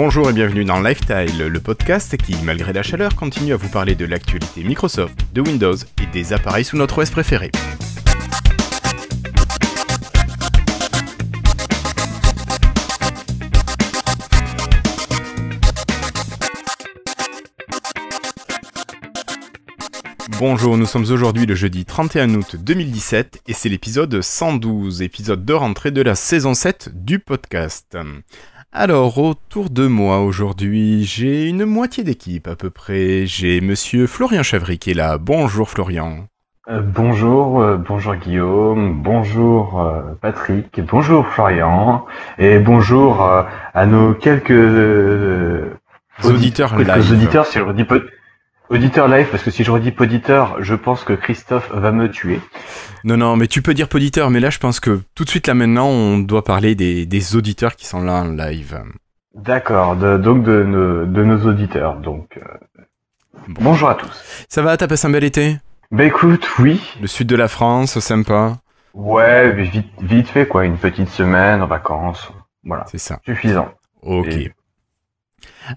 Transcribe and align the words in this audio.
Bonjour 0.00 0.30
et 0.30 0.32
bienvenue 0.32 0.64
dans 0.64 0.80
Lifestyle, 0.80 1.38
le 1.38 1.58
podcast 1.58 2.16
qui, 2.16 2.36
malgré 2.44 2.72
la 2.72 2.84
chaleur, 2.84 3.16
continue 3.16 3.52
à 3.52 3.56
vous 3.56 3.68
parler 3.68 3.96
de 3.96 4.04
l'actualité 4.04 4.62
Microsoft, 4.62 5.18
de 5.34 5.40
Windows 5.40 5.74
et 5.74 6.06
des 6.12 6.32
appareils 6.32 6.64
sous 6.64 6.76
notre 6.76 7.02
OS 7.02 7.10
préféré. 7.10 7.50
Bonjour, 20.38 20.76
nous 20.76 20.86
sommes 20.86 21.10
aujourd'hui 21.10 21.44
le 21.44 21.56
jeudi 21.56 21.84
31 21.84 22.36
août 22.36 22.54
2017 22.54 23.42
et 23.48 23.52
c'est 23.52 23.68
l'épisode 23.68 24.22
112, 24.22 25.02
épisode 25.02 25.44
de 25.44 25.52
rentrée 25.52 25.90
de 25.90 26.02
la 26.02 26.14
saison 26.14 26.54
7 26.54 26.90
du 26.94 27.18
podcast. 27.18 27.98
Alors, 28.72 29.16
autour 29.16 29.70
de 29.70 29.86
moi 29.86 30.20
aujourd'hui, 30.20 31.02
j'ai 31.04 31.48
une 31.48 31.64
moitié 31.64 32.04
d'équipe 32.04 32.46
à 32.46 32.54
peu 32.54 32.68
près. 32.68 33.24
J'ai 33.24 33.62
monsieur 33.62 34.06
Florian 34.06 34.42
Chavry 34.42 34.78
qui 34.78 34.90
est 34.90 34.94
là. 34.94 35.16
Bonjour 35.16 35.70
Florian. 35.70 36.26
Euh, 36.68 36.82
bonjour, 36.82 37.62
euh, 37.62 37.78
bonjour 37.78 38.14
Guillaume, 38.16 39.00
bonjour 39.02 39.80
euh, 39.80 40.02
Patrick, 40.20 40.82
bonjour 40.82 41.26
Florian, 41.26 42.04
et 42.36 42.58
bonjour 42.58 43.22
à 43.22 43.86
nos 43.86 44.12
quelques 44.12 44.50
auditeurs, 46.22 46.76
quelques 46.76 47.10
auditeurs, 47.10 47.46
Auditeur 48.70 49.08
live, 49.08 49.28
parce 49.30 49.42
que 49.42 49.50
si 49.50 49.64
je 49.64 49.70
redis 49.70 49.92
poditeur, 49.92 50.62
je 50.62 50.74
pense 50.74 51.02
que 51.02 51.14
Christophe 51.14 51.70
va 51.72 51.90
me 51.90 52.10
tuer. 52.10 52.38
Non, 53.02 53.16
non, 53.16 53.36
mais 53.36 53.46
tu 53.46 53.62
peux 53.62 53.72
dire 53.72 53.88
poditeur, 53.88 54.28
mais 54.30 54.40
là, 54.40 54.50
je 54.50 54.58
pense 54.58 54.78
que 54.78 55.00
tout 55.14 55.24
de 55.24 55.30
suite, 55.30 55.46
là, 55.46 55.54
maintenant, 55.54 55.86
on 55.86 56.18
doit 56.18 56.44
parler 56.44 56.74
des, 56.74 57.36
auditeurs 57.36 57.76
qui 57.76 57.86
sont 57.86 58.02
là 58.02 58.20
en 58.20 58.28
live. 58.28 58.78
D'accord, 59.34 59.96
donc 59.96 60.42
de, 60.42 60.64
nos 60.64 61.46
auditeurs. 61.46 61.96
Donc, 61.96 62.36
euh, 62.36 62.84
bonjour 63.48 63.88
à 63.88 63.94
tous. 63.94 64.44
Ça 64.50 64.60
va, 64.60 64.76
t'as 64.76 64.86
passé 64.86 65.06
un 65.06 65.10
bel 65.10 65.24
été? 65.24 65.56
Bah 65.90 66.04
écoute, 66.04 66.46
oui. 66.58 66.82
Le 67.00 67.06
sud 67.06 67.26
de 67.26 67.36
la 67.36 67.48
France, 67.48 67.98
sympa. 68.00 68.58
Ouais, 68.92 69.50
vite, 69.52 69.86
vite 70.02 70.28
fait, 70.28 70.46
quoi, 70.46 70.66
une 70.66 70.76
petite 70.76 71.08
semaine 71.08 71.62
en 71.62 71.66
vacances. 71.66 72.30
Voilà. 72.64 72.84
C'est 72.90 72.98
ça. 72.98 73.18
Suffisant. 73.24 73.70
Ok. 74.02 74.50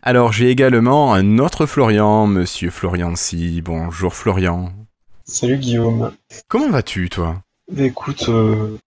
Alors 0.02 0.32
j'ai 0.32 0.50
également 0.50 1.14
un 1.14 1.38
autre 1.40 1.66
Florian, 1.66 2.28
monsieur 2.28 2.70
Florian 2.70 3.16
Si. 3.16 3.62
Bonjour 3.62 4.14
Florian. 4.14 4.72
Salut 5.26 5.58
Guillaume. 5.58 6.14
Comment 6.48 6.70
vas-tu 6.70 7.10
toi? 7.10 7.42
Bah, 7.72 7.84
Écoute, 7.84 8.26
euh, 8.30 8.78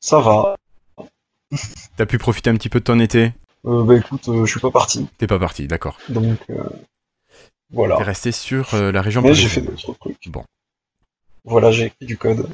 ça 0.00 0.20
va. 0.20 0.56
T'as 1.96 2.06
pu 2.06 2.18
profiter 2.18 2.50
un 2.50 2.54
petit 2.56 2.68
peu 2.68 2.80
de 2.80 2.84
ton 2.84 2.98
été? 2.98 3.32
Euh, 3.66 3.84
Bah 3.84 3.96
écoute, 3.96 4.28
euh, 4.28 4.44
je 4.44 4.50
suis 4.50 4.60
pas 4.60 4.70
parti. 4.70 5.06
T'es 5.18 5.26
pas 5.26 5.38
parti, 5.38 5.66
d'accord. 5.66 5.98
Donc 6.08 6.38
voilà. 7.70 7.96
T'es 7.96 8.02
resté 8.02 8.32
sur 8.32 8.74
la 8.76 9.02
région 9.02 9.22
Mais 9.22 9.34
j'ai 9.34 9.48
fait 9.48 9.60
d'autres 9.62 9.94
trucs. 9.94 10.28
Bon. 10.28 10.44
Voilà, 11.44 11.70
j'ai 11.70 11.86
écrit 11.86 12.06
du 12.06 12.16
code. 12.16 12.48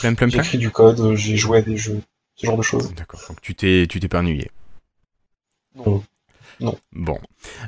Plein, 0.00 0.14
plein, 0.14 0.28
plein? 0.28 0.28
J'ai 0.28 0.38
écrit 0.38 0.58
du 0.58 0.70
code, 0.70 1.14
j'ai 1.14 1.36
joué 1.36 1.58
à 1.58 1.62
des 1.62 1.76
jeux, 1.76 2.00
ce 2.36 2.46
genre 2.46 2.56
de 2.56 2.62
choses. 2.62 2.94
D'accord, 2.94 3.20
donc 3.28 3.40
tu 3.42 3.54
t'es, 3.54 3.86
tu 3.88 4.00
t'es 4.00 4.08
pas 4.08 4.20
ennuyé 4.20 4.50
Non. 5.74 6.02
Non. 6.60 6.76
Bon. 6.92 7.18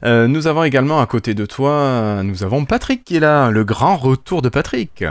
Euh, 0.05 0.27
nous 0.27 0.47
avons 0.47 0.65
également 0.65 1.01
à 1.01 1.07
côté 1.07 1.35
de 1.35 1.47
toi, 1.47 2.23
nous 2.25 2.43
avons 2.43 2.65
Patrick 2.65 3.05
qui 3.05 3.17
est 3.17 3.21
là, 3.21 3.51
le 3.51 3.65
grand 3.65 3.97
retour 3.97 4.43
de 4.43 4.49
Patrick. 4.49 5.05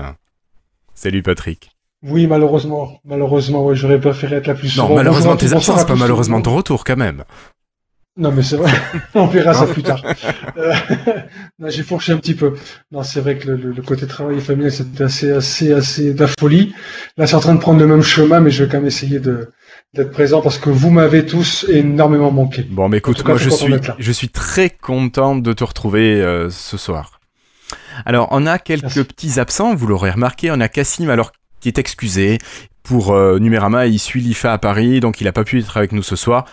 Salut 0.94 1.24
Patrick. 1.24 1.72
Oui, 2.04 2.28
malheureusement. 2.28 3.00
Malheureusement, 3.06 3.66
ouais, 3.66 3.76
j'aurais 3.76 4.00
préféré 4.00 4.38
être 4.38 4.48
la 4.48 4.56
plus 4.56 4.78
Non, 4.78 4.94
malheureusement 4.96 5.36
tes 5.36 5.54
absences, 5.54 5.86
pas 5.86 5.96
malheureusement 5.96 6.42
ton 6.42 6.56
retour 6.56 6.84
quand 6.84 6.98
même. 6.98 7.24
Non, 8.18 8.32
mais 8.32 8.42
c'est 8.42 8.58
vrai. 8.58 8.72
On 9.16 9.28
verra 9.28 9.54
ça 9.54 9.66
plus 9.66 9.84
tard. 9.84 10.02
Euh, 10.58 10.74
j'ai 11.68 11.84
fourché 11.84 12.12
un 12.12 12.18
petit 12.18 12.34
peu. 12.34 12.54
Non, 12.92 13.04
c'est 13.04 13.22
vrai 13.22 13.38
que 13.38 13.50
le, 13.50 13.82
côté 13.82 14.08
travail 14.08 14.38
et 14.38 14.42
familial, 14.42 14.72
c'était 14.72 15.06
assez, 15.06 15.32
assez, 15.32 15.72
assez 15.72 16.14
de 16.14 16.20
la 16.20 16.28
folie. 16.28 16.74
Là, 17.18 17.28
c'est 17.28 17.36
en 17.36 17.40
train 17.40 17.56
de 17.56 17.62
prendre 17.62 17.80
le 17.80 17.88
même 17.88 18.02
chemin, 18.02 18.42
mais 18.42 18.52
je 18.52 18.64
vais 18.64 18.70
quand 18.70 18.78
même 18.78 18.88
essayer 18.88 19.20
de, 19.20 19.50
d'être 19.94 20.12
présent 20.12 20.42
parce 20.42 20.58
que 20.58 20.70
vous 20.70 20.92
m'avez 20.92 21.26
tous 21.26 21.66
énormément 21.68 22.32
manqué. 22.32 22.64
Bon, 22.70 22.90
mais 22.90 22.98
écoute, 22.98 23.26
moi 23.26 23.38
je 23.38 23.50
suis, 23.50 23.74
je 23.98 24.12
suis 24.12 24.30
très 24.30 24.70
content 24.70 25.36
de 25.36 25.54
te 25.54 25.64
retrouver 25.64 26.22
euh, 26.22 26.50
ce 26.50 26.78
soir. 26.78 27.20
Alors, 28.06 28.28
on 28.32 28.46
a 28.46 28.60
quelques 28.60 29.04
petits 29.04 29.40
absents, 29.40 29.76
vous 29.76 29.88
l'aurez 29.88 30.12
remarqué. 30.12 30.52
On 30.52 30.62
a 30.62 30.68
Cassim, 30.68 31.10
alors 31.10 31.32
qui 31.60 31.68
est 31.68 31.78
excusé 31.78 32.38
pour 32.84 33.12
euh, 33.12 33.40
Numérama. 33.40 33.88
Il 33.88 34.00
suit 34.00 34.22
l'IFA 34.22 34.54
à 34.54 34.58
Paris, 34.58 35.00
donc 35.00 35.22
il 35.22 35.26
n'a 35.26 35.32
pas 35.32 35.44
pu 35.44 35.60
être 35.60 35.78
avec 35.78 35.92
nous 35.92 36.04
ce 36.04 36.16
soir. 36.16 36.46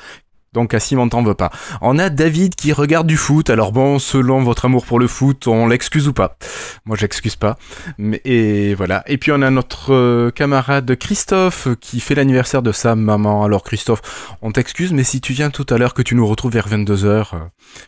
Donc 0.56 0.70
Cassim, 0.70 0.98
on 0.98 1.06
t'en 1.10 1.22
veut 1.22 1.34
pas. 1.34 1.50
On 1.82 1.98
a 1.98 2.08
David 2.08 2.54
qui 2.54 2.72
regarde 2.72 3.06
du 3.06 3.18
foot. 3.18 3.50
Alors 3.50 3.72
bon, 3.72 3.98
selon 3.98 4.42
votre 4.42 4.64
amour 4.64 4.86
pour 4.86 4.98
le 4.98 5.06
foot, 5.06 5.48
on 5.48 5.66
l'excuse 5.66 6.08
ou 6.08 6.14
pas? 6.14 6.38
Moi, 6.86 6.96
j'excuse 6.96 7.36
pas. 7.36 7.58
Mais 7.98 8.22
et 8.24 8.74
voilà. 8.74 9.04
Et 9.06 9.18
puis 9.18 9.32
on 9.32 9.42
a 9.42 9.50
notre 9.50 9.92
euh, 9.92 10.30
camarade 10.30 10.96
Christophe 10.96 11.68
qui 11.78 12.00
fait 12.00 12.14
l'anniversaire 12.14 12.62
de 12.62 12.72
sa 12.72 12.96
maman. 12.96 13.44
Alors 13.44 13.64
Christophe, 13.64 14.00
on 14.40 14.50
t'excuse, 14.50 14.94
mais 14.94 15.04
si 15.04 15.20
tu 15.20 15.34
viens 15.34 15.50
tout 15.50 15.66
à 15.68 15.76
l'heure 15.76 15.92
que 15.92 16.00
tu 16.00 16.14
nous 16.14 16.26
retrouves 16.26 16.52
vers 16.52 16.70
22h, 16.70 17.04
euh, 17.04 17.22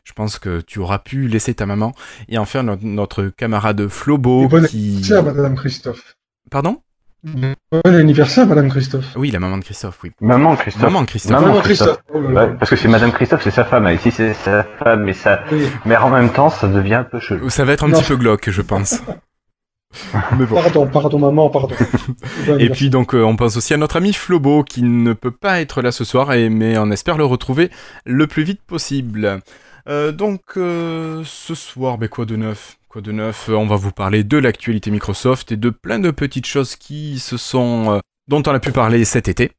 je 0.04 0.12
pense 0.12 0.38
que 0.38 0.60
tu 0.60 0.78
auras 0.78 0.98
pu 0.98 1.26
laisser 1.26 1.54
ta 1.54 1.64
maman. 1.64 1.94
Et 2.28 2.36
enfin 2.36 2.62
notre, 2.62 3.28
camarade 3.28 3.88
Flobo 3.88 4.46
qui... 4.68 5.02
Madame 5.10 5.56
Christophe. 5.56 6.16
Pardon? 6.50 6.82
Bon 7.24 7.54
anniversaire, 7.84 8.46
Madame 8.46 8.68
Christophe. 8.68 9.16
Oui, 9.16 9.32
la 9.32 9.40
maman 9.40 9.58
de 9.58 9.64
Christophe, 9.64 9.98
oui. 10.04 10.12
Maman 10.20 10.54
Christophe. 10.54 10.84
Maman 10.84 11.04
Christophe. 11.04 11.40
Maman 11.40 11.60
Christophe. 11.60 11.98
Oh 12.14 12.20
parce 12.58 12.70
que 12.70 12.76
c'est 12.76 12.86
Madame 12.86 13.10
Christophe, 13.10 13.42
c'est 13.42 13.50
sa 13.50 13.64
femme. 13.64 13.88
Et 13.88 13.98
si 13.98 14.12
c'est 14.12 14.34
sa 14.34 14.62
femme, 14.62 15.02
mais 15.02 15.14
ça, 15.14 15.42
mais 15.84 15.96
en 15.96 16.10
même 16.10 16.30
temps, 16.30 16.48
ça 16.48 16.68
devient 16.68 16.94
un 16.94 17.04
peu 17.04 17.18
chelou. 17.18 17.50
Ça 17.50 17.64
va 17.64 17.72
être 17.72 17.84
un 17.84 17.90
petit 17.90 18.04
peu 18.04 18.16
glauque, 18.16 18.50
je 18.50 18.62
pense. 18.62 19.02
mais 20.38 20.46
bon. 20.46 20.62
Pardon, 20.62 20.86
pardon, 20.86 21.18
maman, 21.18 21.50
pardon. 21.50 21.74
et 22.58 22.70
puis 22.70 22.88
donc, 22.88 23.14
euh, 23.14 23.22
on 23.24 23.34
pense 23.34 23.56
aussi 23.56 23.74
à 23.74 23.78
notre 23.78 23.96
ami 23.96 24.12
Flobo 24.12 24.62
qui 24.62 24.82
ne 24.82 25.12
peut 25.12 25.32
pas 25.32 25.60
être 25.60 25.82
là 25.82 25.90
ce 25.90 26.04
soir, 26.04 26.32
et, 26.32 26.48
mais 26.48 26.78
on 26.78 26.90
espère 26.92 27.18
le 27.18 27.24
retrouver 27.24 27.70
le 28.04 28.28
plus 28.28 28.44
vite 28.44 28.62
possible. 28.62 29.40
Euh, 29.88 30.12
donc, 30.12 30.40
euh, 30.56 31.22
ce 31.24 31.56
soir, 31.56 31.98
ben 31.98 32.08
quoi 32.08 32.26
de 32.26 32.36
neuf? 32.36 32.77
Quoi 32.88 33.02
de 33.02 33.12
neuf 33.12 33.50
On 33.50 33.66
va 33.66 33.76
vous 33.76 33.92
parler 33.92 34.24
de 34.24 34.38
l'actualité 34.38 34.90
Microsoft 34.90 35.52
et 35.52 35.58
de 35.58 35.68
plein 35.68 35.98
de 35.98 36.10
petites 36.10 36.46
choses 36.46 36.74
qui 36.74 37.18
se 37.18 37.36
sont 37.36 37.90
euh, 37.90 37.98
dont 38.28 38.42
on 38.46 38.54
a 38.54 38.60
pu 38.60 38.72
parler 38.72 39.04
cet 39.04 39.28
été. 39.28 39.52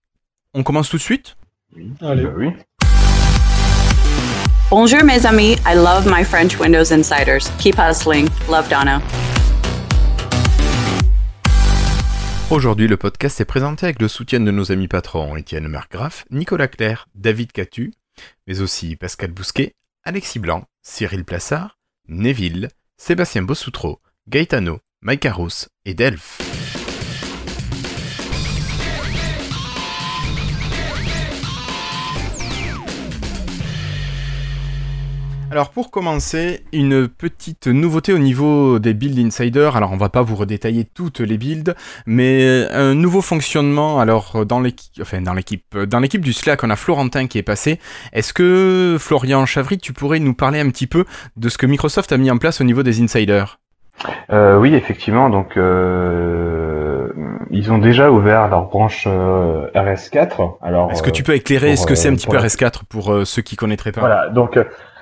On 0.55 0.63
commence 0.63 0.89
tout 0.89 0.97
de 0.97 1.03
suite? 1.03 1.37
Oui. 1.75 1.93
Allez. 2.01 2.23
Bah 2.23 2.33
oui. 2.35 2.47
Bonjour 4.71 5.03
mes 5.03 5.27
amis, 5.27 5.51
I 5.67 5.75
love 5.75 6.11
my 6.11 6.23
French 6.23 6.59
Windows 6.59 6.91
Insiders. 6.91 7.55
Keep 7.59 7.75
hustling. 7.77 8.27
Love 8.49 8.67
Donna. 8.67 8.99
Aujourd'hui, 12.49 12.87
le 12.87 12.97
podcast 12.97 13.39
est 13.39 13.45
présenté 13.45 13.85
avec 13.85 14.01
le 14.01 14.07
soutien 14.07 14.39
de 14.39 14.49
nos 14.49 14.71
amis 14.71 14.87
patrons 14.87 15.35
Étienne 15.35 15.67
Margraff, 15.67 16.25
Nicolas 16.31 16.67
Claire, 16.67 17.07
David 17.13 17.51
Catu, 17.51 17.93
mais 18.47 18.59
aussi 18.61 18.95
Pascal 18.95 19.29
Bousquet, 19.29 19.73
Alexis 20.03 20.39
Blanc, 20.39 20.63
Cyril 20.81 21.25
Plassard, 21.25 21.77
Neville, 22.07 22.69
Sébastien 23.01 23.43
Bossoutreau, 23.43 24.01
Gaetano, 24.27 24.81
Mike 25.01 25.25
Arous 25.25 25.69
et 25.85 25.93
Delph. 25.93 26.78
Alors 35.51 35.71
pour 35.71 35.89
commencer, 35.89 36.63
une 36.73 37.07
petite 37.07 37.65
nouveauté 37.65 38.13
au 38.13 38.19
niveau 38.19 38.77
des 38.77 38.93
build 38.93 39.17
insiders. 39.17 39.75
Alors 39.75 39.91
on 39.91 39.97
va 39.97 40.09
pas 40.09 40.21
vous 40.21 40.35
redétailler 40.35 40.85
toutes 40.85 41.21
les 41.21 41.39
builds, 41.39 41.75
mais 42.05 42.67
un 42.71 42.93
nouveau 42.93 43.21
fonctionnement. 43.21 43.99
Alors 43.99 44.45
dans 44.45 44.59
l'équipe, 44.59 45.01
enfin 45.01 45.21
dans 45.21 45.33
l'équipe, 45.33 45.75
dans 45.75 45.99
l'équipe 45.99 46.21
du 46.21 46.33
Slack, 46.33 46.63
on 46.63 46.69
a 46.69 46.75
Florentin 46.75 47.25
qui 47.25 47.39
est 47.39 47.43
passé. 47.43 47.79
Est-ce 48.13 48.31
que 48.31 48.97
Florian 48.99 49.45
Chavry, 49.47 49.79
tu 49.79 49.91
pourrais 49.91 50.19
nous 50.19 50.35
parler 50.35 50.59
un 50.59 50.69
petit 50.69 50.87
peu 50.87 51.05
de 51.35 51.49
ce 51.49 51.57
que 51.57 51.65
Microsoft 51.65 52.11
a 52.11 52.17
mis 52.17 52.29
en 52.29 52.37
place 52.37 52.61
au 52.61 52.63
niveau 52.63 52.83
des 52.83 53.01
insiders? 53.01 53.59
Euh, 54.31 54.57
oui, 54.57 54.75
effectivement. 54.75 55.29
Donc, 55.29 55.57
euh, 55.57 57.09
ils 57.51 57.71
ont 57.71 57.77
déjà 57.77 58.11
ouvert 58.11 58.47
leur 58.47 58.65
branche 58.65 59.05
euh, 59.07 59.67
RS4. 59.75 60.57
Alors, 60.61 60.91
est-ce 60.91 61.03
que 61.03 61.09
tu 61.09 61.23
peux 61.23 61.33
éclairer 61.33 61.75
ce 61.75 61.85
que 61.85 61.95
c'est 61.95 62.09
un 62.09 62.15
petit 62.15 62.27
peu 62.27 62.37
RS4 62.37 62.81
pour 62.87 63.25
ceux 63.25 63.41
qui 63.41 63.55
connaîtraient 63.55 63.91
pas? 63.91 64.01
Voilà. 64.01 64.29
Donc, 64.29 64.57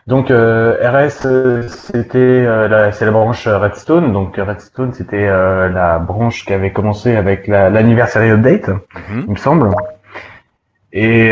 donc 0.08 0.32
euh, 0.32 0.78
RS 0.82 1.26
euh, 1.26 1.68
c'était 1.68 2.18
euh, 2.18 2.70
la, 2.70 2.92
c'est 2.94 3.06
la 3.06 3.12
branche 3.12 3.46
Redstone. 3.46 4.14
Donc 4.14 4.38
Redstone 4.38 4.94
c'était 4.94 5.28
la 5.28 6.00
branche 6.00 6.46
qui 6.46 6.54
avait 6.54 6.72
commencé 6.72 7.16
avec 7.16 7.48
l'anniversary 7.48 8.32
update, 8.32 8.70
mhm. 8.70 9.26
il 9.28 9.32
me 9.32 9.36
semble. 9.36 9.70
Et 10.94 11.32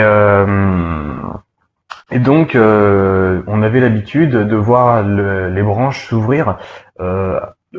et 2.11 2.19
donc 2.19 2.55
on 2.55 3.61
avait 3.63 3.79
l'habitude 3.79 4.31
de 4.31 4.55
voir 4.55 5.03
les 5.03 5.63
branches 5.63 6.07
s'ouvrir 6.07 6.57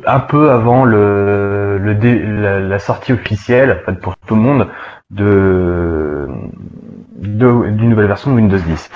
un 0.06 0.20
peu 0.20 0.50
avant 0.50 0.84
le, 0.84 1.78
le 1.78 2.60
la, 2.68 2.78
sortie 2.78 3.12
officielle, 3.12 3.80
en 3.80 3.84
fait, 3.84 3.98
pour 4.00 4.16
tout 4.16 4.34
le 4.34 4.42
monde, 4.42 4.68
de 5.10 6.28
d'une 7.18 7.90
nouvelle 7.90 8.06
version 8.06 8.30
de 8.30 8.36
Windows 8.36 8.58
10. 8.58 8.90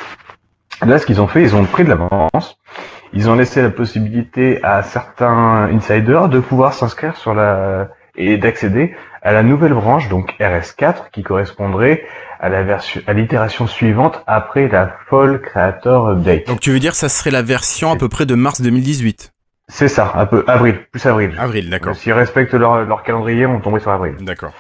Là, 0.86 0.98
ce 0.98 1.06
qu'ils 1.06 1.20
ont 1.20 1.26
fait, 1.26 1.42
ils 1.42 1.54
ont 1.54 1.64
pris 1.64 1.84
de 1.84 1.90
l'avance. 1.90 2.58
Ils 3.12 3.28
ont 3.28 3.34
laissé 3.34 3.60
la 3.60 3.70
possibilité 3.70 4.62
à 4.62 4.82
certains 4.82 5.68
insiders 5.72 6.28
de 6.28 6.40
pouvoir 6.40 6.72
s'inscrire 6.74 7.16
sur 7.16 7.34
la 7.34 7.88
et 8.16 8.36
d'accéder 8.36 8.94
à 9.22 9.32
la 9.32 9.42
nouvelle 9.42 9.74
branche, 9.74 10.08
donc 10.08 10.34
RS4, 10.40 11.10
qui 11.12 11.22
correspondrait 11.22 12.02
à 12.38 12.48
la 12.48 12.62
version, 12.62 13.00
à 13.06 13.12
l'itération 13.12 13.66
suivante 13.66 14.22
après 14.26 14.68
la 14.68 14.94
Fall 15.08 15.40
Creator 15.40 16.08
Update. 16.08 16.46
Donc 16.46 16.60
tu 16.60 16.70
veux 16.70 16.78
dire 16.78 16.94
ça 16.94 17.08
serait 17.08 17.30
la 17.30 17.42
version 17.42 17.90
à 17.92 17.96
peu 17.96 18.08
près 18.08 18.26
de 18.26 18.34
mars 18.34 18.60
2018 18.60 19.32
C'est 19.68 19.88
ça, 19.88 20.12
un 20.14 20.26
peu 20.26 20.44
avril, 20.46 20.80
plus 20.90 21.04
avril. 21.06 21.34
Avril, 21.38 21.70
d'accord. 21.70 21.94
S'ils 21.94 22.12
respectent 22.12 22.54
leur, 22.54 22.84
leur 22.84 23.02
calendrier, 23.02 23.46
on 23.46 23.60
tomberait 23.60 23.80
sur 23.80 23.90
avril. 23.90 24.16
D'accord. 24.20 24.52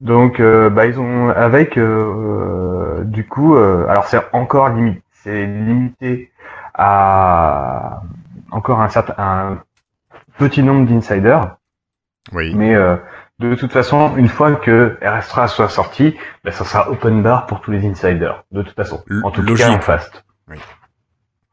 Donc, 0.00 0.38
euh, 0.38 0.70
bah, 0.70 0.86
ils 0.86 1.00
ont 1.00 1.30
avec 1.30 1.76
euh, 1.76 3.02
du 3.04 3.26
coup, 3.26 3.56
euh, 3.56 3.86
alors 3.88 4.06
c'est 4.06 4.20
encore 4.32 4.68
limité, 4.68 5.02
c'est 5.22 5.46
limité 5.46 6.30
à 6.74 8.00
encore 8.50 8.80
un 8.80 8.88
certain 8.88 9.14
un 9.18 9.62
petit 10.38 10.62
nombre 10.62 10.86
d'insiders. 10.88 11.56
Oui. 12.32 12.54
Mais 12.54 12.74
euh, 12.74 12.96
de 13.38 13.54
toute 13.54 13.72
façon, 13.72 14.16
une 14.16 14.28
fois 14.28 14.54
que 14.56 14.98
RS3 15.02 15.48
soit 15.48 15.68
sorti, 15.68 16.16
bah, 16.44 16.50
ça 16.52 16.64
sera 16.64 16.90
open 16.90 17.22
bar 17.22 17.46
pour 17.46 17.60
tous 17.60 17.70
les 17.70 17.86
insiders. 17.86 18.44
De 18.52 18.62
toute 18.62 18.74
façon, 18.76 19.02
L- 19.10 19.20
en 19.24 19.30
tout 19.30 19.42
logique. 19.42 19.66
cas 19.66 19.72
en 19.72 19.80
fast. 19.80 20.24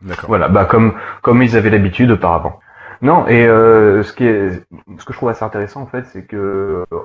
D'accord. 0.01 0.25
Voilà, 0.27 0.49
bah 0.49 0.65
comme 0.65 0.93
comme 1.21 1.41
ils 1.41 1.55
avaient 1.57 1.69
l'habitude 1.69 2.11
auparavant. 2.11 2.59
Non, 3.01 3.27
et 3.27 3.45
euh, 3.47 4.03
ce 4.03 4.13
qui 4.13 4.25
est 4.25 4.49
ce 4.97 5.05
que 5.05 5.13
je 5.13 5.17
trouve 5.17 5.29
assez 5.29 5.43
intéressant 5.43 5.81
en 5.81 5.87
fait, 5.87 6.05
c'est 6.05 6.25
que 6.25 6.85
euh, 6.91 6.99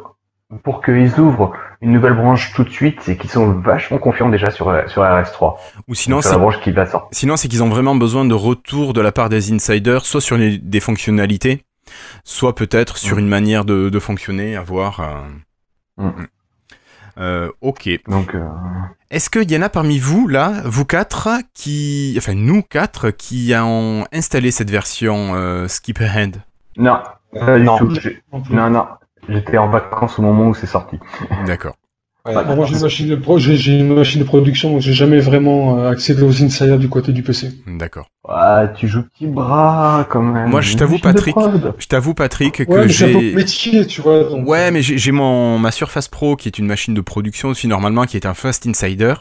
pour 0.64 0.82
qu'ils 0.82 1.18
ouvrent 1.20 1.52
une 1.80 1.92
nouvelle 1.92 2.14
branche 2.14 2.52
tout 2.54 2.64
de 2.64 2.70
suite, 2.70 2.98
c'est 3.02 3.16
qu'ils 3.16 3.30
sont 3.30 3.52
vachement 3.60 3.98
confiants 3.98 4.28
déjà 4.28 4.50
sur 4.50 4.66
sur 4.88 5.02
RS3. 5.02 5.56
Ou 5.88 5.94
sinon 5.94 6.20
c'est 6.20 6.30
la 6.32 6.38
branche 6.38 6.60
qui 6.60 6.72
va 6.72 6.86
sortir. 6.86 7.08
Sinon, 7.12 7.36
c'est 7.36 7.48
qu'ils 7.48 7.62
ont 7.62 7.68
vraiment 7.68 7.94
besoin 7.94 8.24
de 8.24 8.34
retour 8.34 8.92
de 8.92 9.00
la 9.00 9.12
part 9.12 9.28
des 9.28 9.52
insiders, 9.52 10.04
soit 10.04 10.20
sur 10.20 10.36
les- 10.36 10.58
des 10.58 10.80
fonctionnalités, 10.80 11.64
soit 12.24 12.54
peut-être 12.54 12.96
sur 12.98 13.16
Mm. 13.16 13.20
une 13.20 13.28
manière 13.28 13.64
de, 13.64 13.88
de 13.88 13.98
fonctionner, 13.98 14.56
à 14.56 14.62
voir. 14.62 15.00
euh. 15.00 16.04
Mm. 16.08 16.26
Euh, 17.18 17.50
ok. 17.60 17.88
Donc 18.08 18.34
euh, 18.34 18.44
Est-ce 19.10 19.28
qu'il 19.30 19.50
y 19.50 19.56
en 19.56 19.62
a 19.62 19.68
parmi 19.68 19.98
vous, 19.98 20.26
là, 20.28 20.62
vous 20.64 20.84
quatre, 20.84 21.28
qui... 21.54 22.14
Enfin, 22.16 22.34
nous 22.34 22.62
quatre, 22.62 23.10
qui 23.10 23.52
ont 23.56 24.06
installé 24.12 24.50
cette 24.52 24.70
version 24.70 25.34
euh, 25.34 25.68
Skip 25.68 26.00
Ahead? 26.00 26.36
Non, 26.76 26.98
pas 27.34 27.58
du 27.58 27.64
non. 27.64 27.76
tout. 27.78 27.92
Non, 28.50 28.70
non. 28.70 28.86
J'étais 29.30 29.58
en 29.58 29.68
vacances 29.70 30.18
au 30.18 30.22
moment 30.22 30.48
où 30.48 30.54
c'est 30.54 30.66
sorti. 30.66 30.98
D'accord. 31.46 31.76
Ouais, 32.26 32.34
Bon, 32.44 32.54
moi, 32.54 32.66
j'ai 32.66 32.74
une, 32.74 32.82
machine 32.82 33.08
de 33.08 33.16
pro- 33.16 33.38
j'ai- 33.38 33.56
j'ai 33.56 33.78
une 33.78 33.94
machine 33.94 34.20
de 34.20 34.26
production, 34.26 34.70
donc 34.72 34.82
j'ai 34.82 34.92
jamais 34.92 35.20
vraiment 35.20 35.78
euh, 35.78 35.90
accédé 35.90 36.20
aux 36.22 36.42
insiders 36.42 36.78
du 36.78 36.86
côté 36.90 37.12
du 37.12 37.22
PC. 37.22 37.50
D'accord. 37.66 38.10
Ah, 38.28 38.68
tu 38.76 38.88
joues 38.88 39.04
petit 39.04 39.26
bras 39.26 40.06
quand 40.10 40.20
même. 40.20 40.50
Moi, 40.50 40.60
je 40.60 40.76
t'avoue, 40.76 40.98
Patrick. 40.98 41.34
Je 41.78 41.86
t'avoue, 41.86 42.12
Patrick, 42.12 42.66
que 42.66 42.70
Ouais, 42.70 42.88
j'ai... 42.90 43.32
métier, 43.34 43.86
tu 43.86 44.02
vois. 44.02 44.24
donc, 44.24 44.46
Ouais, 44.46 44.70
mais 44.70 44.82
j'ai 44.82 44.98
j'ai 44.98 45.12
mon 45.12 45.58
ma 45.58 45.70
Surface 45.70 46.08
Pro 46.08 46.36
qui 46.36 46.46
est 46.48 46.58
une 46.58 46.66
machine 46.66 46.92
de 46.92 47.00
production 47.00 47.48
aussi 47.48 47.66
normalement 47.68 48.04
qui 48.04 48.18
est 48.18 48.26
un 48.26 48.34
Fast 48.34 48.66
Insider 48.66 49.14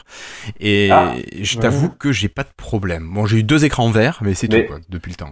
et 0.60 0.90
Ah, 0.92 1.14
je 1.40 1.56
ouais. 1.56 1.62
t'avoue 1.62 1.88
que 1.88 2.12
j'ai 2.12 2.28
pas 2.28 2.42
de 2.42 2.50
problème. 2.54 3.08
Bon, 3.14 3.24
j'ai 3.24 3.38
eu 3.38 3.42
deux 3.44 3.64
écrans 3.64 3.90
verts, 3.90 4.18
mais 4.20 4.34
c'est 4.34 4.52
Mais- 4.52 4.64
tout 4.66 4.72
quoi, 4.72 4.80
depuis 4.90 5.10
le 5.10 5.16
temps. 5.16 5.30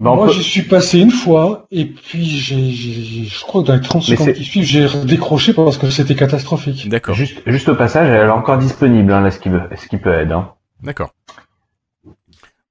Bah, 0.00 0.14
Moi, 0.14 0.26
peut- 0.26 0.32
j'y 0.32 0.42
suis 0.42 0.62
passé 0.62 0.98
une 0.98 1.10
fois, 1.10 1.66
et 1.70 1.84
puis 1.84 2.24
j'ai, 2.24 2.70
je 2.72 3.42
crois 3.44 3.60
que 3.62 3.66
dans 3.66 3.74
les 3.74 3.82
30 3.82 4.08
Mais 4.08 4.16
secondes 4.16 4.28
c'est- 4.28 4.32
qui 4.34 4.44
suivent, 4.44 4.64
j'ai 4.64 4.88
décroché 5.04 5.52
parce 5.52 5.76
que 5.76 5.90
c'était 5.90 6.14
catastrophique. 6.14 6.88
D'accord. 6.88 7.14
Juste, 7.14 7.42
juste 7.46 7.68
au 7.68 7.74
passage, 7.74 8.08
elle 8.08 8.26
est 8.28 8.30
encore 8.30 8.56
disponible, 8.56 9.12
hein, 9.12 9.20
la 9.20 9.30
Skip, 9.30 9.52
Skip 9.76 10.06
Ahead. 10.06 10.32
Hein. 10.32 10.52
D'accord. 10.82 11.10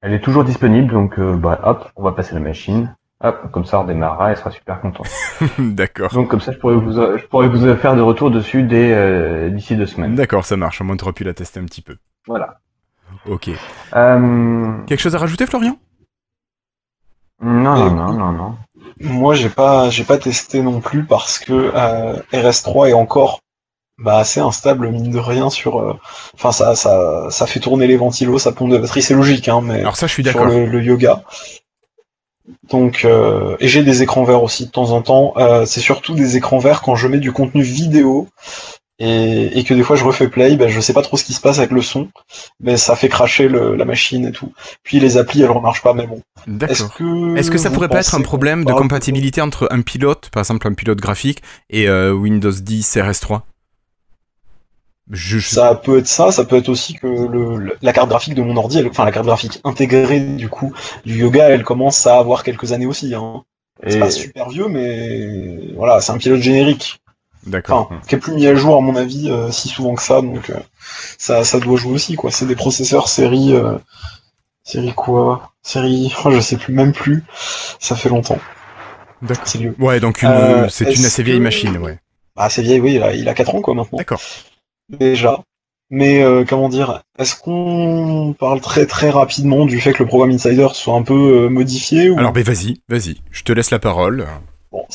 Elle 0.02 0.14
est 0.14 0.22
toujours 0.22 0.44
disponible, 0.44 0.92
donc 0.92 1.20
euh, 1.20 1.36
bah, 1.36 1.60
hop, 1.64 1.92
on 1.96 2.04
va 2.04 2.14
passer 2.14 2.34
la 2.34 2.40
machine. 2.42 2.96
Hop, 3.22 3.52
comme 3.52 3.66
ça 3.66 3.82
on 3.82 3.84
démarrera, 3.84 4.32
elle 4.32 4.38
sera 4.38 4.50
super 4.50 4.80
contente. 4.80 5.08
D'accord. 5.60 6.12
Donc 6.14 6.30
comme 6.30 6.40
ça, 6.40 6.52
je 6.54 6.58
pourrais 6.58 6.76
vous, 6.78 6.94
je 6.94 7.26
pourrais 7.28 7.50
vous 7.50 7.76
faire 7.76 7.94
des 7.94 8.02
retours 8.02 8.32
dessus 8.32 8.64
dès 8.64 8.94
euh, 8.94 9.50
d'ici 9.50 9.76
deux 9.76 9.86
semaines. 9.86 10.16
D'accord, 10.16 10.46
ça 10.46 10.56
marche. 10.58 10.80
Au 10.80 10.84
moins, 10.86 10.96
t'auras 10.96 11.12
pu 11.12 11.26
la 11.26 11.34
tester 11.34 11.60
un 11.60 11.66
petit 11.66 11.82
peu. 11.82 11.98
Voilà. 12.28 12.60
Ok. 13.28 13.50
Euh... 13.96 14.72
Quelque 14.88 15.02
chose 15.02 15.16
à 15.16 15.20
rajouter, 15.20 15.46
Florian? 15.46 15.78
Non, 17.42 17.76
Et- 17.88 17.92
non, 17.92 18.14
non, 18.14 18.14
non, 18.14 18.32
non. 18.32 18.56
Moi, 19.02 19.34
j'ai 19.36 19.50
pas, 19.50 19.90
j'ai 19.90 20.04
pas 20.04 20.18
testé 20.18 20.62
non 20.62 20.82
plus 20.82 21.06
parce 21.06 21.40
que 21.40 21.72
euh, 21.74 22.16
RS3 22.34 22.90
est 22.90 22.94
encore 22.94 23.40
bah, 23.98 24.18
assez 24.18 24.40
instable 24.42 24.90
mine 24.90 25.10
de 25.12 25.20
rien 25.20 25.50
sur. 25.50 25.80
euh, 25.80 25.98
Enfin, 26.34 26.52
ça, 26.52 26.76
ça, 26.76 27.28
ça 27.30 27.48
fait 27.48 27.60
tourner 27.60 27.88
les 27.88 27.98
ventilos, 27.98 28.40
ça 28.40 28.52
pompe 28.52 28.72
de 28.72 28.78
batterie, 28.78 29.02
c'est 29.02 29.14
logique, 29.14 29.48
hein, 29.48 29.62
mais 29.64 29.80
Alors 29.80 29.96
ça, 29.96 30.08
je 30.08 30.14
suis 30.14 30.24
sur 30.24 30.34
d'accord. 30.34 30.48
le, 30.48 30.66
le 30.66 30.82
yoga. 30.84 31.24
Donc, 32.70 33.06
euh, 33.06 33.56
et 33.60 33.68
j'ai 33.68 33.84
des 33.84 34.02
écrans 34.02 34.24
verts 34.24 34.44
aussi 34.44 34.66
de 34.66 34.72
temps 34.72 34.92
en 34.92 35.02
temps. 35.02 35.34
Euh, 35.38 35.66
c'est 35.66 35.82
surtout 35.82 36.16
des 36.16 36.36
écrans 36.36 36.58
verts 36.60 36.82
quand 36.82 36.96
je 36.96 37.08
mets 37.08 37.20
du 37.20 37.32
contenu 37.32 37.62
vidéo 37.62 38.28
et, 39.00 39.58
et 39.58 39.64
que 39.64 39.74
des 39.74 39.84
fois 39.84 39.96
je 39.96 40.04
refais 40.04 40.28
play. 40.28 40.56
Ben, 40.56 40.70
je 40.70 40.80
sais 40.80 40.94
pas 40.94 41.02
trop 41.02 41.18
ce 41.18 41.24
qui 41.24 41.34
se 41.34 41.42
passe 41.42 41.58
avec 41.60 41.72
le 41.72 41.82
son, 41.82 42.10
mais 42.60 42.78
ça 42.78 42.96
fait 42.96 43.10
cracher 43.10 43.48
le- 43.48 43.76
la 43.76 43.86
machine 43.86 44.26
et 44.28 44.32
tout. 44.32 44.52
Puis 44.84 45.00
les 45.00 45.18
applis, 45.18 45.42
elles 45.42 45.50
remarchent 45.52 45.82
pas, 45.84 45.94
mais 45.94 46.06
bon. 46.08 46.22
Est-ce 46.46 46.50
D'accord. 46.52 46.94
que 46.96 47.36
Est-ce 47.38 47.50
que 47.52 47.58
ça 47.58 47.70
vous 47.70 47.76
pourrait 47.76 47.90
pas 47.90 48.00
être 48.02 48.16
un 48.16 48.22
problème 48.22 48.66
de 48.66 48.74
compatibilité 48.74 49.42
entre 49.42 49.68
un 49.72 49.82
pilote, 49.82 50.30
par 50.32 50.42
exemple 50.42 50.68
un 50.68 50.74
pilote 50.74 51.00
graphique, 51.00 51.42
et 51.70 51.88
euh, 51.88 52.12
Windows 52.12 52.52
10 52.52 52.98
RS3 52.98 53.42
je, 55.12 55.40
je- 55.40 55.50
Ça 55.50 55.74
peut 55.76 55.98
être 55.98 56.08
ça, 56.08 56.32
ça 56.32 56.46
peut 56.46 56.56
être 56.56 56.70
aussi 56.70 56.94
que 56.94 57.08
le- 57.08 57.76
la 57.82 57.94
carte 57.94 58.10
graphique 58.10 58.36
de 58.36 58.44
mon 58.44 58.56
ordi, 58.58 58.78
elle- 58.78 58.90
enfin 58.90 59.06
la 59.06 59.12
carte 59.12 59.26
graphique 59.26 59.60
intégrée 59.64 60.20
du 60.20 60.50
coup 60.50 60.72
du 61.06 61.18
yoga, 61.20 61.50
elle 61.50 61.64
commence 61.64 62.06
à 62.06 62.18
avoir 62.20 62.44
quelques 62.44 62.74
années 62.74 62.86
aussi. 62.86 63.16
Hein. 63.16 63.44
C'est 63.88 63.96
Et 63.96 64.00
pas 64.00 64.12
super 64.12 64.50
vieux, 64.50 64.68
mais 64.68 65.74
voilà, 65.76 66.00
c'est 66.02 66.12
un 66.12 66.18
pilote 66.18 66.42
générique, 66.42 67.00
D'accord. 67.46 67.88
enfin 67.92 68.02
qui 68.08 68.16
est 68.16 68.18
plus 68.18 68.34
mis 68.34 68.46
à 68.48 68.56
jour 68.56 68.76
à 68.76 68.82
mon 68.82 68.96
avis 68.96 69.30
euh, 69.30 69.50
si 69.52 69.70
souvent 69.70 69.96
que 69.96 70.02
ça, 70.02 70.22
donc 70.22 70.50
euh, 70.50 70.60
ça, 71.18 71.44
ça 71.44 71.60
doit 71.60 71.78
jouer 71.78 71.94
aussi 71.94 72.16
quoi. 72.16 72.32
C'est 72.32 72.46
des 72.46 72.56
processeurs 72.56 73.08
série, 73.08 73.54
euh, 73.54 73.78
série 74.64 74.94
quoi, 74.94 75.52
série, 75.64 76.14
oh, 76.26 76.32
je 76.32 76.40
sais 76.40 76.58
plus 76.58 76.74
même 76.74 76.92
plus. 76.92 77.24
Ça 77.80 77.96
fait 77.96 78.10
longtemps, 78.10 78.40
D'accord. 79.22 79.48
c'est 79.48 79.58
vieux. 79.60 79.76
Ouais, 79.80 80.00
donc 80.00 80.22
une, 80.22 80.68
c'est 80.70 80.94
une 80.96 81.06
assez 81.06 81.24
vieille 81.24 81.38
que- 81.38 81.44
machine, 81.44 81.78
ouais. 81.78 81.98
Ah 82.36 82.50
c'est 82.50 82.62
vieille, 82.62 82.80
oui, 82.82 82.96
il 82.96 83.04
a, 83.04 83.14
il 83.14 83.28
a 83.30 83.34
4 83.34 83.56
ans 83.56 83.62
quoi 83.62 83.74
maintenant. 83.74 83.98
D'accord. 83.98 84.22
déjà. 84.90 85.40
Mais 85.92 86.24
comment 86.48 86.70
dire, 86.70 87.02
est-ce 87.18 87.36
qu'on 87.36 88.36
parle 88.38 88.62
très 88.62 88.86
très 88.86 89.10
rapidement 89.10 89.66
du 89.66 89.82
fait 89.82 89.92
que 89.92 90.04
le 90.04 90.08
programme 90.08 90.30
Insider 90.30 90.68
soit 90.74 90.94
un 90.94 91.02
peu 91.02 91.50
modifié 91.50 92.12
ou... 92.12 92.20
Alors, 92.20 92.32
ben 92.32 92.44
vas-y, 92.44 92.80
vas-y. 92.90 93.18
Je 93.32 93.42
te 93.42 93.52
laisse 93.52 93.72
la 93.72 93.80
parole. 93.80 94.28
Bon, 94.72 94.86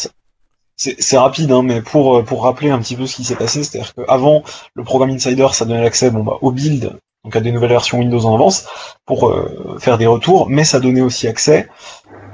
c'est 0.76 1.18
rapide, 1.18 1.52
hein, 1.52 1.62
mais 1.62 1.80
pour, 1.80 2.16
euh, 2.16 2.22
pour 2.22 2.42
rappeler 2.42 2.70
un 2.70 2.78
petit 2.80 2.96
peu 2.96 3.06
ce 3.06 3.16
qui 3.16 3.24
s'est 3.24 3.36
passé, 3.36 3.62
c'est-à-dire 3.62 3.94
qu'avant, 3.94 4.42
le 4.74 4.84
programme 4.84 5.10
Insider, 5.10 5.48
ça 5.52 5.64
donnait 5.64 5.82
l'accès 5.82 6.10
bon, 6.10 6.24
bah, 6.24 6.38
au 6.40 6.50
build, 6.50 6.98
donc 7.24 7.36
à 7.36 7.40
des 7.40 7.52
nouvelles 7.52 7.70
versions 7.70 7.98
Windows 7.98 8.24
en 8.26 8.34
avance, 8.34 8.66
pour 9.06 9.28
euh, 9.28 9.76
faire 9.80 9.98
des 9.98 10.06
retours, 10.06 10.48
mais 10.48 10.64
ça 10.64 10.80
donnait 10.80 11.00
aussi 11.00 11.28
accès, 11.28 11.68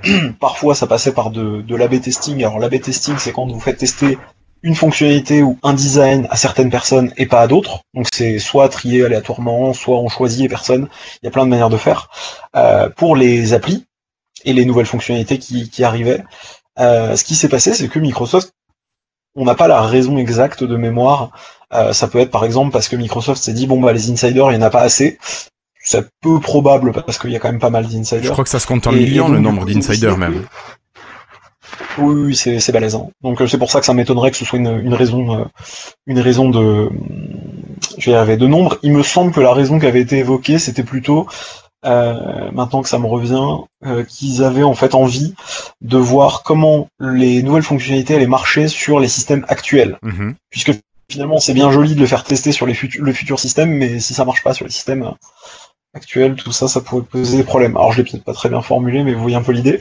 parfois 0.40 0.74
ça 0.74 0.86
passait 0.86 1.12
par 1.12 1.30
de, 1.30 1.60
de 1.60 1.76
l'AB 1.76 2.00
testing. 2.00 2.38
Alors 2.38 2.58
l'AB 2.58 2.80
testing, 2.80 3.16
c'est 3.18 3.32
quand 3.32 3.46
vous 3.46 3.60
faites 3.60 3.78
tester 3.78 4.18
une 4.62 4.74
fonctionnalité 4.74 5.42
ou 5.42 5.58
un 5.62 5.72
design 5.72 6.26
à 6.30 6.36
certaines 6.36 6.70
personnes 6.70 7.12
et 7.16 7.26
pas 7.26 7.40
à 7.40 7.46
d'autres. 7.46 7.80
Donc 7.94 8.06
c'est 8.12 8.38
soit 8.38 8.68
trié 8.68 9.04
aléatoirement, 9.04 9.72
soit 9.72 9.98
on 9.98 10.08
choisit 10.08 10.42
les 10.42 10.48
personnes. 10.48 10.88
Il 11.22 11.26
y 11.26 11.28
a 11.28 11.30
plein 11.30 11.44
de 11.44 11.50
manières 11.50 11.70
de 11.70 11.76
faire. 11.76 12.10
Euh, 12.56 12.88
pour 12.90 13.16
les 13.16 13.54
applis 13.54 13.86
et 14.44 14.52
les 14.52 14.64
nouvelles 14.64 14.86
fonctionnalités 14.86 15.38
qui, 15.38 15.70
qui 15.70 15.84
arrivaient, 15.84 16.22
euh, 16.80 17.16
ce 17.16 17.24
qui 17.24 17.34
s'est 17.34 17.48
passé, 17.48 17.74
c'est 17.74 17.88
que 17.88 17.98
Microsoft, 17.98 18.52
on 19.36 19.44
n'a 19.44 19.54
pas 19.54 19.68
la 19.68 19.82
raison 19.82 20.16
exacte 20.16 20.64
de 20.64 20.76
mémoire. 20.76 21.30
Euh, 21.72 21.92
ça 21.92 22.08
peut 22.08 22.18
être 22.18 22.30
par 22.30 22.44
exemple 22.44 22.72
parce 22.72 22.88
que 22.88 22.96
Microsoft 22.96 23.42
s'est 23.42 23.52
dit 23.52 23.66
bon 23.66 23.80
bah 23.80 23.92
les 23.92 24.10
insiders, 24.10 24.50
il 24.50 24.58
n'y 24.58 24.62
en 24.64 24.66
a 24.66 24.70
pas 24.70 24.80
assez. 24.82 25.18
C'est 25.82 26.06
peu 26.20 26.40
probable 26.40 26.92
parce 26.92 27.18
qu'il 27.18 27.30
y 27.30 27.36
a 27.36 27.38
quand 27.38 27.50
même 27.50 27.60
pas 27.60 27.70
mal 27.70 27.86
Je 27.88 27.92
d'insiders. 27.96 28.32
crois 28.32 28.44
que 28.44 28.50
ça 28.50 28.58
se 28.58 28.66
compte 28.66 28.86
en 28.86 28.92
millions, 28.92 29.28
le 29.28 29.38
nombre 29.38 29.64
d'insiders 29.64 30.18
même. 30.18 30.44
Oui, 31.98 32.14
oui, 32.26 32.36
c'est 32.36 32.72
balèzant. 32.72 33.10
Donc 33.22 33.40
euh, 33.40 33.46
c'est 33.46 33.58
pour 33.58 33.70
ça 33.70 33.80
que 33.80 33.86
ça 33.86 33.94
m'étonnerait 33.94 34.30
que 34.30 34.36
ce 34.36 34.44
soit 34.44 34.58
une, 34.58 34.80
une 34.84 34.94
raison, 34.94 35.48
une 36.06 36.20
raison 36.20 36.50
de, 36.50 36.90
je 37.98 38.06
vais 38.06 38.12
y 38.12 38.14
arriver, 38.14 38.36
de 38.36 38.46
nombre. 38.46 38.78
Il 38.82 38.92
me 38.92 39.02
semble 39.02 39.32
que 39.32 39.40
la 39.40 39.52
raison 39.52 39.78
qui 39.78 39.86
avait 39.86 40.00
été 40.00 40.18
évoquée, 40.18 40.58
c'était 40.58 40.82
plutôt, 40.82 41.26
euh, 41.86 42.50
maintenant 42.52 42.82
que 42.82 42.88
ça 42.88 42.98
me 42.98 43.06
revient, 43.06 43.46
euh, 43.86 44.04
qu'ils 44.04 44.42
avaient 44.44 44.62
en 44.62 44.74
fait 44.74 44.94
envie 44.94 45.34
de 45.80 45.96
voir 45.98 46.42
comment 46.42 46.88
les 47.00 47.42
nouvelles 47.42 47.62
fonctionnalités 47.62 48.14
allaient 48.14 48.26
marcher 48.26 48.68
sur 48.68 49.00
les 49.00 49.08
systèmes 49.08 49.44
actuels, 49.48 49.98
Mhm. 50.02 50.34
puisque 50.50 50.72
finalement 51.10 51.38
c'est 51.40 51.54
bien 51.54 51.70
joli 51.70 51.94
de 51.94 52.00
le 52.00 52.06
faire 52.06 52.24
tester 52.24 52.52
sur 52.52 52.66
les 52.66 52.74
futu- 52.74 53.00
le 53.00 53.12
futur 53.12 53.38
système, 53.40 53.70
mais 53.70 53.98
si 54.00 54.14
ça 54.14 54.24
marche 54.24 54.42
pas 54.42 54.54
sur 54.54 54.64
les 54.66 54.70
systèmes 54.72 55.02
euh, 55.04 55.10
actuels, 55.94 56.36
tout 56.36 56.52
ça, 56.52 56.68
ça 56.68 56.80
pourrait 56.80 57.02
poser 57.02 57.36
des 57.38 57.44
problèmes. 57.44 57.76
Alors 57.76 57.92
je 57.92 57.98
l'ai 58.02 58.04
peut-être 58.08 58.24
pas 58.24 58.34
très 58.34 58.48
bien 58.48 58.62
formulé, 58.62 59.02
mais 59.02 59.12
vous 59.14 59.22
voyez 59.22 59.36
un 59.36 59.42
peu 59.42 59.52
l'idée. 59.52 59.80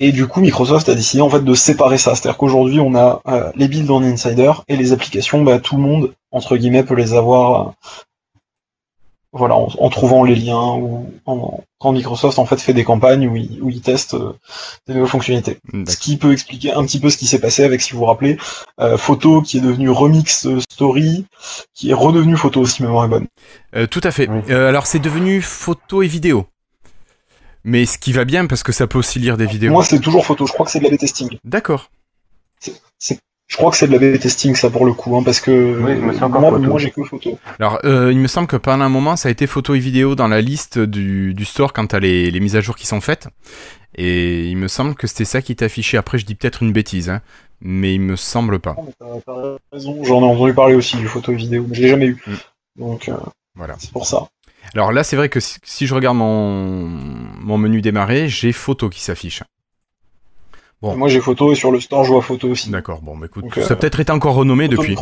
Et 0.00 0.12
du 0.12 0.28
coup, 0.28 0.40
Microsoft 0.40 0.88
a 0.88 0.94
décidé 0.94 1.22
en 1.22 1.30
fait 1.30 1.40
de 1.40 1.54
séparer 1.54 1.98
ça. 1.98 2.14
C'est-à-dire 2.14 2.36
qu'aujourd'hui, 2.36 2.78
on 2.78 2.94
a 2.94 3.20
euh, 3.26 3.50
les 3.56 3.66
builds 3.66 3.90
en 3.90 4.02
Insider 4.02 4.52
et 4.68 4.76
les 4.76 4.92
applications, 4.92 5.42
bah, 5.42 5.58
tout 5.58 5.76
le 5.76 5.82
monde 5.82 6.12
entre 6.30 6.56
guillemets 6.56 6.84
peut 6.84 6.94
les 6.94 7.14
avoir. 7.14 7.72
Euh, 9.34 9.38
voilà, 9.38 9.54
en, 9.56 9.88
trouvant 9.90 10.24
les 10.24 10.34
liens 10.34 10.74
ou 10.74 11.12
en, 11.26 11.60
quand 11.78 11.92
Microsoft 11.92 12.38
en 12.38 12.46
fait 12.46 12.60
fait 12.60 12.72
des 12.72 12.84
campagnes 12.84 13.28
où 13.28 13.36
il, 13.36 13.62
où 13.62 13.70
il 13.70 13.80
teste 13.80 14.14
euh, 14.14 14.32
des 14.86 14.94
nouvelles 14.94 15.08
fonctionnalités. 15.08 15.58
Ce 15.86 15.96
qui 15.96 16.16
peut 16.16 16.32
expliquer 16.32 16.72
un 16.72 16.84
petit 16.84 16.98
peu 16.98 17.10
ce 17.10 17.16
qui 17.16 17.26
s'est 17.26 17.40
passé 17.40 17.62
avec, 17.62 17.80
si 17.80 17.92
vous 17.92 17.98
vous 17.98 18.06
rappelez, 18.06 18.38
euh, 18.80 18.96
Photo 18.96 19.42
qui 19.42 19.58
est 19.58 19.60
devenu 19.60 19.90
Remix 19.90 20.48
Story, 20.70 21.26
qui 21.74 21.90
est 21.90 21.94
redevenu 21.94 22.36
Photo 22.36 22.64
si 22.66 22.82
ma 22.82 22.88
mémoire 22.88 23.04
est 23.04 23.08
bonne. 23.08 23.26
Euh, 23.76 23.86
tout 23.86 24.00
à 24.02 24.10
fait. 24.10 24.28
alors 24.50 24.86
c'est 24.86 24.98
devenu 24.98 25.40
Photo 25.40 26.02
et 26.02 26.08
vidéo. 26.08 26.46
Mais 27.64 27.86
ce 27.86 27.98
qui 27.98 28.12
va 28.12 28.24
bien 28.24 28.46
parce 28.46 28.62
que 28.62 28.72
ça 28.72 28.86
peut 28.86 28.98
aussi 28.98 29.18
lire 29.18 29.36
des 29.36 29.46
vidéos. 29.46 29.72
Moi 29.72 29.84
c'est 29.84 30.00
toujours 30.00 30.24
Photo, 30.24 30.46
je 30.46 30.52
crois 30.52 30.64
que 30.64 30.72
c'est 30.72 30.80
de 30.80 30.88
la 30.88 30.96
testing. 30.96 31.38
D'accord. 31.44 31.90
C'est 32.98 33.18
je 33.48 33.56
crois 33.56 33.70
que 33.70 33.78
c'est 33.78 33.88
de 33.88 33.92
la 33.92 33.98
b 33.98 34.18
testing 34.18 34.54
ça 34.54 34.68
pour 34.68 34.84
le 34.84 34.92
coup, 34.92 35.16
hein, 35.16 35.22
parce 35.24 35.40
que 35.40 35.50
oui, 35.50 35.96
moi, 35.96 36.78
j'ai 36.78 36.90
que 36.90 37.02
photo. 37.02 37.38
Alors 37.58 37.78
euh, 37.84 38.12
il 38.12 38.18
me 38.18 38.28
semble 38.28 38.46
que 38.46 38.56
pendant 38.56 38.84
un 38.84 38.90
moment 38.90 39.16
ça 39.16 39.28
a 39.28 39.32
été 39.32 39.46
photo 39.46 39.74
et 39.74 39.78
vidéo 39.78 40.14
dans 40.14 40.28
la 40.28 40.42
liste 40.42 40.78
du, 40.78 41.32
du 41.32 41.44
store 41.46 41.72
quand 41.72 41.86
t'as 41.86 41.98
les, 41.98 42.30
les 42.30 42.40
mises 42.40 42.56
à 42.56 42.60
jour 42.60 42.76
qui 42.76 42.86
sont 42.86 43.00
faites. 43.00 43.28
Et 43.94 44.44
il 44.44 44.56
me 44.58 44.68
semble 44.68 44.94
que 44.94 45.06
c'était 45.06 45.24
ça 45.24 45.40
qui 45.40 45.56
affiché. 45.60 45.96
Après 45.96 46.18
je 46.18 46.26
dis 46.26 46.34
peut-être 46.34 46.62
une 46.62 46.72
bêtise, 46.72 47.08
hein, 47.08 47.22
mais 47.62 47.94
il 47.94 48.00
me 48.00 48.16
semble 48.16 48.58
pas. 48.58 48.76
T'as 48.98 49.56
raison, 49.72 50.04
j'en 50.04 50.20
ai 50.20 50.24
entendu 50.26 50.52
parler 50.52 50.74
aussi 50.74 50.98
du 50.98 51.08
photo 51.08 51.32
et 51.32 51.36
vidéo, 51.36 51.64
mais 51.66 51.74
je 51.74 51.82
l'ai 51.82 51.88
jamais 51.88 52.06
eu. 52.06 52.22
Mm. 52.26 52.80
Donc 52.80 53.08
euh, 53.08 53.16
voilà. 53.54 53.76
c'est 53.78 53.92
pour 53.92 54.06
ça. 54.06 54.28
Alors 54.74 54.92
là 54.92 55.02
c'est 55.02 55.16
vrai 55.16 55.30
que 55.30 55.40
si, 55.40 55.56
si 55.64 55.86
je 55.86 55.94
regarde 55.94 56.18
mon, 56.18 56.86
mon 56.86 57.56
menu 57.56 57.80
démarrer, 57.80 58.28
j'ai 58.28 58.52
photo 58.52 58.90
qui 58.90 59.00
s'affiche. 59.00 59.42
Moi 60.82 61.08
j'ai 61.08 61.20
photo 61.20 61.52
et 61.52 61.54
sur 61.54 61.72
le 61.72 61.80
store 61.80 62.04
je 62.04 62.12
vois 62.12 62.22
photo 62.22 62.48
aussi. 62.48 62.70
D'accord, 62.70 63.00
bon, 63.02 63.16
bah, 63.16 63.26
écoute, 63.26 63.46
ça 63.54 63.60
a 63.60 63.72
euh, 63.72 63.76
peut-être 63.76 64.00
été 64.00 64.12
encore 64.12 64.34
renommé 64.34 64.68
depuis. 64.68 64.96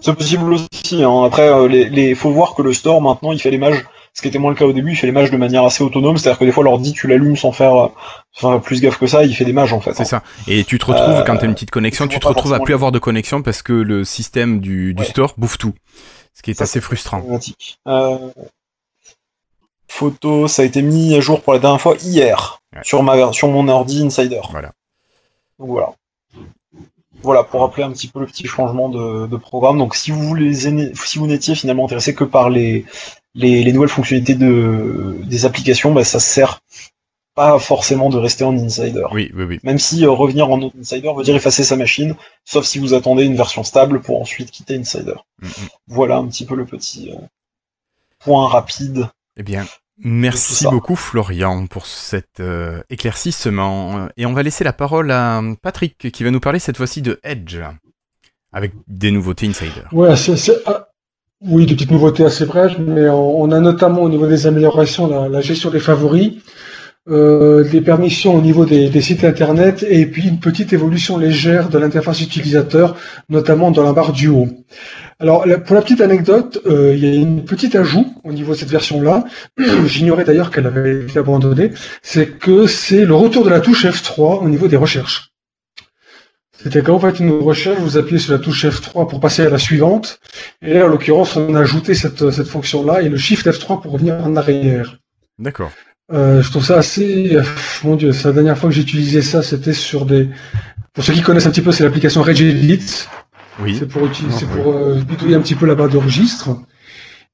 C'est 0.00 0.14
possible 0.14 0.52
aussi. 0.52 1.02
Hein. 1.02 1.24
Après, 1.24 1.48
euh, 1.48 1.66
les, 1.66 1.88
les, 1.88 2.14
faut 2.14 2.30
voir 2.30 2.54
que 2.54 2.62
le 2.62 2.72
store 2.74 3.00
maintenant 3.00 3.32
il 3.32 3.40
fait 3.40 3.50
les 3.50 3.58
mages. 3.58 3.84
Ce 4.12 4.22
qui 4.22 4.28
était 4.28 4.38
moins 4.38 4.50
le 4.50 4.56
cas 4.56 4.66
au 4.66 4.72
début, 4.72 4.92
il 4.92 4.96
fait 4.96 5.06
les 5.08 5.12
mages 5.12 5.32
de 5.32 5.36
manière 5.36 5.64
assez 5.64 5.82
autonome. 5.82 6.18
C'est-à-dire 6.18 6.38
que 6.38 6.44
des 6.44 6.52
fois, 6.52 6.62
l'ordi 6.62 6.92
tu 6.92 7.08
l'allumes 7.08 7.36
sans 7.36 7.50
faire 7.50 7.90
enfin, 8.36 8.60
plus 8.60 8.80
gaffe 8.80 8.98
que 8.98 9.08
ça, 9.08 9.24
il 9.24 9.34
fait 9.34 9.44
des 9.44 9.52
mages 9.52 9.72
en 9.72 9.80
fait. 9.80 9.94
C'est 9.94 10.02
hein. 10.02 10.04
ça. 10.04 10.22
Et 10.46 10.62
tu 10.64 10.78
te 10.78 10.86
retrouves 10.86 11.24
quand 11.26 11.36
t'as 11.36 11.46
une 11.46 11.54
petite 11.54 11.72
connexion, 11.72 12.06
tu 12.06 12.20
te 12.20 12.26
retrouves 12.26 12.52
à 12.52 12.60
plus 12.60 12.74
avoir 12.74 12.92
de 12.92 12.98
connexion 12.98 13.42
parce 13.42 13.62
que 13.62 13.72
le 13.72 14.04
système 14.04 14.60
du, 14.60 14.94
du 14.94 15.04
store 15.04 15.34
bouffe 15.36 15.58
tout. 15.58 15.74
Ce 16.34 16.42
qui 16.42 16.50
est 16.50 16.60
assez 16.60 16.80
frustrant. 16.80 17.24
Euh... 17.88 18.18
Photo, 19.88 20.48
ça 20.48 20.62
a 20.62 20.64
été 20.64 20.82
mis 20.82 21.14
à 21.14 21.20
jour 21.20 21.40
pour 21.40 21.52
la 21.52 21.60
dernière 21.60 21.80
fois 21.80 21.94
hier 22.02 22.60
sur, 22.82 23.02
ma, 23.02 23.32
sur 23.32 23.48
mon 23.48 23.68
ordi 23.68 24.04
Insider. 24.04 24.40
Voilà. 24.50 24.72
Donc 25.58 25.68
voilà. 25.68 25.94
Voilà, 27.22 27.42
pour 27.42 27.60
rappeler 27.60 27.84
un 27.84 27.90
petit 27.90 28.08
peu 28.08 28.20
le 28.20 28.26
petit 28.26 28.46
changement 28.46 28.88
de, 28.90 29.36
programme. 29.36 29.78
Donc 29.78 29.94
si 29.94 30.10
vous 30.10 30.20
voulez, 30.20 30.52
si 30.54 31.18
vous 31.18 31.26
n'étiez 31.26 31.54
finalement 31.54 31.86
intéressé 31.86 32.14
que 32.14 32.24
par 32.24 32.50
les, 32.50 32.84
les, 33.34 33.72
nouvelles 33.72 33.88
fonctionnalités 33.88 34.34
de, 34.34 35.16
des 35.24 35.46
applications, 35.46 35.92
bah, 35.92 36.04
ça 36.04 36.20
sert 36.20 36.60
pas 37.34 37.58
forcément 37.58 38.10
de 38.10 38.18
rester 38.18 38.44
en 38.44 38.56
insider. 38.56 39.04
Oui, 39.10 39.30
oui, 39.34 39.44
oui. 39.44 39.60
Même 39.64 39.78
si 39.78 40.04
euh, 40.04 40.10
revenir 40.10 40.50
en 40.50 40.70
insider 40.78 41.10
veut 41.16 41.24
dire 41.24 41.34
effacer 41.34 41.64
sa 41.64 41.76
machine, 41.76 42.14
sauf 42.44 42.64
si 42.64 42.78
vous 42.78 42.94
attendez 42.94 43.24
une 43.24 43.36
version 43.36 43.64
stable 43.64 44.00
pour 44.00 44.20
ensuite 44.20 44.50
quitter 44.50 44.76
insider. 44.76 45.14
Mm, 45.40 45.46
mm. 45.46 45.68
Voilà 45.88 46.16
un 46.16 46.26
petit 46.26 46.46
peu 46.46 46.54
le 46.54 46.64
petit 46.64 47.10
euh, 47.10 47.18
point 48.20 48.46
rapide. 48.46 49.08
Eh 49.36 49.42
bien, 49.42 49.66
Merci 49.98 50.64
beaucoup 50.64 50.96
Florian 50.96 51.66
pour 51.66 51.86
cet 51.86 52.40
euh, 52.40 52.82
éclaircissement. 52.90 54.08
Et 54.16 54.26
on 54.26 54.32
va 54.32 54.42
laisser 54.42 54.64
la 54.64 54.72
parole 54.72 55.10
à 55.10 55.40
Patrick 55.62 56.10
qui 56.10 56.24
va 56.24 56.30
nous 56.30 56.40
parler 56.40 56.58
cette 56.58 56.76
fois-ci 56.76 57.00
de 57.00 57.20
Edge, 57.22 57.58
avec 58.52 58.72
des 58.88 59.12
nouveautés 59.12 59.46
Insider. 59.46 59.82
Ouais, 59.92 60.14
ah, 60.66 60.88
oui, 61.42 61.66
des 61.66 61.74
petites 61.74 61.90
nouveautés 61.90 62.24
assez 62.24 62.46
brèves, 62.46 62.80
mais 62.80 63.08
on, 63.08 63.50
a 63.50 63.60
notamment 63.60 64.02
au 64.02 64.08
niveau 64.08 64.26
des 64.26 64.46
améliorations 64.46 65.28
la, 65.28 65.40
gestion 65.40 65.70
des 65.70 65.80
favoris, 65.80 66.32
euh, 67.10 67.64
des 67.64 67.82
permissions 67.82 68.34
au 68.34 68.40
niveau 68.40 68.64
des, 68.64 69.00
sites 69.02 69.24
internet 69.24 69.84
et 69.86 70.06
puis 70.06 70.26
une 70.26 70.40
petite 70.40 70.72
évolution 70.72 71.18
légère 71.18 71.68
de 71.68 71.76
l'interface 71.76 72.22
utilisateur, 72.22 72.96
notamment 73.28 73.70
dans 73.70 73.82
la 73.82 73.92
barre 73.92 74.12
du 74.12 74.28
haut. 74.28 74.48
Alors, 75.20 75.44
pour 75.66 75.76
la 75.76 75.82
petite 75.82 76.00
anecdote, 76.00 76.62
euh, 76.64 76.94
il 76.96 77.04
y 77.04 77.06
a 77.06 77.14
une 77.14 77.44
petite 77.44 77.74
ajout 77.74 78.06
au 78.24 78.32
niveau 78.32 78.52
de 78.52 78.58
cette 78.58 78.70
version-là. 78.70 79.24
J'ignorais 79.86 80.24
d'ailleurs 80.24 80.50
qu'elle 80.50 80.66
avait 80.66 81.02
été 81.02 81.18
abandonnée. 81.18 81.72
C'est 82.00 82.38
que 82.38 82.66
c'est 82.66 83.04
le 83.04 83.14
retour 83.14 83.44
de 83.44 83.50
la 83.50 83.60
touche 83.60 83.84
F3 83.84 84.42
au 84.42 84.48
niveau 84.48 84.66
des 84.66 84.76
recherches. 84.76 85.30
C'était 86.62 86.80
quand 86.80 86.96
vous 86.96 87.06
faites 87.06 87.20
une 87.20 87.32
recherche, 87.32 87.78
vous 87.80 87.98
appuyez 87.98 88.18
sur 88.18 88.32
la 88.32 88.38
touche 88.38 88.64
F3 88.64 89.06
pour 89.06 89.20
passer 89.20 89.42
à 89.42 89.50
la 89.50 89.58
suivante. 89.58 90.20
Et 90.62 90.72
là, 90.72 90.86
en 90.86 90.88
l'occurrence, 90.88 91.36
on 91.36 91.54
a 91.54 91.60
ajouté 91.60 91.94
cette, 91.94 92.30
cette 92.30 92.48
fonction-là 92.48 93.02
et 93.02 93.10
le 93.10 93.18
Shift 93.18 93.46
F3 93.46 93.82
pour 93.82 93.92
revenir 93.92 94.14
en 94.14 94.34
arrière. 94.36 94.96
D'accord. 95.38 95.70
Euh, 96.12 96.42
je 96.42 96.50
trouve 96.50 96.64
ça 96.64 96.78
assez... 96.78 97.36
Mon 97.82 97.96
Dieu, 97.96 98.12
la 98.24 98.32
dernière 98.32 98.58
fois 98.58 98.68
que 98.68 98.74
j'ai 98.74 98.82
utilisé 98.82 99.22
ça, 99.22 99.42
c'était 99.42 99.72
sur 99.72 100.06
des... 100.06 100.28
Pour 100.92 101.02
ceux 101.02 101.12
qui 101.12 101.22
connaissent 101.22 101.46
un 101.46 101.50
petit 101.50 101.62
peu, 101.62 101.72
c'est 101.72 101.84
l'application 101.84 102.22
Regedit. 102.22 103.06
Oui. 103.60 103.76
C'est 103.78 103.86
pour, 103.86 104.08
c'est 104.30 104.48
pour 104.48 104.72
euh, 104.72 105.00
bidouiller 105.00 105.36
un 105.36 105.40
petit 105.40 105.54
peu 105.54 105.66
la 105.66 105.74
barre 105.74 105.88
de 105.88 105.96
registre. 105.96 106.50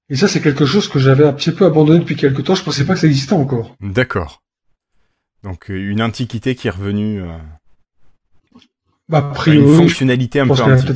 Et 0.09 0.17
ça, 0.17 0.29
c'est 0.29 0.41
quelque 0.41 0.67
chose 0.67 0.89
que 0.89 0.99
j'avais 0.99 1.27
un 1.27 1.33
petit 1.33 1.53
peu 1.53 1.65
abandonné 1.65 2.01
depuis 2.01 2.17
quelque 2.17 2.43
temps. 2.43 2.55
Je 2.55 2.63
pensais 2.63 2.85
pas 2.85 2.95
que 2.95 3.01
ça 3.01 3.07
existait 3.07 3.33
encore. 3.33 3.77
D'accord. 3.81 4.43
Donc 5.43 5.71
euh, 5.71 5.75
une 5.75 6.03
antiquité 6.03 6.55
qui 6.55 6.69
est 6.69 6.71
revenue. 6.71 7.23
Euh... 7.23 7.29
Bah, 9.09 9.33
une 9.47 9.75
fonctionnalité 9.75 10.41
un 10.41 10.47
peu 10.47 10.53
antique. 10.53 10.91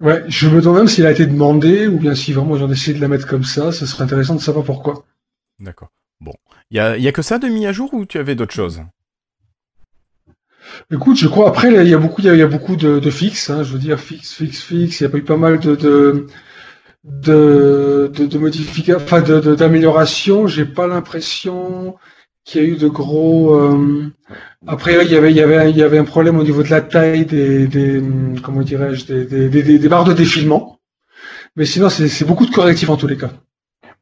Ouais. 0.00 0.22
je 0.28 0.48
me 0.48 0.60
demande 0.60 0.78
même 0.78 0.88
s'il 0.88 1.04
a 1.04 1.10
été 1.10 1.26
demandé 1.26 1.86
ou 1.86 1.98
bien 1.98 2.14
si 2.14 2.32
vraiment 2.32 2.56
j'en 2.56 2.70
essayé 2.70 2.96
de 2.96 3.02
la 3.02 3.08
mettre 3.08 3.26
comme 3.26 3.44
ça. 3.44 3.72
Ce 3.72 3.86
serait 3.86 4.04
intéressant 4.04 4.34
de 4.34 4.40
savoir 4.40 4.64
pourquoi. 4.64 5.04
D'accord. 5.60 5.90
Bon, 6.20 6.34
il 6.70 6.76
y 6.76 6.80
a, 6.80 6.92
a 6.92 7.12
que 7.12 7.22
ça 7.22 7.38
de 7.38 7.48
mis 7.48 7.66
à 7.66 7.72
jour 7.72 7.94
ou 7.94 8.04
tu 8.04 8.18
avais 8.18 8.34
d'autres 8.34 8.54
choses? 8.54 8.82
Écoute, 10.92 11.16
je 11.16 11.28
crois 11.28 11.48
après 11.48 11.72
il 11.72 11.88
y 11.88 11.94
a 11.94 11.98
beaucoup, 11.98 12.20
y 12.22 12.28
a, 12.28 12.46
beaucoup 12.46 12.76
de, 12.76 13.10
fixes. 13.10 13.50
Hein, 13.50 13.62
je 13.62 13.72
veux 13.72 13.78
dire 13.78 13.98
fixe, 13.98 14.34
fixe, 14.34 14.60
fixe. 14.60 15.00
Il 15.00 15.04
y 15.04 15.06
a 15.06 15.16
eu 15.16 15.22
pas 15.22 15.36
mal 15.36 15.58
de 15.58 15.74
de 15.74 16.26
de, 17.04 18.10
de, 18.14 18.26
de 18.26 18.38
modifications, 18.38 19.02
enfin 19.02 19.22
de 19.22 19.54
d'améliorations. 19.54 20.46
J'ai 20.46 20.66
pas 20.66 20.86
l'impression 20.86 21.96
qu'il 22.44 22.62
y 22.62 22.64
a 22.64 22.68
eu 22.68 22.76
de 22.76 22.88
gros. 22.88 23.54
Euh... 23.54 24.12
Après, 24.66 25.04
il 25.04 25.10
y 25.10 25.16
avait, 25.16 25.30
il 25.30 25.36
y 25.36 25.40
avait, 25.40 25.70
il 25.70 25.76
y 25.76 25.82
avait 25.82 25.98
un 25.98 26.04
problème 26.04 26.38
au 26.38 26.44
niveau 26.44 26.62
de 26.62 26.68
la 26.70 26.82
taille 26.82 27.24
des, 27.26 28.02
comment 28.42 28.62
dirais-je, 28.62 29.06
des, 29.06 29.88
barres 29.88 30.04
de 30.04 30.12
défilement. 30.12 30.78
Mais 31.56 31.64
sinon, 31.64 31.88
c'est 31.88 32.24
beaucoup 32.24 32.46
de 32.46 32.52
correctifs 32.52 32.90
en 32.90 32.96
tous 32.96 33.06
les 33.06 33.16
cas. 33.16 33.32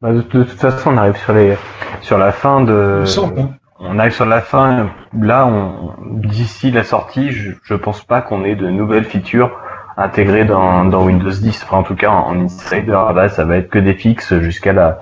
Bah 0.01 0.13
de, 0.13 0.21
toute 0.21 0.49
façon, 0.49 0.91
on 0.93 0.97
arrive 0.97 1.17
sur 1.17 1.33
les 1.33 1.57
sur 2.01 2.17
la 2.17 2.31
fin 2.31 2.61
de. 2.61 3.03
Hein 3.05 3.49
on 3.79 3.99
arrive 3.99 4.13
sur 4.13 4.25
la 4.25 4.41
fin. 4.41 4.91
Là, 5.19 5.45
on, 5.45 5.93
d'ici 6.19 6.71
la 6.71 6.83
sortie, 6.83 7.31
je, 7.31 7.51
je 7.63 7.73
pense 7.73 8.03
pas 8.03 8.21
qu'on 8.21 8.45
ait 8.45 8.55
de 8.55 8.69
nouvelles 8.69 9.05
features 9.05 9.51
intégrées 9.97 10.45
dans, 10.45 10.85
dans 10.85 11.03
Windows 11.03 11.29
10. 11.29 11.63
Enfin, 11.63 11.77
en 11.77 11.83
tout 11.83 11.95
cas, 11.95 12.09
en, 12.09 12.39
Insider, 12.39 12.99
là, 13.13 13.29
ça 13.29 13.43
va 13.43 13.57
être 13.57 13.69
que 13.69 13.79
des 13.79 13.93
fixes 13.93 14.39
jusqu'à 14.39 14.73
la, 14.73 15.01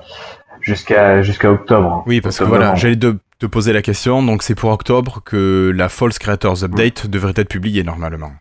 jusqu'à, 0.61 1.21
jusqu'à 1.21 1.51
octobre. 1.51 2.03
Oui, 2.07 2.21
parce 2.21 2.39
que 2.39 2.43
voilà, 2.43 2.75
j'allais 2.75 2.97
te, 2.97 3.15
te 3.39 3.45
poser 3.45 3.73
la 3.73 3.81
question. 3.81 4.23
Donc, 4.23 4.43
c'est 4.43 4.55
pour 4.55 4.71
octobre 4.71 5.21
que 5.23 5.71
la 5.75 5.89
False 5.89 6.17
Creators 6.17 6.63
Update 6.63 7.07
devrait 7.07 7.33
être 7.35 7.49
publiée 7.49 7.83
normalement. 7.83 8.31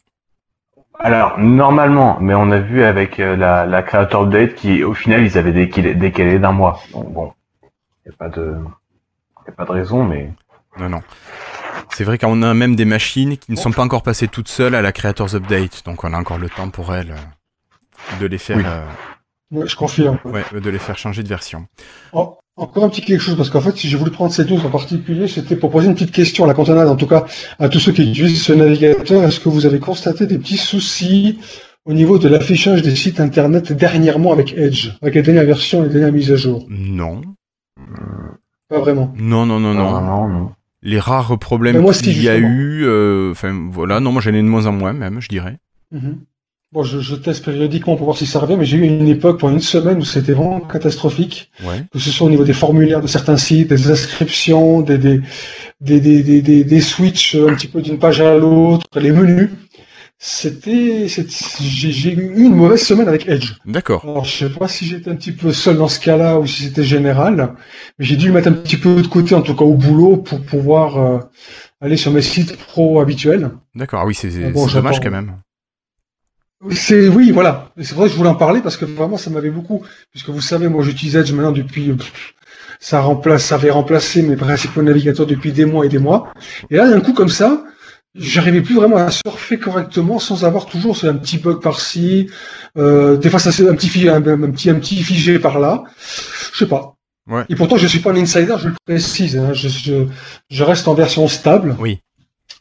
Alors 0.99 1.39
normalement, 1.39 2.19
mais 2.21 2.35
on 2.35 2.51
a 2.51 2.59
vu 2.59 2.83
avec 2.83 3.21
euh, 3.21 3.37
la, 3.37 3.67
la 3.67 3.83
Creator 3.83 4.23
Update 4.25 4.55
qui, 4.55 4.83
au 4.83 4.95
final, 4.95 5.23
ils 5.23 5.37
avaient 5.39 5.53
décalé, 5.53 5.95
décalé 5.95 6.39
d'un 6.39 6.53
mois. 6.53 6.81
Donc 6.93 7.13
bon, 7.13 7.33
il 7.63 8.09
n'y 8.09 8.15
a 8.15 8.17
pas 8.17 8.29
de 8.29 8.57
n'y 9.47 9.53
a 9.53 9.53
pas 9.53 9.65
de 9.65 9.73
raison, 9.73 10.05
mais. 10.05 10.31
Non, 10.79 10.89
non. 10.89 11.03
C'est 11.91 12.05
vrai 12.05 12.19
qu'on 12.19 12.43
a 12.43 12.53
même 12.55 12.77
des 12.77 12.85
machines 12.85 13.39
qui 13.39 13.53
ne 13.53 13.57
sont 13.57 13.73
pas 13.73 13.83
encore 13.83 14.03
passées 14.03 14.29
toutes 14.29 14.49
seules 14.49 14.75
à 14.75 14.83
la 14.83 14.93
Creators 14.93 15.35
Update, 15.35 15.85
donc 15.85 16.05
on 16.05 16.13
a 16.13 16.19
encore 16.19 16.39
le 16.39 16.51
temps 16.51 16.69
pour 16.69 16.95
elles 16.95 17.13
euh, 17.13 18.19
de 18.21 18.27
les 18.27 18.39
faire. 18.39 18.57
Oui. 18.57 18.65
Euh, 18.67 19.67
je 19.67 19.77
confirme. 19.77 20.19
Ouais, 20.25 20.45
de 20.53 20.71
les 20.71 20.79
faire 20.79 20.99
changer 20.99 21.23
de 21.23 21.29
version. 21.29 21.67
Oh, 22.13 22.39
encore 22.57 22.85
un 22.85 22.89
petit 22.89 23.03
quelque 23.03 23.21
chose, 23.21 23.37
parce 23.37 23.51
qu'en 23.51 23.61
fait, 23.61 23.77
si 23.77 23.89
j'ai 23.89 23.97
voulu 23.97 24.11
prendre 24.11 24.33
cette 24.33 24.51
news 24.51 24.65
en 24.65 24.71
particulier, 24.71 25.29
c'était 25.29 25.57
pour 25.57 25.71
poser 25.71 25.89
une 25.89 25.95
petite 25.95 26.13
question 26.13 26.45
à 26.45 26.47
la 26.47 26.55
cantonade, 26.55 26.89
en 26.89 26.97
tout 26.97 27.07
cas 27.07 27.27
à 27.59 27.69
tous 27.69 27.81
ceux 27.81 27.93
qui 27.93 28.11
utilisent 28.11 28.43
ce 28.43 28.53
navigateur. 28.53 29.23
Est-ce 29.25 29.41
que 29.41 29.49
vous 29.49 29.67
avez 29.67 29.79
constaté 29.79 30.27
des 30.27 30.39
petits 30.39 30.57
soucis 30.57 31.39
au 31.85 31.93
niveau 31.93 32.19
de 32.19 32.29
l'affichage 32.29 32.83
des 32.83 32.97
sites 32.97 33.21
internet 33.21 33.73
dernièrement 33.73 34.33
avec 34.33 34.57
Edge, 34.57 34.91
avec 35.03 35.15
les 35.15 35.23
dernières 35.23 35.45
versions 35.45 35.85
et 35.85 35.89
les 35.89 35.93
dernières 35.93 36.13
mises 36.13 36.33
à 36.33 36.37
jour? 36.37 36.67
Non. 36.71 37.21
Pas 38.69 38.81
vraiment. 38.81 39.13
Non, 39.17 39.45
non, 39.47 39.61
non, 39.61 39.75
non. 39.75 40.53
Les 40.83 40.99
rares 40.99 41.39
problèmes 41.39 41.85
qu'il 41.93 42.23
y 42.23 42.29
a 42.29 42.37
eu, 42.37 42.85
euh, 42.85 43.33
enfin 43.33 43.69
voilà, 43.71 44.01
non, 44.01 44.13
moi 44.13 44.23
j'en 44.23 44.33
ai 44.33 44.43
de 44.43 44.43
moins 44.43 44.67
en 44.67 44.73
moins 44.73 44.93
même, 44.93 45.21
je 45.21 45.29
dirais. 45.29 45.59
Mhm. 45.91 46.21
Bon, 46.77 46.83
je, 46.83 47.15
teste 47.15 47.43
périodiquement 47.43 47.97
pour 47.97 48.05
voir 48.05 48.19
si 48.19 48.27
ça 48.27 48.39
revient, 48.39 48.57
mais 48.59 48.67
j'ai 48.67 48.77
eu 48.77 48.83
une 48.83 49.09
époque 49.09 49.41
pendant 49.41 49.55
une 49.55 49.63
semaine 49.63 49.97
où 49.97 50.05
c'était 50.05 50.35
vraiment 50.35 50.61
catastrophique. 50.61 51.51
Que 51.91 51.99
ce 51.99 52.11
soit 52.11 52.27
au 52.27 52.31
niveau 52.31 52.45
des 52.45 52.53
formulaires 52.53 53.01
de 53.01 53.07
certains 53.07 53.39
sites, 53.39 53.69
des 53.69 53.91
inscriptions, 53.91 54.83
des, 54.83 54.99
des, 54.99 55.23
des, 55.81 56.01
des, 56.01 56.43
des, 56.43 56.65
des 56.65 56.81
switches 56.83 57.35
un 57.35 57.55
petit 57.55 57.69
peu 57.69 57.81
d'une 57.81 57.99
page 57.99 58.21
à 58.21 58.37
l'autre, 58.37 58.85
les 58.97 59.11
menus. 59.11 59.49
c'était, 60.19 61.07
j'ai 61.09 62.13
eu 62.13 62.35
une 62.37 62.55
mauvaise 62.55 62.83
semaine 62.83 63.09
avec 63.09 63.27
Edge. 63.27 63.55
D'accord. 63.65 64.03
Alors 64.05 64.27
je 64.27 64.37
sais 64.37 64.51
pas 64.51 64.69
si 64.69 64.85
j'étais 64.85 65.09
un 65.09 65.17
petit 65.17 65.33
peu 65.33 65.53
seul 65.55 65.79
dans 65.79 65.89
ce 65.89 65.99
cas-là 66.01 66.39
ou 66.39 66.47
si 66.47 66.65
c'était 66.65 66.85
général, 66.85 67.55
mais 67.99 68.05
j'ai 68.05 68.17
dû 68.17 68.31
mettre 68.31 68.49
un 68.49 68.53
petit 68.53 68.77
peu 68.77 69.01
de 69.01 69.07
côté, 69.07 69.35
en 69.35 69.41
tout 69.41 69.57
cas 69.57 69.65
au 69.65 69.77
boulot, 69.77 70.19
pour 70.19 70.43
pouvoir 70.43 70.99
euh, 70.99 71.19
aller 71.81 71.97
sur 71.97 72.13
mes 72.13 72.21
sites 72.21 72.55
pro 72.55 73.01
habituels. 73.01 73.51
D'accord. 73.75 74.01
Ah 74.03 74.07
oui, 74.07 74.15
c'est 74.15 74.29
dommage 74.53 75.01
quand 75.01 75.11
même. 75.11 75.37
C'est 76.71 77.09
oui, 77.09 77.33
voilà. 77.33 77.71
C'est 77.81 77.95
vrai 77.95 78.07
que 78.07 78.13
je 78.13 78.17
voulais 78.17 78.31
en 78.31 78.35
parler 78.35 78.61
parce 78.61 78.77
que 78.77 78.85
vraiment 78.85 79.19
ça 79.19 79.31
m'avait 79.31 79.51
beaucoup, 79.51 79.85
puisque 80.11 80.31
vous 80.31 80.41
savez, 80.41 80.69
moi 80.69 80.83
j'utilise 80.83 81.17
Edge 81.17 81.33
maintenant 81.33 81.53
depuis 81.53 81.93
ça 82.81 83.01
remplace, 83.01 83.45
ça 83.45 83.55
avait 83.57 83.71
remplacé 83.71 84.23
mes 84.23 84.37
principaux 84.37 84.83
navigateurs 84.83 85.27
depuis 85.27 85.53
des 85.53 85.65
mois 85.65 85.87
et 85.87 85.89
des 85.89 85.99
mois. 85.99 86.33
Et 86.71 86.77
là, 86.77 86.89
d'un 86.89 87.01
coup 87.01 87.13
comme 87.13 87.29
ça, 87.29 87.65
j'arrivais 88.15 88.63
plus 88.63 88.75
vraiment 88.75 88.97
à 88.97 89.11
surfer 89.11 89.59
correctement 89.59 90.19
sans 90.19 90.45
avoir 90.45 90.67
toujours 90.67 90.97
un 91.05 91.15
petit 91.15 91.39
bug 91.39 91.61
par-ci. 91.61 92.31
Euh, 92.77 93.17
des 93.17 93.31
fois, 93.31 93.39
ça 93.39 93.53
c'est 93.53 93.69
un 93.69 93.75
petit, 93.75 94.09
un, 94.09 94.17
un, 94.17 94.51
petit, 94.51 94.71
un 94.71 94.77
petit 94.77 95.03
figé 95.03 95.39
par 95.39 95.59
là. 95.59 95.85
Je 96.53 96.59
sais 96.59 96.69
pas. 96.69 96.95
Ouais. 97.29 97.45
Et 97.49 97.57
pourtant, 97.57 97.77
je 97.77 97.87
suis 97.87 97.99
pas 97.99 98.13
un 98.13 98.17
insider, 98.17 98.55
je 98.59 98.69
le 98.69 98.75
précise. 98.85 99.37
Hein. 99.37 99.53
Je, 99.53 99.69
je, 99.69 100.07
je, 100.49 100.65
reste 100.65 100.87
en 100.87 100.95
version 100.95 101.27
stable. 101.27 101.77
Oui. 101.81 101.99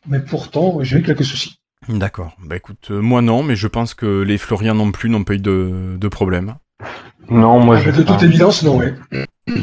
Mais 0.07 0.19
pourtant, 0.19 0.79
j'ai 0.81 0.97
eu 0.97 1.03
quelques 1.03 1.23
soucis. 1.23 1.59
D'accord. 1.89 2.35
Bah 2.43 2.55
écoute, 2.55 2.87
euh, 2.91 3.01
moi 3.01 3.21
non, 3.21 3.43
mais 3.43 3.55
je 3.55 3.67
pense 3.67 3.93
que 3.93 4.21
les 4.21 4.37
Floriens 4.37 4.73
non 4.73 4.91
plus 4.91 5.09
n'ont 5.09 5.23
pas 5.23 5.35
eu 5.35 5.39
de, 5.39 5.97
de 5.97 6.07
problème. 6.07 6.55
Non, 7.29 7.59
moi 7.59 7.77
ah, 7.77 7.81
je. 7.81 7.91
De 7.91 8.03
toute 8.03 8.23
évidence, 8.23 8.63
non, 8.63 8.77
ouais. 8.77 8.93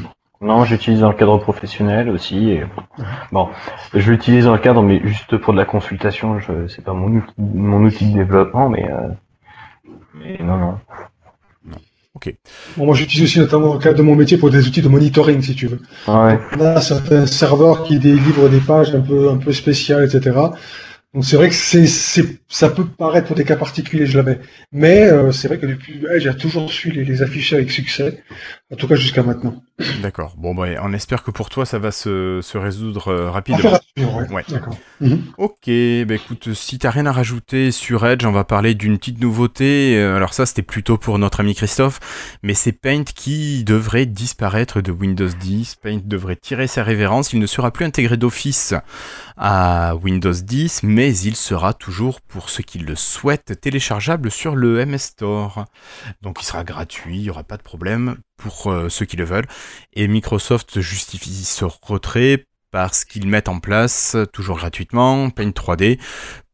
Non, 0.42 0.64
j'utilise 0.64 0.98
dans 1.00 1.08
le 1.10 1.14
cadre 1.16 1.38
professionnel 1.38 2.10
aussi. 2.10 2.50
Et... 2.50 2.64
Bon, 3.30 3.48
je 3.94 4.10
l'utilise 4.10 4.46
dans 4.46 4.52
le 4.52 4.58
cadre, 4.58 4.82
mais 4.82 5.00
juste 5.04 5.36
pour 5.36 5.52
de 5.52 5.58
la 5.58 5.64
consultation. 5.64 6.40
Je... 6.40 6.66
C'est 6.66 6.84
pas 6.84 6.94
mon 6.94 7.12
outil, 7.12 7.32
mon 7.38 7.84
outil 7.84 8.10
de 8.10 8.18
développement, 8.18 8.68
mais, 8.68 8.90
euh... 8.90 9.08
mais 10.14 10.38
non, 10.40 10.58
non. 10.58 10.78
Ok. 12.14 12.34
Bon, 12.76 12.86
moi, 12.86 12.94
j'utilise 12.96 13.24
aussi 13.24 13.38
notamment 13.38 13.68
dans 13.68 13.74
le 13.74 13.78
cadre 13.78 13.96
de 13.96 14.02
mon 14.02 14.16
métier 14.16 14.36
pour 14.36 14.50
des 14.50 14.66
outils 14.66 14.82
de 14.82 14.88
monitoring, 14.88 15.40
si 15.42 15.54
tu 15.54 15.68
veux. 15.68 15.80
Ah 16.08 16.24
ouais. 16.24 16.38
Là, 16.58 16.80
certains 16.80 17.26
serveurs 17.26 17.84
qui 17.84 18.00
délivrent 18.00 18.48
des 18.48 18.60
pages 18.60 18.92
un 18.96 19.00
peu, 19.00 19.30
un 19.30 19.36
peu 19.36 19.52
spéciales, 19.52 20.04
etc. 20.04 20.38
Donc 21.14 21.26
c'est 21.26 21.36
vrai 21.36 21.50
que 21.50 21.54
c'est, 21.54 21.86
ça 22.48 22.70
peut 22.70 22.86
paraître 22.86 23.26
pour 23.26 23.36
des 23.36 23.44
cas 23.44 23.56
particuliers, 23.56 24.06
je 24.06 24.16
l'avais. 24.16 24.40
Mais 24.72 25.02
euh, 25.02 25.30
c'est 25.30 25.46
vrai 25.46 25.58
que 25.58 25.66
depuis, 25.66 26.02
j'ai 26.16 26.34
toujours 26.36 26.70
su 26.70 26.90
les, 26.90 27.04
les, 27.04 27.22
afficher 27.22 27.56
avec 27.56 27.70
succès, 27.70 28.22
en 28.72 28.76
tout 28.76 28.88
cas 28.88 28.94
jusqu'à 28.94 29.22
maintenant. 29.22 29.62
D'accord. 30.00 30.34
Bon, 30.36 30.54
bah, 30.54 30.66
on 30.82 30.92
espère 30.92 31.22
que 31.22 31.30
pour 31.30 31.48
toi, 31.48 31.64
ça 31.64 31.78
va 31.78 31.90
se, 31.90 32.40
se 32.42 32.58
résoudre 32.58 33.08
euh, 33.08 33.30
rapidement. 33.30 33.78
ouais. 33.96 34.28
ouais. 34.30 34.44
D'accord. 34.48 34.76
Mhm. 35.00 35.24
Ok, 35.38 35.66
bah 35.66 36.14
écoute, 36.14 36.52
si 36.54 36.78
t'as 36.78 36.90
rien 36.90 37.06
à 37.06 37.12
rajouter 37.12 37.70
sur 37.72 38.06
Edge, 38.06 38.24
on 38.24 38.32
va 38.32 38.44
parler 38.44 38.74
d'une 38.74 38.98
petite 38.98 39.20
nouveauté. 39.20 39.96
Euh, 39.96 40.16
alors 40.16 40.34
ça, 40.34 40.46
c'était 40.46 40.62
plutôt 40.62 40.98
pour 40.98 41.18
notre 41.18 41.40
ami 41.40 41.54
Christophe, 41.54 42.00
mais 42.42 42.54
c'est 42.54 42.72
Paint 42.72 43.04
qui 43.04 43.64
devrait 43.64 44.06
disparaître 44.06 44.80
de 44.80 44.92
Windows 44.92 45.28
10. 45.28 45.76
Paint 45.76 46.00
devrait 46.04 46.36
tirer 46.36 46.66
sa 46.66 46.82
révérence. 46.82 47.32
Il 47.32 47.40
ne 47.40 47.46
sera 47.46 47.70
plus 47.70 47.84
intégré 47.84 48.16
d'office 48.16 48.74
à 49.36 49.96
Windows 49.96 50.32
10, 50.32 50.82
mais 50.84 51.16
il 51.16 51.34
sera 51.34 51.72
toujours, 51.74 52.20
pour 52.20 52.50
ceux 52.50 52.62
qui 52.62 52.78
le 52.78 52.94
souhaitent, 52.94 53.60
téléchargeable 53.60 54.30
sur 54.30 54.54
le 54.54 54.84
MS 54.84 54.98
Store. 54.98 55.64
Donc 56.20 56.40
il 56.40 56.44
sera 56.44 56.62
gratuit, 56.62 57.16
il 57.16 57.22
n'y 57.22 57.30
aura 57.30 57.42
pas 57.42 57.56
de 57.56 57.62
problème 57.62 58.16
pour 58.42 58.70
euh, 58.70 58.88
ceux 58.88 59.06
qui 59.06 59.16
le 59.16 59.24
veulent. 59.24 59.46
Et 59.94 60.08
Microsoft 60.08 60.80
justifie 60.80 61.44
ce 61.44 61.64
retrait 61.64 62.46
parce 62.70 63.04
qu'ils 63.04 63.26
mettent 63.26 63.48
en 63.48 63.60
place, 63.60 64.16
toujours 64.32 64.56
gratuitement, 64.56 65.30
Paint 65.30 65.50
3D 65.50 65.98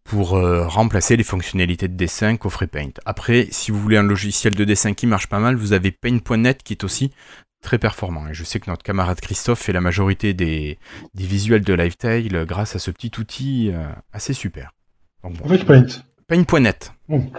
pour 0.05 0.37
euh, 0.37 0.67
remplacer 0.67 1.17
les 1.17 1.25
fonctionnalités 1.25 1.87
de 1.87 1.95
dessin 1.95 2.37
qu'offrait 2.37 2.67
Paint. 2.67 2.93
Après, 3.05 3.47
si 3.51 3.71
vous 3.71 3.79
voulez 3.79 3.99
un 3.99 4.03
logiciel 4.03 4.55
de 4.55 4.65
dessin 4.65 4.95
qui 4.95 5.07
marche 5.07 5.27
pas 5.27 5.39
mal, 5.39 5.55
vous 5.55 5.75
avez 5.75 5.93
Paint.net 5.93 6.63
qui 6.63 6.73
est 6.73 6.83
aussi 6.83 7.13
très 7.61 7.79
performant. 7.79 8.27
Et 8.29 8.35
je 8.35 8.43
sais 8.43 8.59
que 8.59 8.71
notre 8.71 8.83
camarade 8.83 9.21
Christophe 9.21 9.61
fait 9.61 9.73
la 9.73 9.83
majorité 9.83 10.33
des, 10.33 10.79
des 11.15 11.25
visuels 11.27 11.63
de 11.63 11.75
Lifetail 11.75 12.29
grâce 12.47 12.75
à 12.75 12.79
ce 12.79 12.91
petit 12.91 13.13
outil 13.19 13.71
euh, 13.73 13.87
assez 14.13 14.33
super. 14.33 14.73
Donc, 15.23 15.35
bon. 15.35 15.45
Avec 15.45 15.67
Paint. 15.67 15.87
Paint.net. 16.27 16.93
Bon. 17.09 17.31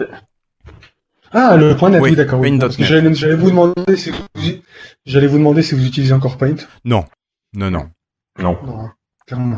Ah, 1.33 1.57
le 1.57 1.75
point 1.75 1.89
net, 1.89 2.01
oui, 2.01 2.15
d'accord. 2.15 2.39
Oui. 2.39 2.59
J'allais 2.79 3.35
vous 3.35 3.49
demander 3.49 3.95
si 3.95 4.11
vous, 4.11 4.17
j'allais 5.05 5.27
vous 5.27 5.37
demander 5.37 5.61
si 5.61 5.75
vous 5.75 5.85
utilisez 5.85 6.13
encore 6.13 6.37
Paint. 6.37 6.55
Non, 6.85 7.05
non, 7.55 7.69
non, 7.69 7.89
non. 8.39 8.57
Non, 9.31 9.57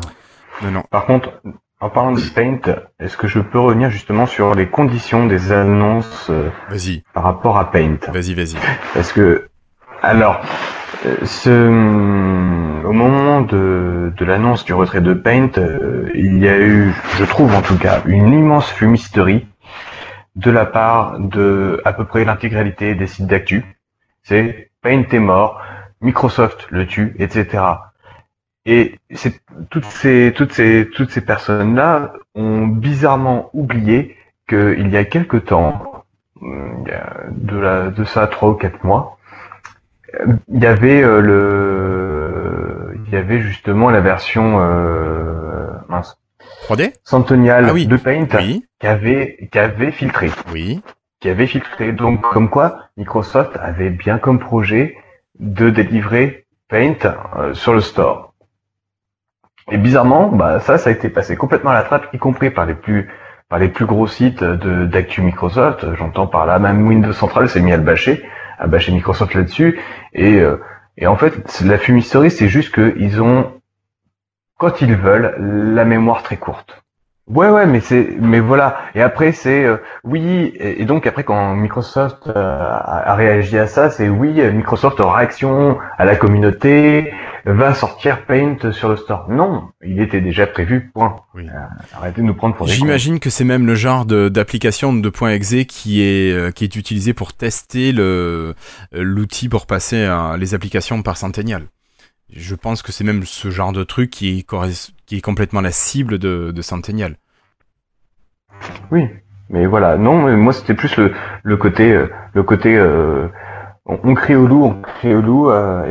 non, 0.64 0.72
non. 0.72 0.84
Par 0.90 1.06
contre, 1.06 1.42
en 1.80 1.90
parlant 1.90 2.12
de 2.12 2.22
Paint, 2.22 2.60
est-ce 3.00 3.16
que 3.18 3.28
je 3.28 3.40
peux 3.40 3.60
revenir 3.60 3.90
justement 3.90 4.26
sur 4.26 4.54
les 4.54 4.68
conditions 4.68 5.28
des 5.28 5.52
annonces 5.52 6.28
euh, 6.30 6.50
par 7.14 7.24
rapport 7.24 7.58
à 7.58 7.72
Paint? 7.72 7.98
Vas-y, 8.12 8.34
vas-y. 8.34 8.56
Parce 8.94 9.14
que 9.14 9.48
alors, 10.04 10.42
euh, 11.06 11.16
ce, 11.26 11.68
au 12.86 12.92
moment 12.92 13.42
de, 13.42 14.12
de 14.16 14.26
l'annonce 14.26 14.66
du 14.66 14.74
retrait 14.74 15.02
de 15.02 15.14
Paint, 15.14 15.52
euh, 15.58 16.10
il 16.14 16.38
y 16.38 16.48
a 16.48 16.60
eu, 16.60 16.94
je 17.18 17.24
trouve 17.24 17.54
en 17.56 17.62
tout 17.62 17.78
cas, 17.78 18.02
une 18.06 18.34
immense 18.34 18.68
fumisterie 18.68 19.48
de 20.36 20.52
la 20.52 20.66
part 20.66 21.20
de 21.20 21.82
à 21.86 21.94
peu 21.94 22.06
près 22.06 22.24
l'intégralité 22.26 22.96
des 22.96 23.08
sites 23.08 23.28
d'actu. 23.28 23.66
C'est 24.24 24.72
Paint 24.82 25.04
est 25.12 25.20
mort, 25.20 25.62
Microsoft 26.02 26.68
le 26.70 26.88
tue, 26.88 27.16
etc. 27.20 27.64
Et 28.66 29.00
c'est 29.12 29.42
toutes 29.70 29.86
ces 29.86 30.34
toutes 30.36 30.54
ces 30.54 30.90
toutes 30.94 31.12
ces 31.12 31.22
personnes-là 31.22 32.14
ont 32.36 32.68
bizarrement 32.68 33.50
oublié 33.54 34.16
qu'il 34.48 34.88
y 34.90 34.98
a 34.98 35.06
quelque 35.06 35.38
temps, 35.38 36.06
de 36.42 37.58
la 37.58 37.90
de 37.90 38.04
ça 38.04 38.28
trois 38.28 38.50
ou 38.50 38.54
quatre 38.54 38.84
mois, 38.84 39.18
il 40.50 40.62
y 40.62 40.66
avait 40.66 41.02
euh, 41.02 41.22
le, 41.22 42.98
il 43.06 43.14
y 43.14 43.16
avait 43.16 43.40
justement 43.40 43.90
la 43.90 44.02
version 44.02 44.60
euh, 44.60 45.68
mince. 45.88 46.18
3D 46.68 46.94
Centennial 47.04 47.68
ah 47.70 47.74
de 47.74 47.98
Paint 47.98 48.28
qui 48.82 48.88
avait 48.88 49.50
qui 49.52 49.60
avait 49.60 49.92
filtré. 49.92 50.30
Oui. 50.52 50.82
Qui 51.22 51.30
avait 51.30 51.48
filtré. 51.48 51.94
Donc 51.94 52.22
comme 52.22 52.50
quoi 52.50 52.90
Microsoft 52.98 53.56
avait 53.62 53.92
bien 53.92 54.18
comme 54.18 54.40
projet 54.40 54.98
de 55.40 55.70
délivrer 55.70 56.46
Paint 56.68 56.98
euh, 57.38 57.54
sur 57.54 57.74
le 57.74 57.82
store. 57.82 58.34
Et 59.70 59.78
bizarrement, 59.78 60.30
bah 60.30 60.60
ça, 60.60 60.78
ça 60.78 60.90
a 60.90 60.94
été 60.94 61.10
passé 61.10 61.36
complètement 61.36 61.70
à 61.70 61.76
la 61.76 61.84
trappe, 61.84 62.08
y 62.14 62.18
compris 62.18 62.50
par 62.50 62.66
les 62.66 62.74
plus 62.74 63.10
par 63.48 63.60
les 63.60 63.70
plus 63.70 63.86
gros 63.86 64.08
sites 64.08 64.44
de 64.44 64.86
d'actu 64.86 65.22
Microsoft. 65.22 65.86
J'entends 65.96 66.28
par 66.28 66.46
là 66.46 66.60
même 66.60 66.86
Windows 66.86 67.14
Central 67.14 67.48
s'est 67.48 67.62
mis 67.62 67.72
à 67.72 67.78
le 67.78 67.84
bâcher 67.84 68.24
à 68.62 68.68
bâcher 68.68 68.92
Microsoft 68.92 69.34
là-dessus. 69.34 69.80
Et, 70.14 70.40
euh, 70.40 70.58
et 70.98 71.08
en 71.08 71.18
fait, 71.18 71.62
la 71.62 71.78
fumisterie, 71.78 72.32
c'est 72.32 72.48
juste 72.48 72.74
qu'ils 72.74 73.22
ont, 73.22 73.60
quand 74.58 74.82
ils 74.82 74.96
veulent, 74.96 75.36
la 75.74 75.84
mémoire 75.84 76.22
très 76.24 76.38
courte. 76.38 76.84
Ouais, 77.28 77.50
ouais, 77.50 77.66
mais 77.66 77.80
c'est, 77.80 78.16
mais 78.20 78.40
voilà. 78.40 78.80
Et 78.96 79.02
après, 79.02 79.32
c'est 79.32 79.64
euh, 79.64 79.78
oui. 80.04 80.54
Et, 80.60 80.84
donc 80.86 81.06
après, 81.08 81.24
quand 81.24 81.56
Microsoft 81.56 82.28
euh, 82.28 82.34
a, 82.36 83.16
réagi 83.16 83.58
à 83.58 83.68
ça, 83.68 83.90
c'est 83.90 84.10
oui, 84.10 84.42
Microsoft 84.52 85.00
en 85.00 85.12
réaction 85.12 85.78
à 85.98 86.06
la 86.06 86.16
communauté 86.16 87.14
va 87.46 87.74
sortir 87.74 88.26
Paint 88.26 88.72
sur 88.72 88.90
le 88.90 88.98
store. 88.98 89.28
Non, 89.30 89.70
il 89.84 90.02
était 90.02 90.20
déjà 90.20 90.46
prévu. 90.46 90.92
Point. 90.94 91.16
Oui. 91.34 91.48
Euh, 91.48 91.96
arrêtez 91.96 92.22
de 92.22 92.26
nous 92.26 92.34
prendre 92.34 92.56
pour 92.56 92.66
des. 92.66 92.74
J'imagine 92.74 93.20
que 93.20 93.30
c'est 93.30 93.46
même 93.46 93.66
le 93.66 93.76
genre 93.76 94.06
d'application 94.06 94.92
de, 94.92 95.10
point 95.10 95.32
.exe 95.32 95.66
qui 95.68 96.02
est 96.02 96.54
qui 96.54 96.64
est 96.64 96.76
utilisé 96.76 97.14
pour 97.14 97.34
tester 97.34 97.92
le 97.92 98.56
l'outil 98.92 99.48
pour 99.48 99.68
passer 99.68 100.04
à 100.04 100.36
les 100.38 100.54
applications 100.54 101.02
par 101.02 101.18
Centennial. 101.18 101.64
Je 102.36 102.56
pense 102.56 102.82
que 102.82 102.92
c'est 102.92 103.04
même 103.04 103.24
ce 103.24 103.50
genre 103.50 103.74
de 103.74 103.84
truc 103.84 104.10
qui 104.10 104.40
est, 104.40 104.48
qui 105.06 105.18
est 105.18 105.22
complètement 105.22 105.62
la 105.62 105.72
cible 105.72 106.18
de, 106.18 106.52
de 106.52 106.62
Centennial. 106.62 107.18
Oui, 108.92 109.08
mais 109.50 109.66
voilà, 109.66 109.98
non, 109.98 110.36
moi 110.38 110.54
c'était 110.54 110.74
plus 110.74 110.96
le, 110.98 111.14
le 111.44 111.58
côté, 111.58 111.92
euh, 111.92 112.08
le 112.34 112.44
côté, 112.44 112.78
euh, 112.78 113.28
on, 113.86 114.14
crie 114.14 114.36
au 114.36 114.48
loup, 114.48 114.64
on 114.64 114.82
crie 114.82 115.14
au 115.14 115.22
loup, 115.22 115.50
euh, 115.50 115.86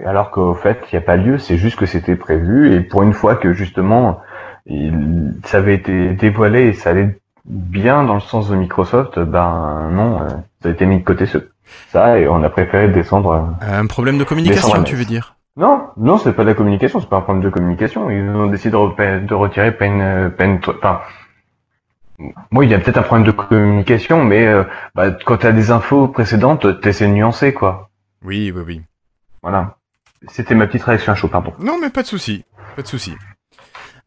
et, 0.00 0.06
alors 0.06 0.30
qu'au 0.30 0.54
fait 0.54 0.78
il 0.92 0.96
n'y 0.96 1.02
a 1.02 1.06
pas 1.06 1.16
lieu, 1.16 1.38
c'est 1.38 1.56
juste 1.56 1.78
que 1.78 1.86
c'était 1.86 2.16
prévu, 2.16 2.74
et 2.74 2.80
pour 2.80 3.02
une 3.02 3.14
fois 3.14 3.36
que 3.36 3.54
justement 3.54 4.20
il, 4.66 5.34
ça 5.44 5.58
avait 5.58 5.74
été 5.74 6.12
dévoilé 6.12 6.68
et 6.68 6.72
ça 6.74 6.90
allait 6.90 7.18
bien 7.46 8.04
dans 8.04 8.14
le 8.14 8.20
sens 8.20 8.50
de 8.50 8.56
Microsoft, 8.56 9.18
ben 9.18 9.88
non, 9.90 10.18
ça 10.62 10.68
a 10.68 10.72
été 10.72 10.84
mis 10.84 10.98
de 10.98 11.04
côté 11.04 11.24
ce, 11.24 11.38
ça, 11.90 12.18
et 12.18 12.28
on 12.28 12.42
a 12.42 12.50
préféré 12.50 12.88
descendre. 12.88 13.54
Un 13.62 13.86
problème 13.86 14.18
de 14.18 14.24
communication, 14.24 14.82
tu 14.82 14.96
veux 14.96 15.06
dire? 15.06 15.37
Non, 15.58 15.88
non, 15.96 16.18
c'est 16.18 16.32
pas 16.32 16.44
de 16.44 16.48
la 16.48 16.54
communication, 16.54 17.00
c'est 17.00 17.08
pas 17.08 17.16
un 17.16 17.20
problème 17.20 17.42
de 17.42 17.50
communication. 17.50 18.10
Ils 18.10 18.28
ont 18.30 18.46
décidé 18.46 18.70
de, 18.70 19.26
de 19.26 19.34
retirer 19.34 19.72
peine, 19.72 20.30
peine, 20.30 20.60
enfin, 20.68 21.00
moi, 22.50 22.64
il 22.64 22.70
y 22.70 22.74
a 22.74 22.78
peut-être 22.78 22.98
un 22.98 23.02
problème 23.02 23.26
de 23.26 23.32
communication, 23.32 24.24
mais 24.24 24.46
euh, 24.46 24.64
bah, 24.94 25.10
quand 25.10 25.38
tu 25.38 25.46
as 25.46 25.52
des 25.52 25.70
infos 25.70 26.08
précédentes, 26.08 26.80
tu 26.80 26.88
essaies 26.88 27.06
de 27.06 27.12
nuancer, 27.12 27.52
quoi. 27.52 27.90
Oui, 28.24 28.52
oui, 28.54 28.62
oui. 28.66 28.82
Voilà. 29.42 29.76
C'était 30.28 30.54
ma 30.54 30.66
petite 30.66 30.82
réaction 30.82 31.12
à 31.12 31.16
chaud, 31.16 31.28
pardon. 31.28 31.52
Non, 31.60 31.78
mais 31.80 31.90
pas 31.90 32.02
de 32.02 32.08
souci, 32.08 32.44
pas 32.74 32.82
de 32.82 32.88
souci. 32.88 33.14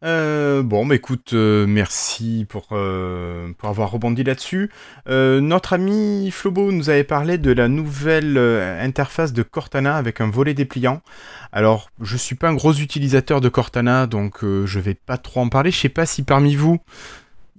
Euh, 0.04 0.62
bon, 0.62 0.84
bah 0.84 0.96
écoute, 0.96 1.32
euh, 1.32 1.66
merci 1.66 2.44
pour, 2.48 2.68
euh, 2.72 3.52
pour 3.56 3.68
avoir 3.68 3.90
rebondi 3.90 4.24
là-dessus. 4.24 4.70
notre 5.06 5.74
ami 5.74 6.30
Flobo 6.30 6.72
nous 6.72 6.90
avait 6.90 7.04
parlé 7.04 7.38
de 7.38 7.52
la 7.52 7.68
nouvelle 7.68 8.38
interface 8.38 9.32
de 9.32 9.42
Cortana 9.42 9.96
avec 9.96 10.20
un 10.20 10.30
volet 10.30 10.54
dépliant. 10.54 11.02
Alors, 11.52 11.90
je 12.00 12.16
suis 12.16 12.34
pas 12.34 12.48
un 12.48 12.54
gros 12.54 12.72
utilisateur 12.72 13.40
de 13.40 13.48
Cortana, 13.48 14.06
donc 14.06 14.40
je 14.42 14.80
vais 14.80 14.94
pas 14.94 15.18
trop 15.18 15.40
en 15.40 15.48
parler. 15.48 15.70
Je 15.70 15.78
sais 15.78 15.88
pas 15.88 16.06
si 16.06 16.22
parmi 16.22 16.56
vous, 16.56 16.78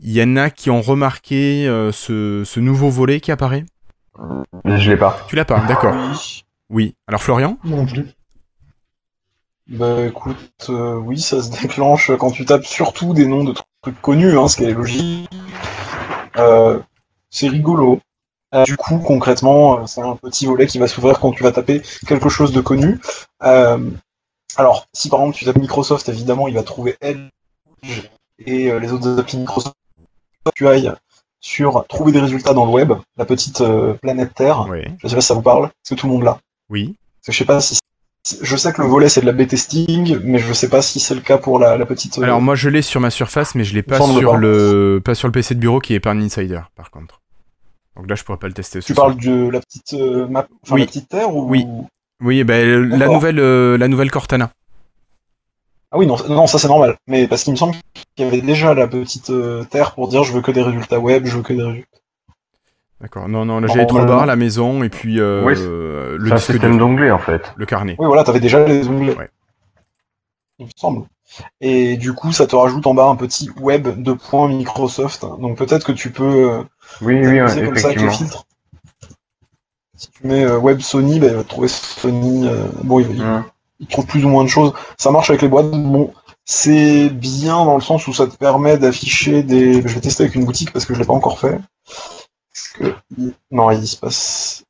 il 0.02 0.12
y 0.12 0.22
en 0.22 0.36
a 0.36 0.50
qui 0.50 0.70
ont 0.70 0.82
remarqué 0.82 1.66
ce, 1.94 2.44
ce, 2.46 2.60
nouveau 2.60 2.90
volet 2.90 3.20
qui 3.20 3.32
apparaît. 3.32 3.66
Je 4.66 4.92
l'ai 4.92 4.98
pas. 4.98 5.26
Tu 5.28 5.36
l'as 5.36 5.46
pas, 5.46 5.60
d'accord. 5.68 5.96
Oui. 6.70 6.96
Alors 7.08 7.22
Florian? 7.22 7.58
Non 7.64 7.86
plus. 7.86 8.06
Bah 9.68 10.06
écoute, 10.06 10.68
euh, 10.70 10.96
oui, 10.96 11.20
ça 11.20 11.42
se 11.42 11.50
déclenche 11.50 12.12
quand 12.18 12.32
tu 12.32 12.44
tapes 12.44 12.66
surtout 12.66 13.14
des 13.14 13.26
noms 13.26 13.46
de 13.46 13.54
trucs 13.82 14.02
connus, 14.02 14.38
hein, 14.38 14.48
ce 14.50 14.58
qui 14.58 14.66
est 14.66 14.74
logique. 14.74 15.30
Euh, 16.36 16.80
c'est 17.30 17.48
rigolo. 17.48 18.02
Euh, 18.54 18.64
du 18.66 18.76
coup, 18.76 18.98
concrètement, 19.00 19.88
c'est 19.88 20.02
un 20.02 20.18
petit 20.18 20.46
volet 20.46 20.68
qui 20.68 20.80
va 20.80 20.88
s'ouvrir 20.88 21.20
quand 21.20 21.32
tu 21.32 21.44
vas 21.44 21.54
taper 21.54 21.82
quelque 22.06 22.28
chose 22.28 22.52
de 22.52 22.60
connu. 22.60 23.00
alors, 23.40 24.88
si 24.94 25.10
par 25.10 25.22
exemple 25.22 25.38
tu 25.38 25.46
tapes 25.46 25.58
Microsoft, 25.58 26.10
évidemment, 26.10 26.48
il 26.48 26.56
va 26.56 26.64
trouver 26.64 26.98
Edge 27.02 27.30
et 28.46 28.78
les 28.80 28.92
autres 28.92 29.18
applis 29.18 29.38
Microsoft. 29.38 29.76
Tu 30.56 30.68
ailles 30.68 30.92
sur 31.40 31.86
trouver 31.88 32.12
des 32.12 32.20
résultats 32.20 32.54
dans 32.54 32.66
le 32.66 32.72
web, 32.72 32.94
la 33.16 33.26
petite 33.26 33.64
planète 34.02 34.34
Terre. 34.36 34.68
Oui. 34.70 34.84
Je 35.02 35.08
sais 35.08 35.16
pas 35.16 35.22
si 35.22 35.28
ça 35.28 35.34
vous 35.34 35.42
parle, 35.42 35.66
est-ce 35.68 35.96
que 35.96 36.00
tout 36.00 36.08
le 36.08 36.14
monde 36.14 36.24
l'a? 36.24 36.38
Oui. 36.70 36.96
je 37.26 37.32
sais 37.32 37.46
pas 37.46 37.62
si 37.62 37.80
je 38.42 38.56
sais 38.56 38.72
que 38.72 38.82
le 38.82 38.88
volet 38.88 39.10
c'est 39.10 39.22
de 39.22 39.26
la 39.26 39.34
B-testing, 39.34 40.20
mais 40.24 40.40
je 40.40 40.54
sais 40.54 40.70
pas 40.70 40.82
si 40.82 41.00
c'est 41.00 41.16
le 41.16 41.22
cas 41.22 41.38
pour 41.38 41.60
la, 41.60 41.86
petite. 41.86 42.18
Alors 42.20 42.42
moi 42.42 42.56
je 42.56 42.70
l'ai 42.70 42.82
sur 42.82 43.02
ma 43.02 43.10
surface, 43.10 43.56
mais 43.56 43.64
je 43.64 43.74
l'ai 43.74 43.84
pas 43.84 44.00
sur 44.00 44.38
le 44.38 45.02
pas 45.04 45.16
sur 45.16 45.28
le 45.28 45.34
PC 45.34 45.56
de 45.56 45.60
bureau 45.60 45.80
qui 45.80 45.94
est 45.94 46.00
pas 46.00 46.12
un 46.12 46.22
insider 46.22 46.62
par 46.76 46.90
contre. 46.90 47.22
Donc 47.96 48.10
là 48.10 48.16
je 48.16 48.24
pourrais 48.24 48.38
pas 48.38 48.48
le 48.48 48.54
tester. 48.54 48.80
Tu 48.80 48.94
parles 48.94 49.18
de 49.18 49.50
la 49.50 49.60
petite 49.60 49.94
euh, 49.94 50.28
map, 50.28 50.48
enfin 50.64 50.78
la 50.78 50.86
petite 50.86 51.10
terre 51.10 51.36
ou? 51.36 51.50
Oui. 51.50 51.66
Oui, 52.24 52.44
ben 52.46 52.88
la 52.90 53.08
nouvelle 53.08 53.40
euh, 53.40 53.78
la 53.78 53.90
nouvelle 53.90 54.10
Cortana. 54.10 54.52
Ah 55.92 55.98
oui 55.98 56.08
non 56.08 56.16
non 56.30 56.48
ça 56.48 56.58
c'est 56.58 56.70
normal, 56.70 56.96
mais 57.08 57.28
parce 57.28 57.44
qu'il 57.44 57.52
me 57.52 57.58
semble 57.58 57.76
qu'il 58.16 58.26
y 58.26 58.28
avait 58.28 58.42
déjà 58.42 58.74
la 58.74 58.88
petite 58.88 59.30
euh, 59.32 59.66
terre 59.66 59.94
pour 59.94 60.08
dire 60.08 60.24
je 60.24 60.32
veux 60.32 60.42
que 60.42 60.52
des 60.52 60.64
résultats 60.64 61.00
web, 61.00 61.26
je 61.26 61.36
veux 61.36 61.44
que 61.44 61.54
des 61.54 61.64
résultats. 61.64 62.00
D'accord. 63.04 63.28
Non, 63.28 63.44
non, 63.44 63.68
j'ai 63.68 63.86
trois 63.86 64.06
barres, 64.06 64.26
la 64.26 64.38
maison, 64.38 64.82
et 64.82 64.88
puis 64.88 65.20
euh, 65.20 66.18
le 66.18 66.38
système 66.38 66.78
d'onglets, 66.78 67.12
en 67.12 67.20
fait. 67.20 67.52
Le 67.58 67.66
carnet. 67.66 67.98
Oui, 68.00 68.08
voilà, 68.08 68.24
t'avais 68.24 68.40
déjà 68.40 68.66
les 68.66 68.88
onglets. 68.88 69.18
Ouais. 69.18 69.30
Il 70.58 70.68
me 70.68 70.72
semble. 70.78 71.06
Et 71.60 71.98
du 71.98 72.14
coup, 72.14 72.32
ça 72.32 72.48
te 72.48 72.56
rajoute 72.56 72.88
en 72.88 72.94
bas 72.94 73.08
un 73.08 73.18
petit 73.18 73.50
web 73.60 74.02
de 74.02 74.14
points 74.14 74.48
Microsoft. 74.48 75.26
Donc 75.42 75.58
peut-être 75.58 75.86
que 75.86 75.92
tu 75.92 76.12
peux. 76.12 76.50
Euh, 76.50 76.64
oui, 77.02 77.16
oui, 77.16 77.42
ouais, 77.42 77.66
comme 77.66 77.76
ça 77.76 77.88
avec 77.88 78.00
les 78.00 78.10
filtres. 78.10 78.46
Si 79.98 80.10
tu 80.10 80.26
mets 80.26 80.46
euh, 80.46 80.58
web 80.58 80.80
Sony, 80.80 81.20
bah, 81.20 81.28
il 81.28 81.36
va 81.36 81.44
trouver 81.44 81.68
Sony. 81.68 82.48
bon, 82.84 83.02
il, 83.02 83.22
il, 83.82 83.88
trouve 83.88 84.06
plus 84.06 84.24
ou 84.24 84.30
moins 84.30 84.46
de 84.46 84.50
choses. 84.50 84.72
Ça 84.98 85.12
marche 85.12 85.30
avec 85.30 85.42
les 85.42 85.50
boîtes. 85.50 85.72
Bon, 85.72 86.14
c'est 86.46 87.10
bien 87.10 87.66
dans 87.66 87.76
le 87.76 87.82
sens 87.82 88.08
où 88.08 88.14
ça 88.14 88.28
te 88.28 88.38
permet 88.38 88.78
d'afficher 88.78 89.44
des. 89.44 89.82
Je 89.82 89.94
vais 89.94 90.00
tester 90.00 90.24
avec 90.24 90.36
une 90.36 90.46
boutique 90.46 90.72
parce 90.72 90.86
que 90.86 90.94
je 90.94 91.00
l'ai 91.00 91.06
pas 91.06 91.14
encore 91.14 91.40
fait 91.40 91.60
que... 92.74 92.96
Non, 93.52 93.72
il 93.72 93.88
se 93.88 93.98
passe... 93.98 94.64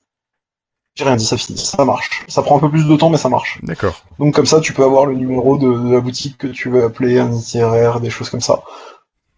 J'ai 0.95 1.05
rien 1.05 1.15
dit, 1.15 1.25
ça 1.25 1.37
finit. 1.37 1.57
Ça 1.57 1.85
marche. 1.85 2.23
Ça 2.27 2.43
prend 2.43 2.57
un 2.57 2.59
peu 2.59 2.69
plus 2.69 2.87
de 2.87 2.95
temps, 2.95 3.09
mais 3.09 3.17
ça 3.17 3.29
marche. 3.29 3.59
D'accord. 3.63 4.03
Donc 4.19 4.35
comme 4.35 4.45
ça, 4.45 4.61
tu 4.61 4.73
peux 4.73 4.83
avoir 4.83 5.07
le 5.07 5.15
numéro 5.15 5.57
de, 5.57 5.91
la 5.91 5.99
boutique 5.99 6.37
que 6.37 6.47
tu 6.47 6.69
veux 6.69 6.83
appeler, 6.83 7.17
un 7.17 7.31
itinéraire, 7.31 7.99
des 7.99 8.11
choses 8.11 8.29
comme 8.29 8.41
ça. 8.41 8.61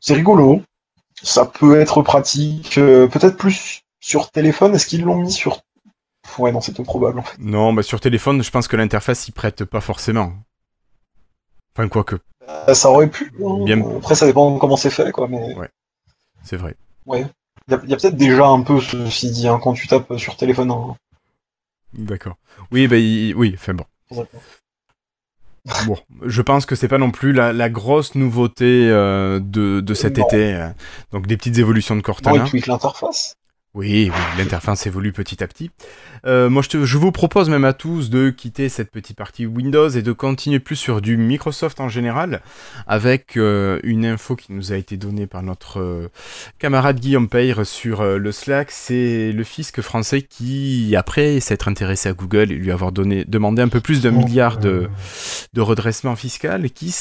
C'est 0.02 0.14
rigolo. 0.14 0.62
Ça 1.22 1.46
peut 1.46 1.80
être 1.80 2.02
pratique. 2.02 2.78
Euh, 2.78 3.08
peut-être 3.08 3.38
plus 3.38 3.84
sur 4.02 4.32
téléphone. 4.32 4.76
Est-ce 4.76 4.86
qu'ils 4.86 5.04
l'ont 5.04 5.16
mis 5.16 5.32
sur... 5.32 5.62
Ouais, 6.38 6.52
non, 6.52 6.60
c'est 6.60 6.76
peu 6.76 6.84
probable. 6.84 7.20
En 7.20 7.24
fait. 7.24 7.38
Non, 7.40 7.72
bah 7.72 7.84
sur 7.84 8.02
téléphone, 8.02 8.44
je 8.44 8.52
pense 8.52 8.68
que 8.68 8.76
l'interface 8.76 9.28
y 9.30 9.32
prête 9.32 9.64
pas 9.64 9.80
forcément. 9.80 10.34
Enfin, 11.74 11.88
quoi 11.88 12.04
que. 12.04 12.18
Euh, 12.50 12.74
ça 12.74 12.90
aurait 12.90 13.10
pu. 13.10 13.32
Hein. 13.46 13.82
Après, 13.98 14.16
ça 14.16 14.26
dépend 14.26 14.52
de 14.52 14.60
comment 14.60 14.76
c'est 14.76 14.90
fait, 14.90 15.12
quoi. 15.12 15.28
Mais... 15.30 15.56
Ouais. 15.56 15.70
C'est 16.44 16.58
vrai. 16.58 16.76
Ouais. 17.06 17.26
Il 17.68 17.90
y 17.90 17.94
a, 17.94 17.98
peut-être 17.98 18.16
déjà 18.16 18.46
un 18.48 18.62
peu 18.62 18.80
ceci 18.80 19.32
dit 19.32 19.48
hein, 19.48 19.60
quand 19.62 19.74
tu 19.74 19.88
tapes 19.88 20.18
sur 20.18 20.38
téléphone. 20.38 20.72
Hein. 20.72 20.96
D'accord. 21.94 22.36
Oui, 22.72 22.88
bah, 22.88 22.96
oui, 22.96 23.54
enfin 23.56 23.74
bon. 23.74 23.86
Bon, 25.88 25.98
je 26.24 26.42
pense 26.44 26.68
que 26.68 26.76
c'est 26.76 26.88
pas 26.88 27.00
non 27.00 27.10
plus 27.10 27.34
la, 27.34 27.70
grosse 27.70 28.14
nouveauté 28.14 28.88
euh, 28.88 29.40
de, 29.40 29.80
de, 29.80 29.94
cet 29.96 30.20
été. 30.20 30.54
Euh. 30.54 30.70
donc 31.12 31.26
des 31.26 31.38
petites 31.38 31.58
évolutions 31.58 31.96
de 31.96 32.02
Cortana. 32.02 32.44
Bon, 32.44 32.50
il 32.54 32.64
l'interface. 32.68 33.36
Oui, 33.76 34.10
l'interface 34.38 34.88
évolue 34.88 35.12
petit 35.12 35.44
à 35.44 35.48
petit. 35.48 35.70
Euh, 36.26 36.50
moi, 36.50 36.64
je, 36.64 36.86
je, 36.86 36.98
vous 36.98 37.12
propose 37.12 37.50
même 37.50 37.66
à 37.66 37.74
tous 37.74 38.10
de 38.10 38.30
quitter 38.30 38.70
cette 38.70 38.90
petite 38.90 39.18
partie 39.18 39.46
Windows 39.46 39.90
et 39.90 40.02
de 40.02 40.14
continuer 40.14 40.60
plus 40.60 40.78
sur 40.78 41.02
du 41.02 41.18
Microsoft 41.18 41.82
en 41.82 41.90
général, 41.90 42.42
avec 42.88 43.36
euh, 43.36 43.82
une 43.84 44.06
info 44.06 44.38
qui 44.38 44.54
nous 44.54 44.72
a 44.72 44.78
été 44.78 44.96
donnée 44.96 45.28
par 45.28 45.44
notre 45.44 45.82
euh, 45.82 46.10
camarade 46.58 47.02
Guillaume 47.02 47.28
Peyre 47.28 47.66
sur 47.66 48.02
le 48.02 48.32
Slack. 48.32 48.72
C'est 48.72 49.34
le 49.34 49.44
fisc 49.44 49.82
français 49.82 50.22
qui, 50.22 50.96
après 50.96 51.42
s'être 51.42 51.68
intéressé 51.68 52.08
à 52.08 52.14
Google 52.14 52.54
et 52.54 52.56
lui 52.56 52.72
avoir 52.72 52.94
donné, 52.94 53.26
demandé 53.26 53.62
un 53.62 53.68
peu 53.68 53.82
plus 53.82 54.02
d'un 54.02 54.12
milliard 54.12 54.58
de, 54.58 54.88
de 55.54 55.62
redressement 55.62 56.16
fiscal, 56.16 56.72
qui 56.72 56.92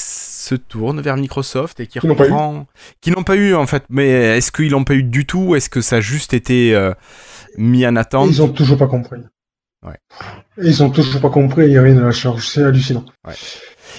se 0.45 0.55
tourne 0.55 1.01
vers 1.01 1.17
Microsoft 1.17 1.79
et 1.79 1.87
qui 1.87 1.99
reprend... 1.99 2.67
Qui 3.01 3.11
n'ont 3.11 3.23
pas 3.23 3.35
eu 3.35 3.55
en 3.55 3.65
fait, 3.65 3.83
mais 3.89 4.07
est-ce 4.37 4.51
qu'ils 4.51 4.71
l'ont 4.71 4.83
pas 4.83 4.93
eu 4.93 5.03
du 5.03 5.25
tout 5.25 5.55
Est-ce 5.55 5.69
que 5.69 5.81
ça 5.81 5.97
a 5.97 6.01
juste 6.01 6.33
été 6.33 6.75
euh, 6.75 6.93
mis 7.57 7.85
en 7.85 7.95
attente? 7.95 8.29
Ils 8.29 8.41
ont 8.41 8.49
toujours 8.49 8.77
pas 8.77 8.87
compris. 8.87 9.21
Ouais. 9.85 9.97
Ils 10.57 10.83
ont 10.83 10.89
toujours 10.89 11.21
pas 11.21 11.29
compris, 11.29 11.65
il 11.65 11.69
n'y 11.69 11.77
a 11.77 11.81
rien 11.81 11.95
de 11.95 12.01
la 12.01 12.11
charge, 12.11 12.47
c'est 12.47 12.63
hallucinant. 12.63 13.05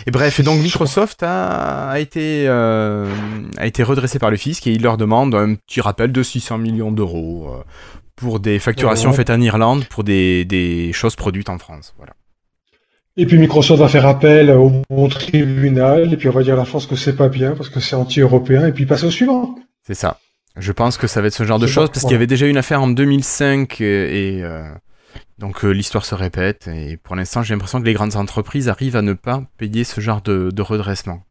Et 0.07 0.11
bref, 0.11 0.41
et 0.41 0.43
donc 0.43 0.61
Microsoft 0.61 1.23
a, 1.23 1.89
a 1.91 1.99
été, 2.01 2.47
euh, 2.49 3.09
a 3.57 3.67
été 3.67 3.83
redressé 3.83 4.19
par 4.19 4.31
le 4.31 4.37
fisc 4.37 4.67
et 4.67 4.73
il 4.73 4.83
leur 4.83 4.97
demande 4.97 5.35
un 5.35 5.55
petit 5.55 5.81
rappel 5.81 6.13
de 6.13 6.23
600 6.23 6.59
millions 6.59 6.93
d'euros 6.93 7.51
euh, 7.51 7.63
pour 8.15 8.41
des 8.41 8.59
facturations 8.59 9.13
faites 9.13 9.31
en 9.31 9.41
Irlande 9.41 9.85
pour 9.87 10.05
des, 10.05 10.45
des 10.45 10.93
choses 10.93 11.17
produites 11.17 11.49
en 11.49 11.59
France. 11.59 11.95
Voilà. 11.99 12.15
Et 13.19 13.25
puis 13.25 13.39
Microsoft 13.39 13.81
va 13.81 13.89
faire 13.89 14.07
appel 14.07 14.51
au 14.51 14.83
bon 14.91 15.09
tribunal, 15.09 16.13
et 16.13 16.17
puis 16.17 16.29
on 16.29 16.33
va 16.33 16.43
dire 16.43 16.55
à 16.55 16.59
la 16.59 16.65
France 16.67 16.87
que 16.87 16.97
c'est 16.97 17.17
pas 17.17 17.29
bien 17.29 17.53
parce 17.53 17.71
que 17.71 17.81
c'est 17.81 17.97
anti-européen, 17.97 18.67
et 18.67 18.73
puis 18.73 18.85
passer 18.85 19.07
au 19.07 19.11
suivant. 19.11 19.55
C'est 19.87 19.95
ça. 19.95 20.19
Je 20.57 20.73
pense 20.73 20.97
que 20.97 21.07
ça 21.07 21.21
va 21.21 21.29
être 21.29 21.35
ce 21.35 21.45
genre 21.45 21.59
de 21.59 21.67
choses 21.67 21.91
parce 21.91 22.03
qu'il 22.03 22.13
y 22.13 22.15
avait 22.15 22.27
déjà 22.27 22.47
une 22.47 22.57
affaire 22.57 22.83
en 22.83 22.89
2005 22.89 23.81
et, 23.81 24.41
euh, 24.43 24.69
donc 25.39 25.65
euh, 25.65 25.71
l'histoire 25.71 26.05
se 26.05 26.15
répète. 26.15 26.69
Et 26.69 26.97
pour 26.97 27.15
l'instant, 27.15 27.43
j'ai 27.43 27.55
l'impression 27.55 27.81
que 27.81 27.87
les 27.87 27.93
grandes 27.93 28.17
entreprises 28.17 28.69
arrivent 28.69 28.97
à 28.97 29.03
ne 29.03 29.13
pas 29.13 29.43
payer 29.59 29.85
ce 29.85 30.01
genre 30.01 30.23
de, 30.23 30.63
redressement. 30.63 31.23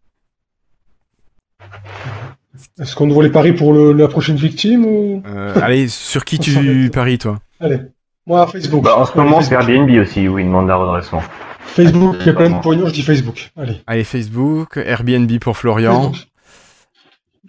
Est-ce 2.80 2.96
qu'on 2.96 3.10
ouvre 3.10 3.24
les 3.24 3.32
paris 3.32 3.54
pour 3.54 3.74
la 3.74 4.08
prochaine 4.08 4.38
victime 4.38 4.86
ou... 4.86 5.24
Euh, 5.26 5.54
allez, 5.60 5.88
sur 5.88 6.24
qui 6.24 6.38
tu 6.40 6.90
paries 6.92 7.18
toi? 7.18 7.40
Allez, 7.60 7.80
moi 8.28 8.48
Facebook. 8.48 8.84
Bah, 8.84 8.98
en 8.98 9.06
ce 9.06 9.18
moment, 9.18 9.42
c'est 9.42 9.54
Airbnb 9.54 9.90
aussi 10.02 10.28
où 10.28 10.40
ils 10.40 10.46
demandent 10.46 10.70
un 10.70 10.76
redressement. 10.76 11.22
Facebook, 11.60 12.16
il 12.22 12.28
y 12.28 12.30
a 12.30 12.34
plein 12.34 12.50
de 12.50 12.62
pognon, 12.62 12.88
je 12.88 12.94
dis 12.94 13.02
Facebook. 13.02 13.52
Allez. 13.58 13.82
Allez, 13.88 14.04
Facebook, 14.04 14.78
Airbnb 14.78 15.32
pour 15.40 15.58
Florian. 15.58 16.12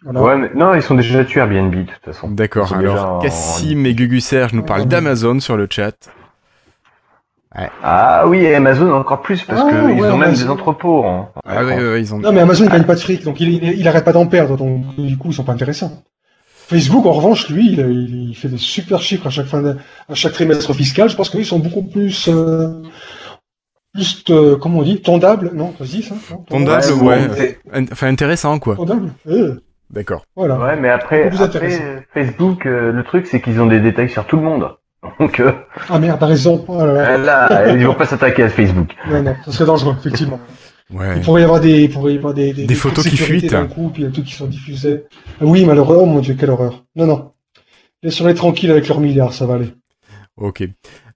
Ouais, 0.05 0.37
mais 0.37 0.51
non, 0.55 0.75
ils 0.75 0.83
sont 0.83 0.95
déjà 0.95 1.25
tués 1.25 1.41
Airbnb 1.41 1.75
de 1.75 1.83
toute 1.83 2.05
façon. 2.05 2.31
D'accord, 2.31 2.73
alors 2.73 3.21
Cassim 3.21 3.87
et 3.87 3.95
Gugu 3.95 4.21
Serge 4.21 4.53
nous 4.53 4.63
parlent 4.63 4.87
d'Amazon 4.87 5.41
sur 5.41 5.57
le 5.57 5.67
chat. 5.69 6.11
Ah 7.83 8.25
oui, 8.27 8.47
Amazon 8.55 8.93
encore 8.93 9.23
plus 9.23 9.43
parce 9.43 9.63
qu'ils 9.63 10.05
ah, 10.05 10.15
ont 10.15 10.19
même 10.19 10.35
des 10.35 10.51
entrepôts. 10.51 11.05
Ah 11.47 11.65
oui, 11.65 12.01
ils 12.01 12.15
ont... 12.15 12.19
Non, 12.19 12.33
mais 12.33 12.41
Amazon 12.41 12.65
ne 12.65 12.71
gagne 12.71 12.85
pas 12.85 12.95
de 12.95 13.01
fric, 13.01 13.25
donc 13.25 13.41
il, 13.41 13.65
il, 13.65 13.89
arrête 13.89 14.05
pas 14.05 14.13
d'en 14.13 14.27
perdre, 14.27 14.57
donc 14.57 14.95
du 14.97 15.17
coup 15.17 15.29
ils 15.29 15.35
sont 15.35 15.45
pas 15.45 15.53
intéressants. 15.53 16.03
Facebook, 16.69 17.07
en 17.07 17.13
revanche, 17.13 17.49
lui, 17.49 17.73
il, 17.73 18.35
fait 18.35 18.49
des 18.49 18.59
super 18.59 19.01
chiffres 19.01 19.29
à 19.29 19.31
chaque 19.31 19.47
fin 19.47 19.77
à 20.09 20.15
chaque 20.15 20.33
trimestre 20.33 20.75
fiscal. 20.75 21.09
Je 21.09 21.15
pense 21.17 21.31
qu'ils 21.31 21.47
sont 21.47 21.61
beaucoup 21.61 21.83
plus 21.83 22.29
euh, 22.29 22.83
plus, 23.97 24.25
euh, 24.31 24.57
comment 24.57 24.81
on 24.81 24.83
dit, 24.83 25.01
tondable, 25.01 25.51
non, 25.55 25.75
vas-y 25.79 26.03
ça. 26.03 26.15
tondable, 26.49 26.93
ouais. 27.03 27.59
Enfin, 27.93 28.09
intéressant, 28.09 28.59
quoi. 28.59 28.77
Tondable. 28.77 29.11
D'accord. 29.91 30.25
Voilà. 30.35 30.59
Ouais, 30.59 30.77
mais 30.77 30.91
après, 30.91 31.31
Facebook, 32.13 32.67
euh, 32.67 32.93
le 32.93 33.05
truc, 33.05 33.27
c'est 33.27 33.41
qu'ils 33.41 33.61
ont 33.61 33.67
des 33.67 33.81
détails 33.81 34.11
sur 34.11 34.27
tout 34.27 34.37
le 34.37 34.43
monde. 34.43 34.77
Donc, 35.21 35.41
euh, 35.41 35.53
Ah 35.89 35.99
merde, 35.99 36.19
t'as 36.19 36.27
raison. 36.27 36.65
Oh 36.69 36.85
là, 36.85 37.73
ils 37.73 37.87
vont 37.87 37.95
pas 37.95 38.07
s'attaquer 38.07 38.43
à 38.43 38.49
Facebook. 38.49 38.95
Non, 39.09 39.23
non, 39.23 39.37
ça 39.45 39.53
serait 39.53 39.67
dangereux, 39.67 39.95
effectivement. 39.99 40.41
Ouais. 40.91 41.17
Il 41.17 41.23
pourrait 41.23 41.41
y 41.41 41.45
avoir 41.45 41.61
des, 41.61 41.83
il 41.83 41.91
pourrait 41.91 42.15
y 42.15 42.17
avoir 42.17 42.35
des, 42.35 42.53
des, 42.53 42.67
des 42.67 42.75
photos 42.75 43.07
qui 43.07 43.17
fuitent. 43.17 43.51
D'un 43.51 43.67
coup, 43.67 43.91
puis 43.93 44.03
il 44.03 44.07
y 44.07 44.09
a 44.09 44.13
tout 44.13 44.23
qui 44.23 44.33
sont. 44.33 44.49
Ah 45.41 45.45
oui, 45.45 45.65
malheureux, 45.65 45.99
oh 46.01 46.07
mon 46.07 46.21
dieu, 46.21 46.35
quelle 46.35 46.51
horreur. 46.51 46.85
Non, 46.95 47.07
non. 47.07 47.33
Laissez-les 48.03 48.35
tranquilles 48.35 48.71
avec 48.71 48.87
leurs 48.89 49.01
milliards, 49.01 49.33
ça 49.33 49.47
va 49.47 49.55
aller. 49.55 49.73
Ok. 50.37 50.63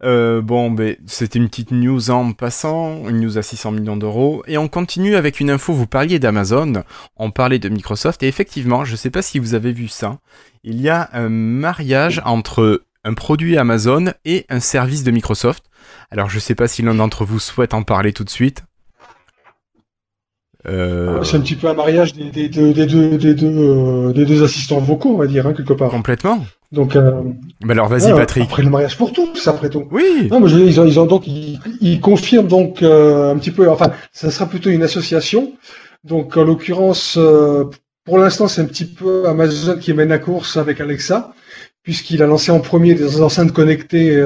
Euh, 0.02 0.40
bon, 0.40 0.70
ben, 0.70 0.96
c'était 1.06 1.38
une 1.38 1.48
petite 1.48 1.72
news 1.72 2.11
en 2.11 2.33
passant, 2.33 3.06
une 3.09 3.20
news 3.20 3.37
à 3.37 3.42
600 3.42 3.72
millions 3.72 3.96
d'euros. 3.96 4.42
Et 4.46 4.56
on 4.56 4.66
continue 4.66 5.14
avec 5.14 5.40
une 5.40 5.50
info, 5.50 5.74
vous 5.74 5.87
parliez 5.87 6.18
d'Amazon, 6.18 6.85
on 7.16 7.30
parlait 7.30 7.59
de 7.59 7.68
Microsoft, 7.68 8.22
et 8.22 8.28
effectivement, 8.28 8.85
je 8.85 8.92
ne 8.92 8.96
sais 8.96 9.11
pas 9.11 9.20
si 9.20 9.38
vous 9.38 9.54
avez 9.54 9.72
vu 9.72 9.88
ça, 9.88 10.18
il 10.64 10.80
y 10.80 10.88
a 10.88 11.11
un 11.12 11.28
mariage 11.28 12.22
entre 12.24 12.83
un 13.04 13.14
produit 13.14 13.56
Amazon 13.56 14.12
et 14.24 14.46
un 14.48 14.61
service 14.61 15.04
de 15.04 15.11
Microsoft. 15.11 15.64
Alors 16.11 16.28
je 16.28 16.37
ne 16.37 16.40
sais 16.40 16.54
pas 16.54 16.68
si 16.68 16.83
l'un 16.83 16.94
d'entre 16.94 17.24
vous 17.24 17.38
souhaite 17.38 17.74
en 17.74 17.83
parler 17.83 18.12
tout 18.12 18.24
de 18.24 18.30
suite. 18.30 18.64
Euh... 20.68 21.23
C'est 21.23 21.37
un 21.37 21.40
petit 21.40 21.55
peu 21.55 21.68
un 21.68 21.75
mariage 21.75 22.12
des, 22.12 22.25
des, 22.31 22.49
des, 22.49 22.73
des 22.75 22.87
deux, 22.87 23.16
des, 23.16 23.35
deux, 23.35 23.46
euh, 23.49 24.12
des 24.12 24.27
deux 24.27 24.42
assistants 24.44 24.79
vocaux, 24.79 25.14
on 25.14 25.18
va 25.18 25.27
dire, 25.27 25.46
hein, 25.46 25.55
quelque 25.55 25.73
part. 25.73 25.90
Complètement. 25.90 26.44
Donc, 26.70 26.96
euh... 26.96 27.23
Mais 27.64 27.73
alors 27.73 27.88
vas-y, 27.88 28.12
Patrick. 28.14 28.44
Après 28.44 28.62
le 28.62 28.70
mariage 28.70 28.96
pour 28.96 29.12
tous, 29.12 29.49
après 29.49 29.70
tout. 29.70 29.88
Oui. 29.90 30.29
Non, 30.31 30.38
mais 30.40 30.49
je, 30.49 30.59
ils 30.59 30.79
ont, 30.81 30.85
ils 30.85 31.01
ont 31.01 31.07
donc, 31.07 31.27
ils, 31.27 31.59
ils 31.81 32.01
confirment 32.01 32.46
donc 32.46 32.83
euh, 32.83 33.33
un 33.33 33.38
petit 33.38 33.51
peu. 33.51 33.70
Enfin, 33.70 33.90
ça 34.12 34.31
sera 34.31 34.46
plutôt 34.46 34.70
une 34.70 34.83
association. 34.83 35.53
Donc, 36.05 36.37
en 36.37 36.44
l'occurrence, 36.44 37.16
euh, 37.18 37.64
pour 38.05 38.18
l'instant, 38.18 38.46
c'est 38.46 38.61
un 38.61 38.66
petit 38.66 38.85
peu 38.85 39.29
Amazon 39.29 39.79
qui 39.79 39.92
mène 39.94 40.11
la 40.11 40.18
course 40.18 40.57
avec 40.57 40.81
Alexa, 40.81 41.33
puisqu'il 41.83 42.23
a 42.23 42.27
lancé 42.27 42.53
en 42.53 42.61
premier 42.61 42.94
des 42.94 43.20
enceintes 43.23 43.53
connectées 43.53 44.23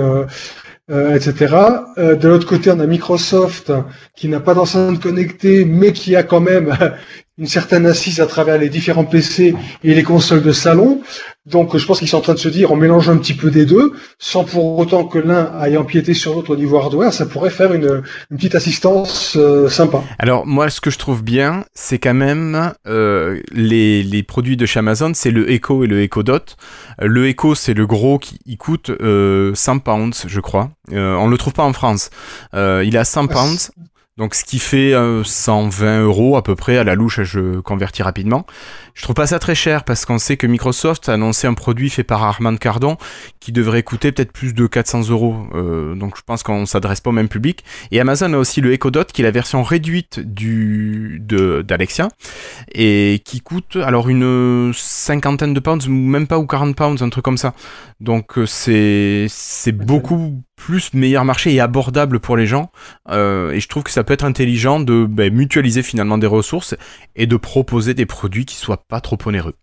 euh, 0.90 1.14
etc. 1.14 1.57
Euh, 1.97 2.14
de 2.14 2.29
l'autre 2.29 2.47
côté, 2.47 2.70
on 2.70 2.79
a 2.79 2.87
Microsoft 2.87 3.73
qui 4.14 4.29
n'a 4.29 4.40
pas 4.40 4.53
d'enceinte 4.53 5.01
connectée, 5.01 5.64
mais 5.64 5.92
qui 5.92 6.14
a 6.14 6.23
quand 6.23 6.40
même 6.40 6.77
une 7.38 7.47
certaine 7.47 7.87
assise 7.87 8.20
à 8.20 8.27
travers 8.27 8.59
les 8.59 8.68
différents 8.68 9.07
PC 9.07 9.55
et 9.83 9.94
les 9.94 10.03
consoles 10.03 10.42
de 10.42 10.53
salon. 10.53 11.01
Donc 11.46 11.76
je 11.76 11.85
pense 11.85 11.98
qu'ils 11.98 12.09
sont 12.09 12.16
en 12.18 12.22
train 12.22 12.35
de 12.35 12.38
se 12.38 12.48
dire, 12.48 12.72
on 12.72 12.76
mélange 12.76 13.11
un 13.11 13.18
petit 13.18 13.35
peu 13.35 13.50
des 13.50 13.66
deux, 13.66 13.92
sans 14.18 14.44
pour 14.44 14.78
autant 14.78 15.04
que 15.04 15.18
l'un 15.18 15.52
aille 15.59 15.76
empiéter 15.76 16.14
sur 16.14 16.35
l'autre 16.35 16.54
au 16.54 16.57
niveau 16.57 16.78
hardware, 16.78 17.12
ça 17.12 17.26
pourrait 17.26 17.50
faire 17.50 17.74
une, 17.74 18.02
une 18.30 18.37
petite 18.37 18.54
assistance 18.54 19.37
euh, 19.37 19.68
sympa. 19.68 20.02
Alors 20.18 20.46
moi, 20.46 20.70
ce 20.70 20.80
que 20.80 20.90
je 20.90 20.98
trouve 20.98 21.22
bien, 21.22 21.64
c'est 21.74 21.98
quand 21.98 22.14
même 22.14 22.72
euh, 22.87 23.40
les, 23.52 24.02
les, 24.02 24.22
produits 24.22 24.57
de 24.57 24.64
chez 24.64 24.78
Amazon, 24.78 25.12
c'est 25.14 25.30
le 25.30 25.50
Echo 25.50 25.85
et 25.85 25.87
le 25.87 26.02
Echo 26.02 26.22
Dot. 26.22 26.57
Le 26.98 27.28
Echo, 27.28 27.54
c'est 27.54 27.74
le 27.74 27.87
gros 27.87 28.18
qui 28.18 28.38
il 28.46 28.57
coûte 28.57 28.90
euh, 28.90 29.54
100 29.54 29.80
pounds, 29.80 30.24
je 30.26 30.40
crois. 30.40 30.70
Euh, 30.92 31.14
on 31.14 31.28
le 31.28 31.37
trouve 31.37 31.52
pas 31.52 31.64
en 31.64 31.72
France. 31.72 32.11
Euh, 32.54 32.85
il 32.87 32.96
à 32.96 33.04
100 33.04 33.26
pounds. 33.28 33.70
Donc 34.16 34.37
ce 34.37 34.44
qui 34.44 34.61
fait 34.61 34.92
120 34.92 35.87
euh, 35.87 36.05
euros 36.05 36.37
à 36.37 36.44
peu 36.44 36.55
près 36.55 36.77
à 36.79 36.85
la 36.85 36.94
louche, 36.94 37.22
je 37.22 37.59
convertis 37.59 38.05
rapidement. 38.05 38.46
Je 38.94 39.03
trouve 39.03 39.14
pas 39.14 39.27
ça 39.27 39.40
très 39.40 39.57
cher 39.57 39.83
parce 39.83 40.05
qu'on 40.05 40.18
sait 40.18 40.37
que 40.37 40.46
Microsoft 40.46 41.09
a 41.09 41.14
annoncé 41.14 41.48
un 41.48 41.55
produit 41.55 41.90
fait 41.90 42.05
par 42.05 42.22
Armand 42.22 42.57
Cardon 42.57 42.96
qui 43.40 43.50
devrait 43.50 43.83
coûter 43.83 44.12
peut-être 44.12 44.31
plus 44.31 44.55
de 44.55 44.68
400 44.68 45.11
euros. 45.11 45.48
Euh, 45.55 45.96
donc 45.96 46.16
je 46.16 46.22
pense 46.24 46.44
qu'on 46.44 46.64
s'adresse 46.64 47.00
pas 47.00 47.11
au 47.11 47.12
même 47.12 47.29
public. 47.29 47.64
Et 47.90 47.98
Amazon 47.98 48.33
a 48.35 48.38
aussi 48.38 48.61
le 48.61 48.72
Echo 48.72 48.92
Dot 48.92 49.11
qui 49.11 49.22
est 49.22 49.24
la 49.24 49.33
version 49.33 49.64
réduite 49.64 50.20
du 50.20 51.20
d'Alexia 51.20 52.09
et 52.72 53.20
qui 53.24 53.40
coûte 53.40 53.77
alors 53.83 54.09
une 54.09 54.70
cinquantaine 54.74 55.55
de 55.55 55.61
pounds 55.61 55.88
ou 55.88 55.90
même 55.90 56.29
pas 56.29 56.38
ou 56.38 56.46
40 56.46 56.77
pounds 56.77 57.03
un 57.03 57.09
truc 57.09 57.24
comme 57.24 57.38
ça. 57.38 57.53
Donc 57.98 58.38
euh, 58.38 58.46
c'est 58.46 59.27
c'est 59.29 59.72
beaucoup 59.72 60.40
plus 60.64 60.94
meilleur 60.94 61.27
marché 61.27 61.53
et 61.53 61.61
abordable 61.61 62.20
pour 62.20 62.38
les 62.38 62.46
gens. 62.46 62.70
Euh, 63.11 63.50
et 63.50 63.61
je 63.61 63.68
trouve 63.68 63.83
que 63.83 63.90
ça 63.90 64.03
peut 64.03 64.14
être 64.14 64.24
intelligent 64.24 64.81
de 64.81 65.05
ben, 65.05 65.31
mutualiser 65.31 65.83
finalement 65.83 66.16
des 66.16 66.27
ressources 66.27 66.74
et 67.16 67.27
de 67.27 67.37
proposer 67.37 67.92
des 67.92 68.07
produits 68.07 68.46
qui 68.46 68.57
soient 68.57 68.83
pas 68.88 69.03
trop 69.03 69.18
onéreux. 69.27 69.57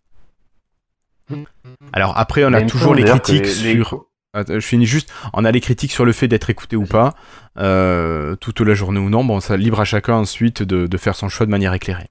Alors 1.92 2.16
après, 2.20 2.46
on 2.46 2.54
a 2.54 2.62
toujours 2.62 2.94
les 2.94 3.04
critiques 3.04 3.48
sur. 3.48 4.06
je 4.36 4.60
finis 4.60 4.86
juste. 4.86 5.12
On 5.34 5.44
a 5.44 5.52
les 5.52 5.60
critiques 5.60 5.92
sur 5.92 6.06
le 6.06 6.12
fait 6.12 6.28
d'être 6.28 6.52
écouté 6.52 6.76
ou 6.76 6.86
pas, 6.86 7.16
euh, 7.58 8.36
toute 8.36 8.60
la 8.60 8.76
journée 8.76 9.00
ou 9.00 9.10
non. 9.10 9.24
Bon, 9.24 9.40
ça 9.40 9.58
libre 9.58 9.80
à 9.80 9.86
chacun 9.86 10.14
ensuite 10.14 10.62
de, 10.62 10.86
de, 10.86 10.98
faire 10.98 11.16
son 11.16 11.30
choix 11.30 11.48
de 11.48 11.52
manière 11.52 11.74
éclairée. 11.74 12.10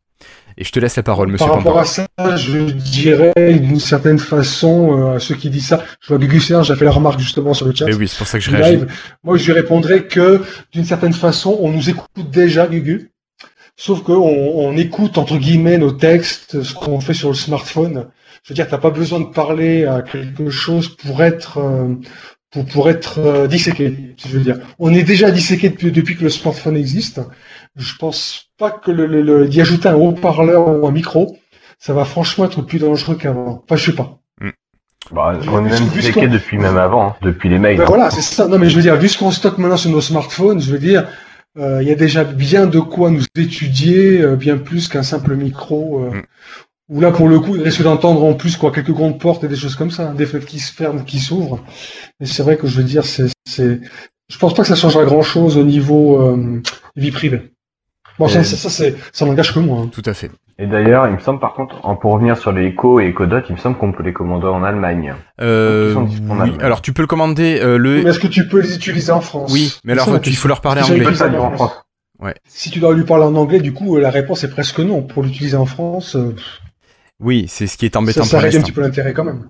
Et 0.61 0.65
je 0.65 0.73
te 0.73 0.79
laisse 0.79 0.97
la 0.97 1.03
parole, 1.03 1.29
monsieur. 1.29 1.47
Par 1.47 1.57
rapport 1.57 1.79
à 1.79 1.87
ça, 1.87 2.07
je 2.37 2.59
dirais 2.59 3.33
d'une 3.37 3.81
certaine 3.81 4.19
façon, 4.19 4.93
euh, 4.93 5.17
à 5.17 5.19
ceux 5.19 5.35
qui 5.35 5.49
disent 5.49 5.69
ça, 5.69 5.83
je 6.03 6.09
vois 6.09 6.19
Gugu 6.19 6.39
Serge 6.39 6.71
a 6.71 6.77
fait 6.77 6.85
la 6.85 6.91
remarque 6.91 7.19
justement 7.19 7.55
sur 7.55 7.67
le 7.67 7.75
chat. 7.75 7.89
Et 7.89 7.95
oui, 7.95 8.07
c'est 8.07 8.19
pour 8.19 8.27
ça 8.27 8.39
que 8.39 8.45
je 8.45 8.51
réagis. 8.51 8.85
Moi, 9.25 9.39
je 9.39 9.47
lui 9.47 9.53
répondrais 9.53 10.05
que 10.05 10.43
d'une 10.73 10.85
certaine 10.85 11.15
façon, 11.15 11.57
on 11.61 11.71
nous 11.71 11.89
écoute 11.89 12.11
déjà, 12.31 12.67
Gugu. 12.67 13.11
Sauf 13.77 14.03
qu'on 14.03 14.13
on 14.13 14.77
écoute 14.77 15.17
entre 15.17 15.39
guillemets 15.39 15.79
nos 15.79 15.93
textes, 15.93 16.63
ce 16.63 16.75
qu'on 16.75 17.01
fait 17.01 17.15
sur 17.15 17.31
le 17.31 17.35
smartphone. 17.35 18.09
Je 18.43 18.53
veux 18.53 18.55
dire, 18.55 18.69
t'as 18.69 18.77
pas 18.77 18.91
besoin 18.91 19.21
de 19.21 19.31
parler 19.33 19.87
à 19.87 20.03
quelque 20.03 20.51
chose 20.51 20.95
pour 20.95 21.23
être 21.23 21.57
euh, 21.57 21.95
pour, 22.51 22.67
pour 22.67 22.91
être 22.91 23.19
euh, 23.19 23.47
disséqué. 23.47 24.15
Je 24.23 24.29
veux 24.29 24.41
dire, 24.41 24.59
on 24.79 24.93
est 24.93 25.05
déjà 25.05 25.31
disséqué 25.31 25.71
depuis, 25.71 25.93
depuis 25.93 26.17
que 26.17 26.25
le 26.25 26.31
smartphone 26.31 26.77
existe. 26.77 27.23
Je 27.77 27.95
pense 27.97 28.50
pas 28.61 28.71
que 28.71 28.93
le, 28.93 29.07
le, 29.07 29.23
le 29.23 29.49
d'y 29.49 29.61
ajouter 29.61 29.89
un 29.89 29.97
haut-parleur 29.97 30.69
ou 30.69 30.87
un 30.87 30.93
micro, 30.93 31.37
ça 31.79 31.95
va 31.95 32.05
franchement 32.05 32.45
être 32.45 32.61
plus 32.63 32.79
dangereux 32.79 33.17
qu'avant. 33.17 33.65
Enfin, 33.65 33.77
je 33.77 33.87
sais 33.87 33.97
pas. 33.97 34.19
Mm. 34.41 34.51
Bah, 35.13 35.41
on 35.49 35.67
est 35.67 35.71
même 35.71 35.89
disséqué 35.89 36.29
depuis 36.29 36.59
même 36.59 36.77
avant, 36.77 37.09
hein, 37.09 37.17
depuis 37.23 37.49
les 37.49 37.59
mails. 37.59 37.79
Ben 37.79 37.87
voilà, 37.87 38.11
c'est 38.11 38.21
ça. 38.21 38.47
Non, 38.47 38.59
mais 38.59 38.69
je 38.69 38.77
veux 38.77 38.83
dire, 38.83 38.97
vu 38.97 39.09
ce 39.09 39.19
qu'on 39.19 39.31
stocke 39.31 39.59
maintenant 39.59 39.79
sur 39.79 39.91
nos 39.91 40.03
smartphones, 40.03 40.61
je 40.61 40.71
veux 40.71 40.79
dire, 40.79 41.09
euh, 41.59 41.83
il 41.83 41.89
y 41.89 41.91
a 41.91 41.95
déjà 41.97 42.23
bien 42.23 42.67
de 42.67 42.79
quoi 42.79 43.11
nous 43.11 43.25
étudier, 43.35 44.21
euh, 44.21 44.37
bien 44.37 44.59
plus 44.59 44.87
qu'un 44.89 45.03
simple 45.03 45.35
micro. 45.35 46.05
Euh, 46.05 46.11
mm. 46.11 46.23
Où 46.91 47.01
là, 47.01 47.13
pour 47.13 47.29
le 47.29 47.39
coup, 47.41 47.57
il 47.57 47.63
risque 47.63 47.83
d'entendre 47.83 48.25
en 48.25 48.35
plus 48.35 48.57
quoi 48.57 48.73
quelques 48.73 48.91
grandes 48.91 49.19
portes 49.19 49.45
et 49.45 49.49
des 49.49 49.57
choses 49.57 49.77
comme 49.77 49.93
ça, 49.93 50.11
hein, 50.11 50.15
des 50.15 50.27
fenêtres 50.27 50.49
qui 50.49 50.59
se 50.59 50.73
ferment, 50.73 51.03
qui 51.05 51.21
s'ouvrent. 51.21 51.61
Mais 52.19 52.27
c'est 52.27 52.43
vrai 52.43 52.57
que 52.57 52.67
je 52.67 52.77
veux 52.77 52.83
dire, 52.83 53.05
c'est, 53.05 53.29
c'est, 53.49 53.81
je 54.29 54.39
pense 54.39 54.55
pas 54.55 54.63
que 54.63 54.69
ça 54.69 54.75
changera 54.75 55.05
grand 55.05 55.23
chose 55.23 55.57
au 55.57 55.63
niveau 55.63 56.37
vie 56.97 57.13
privée. 57.13 57.53
Bon, 58.21 58.29
ça, 58.29 58.45
ça, 58.45 58.69
c'est, 58.69 58.97
ça 59.13 59.25
n'engage 59.25 59.55
que 59.55 59.61
moi. 59.61 59.81
Hein. 59.81 59.91
Tout 59.91 60.03
à 60.05 60.13
fait. 60.13 60.31
Et 60.59 60.67
d'ailleurs, 60.67 61.09
il 61.09 61.15
me 61.15 61.19
semble 61.21 61.41
par 61.41 61.55
contre, 61.55 61.81
pour 62.01 62.13
revenir 62.13 62.37
sur 62.37 62.53
les 62.53 62.67
Echo 62.67 63.01
et 63.01 63.07
Echo 63.07 63.25
Dot, 63.25 63.45
il 63.49 63.55
me 63.55 63.59
semble 63.59 63.79
qu'on 63.79 63.93
peut 63.93 64.03
les 64.03 64.13
commander 64.13 64.47
en 64.47 64.63
Allemagne. 64.63 65.15
Euh, 65.41 65.95
oui. 65.97 66.53
Alors 66.61 66.83
tu 66.83 66.93
peux 66.93 67.01
le 67.01 67.09
commander 67.09 67.59
euh, 67.63 67.79
le. 67.79 68.03
Mais 68.03 68.11
est-ce 68.11 68.19
que 68.19 68.27
tu 68.27 68.47
peux 68.47 68.61
les 68.61 68.77
utiliser 68.77 69.11
en 69.11 69.23
France? 69.23 69.51
Oui, 69.55 69.75
mais 69.85 69.95
alors 69.95 70.19
il 70.23 70.37
faut 70.37 70.49
leur 70.49 70.61
parler 70.61 70.83
anglais. 70.83 71.07
En 71.39 71.51
France. 71.53 71.83
Ouais. 72.19 72.35
Si 72.47 72.71
tu 72.71 72.79
dois 72.79 72.95
lui 72.95 73.05
parler 73.05 73.25
en 73.25 73.35
anglais, 73.37 73.61
du 73.61 73.73
coup, 73.73 73.97
la 73.97 74.11
réponse 74.11 74.45
est 74.45 74.51
presque 74.51 74.81
non. 74.81 75.03
Pour 75.03 75.23
l'utiliser 75.23 75.57
en 75.57 75.65
France. 75.65 76.15
Euh... 76.15 76.37
Oui, 77.21 77.47
c'est 77.49 77.67
ce 77.67 77.79
qui 77.79 77.87
est 77.87 77.97
embêtant 77.97 78.25
ça, 78.25 78.43
ça 78.43 78.47
un 78.47 78.61
petit 78.61 78.73
peu 78.73 78.83
l'intérêt 78.83 79.15
quand 79.15 79.25
même. 79.25 79.49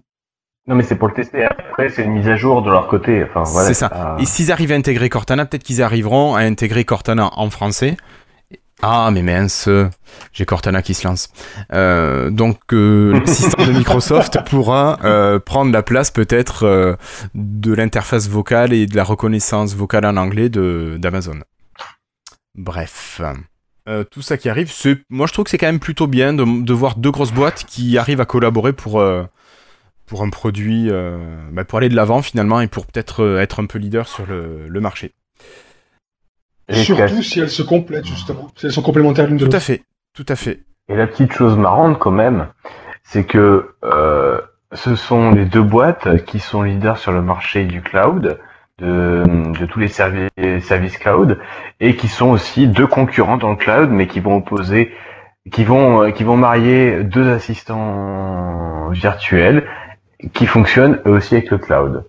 Non, 0.68 0.76
mais 0.76 0.84
c'est 0.84 0.94
pour 0.94 1.08
le 1.08 1.14
tester. 1.14 1.42
Après, 1.42 1.88
c'est 1.88 2.04
une 2.04 2.12
mise 2.12 2.28
à 2.28 2.36
jour 2.36 2.62
de 2.62 2.70
leur 2.70 2.86
côté. 2.86 3.24
Enfin, 3.24 3.42
voilà. 3.50 3.66
C'est 3.66 3.74
ça. 3.74 4.16
Et 4.20 4.26
s'ils 4.26 4.52
arrivent 4.52 4.70
à 4.70 4.76
intégrer 4.76 5.08
Cortana, 5.08 5.44
peut-être 5.44 5.64
qu'ils 5.64 5.82
arriveront 5.82 6.36
à 6.36 6.42
intégrer 6.42 6.84
Cortana 6.84 7.30
en 7.32 7.50
français. 7.50 7.96
Ah, 8.82 9.10
mais 9.12 9.22
mince, 9.22 9.68
j'ai 10.32 10.46
Cortana 10.46 10.80
qui 10.82 10.94
se 10.94 11.06
lance. 11.06 11.30
Euh, 11.72 12.30
donc, 12.30 12.58
euh, 12.72 13.20
le 13.20 13.26
système 13.26 13.66
de 13.66 13.72
Microsoft 13.72 14.38
pourra 14.48 14.98
euh, 15.04 15.38
prendre 15.38 15.70
la 15.70 15.82
place 15.82 16.10
peut-être 16.10 16.64
euh, 16.64 16.96
de 17.34 17.74
l'interface 17.74 18.28
vocale 18.28 18.72
et 18.72 18.86
de 18.86 18.96
la 18.96 19.04
reconnaissance 19.04 19.74
vocale 19.74 20.06
en 20.06 20.16
anglais 20.16 20.48
de 20.48 20.96
d'Amazon. 20.98 21.40
Bref. 22.54 23.20
Euh, 23.88 24.04
tout 24.04 24.22
ça 24.22 24.36
qui 24.36 24.48
arrive, 24.48 24.72
moi 25.08 25.26
je 25.26 25.32
trouve 25.32 25.44
que 25.44 25.50
c'est 25.50 25.58
quand 25.58 25.66
même 25.66 25.80
plutôt 25.80 26.06
bien 26.06 26.32
de, 26.32 26.62
de, 26.62 26.72
voir 26.72 26.96
deux 26.96 27.10
grosses 27.10 27.32
boîtes 27.32 27.64
qui 27.64 27.96
arrivent 27.98 28.20
à 28.20 28.26
collaborer 28.26 28.72
pour, 28.72 29.00
euh, 29.00 29.24
pour 30.06 30.22
un 30.22 30.30
produit, 30.30 30.88
euh, 30.90 31.18
bah 31.50 31.64
pour 31.64 31.78
aller 31.78 31.88
de 31.88 31.96
l'avant 31.96 32.22
finalement 32.22 32.60
et 32.60 32.68
pour 32.68 32.86
peut-être 32.86 33.38
être 33.40 33.60
un 33.60 33.66
peu 33.66 33.78
leader 33.78 34.06
sur 34.06 34.26
le, 34.26 34.68
le 34.68 34.80
marché. 34.80 35.14
Et 36.70 36.74
Surtout 36.74 37.22
si 37.22 37.40
elles 37.40 37.50
se 37.50 37.62
complètent 37.62 38.06
justement, 38.06 38.48
si 38.56 38.66
elles 38.66 38.72
sont 38.72 38.82
complémentaires 38.82 39.26
l'une 39.26 39.36
de 39.36 39.44
l'autre. 39.44 39.52
Tout 39.52 39.56
à 39.56 39.60
fait, 39.60 39.82
tout 40.14 40.26
à 40.28 40.36
fait. 40.36 40.60
Et 40.88 40.96
la 40.96 41.06
petite 41.06 41.32
chose 41.32 41.56
marrante 41.56 41.98
quand 41.98 42.10
même, 42.10 42.48
c'est 43.02 43.24
que 43.24 43.74
ce 44.72 44.94
sont 44.94 45.32
les 45.32 45.44
deux 45.44 45.62
boîtes 45.62 46.24
qui 46.24 46.38
sont 46.38 46.62
leaders 46.62 46.98
sur 46.98 47.12
le 47.12 47.22
marché 47.22 47.64
du 47.64 47.82
cloud 47.82 48.38
de, 48.78 49.22
de 49.58 49.66
tous 49.66 49.80
les 49.80 49.88
services, 49.88 50.30
services 50.62 50.98
cloud 50.98 51.38
et 51.80 51.96
qui 51.96 52.08
sont 52.08 52.28
aussi 52.30 52.66
deux 52.66 52.86
concurrents 52.86 53.36
dans 53.36 53.50
le 53.50 53.56
cloud, 53.56 53.90
mais 53.90 54.06
qui 54.06 54.20
vont 54.20 54.36
opposer, 54.36 54.92
qui 55.50 55.64
vont, 55.64 56.10
qui 56.12 56.24
vont 56.24 56.36
marier 56.36 57.02
deux 57.02 57.28
assistants 57.28 58.90
virtuels 58.90 59.66
qui 60.34 60.46
fonctionnent 60.46 61.00
eux 61.06 61.12
aussi 61.12 61.34
avec 61.34 61.50
le 61.50 61.58
cloud. 61.58 62.04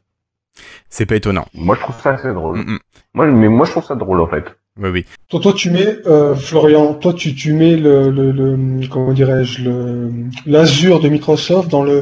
C'est 0.92 1.08
pas 1.08 1.16
étonnant. 1.16 1.46
Moi, 1.56 1.76
je 1.78 1.82
trouve 1.86 2.00
ça 2.04 2.12
assez 2.12 2.32
drôle. 2.40 2.58
Mm 2.60 2.66
-mm. 2.68 2.80
Moi, 3.16 3.26
mais 3.42 3.50
moi, 3.58 3.66
je 3.66 3.72
trouve 3.72 3.88
ça 3.92 3.96
drôle 3.96 4.20
en 4.22 4.28
fait. 4.34 4.46
Oui, 4.82 4.90
oui. 4.96 5.02
Toi, 5.30 5.40
toi 5.46 5.54
tu 5.62 5.68
mets 5.76 5.92
euh, 6.06 6.34
Florian, 6.48 6.86
toi, 7.04 7.14
tu, 7.22 7.30
tu 7.42 7.50
mets 7.62 7.76
le, 7.86 7.96
le, 8.18 8.26
le 8.40 8.88
comment 8.94 9.14
dirais-je, 9.22 9.56
le 9.68 9.76
l'Azure 10.54 11.00
de 11.04 11.10
Microsoft 11.16 11.68
dans 11.76 11.84
le 11.90 11.98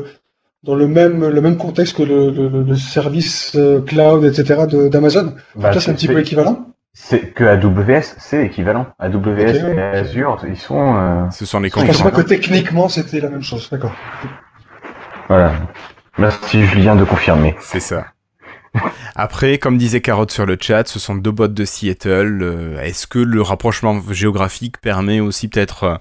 dans 0.67 0.75
le 0.81 0.87
même 0.87 1.19
le 1.37 1.41
même 1.45 1.57
contexte 1.65 1.93
que 1.97 2.03
le, 2.13 2.19
le, 2.37 2.45
le 2.71 2.75
service 2.95 3.37
euh, 3.55 3.81
cloud 3.89 4.21
etc 4.29 4.39
d'Amazon. 4.93 5.27
Bah, 5.55 5.73
ça 5.73 5.79
c'est 5.81 5.91
un 5.91 5.97
petit 5.99 6.11
peu 6.13 6.19
équivalent. 6.25 6.55
C'est 7.07 7.23
que 7.37 7.43
AWS 7.53 8.07
c'est 8.27 8.41
équivalent. 8.49 8.85
AWS 9.05 9.15
okay, 9.17 9.75
et. 9.77 9.99
Azure 10.03 10.37
ils 10.53 10.61
sont. 10.67 10.85
Euh, 10.95 11.29
Ce 11.39 11.45
sont 11.51 11.59
les 11.63 11.71
concurrents. 11.71 11.93
Je 11.93 11.97
pensais 12.03 12.11
pas 12.11 12.17
que 12.21 12.27
techniquement 12.35 12.87
c'était 12.95 13.21
la 13.25 13.29
même 13.33 13.45
chose. 13.51 13.63
D'accord. 13.71 13.95
Voilà. 15.29 15.49
Merci 16.17 16.55
Julien 16.69 16.95
de 17.01 17.05
confirmer. 17.13 17.51
C'est 17.71 17.85
ça. 17.91 17.99
Après, 19.15 19.57
comme 19.57 19.77
disait 19.77 20.01
Carotte 20.01 20.31
sur 20.31 20.45
le 20.45 20.57
chat, 20.59 20.87
ce 20.87 20.99
sont 20.99 21.15
deux 21.15 21.31
bots 21.31 21.47
de 21.47 21.65
Seattle. 21.65 22.39
Euh, 22.41 22.81
est-ce 22.81 23.07
que 23.07 23.19
le 23.19 23.41
rapprochement 23.41 23.99
géographique 24.11 24.79
permet 24.79 25.19
aussi 25.19 25.47
peut-être 25.47 25.83
euh, 25.83 25.95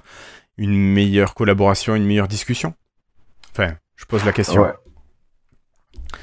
une 0.57 0.77
meilleure 0.77 1.35
collaboration, 1.35 1.95
une 1.95 2.07
meilleure 2.07 2.29
discussion? 2.29 2.75
Enfin, 3.53 3.75
je 3.97 4.05
pose 4.05 4.25
la 4.25 4.33
question. 4.33 4.67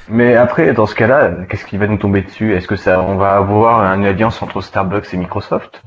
Mais 0.07 0.35
après, 0.35 0.73
dans 0.73 0.85
ce 0.85 0.95
cas-là, 0.95 1.31
qu'est-ce 1.49 1.65
qui 1.65 1.77
va 1.77 1.87
nous 1.87 1.97
tomber 1.97 2.21
dessus? 2.21 2.53
Est-ce 2.53 2.67
que 2.67 2.75
ça, 2.75 3.01
on 3.01 3.17
va 3.17 3.35
avoir 3.35 3.81
une 3.93 4.05
alliance 4.05 4.41
entre 4.41 4.61
Starbucks 4.61 5.13
et 5.13 5.17
Microsoft? 5.17 5.81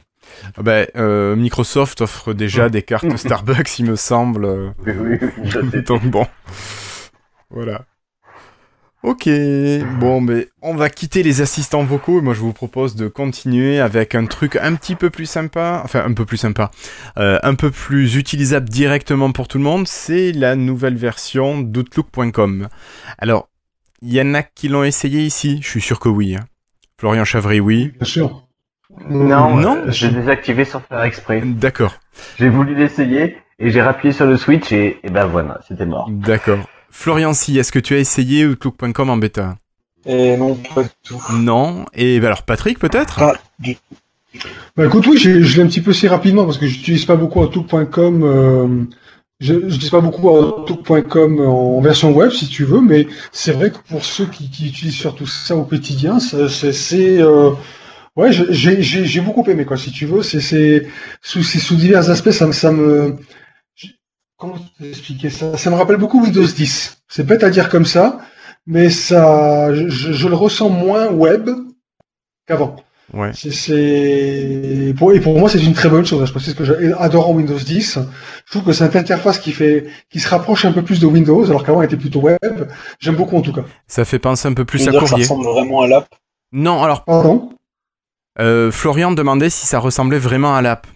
Ah 0.56 0.62
ben, 0.62 0.86
euh, 0.96 1.36
Microsoft 1.36 2.00
offre 2.00 2.32
déjà 2.32 2.68
des 2.68 2.82
cartes 2.82 3.16
Starbucks, 3.16 3.78
il 3.78 3.90
me 3.90 3.96
semble. 3.96 4.74
Oui, 4.84 4.92
oui, 4.96 5.18
oui 5.38 5.82
Donc 5.86 6.04
bon, 6.04 6.26
voilà. 7.50 7.82
Ok, 9.08 9.26
bon, 9.98 10.20
mais 10.20 10.48
on 10.60 10.74
va 10.74 10.90
quitter 10.90 11.22
les 11.22 11.40
assistants 11.40 11.82
vocaux. 11.82 12.20
Moi, 12.20 12.34
je 12.34 12.40
vous 12.40 12.52
propose 12.52 12.94
de 12.94 13.08
continuer 13.08 13.80
avec 13.80 14.14
un 14.14 14.26
truc 14.26 14.56
un 14.56 14.74
petit 14.74 14.96
peu 14.96 15.08
plus 15.08 15.24
sympa, 15.24 15.80
enfin 15.82 16.04
un 16.04 16.12
peu 16.12 16.26
plus 16.26 16.36
sympa, 16.36 16.70
euh, 17.16 17.38
un 17.42 17.54
peu 17.54 17.70
plus 17.70 18.16
utilisable 18.16 18.68
directement 18.68 19.32
pour 19.32 19.48
tout 19.48 19.56
le 19.56 19.64
monde. 19.64 19.88
C'est 19.88 20.32
la 20.32 20.56
nouvelle 20.56 20.96
version 20.96 21.58
d'Outlook.com. 21.58 22.68
Alors, 23.16 23.48
il 24.02 24.12
y 24.12 24.20
en 24.20 24.34
a 24.34 24.42
qui 24.42 24.68
l'ont 24.68 24.84
essayé 24.84 25.22
ici? 25.22 25.58
Je 25.62 25.68
suis 25.68 25.80
sûr 25.80 26.00
que 26.00 26.10
oui. 26.10 26.36
Hein. 26.36 26.44
Florian 26.98 27.24
Chavry, 27.24 27.60
oui. 27.60 27.94
Bien 27.96 28.06
sûr. 28.06 28.46
Non, 29.08 29.56
non? 29.56 29.84
J'ai 29.86 30.10
désactivé 30.10 30.66
sans 30.66 30.80
faire 30.80 31.02
exprès. 31.02 31.40
D'accord. 31.46 31.94
J'ai 32.38 32.50
voulu 32.50 32.74
l'essayer 32.74 33.38
et 33.58 33.70
j'ai 33.70 33.80
rappuyé 33.80 34.12
sur 34.12 34.26
le 34.26 34.36
switch 34.36 34.70
et, 34.70 34.98
et 35.02 35.08
ben 35.08 35.24
voilà, 35.24 35.60
c'était 35.66 35.86
mort. 35.86 36.10
D'accord. 36.10 36.58
Florian, 36.98 37.32
si, 37.32 37.56
est-ce 37.56 37.70
que 37.70 37.78
tu 37.78 37.94
as 37.94 37.98
essayé 37.98 38.44
Outlook.com 38.44 39.08
en 39.08 39.16
bêta? 39.16 39.56
Et 40.04 40.36
non, 40.36 40.56
pas 40.74 40.82
du 40.82 40.88
tout. 41.04 41.22
Non. 41.32 41.86
Et 41.94 42.18
bah 42.18 42.26
alors 42.26 42.42
Patrick, 42.42 42.80
peut-être? 42.80 43.22
Du 43.60 43.76
Bah 44.76 44.86
écoute, 44.86 45.06
oui, 45.06 45.16
je 45.16 45.30
l'ai 45.30 45.62
un 45.62 45.68
petit 45.68 45.80
peu 45.80 45.92
si 45.92 46.08
rapidement 46.08 46.44
parce 46.44 46.58
que 46.58 46.66
j'utilise 46.66 47.04
pas 47.04 47.14
beaucoup 47.14 47.40
Outlook.com. 47.40 48.22
Euh, 48.24 48.84
je 49.38 49.54
n'utilise 49.54 49.90
pas 49.90 50.00
beaucoup 50.00 50.28
Outlook.com 50.28 51.40
en 51.40 51.80
version 51.80 52.12
web, 52.12 52.32
si 52.32 52.48
tu 52.48 52.64
veux, 52.64 52.80
mais 52.80 53.06
c'est 53.30 53.52
vrai 53.52 53.70
que 53.70 53.78
pour 53.88 54.04
ceux 54.04 54.26
qui, 54.26 54.50
qui, 54.50 54.66
utilisent 54.66 54.96
surtout 54.96 55.28
ça 55.28 55.54
au 55.54 55.62
quotidien, 55.62 56.18
c'est... 56.18 57.22
Euh, 57.22 57.52
ouais, 58.16 58.32
j'ai 58.32 59.20
beaucoup 59.20 59.48
aimé, 59.48 59.64
quoi, 59.64 59.76
si 59.76 59.92
tu 59.92 60.04
veux. 60.04 60.24
C'est 60.24 60.88
sous, 61.22 61.44
sous 61.44 61.76
divers 61.76 62.10
aspects, 62.10 62.32
ça, 62.32 62.52
ça 62.52 62.72
me 62.72 63.14
comment 64.38 64.56
expliquer 64.82 65.28
ça? 65.28 65.56
Ça 65.58 65.70
me 65.70 65.76
rappelle 65.76 65.96
beaucoup 65.96 66.22
Windows 66.22 66.46
10. 66.46 67.02
C'est 67.08 67.26
bête 67.26 67.44
à 67.44 67.50
dire 67.50 67.68
comme 67.68 67.84
ça, 67.84 68.20
mais 68.66 68.88
ça, 68.88 69.74
je, 69.74 70.28
le 70.28 70.34
ressens 70.34 70.70
moins 70.70 71.08
web 71.08 71.50
qu'avant. 72.46 72.76
Ouais. 73.14 73.30
C'est 73.34 74.94
pour, 74.98 75.14
et 75.14 75.20
pour 75.20 75.38
moi 75.38 75.48
c'est 75.48 75.62
une 75.62 75.72
très 75.72 75.88
bonne 75.88 76.04
chose. 76.04 76.30
Je 76.32 76.38
ce 76.38 76.54
que 76.54 76.64
j'adore 76.64 77.30
Windows 77.30 77.58
10. 77.58 77.98
Je 78.44 78.50
trouve 78.50 78.64
que 78.64 78.72
c'est 78.72 78.84
une 78.84 78.96
interface 78.96 79.38
qui 79.38 79.52
fait, 79.52 79.86
qui 80.10 80.20
se 80.20 80.28
rapproche 80.28 80.66
un 80.66 80.72
peu 80.72 80.82
plus 80.82 81.00
de 81.00 81.06
Windows, 81.06 81.44
alors 81.46 81.64
qu'avant 81.64 81.80
elle 81.80 81.86
était 81.86 81.96
plutôt 81.96 82.20
web. 82.20 82.38
J'aime 83.00 83.16
beaucoup 83.16 83.36
en 83.36 83.40
tout 83.40 83.52
cas. 83.52 83.64
Ça 83.86 84.04
fait 84.04 84.18
penser 84.18 84.46
un 84.48 84.52
peu 84.52 84.66
plus 84.66 84.86
à 84.88 84.92
courrier. 84.92 85.06
Ça 85.08 85.16
ressemble 85.16 85.46
vraiment 85.46 85.80
à 85.80 85.88
l'app? 85.88 86.08
Non, 86.52 86.82
alors. 86.82 87.04
Pardon? 87.04 87.50
Euh, 88.40 88.70
Florian 88.70 89.12
demandait 89.12 89.50
si 89.50 89.66
ça 89.66 89.78
ressemblait 89.78 90.18
vraiment 90.18 90.54
à 90.54 90.62
l'app. 90.62 90.86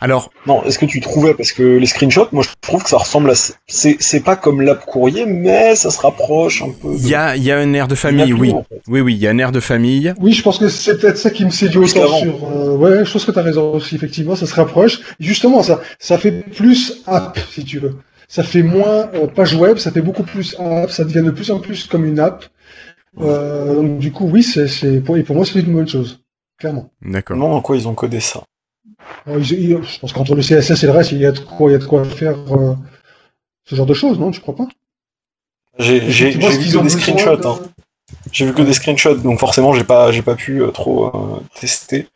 Alors. 0.00 0.30
Non, 0.46 0.62
est-ce 0.64 0.78
que 0.78 0.86
tu 0.86 1.00
trouvais 1.00 1.34
parce 1.34 1.52
que 1.52 1.62
les 1.62 1.86
screenshots, 1.86 2.28
moi 2.32 2.42
je 2.42 2.48
trouve 2.60 2.82
que 2.82 2.88
ça 2.88 2.96
ressemble 2.96 3.30
à. 3.30 3.34
C'est 3.66 4.24
pas 4.24 4.36
comme 4.36 4.62
l'app 4.62 4.84
courrier, 4.86 5.26
mais 5.26 5.76
ça 5.76 5.90
se 5.90 6.00
rapproche 6.00 6.62
un 6.62 6.70
peu. 6.70 6.94
Il 6.94 7.08
y 7.08 7.14
a, 7.14 7.36
y 7.36 7.50
a 7.50 7.58
un 7.58 7.72
air 7.74 7.86
de 7.86 7.94
famille, 7.94 8.32
oui. 8.32 8.54
Oui, 8.88 9.00
oui, 9.00 9.14
il 9.14 9.20
y 9.20 9.26
a 9.26 9.30
un 9.30 9.38
air 9.38 9.52
de 9.52 9.60
famille. 9.60 10.14
Oui, 10.18 10.32
je 10.32 10.42
pense 10.42 10.58
que 10.58 10.68
c'est 10.68 10.98
peut-être 10.98 11.18
ça 11.18 11.30
qui 11.30 11.44
me 11.44 11.50
séduit 11.50 11.80
autant 11.80 12.18
sur. 12.18 12.44
Euh, 12.44 12.76
ouais, 12.76 13.04
je 13.04 13.12
pense 13.12 13.24
que 13.24 13.30
t'as 13.30 13.42
raison 13.42 13.74
aussi, 13.74 13.94
effectivement, 13.94 14.36
ça 14.36 14.46
se 14.46 14.54
rapproche. 14.54 15.00
justement, 15.20 15.62
ça, 15.62 15.80
ça 15.98 16.16
fait 16.16 16.32
plus 16.32 17.02
app, 17.06 17.38
si 17.50 17.64
tu 17.64 17.78
veux. 17.78 17.96
Ça 18.28 18.42
fait 18.42 18.62
moins 18.62 19.10
euh, 19.14 19.26
page 19.26 19.54
web, 19.54 19.76
ça 19.78 19.90
fait 19.90 20.00
beaucoup 20.00 20.22
plus 20.22 20.56
app, 20.58 20.90
ça 20.90 21.04
devient 21.04 21.22
de 21.24 21.32
plus 21.32 21.50
en 21.50 21.58
plus 21.60 21.86
comme 21.86 22.06
une 22.06 22.20
app. 22.20 22.44
Euh, 23.20 23.74
donc 23.74 23.98
du 23.98 24.12
coup, 24.12 24.28
oui, 24.30 24.42
c'est 24.42 25.00
pour, 25.00 25.16
pour 25.24 25.36
moi, 25.36 25.44
c'est 25.44 25.58
une 25.58 25.74
bonne 25.74 25.88
chose, 25.88 26.20
clairement. 26.58 26.90
D'accord. 27.02 27.36
Non, 27.36 27.52
en 27.52 27.60
quoi 27.60 27.76
ils 27.76 27.88
ont 27.88 27.94
codé 27.94 28.20
ça? 28.20 28.42
Je 29.26 29.98
pense 30.00 30.12
qu'entre 30.12 30.34
le 30.34 30.42
CSS 30.42 30.82
et 30.82 30.86
le 30.86 30.92
reste, 30.92 31.12
il 31.12 31.18
y 31.18 31.26
a 31.26 31.32
de 31.32 31.38
quoi, 31.38 31.70
il 31.70 31.72
y 31.72 31.76
a 31.76 31.78
de 31.78 31.84
quoi 31.84 32.04
faire 32.04 32.36
euh, 32.52 32.74
ce 33.64 33.74
genre 33.74 33.86
de 33.86 33.94
choses, 33.94 34.18
non 34.18 34.30
Tu 34.30 34.40
crois 34.40 34.56
pas? 34.56 34.68
J'ai 35.78 36.00
vu 36.00 36.38
que 36.38 36.82
des 36.82 36.88
screenshots. 36.88 37.46
Hein. 37.46 37.58
J'ai 38.32 38.46
vu 38.46 38.54
que 38.54 38.62
des 38.62 38.72
screenshots, 38.72 39.16
donc 39.16 39.38
forcément, 39.38 39.72
j'ai 39.72 39.84
pas, 39.84 40.10
j'ai 40.12 40.22
pas 40.22 40.34
pu 40.34 40.62
euh, 40.62 40.68
trop 40.68 41.06
euh, 41.06 41.40
tester. 41.58 42.08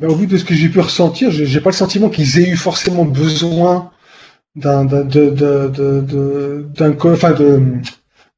Ben, 0.00 0.08
au 0.08 0.14
vu 0.14 0.26
de 0.26 0.36
ce 0.36 0.44
que 0.44 0.54
j'ai 0.54 0.68
pu 0.68 0.80
ressentir, 0.80 1.30
j'ai 1.30 1.60
pas 1.60 1.70
le 1.70 1.76
sentiment 1.76 2.08
qu'ils 2.08 2.38
aient 2.38 2.48
eu 2.48 2.56
forcément 2.56 3.04
besoin 3.04 3.90
d'un 4.56 4.84
d'un 4.84 5.04
de, 5.04 5.30
de, 5.30 5.68
de, 5.68 6.66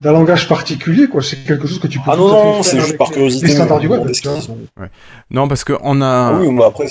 d'un 0.01 0.13
langage 0.13 0.49
particulier, 0.49 1.09
quoi. 1.09 1.23
C'est 1.23 1.45
quelque 1.45 1.67
chose 1.67 1.79
que 1.79 1.87
tu 1.87 1.99
peux. 1.99 2.11
Ah 2.11 2.17
non, 2.17 2.29
non, 2.29 2.63
c'est 2.63 2.81
juste 2.81 2.97
par 2.97 3.11
curiosité. 3.11 3.47
Les 3.47 3.53
standards 3.53 3.81
du 3.81 3.89
web. 3.89 4.03
Ouais. 4.07 4.91
Non, 5.31 5.47
parce 5.47 5.65
que 5.65 5.75
on 5.83 6.01
a. 6.01 6.07
Ah 6.07 6.39
oui, 6.41 6.51
mais 6.51 6.65
après, 6.65 6.87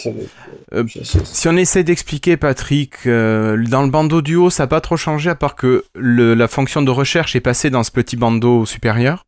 euh, 0.74 0.84
si 1.24 1.48
on 1.48 1.58
essaie 1.58 1.84
d'expliquer, 1.84 2.38
Patrick, 2.38 3.08
euh, 3.08 3.58
dans 3.67 3.82
le 3.82 3.89
bandeau 3.89 4.22
du 4.22 4.36
haut, 4.36 4.50
ça 4.52 4.63
n'a 4.63 4.67
pas 4.67 4.82
trop 4.82 4.98
changé 4.98 5.30
à 5.30 5.36
part 5.36 5.56
que 5.56 5.86
le, 5.95 6.36
la 6.36 6.48
fonction 6.48 6.82
de 6.82 6.91
recherche 6.91 7.36
est 7.36 7.41
passée 7.41 7.72
dans 7.72 7.84
ce 7.84 7.91
petit 7.91 8.15
bandeau 8.15 8.65
supérieur. 8.65 9.26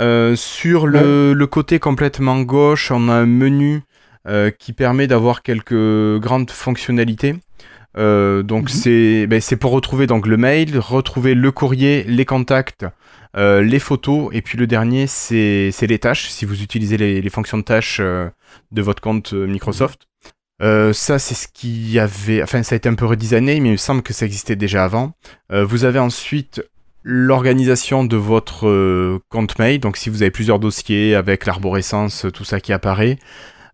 Euh, 0.00 0.36
sur 0.36 0.86
le, 0.86 1.32
le, 1.32 1.46
côté 1.46 1.78
complètement 1.78 2.40
gauche, 2.40 2.90
on 2.90 3.08
a 3.08 3.14
un 3.14 3.26
menu 3.26 3.82
euh, 4.28 4.50
qui 4.50 4.72
permet 4.72 5.06
d'avoir 5.06 5.42
quelques 5.42 6.18
grandes 6.18 6.50
fonctionnalités. 6.50 7.34
Euh, 7.96 8.42
donc 8.42 8.64
mhm. 8.64 8.68
c'est 8.68 9.26
ben, 9.26 9.40
c'est 9.40 9.56
pour 9.56 9.72
retrouver 9.72 10.06
donc 10.06 10.26
le 10.26 10.36
mail, 10.36 10.78
retrouver 10.78 11.34
le 11.34 11.50
courrier, 11.50 12.04
les 12.04 12.26
contacts, 12.26 12.84
euh, 13.36 13.62
les 13.62 13.78
photos 13.78 14.28
et 14.32 14.42
puis 14.42 14.58
le 14.58 14.66
dernier 14.66 15.06
c'est 15.06 15.72
les 15.80 15.98
tâches 15.98 16.28
si 16.28 16.44
vous 16.44 16.62
utilisez 16.62 16.98
les, 16.98 17.22
les 17.22 17.30
fonctions 17.30 17.58
de 17.58 17.62
tâches 17.62 17.98
euh, 18.00 18.28
de 18.72 18.82
votre 18.82 19.00
compte 19.00 19.32
Microsoft. 19.32 20.06
ça 20.60 21.18
c'est 21.18 21.34
ce 21.34 21.48
qui 21.48 21.98
avait, 21.98 22.42
enfin 22.42 22.62
ça 22.62 22.74
a 22.74 22.76
été 22.76 22.90
un 22.90 22.94
peu 22.94 23.06
redesigné 23.06 23.58
mais 23.60 23.70
il 23.70 23.72
me 23.72 23.76
semble 23.78 24.02
que 24.02 24.12
ça 24.12 24.26
existait 24.26 24.56
déjà 24.56 24.84
avant. 24.84 25.14
vous 25.50 25.84
avez 25.84 25.98
ensuite 25.98 26.62
l'organisation 27.04 28.04
de 28.04 28.16
votre 28.16 29.18
compte 29.30 29.58
mail, 29.58 29.80
donc 29.80 29.96
si 29.96 30.10
vous 30.10 30.20
avez 30.22 30.30
plusieurs 30.30 30.58
dossiers 30.58 31.14
avec 31.14 31.46
l'arborescence, 31.46 32.26
tout 32.34 32.44
ça 32.44 32.60
qui 32.60 32.72
apparaît. 32.72 33.18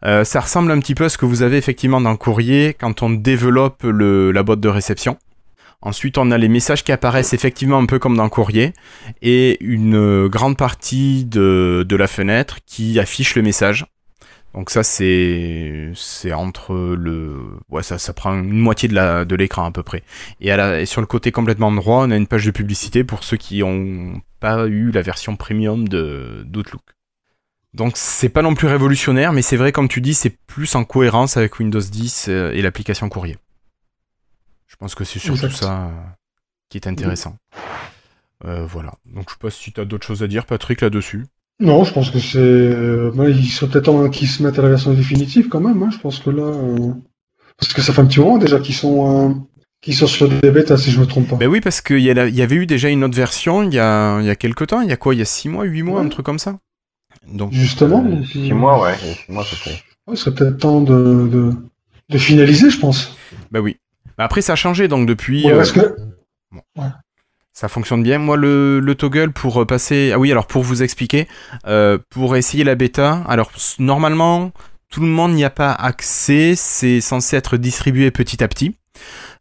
Euh, 0.06 0.24
ça 0.24 0.40
ressemble 0.40 0.70
un 0.70 0.78
petit 0.80 0.94
peu 0.94 1.04
à 1.04 1.08
ce 1.08 1.16
que 1.16 1.24
vous 1.24 1.42
avez 1.42 1.56
effectivement 1.56 2.00
dans 2.00 2.10
le 2.10 2.16
courrier 2.16 2.74
quand 2.78 3.02
on 3.02 3.10
développe 3.10 3.82
le, 3.84 4.32
la 4.32 4.42
boîte 4.42 4.60
de 4.60 4.68
réception. 4.68 5.18
Ensuite, 5.80 6.18
on 6.18 6.30
a 6.30 6.38
les 6.38 6.48
messages 6.48 6.82
qui 6.82 6.92
apparaissent 6.92 7.34
effectivement 7.34 7.78
un 7.78 7.86
peu 7.86 7.98
comme 7.98 8.16
dans 8.16 8.24
le 8.24 8.30
courrier 8.30 8.72
et 9.20 9.62
une 9.62 10.28
grande 10.28 10.56
partie 10.56 11.24
de, 11.26 11.84
de 11.86 11.96
la 11.96 12.06
fenêtre 12.06 12.58
qui 12.66 12.98
affiche 12.98 13.34
le 13.34 13.42
message. 13.42 13.86
Donc 14.54 14.70
ça, 14.70 14.82
c'est 14.84 15.90
c'est 15.94 16.32
entre 16.32 16.74
le 16.74 17.40
ouais 17.70 17.82
ça 17.82 17.98
ça 17.98 18.12
prend 18.12 18.38
une 18.38 18.60
moitié 18.60 18.88
de 18.88 18.94
la 18.94 19.24
de 19.24 19.34
l'écran 19.34 19.64
à 19.64 19.72
peu 19.72 19.82
près. 19.82 20.04
Et, 20.40 20.52
à 20.52 20.56
la, 20.56 20.80
et 20.80 20.86
sur 20.86 21.00
le 21.00 21.08
côté 21.08 21.32
complètement 21.32 21.72
droit, 21.72 22.06
on 22.06 22.10
a 22.12 22.16
une 22.16 22.28
page 22.28 22.46
de 22.46 22.52
publicité 22.52 23.02
pour 23.02 23.24
ceux 23.24 23.36
qui 23.36 23.62
ont 23.64 24.22
pas 24.38 24.66
eu 24.66 24.92
la 24.92 25.02
version 25.02 25.34
premium 25.34 25.88
de 25.88 26.44
d'Outlook. 26.46 26.93
Donc 27.74 27.94
c'est 27.96 28.28
pas 28.28 28.42
non 28.42 28.54
plus 28.54 28.68
révolutionnaire, 28.68 29.32
mais 29.32 29.42
c'est 29.42 29.56
vrai 29.56 29.72
comme 29.72 29.88
tu 29.88 30.00
dis, 30.00 30.14
c'est 30.14 30.30
plus 30.30 30.74
en 30.76 30.84
cohérence 30.84 31.36
avec 31.36 31.58
Windows 31.58 31.80
10 31.80 32.26
euh, 32.28 32.52
et 32.52 32.62
l'application 32.62 33.08
courrier. 33.08 33.36
Je 34.68 34.76
pense 34.76 34.94
que 34.94 35.04
c'est 35.04 35.18
surtout 35.18 35.50
ça 35.50 35.86
euh, 35.86 35.90
qui 36.68 36.78
est 36.78 36.86
intéressant. 36.86 37.36
Euh, 38.44 38.66
voilà. 38.66 38.94
Donc 39.06 39.24
je 39.28 39.34
sais 39.34 39.38
pas 39.40 39.50
si 39.50 39.72
tu 39.72 39.80
as 39.80 39.84
d'autres 39.84 40.06
choses 40.06 40.22
à 40.22 40.26
dire, 40.26 40.46
Patrick, 40.46 40.80
là-dessus. 40.80 41.26
Non, 41.60 41.84
je 41.84 41.92
pense 41.92 42.10
que 42.10 42.18
c'est. 42.18 42.38
Euh, 42.38 43.12
ils 43.30 43.50
sont 43.50 43.68
peut-être 43.68 43.88
en 43.88 44.08
qu'ils 44.08 44.28
se 44.28 44.42
mettent 44.42 44.58
à 44.58 44.62
la 44.62 44.68
version 44.68 44.92
définitive 44.92 45.48
quand 45.48 45.60
même. 45.60 45.82
Hein. 45.82 45.90
Je 45.92 45.98
pense 45.98 46.18
que 46.18 46.30
là, 46.30 46.52
parce 47.56 47.72
que 47.72 47.82
ça 47.82 47.92
fait 47.92 48.00
un 48.00 48.06
petit 48.06 48.20
moment 48.20 48.38
déjà 48.38 48.58
qu'ils 48.58 48.74
sont 48.74 49.46
qui 49.80 49.92
sont 49.92 50.06
sur 50.06 50.28
des 50.28 50.50
bêtes, 50.50 50.74
si 50.76 50.90
je 50.90 50.98
me 50.98 51.06
trompe 51.06 51.28
pas. 51.28 51.36
Ben 51.36 51.46
oui, 51.46 51.60
parce 51.60 51.80
qu'il 51.80 52.00
y, 52.00 52.06
y, 52.06 52.42
avait 52.42 52.56
eu 52.56 52.66
déjà 52.66 52.88
une 52.88 53.04
autre 53.04 53.16
version 53.16 53.62
il 53.62 53.74
y 53.74 53.78
a, 53.78 54.18
il 54.20 54.26
y 54.26 54.30
a 54.30 54.34
quelques 54.34 54.68
temps. 54.68 54.80
Il 54.80 54.88
y 54.88 54.92
a 54.92 54.96
quoi? 54.96 55.14
Il 55.14 55.18
y 55.18 55.22
a 55.22 55.26
6 55.26 55.50
mois, 55.50 55.64
8 55.64 55.82
mois, 55.82 56.00
un 56.00 56.08
truc 56.08 56.24
comme 56.24 56.38
ça? 56.38 56.58
Donc, 57.26 57.52
Justement. 57.52 58.04
Euh, 58.04 58.24
six 58.24 58.52
mois, 58.52 58.82
ouais. 58.82 58.96
Six 58.96 59.32
mois, 59.32 59.44
ça 59.44 59.56
fait. 59.56 59.82
Ouais, 60.06 60.16
serait 60.16 60.34
peut-être 60.34 60.58
temps 60.58 60.80
de, 60.80 61.28
de, 61.28 61.52
de, 62.08 62.18
finaliser, 62.18 62.70
je 62.70 62.78
pense. 62.78 63.16
Bah 63.50 63.60
oui. 63.60 63.76
Bah 64.18 64.24
après, 64.24 64.42
ça 64.42 64.52
a 64.52 64.56
changé, 64.56 64.88
donc 64.88 65.06
depuis. 65.06 65.44
Ouais, 65.46 65.52
euh... 65.52 65.64
que... 65.64 65.96
bon. 66.52 66.62
ouais. 66.76 66.88
Ça 67.52 67.68
fonctionne 67.68 68.02
bien. 68.02 68.18
Moi, 68.18 68.36
le, 68.36 68.80
le, 68.80 68.94
toggle 68.94 69.32
pour 69.32 69.64
passer. 69.66 70.10
Ah 70.12 70.18
oui, 70.18 70.32
alors 70.32 70.46
pour 70.46 70.62
vous 70.62 70.82
expliquer, 70.82 71.28
euh, 71.66 71.98
pour 72.10 72.36
essayer 72.36 72.64
la 72.64 72.74
bêta, 72.74 73.22
alors 73.28 73.52
normalement, 73.78 74.50
tout 74.90 75.00
le 75.00 75.06
monde 75.06 75.32
n'y 75.32 75.44
a 75.44 75.50
pas 75.50 75.72
accès. 75.72 76.54
C'est 76.56 77.00
censé 77.00 77.36
être 77.36 77.56
distribué 77.56 78.10
petit 78.10 78.42
à 78.42 78.48
petit. 78.48 78.76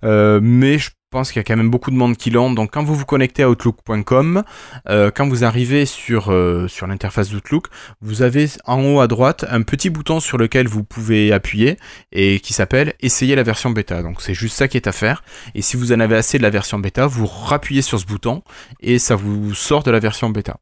Euh, 0.03 0.39
mais 0.41 0.77
je 0.77 0.91
pense 1.13 1.31
qu'il 1.31 1.39
y 1.39 1.41
a 1.41 1.43
quand 1.43 1.55
même 1.55 1.69
beaucoup 1.69 1.91
de 1.91 1.95
monde 1.95 2.17
qui 2.17 2.31
l'ont. 2.31 2.51
Donc 2.51 2.71
quand 2.73 2.83
vous 2.83 2.95
vous 2.95 3.05
connectez 3.05 3.43
à 3.43 3.49
Outlook.com, 3.49 4.43
euh, 4.89 5.11
quand 5.13 5.27
vous 5.29 5.43
arrivez 5.43 5.85
sur, 5.85 6.31
euh, 6.31 6.67
sur 6.67 6.87
l'interface 6.87 7.29
d'Outlook, 7.29 7.67
vous 8.01 8.23
avez 8.23 8.47
en 8.65 8.83
haut 8.83 8.99
à 8.99 9.07
droite 9.07 9.45
un 9.47 9.61
petit 9.61 9.91
bouton 9.91 10.19
sur 10.19 10.39
lequel 10.39 10.67
vous 10.67 10.83
pouvez 10.83 11.31
appuyer 11.31 11.77
et 12.11 12.39
qui 12.39 12.53
s'appelle 12.53 12.95
Essayer 12.99 13.35
la 13.35 13.43
version 13.43 13.69
bêta. 13.69 14.01
Donc 14.01 14.23
c'est 14.23 14.33
juste 14.33 14.57
ça 14.57 14.67
qui 14.67 14.75
est 14.75 14.87
à 14.87 14.91
faire. 14.91 15.23
Et 15.53 15.61
si 15.61 15.77
vous 15.77 15.93
en 15.93 15.99
avez 15.99 16.15
assez 16.15 16.39
de 16.39 16.43
la 16.43 16.49
version 16.49 16.79
bêta, 16.79 17.05
vous 17.05 17.27
rappuyez 17.27 17.83
sur 17.83 17.99
ce 17.99 18.07
bouton 18.07 18.41
et 18.79 18.97
ça 18.97 19.15
vous 19.15 19.53
sort 19.53 19.83
de 19.83 19.91
la 19.91 19.99
version 19.99 20.31
bêta. 20.31 20.57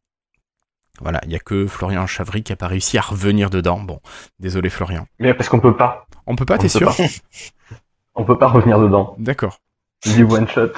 Voilà, 1.00 1.22
il 1.24 1.30
n'y 1.30 1.36
a 1.36 1.40
que 1.40 1.66
Florian 1.66 2.06
Chavry 2.08 2.44
qui 2.44 2.52
n'a 2.52 2.58
pas 2.58 2.68
réussi 2.68 2.98
à 2.98 3.02
revenir 3.02 3.50
dedans. 3.50 3.80
Bon, 3.80 4.02
désolé 4.40 4.70
Florian. 4.70 5.08
Mais 5.18 5.34
parce 5.34 5.48
qu'on 5.48 5.62
peut 5.62 5.78
pas. 5.78 6.08
On 6.28 6.36
peut 6.36 6.46
pas, 6.46 6.58
t'es 6.58 6.68
sûr 6.68 6.94
On 8.16 8.26
peut 8.26 8.38
pas 8.38 8.50
revenir 8.50 8.80
dedans. 8.82 9.16
D'accord. 9.18 9.62
Du 10.06 10.24
one 10.24 10.48
shot. 10.48 10.72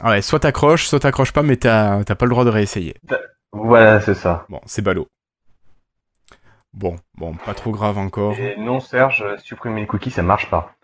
Ah 0.00 0.10
ouais, 0.10 0.22
soit 0.22 0.40
t'accroches, 0.40 0.86
soit 0.86 1.00
t'accroches 1.00 1.32
pas, 1.32 1.42
mais 1.42 1.56
t'as 1.56 2.04
pas 2.04 2.24
le 2.26 2.30
droit 2.30 2.44
de 2.44 2.50
réessayer. 2.50 2.94
Voilà, 3.52 4.00
c'est 4.00 4.14
ça. 4.14 4.44
Bon, 4.48 4.60
c'est 4.66 4.82
ballot. 4.82 5.08
Bon, 6.74 6.96
bon, 7.14 7.34
pas 7.34 7.54
trop 7.54 7.70
grave 7.70 7.96
encore. 7.96 8.38
Et 8.38 8.56
non, 8.58 8.80
Serge, 8.80 9.24
supprimer 9.42 9.80
les 9.82 9.86
cookies, 9.86 10.10
ça 10.10 10.22
marche 10.22 10.50
pas. 10.50 10.74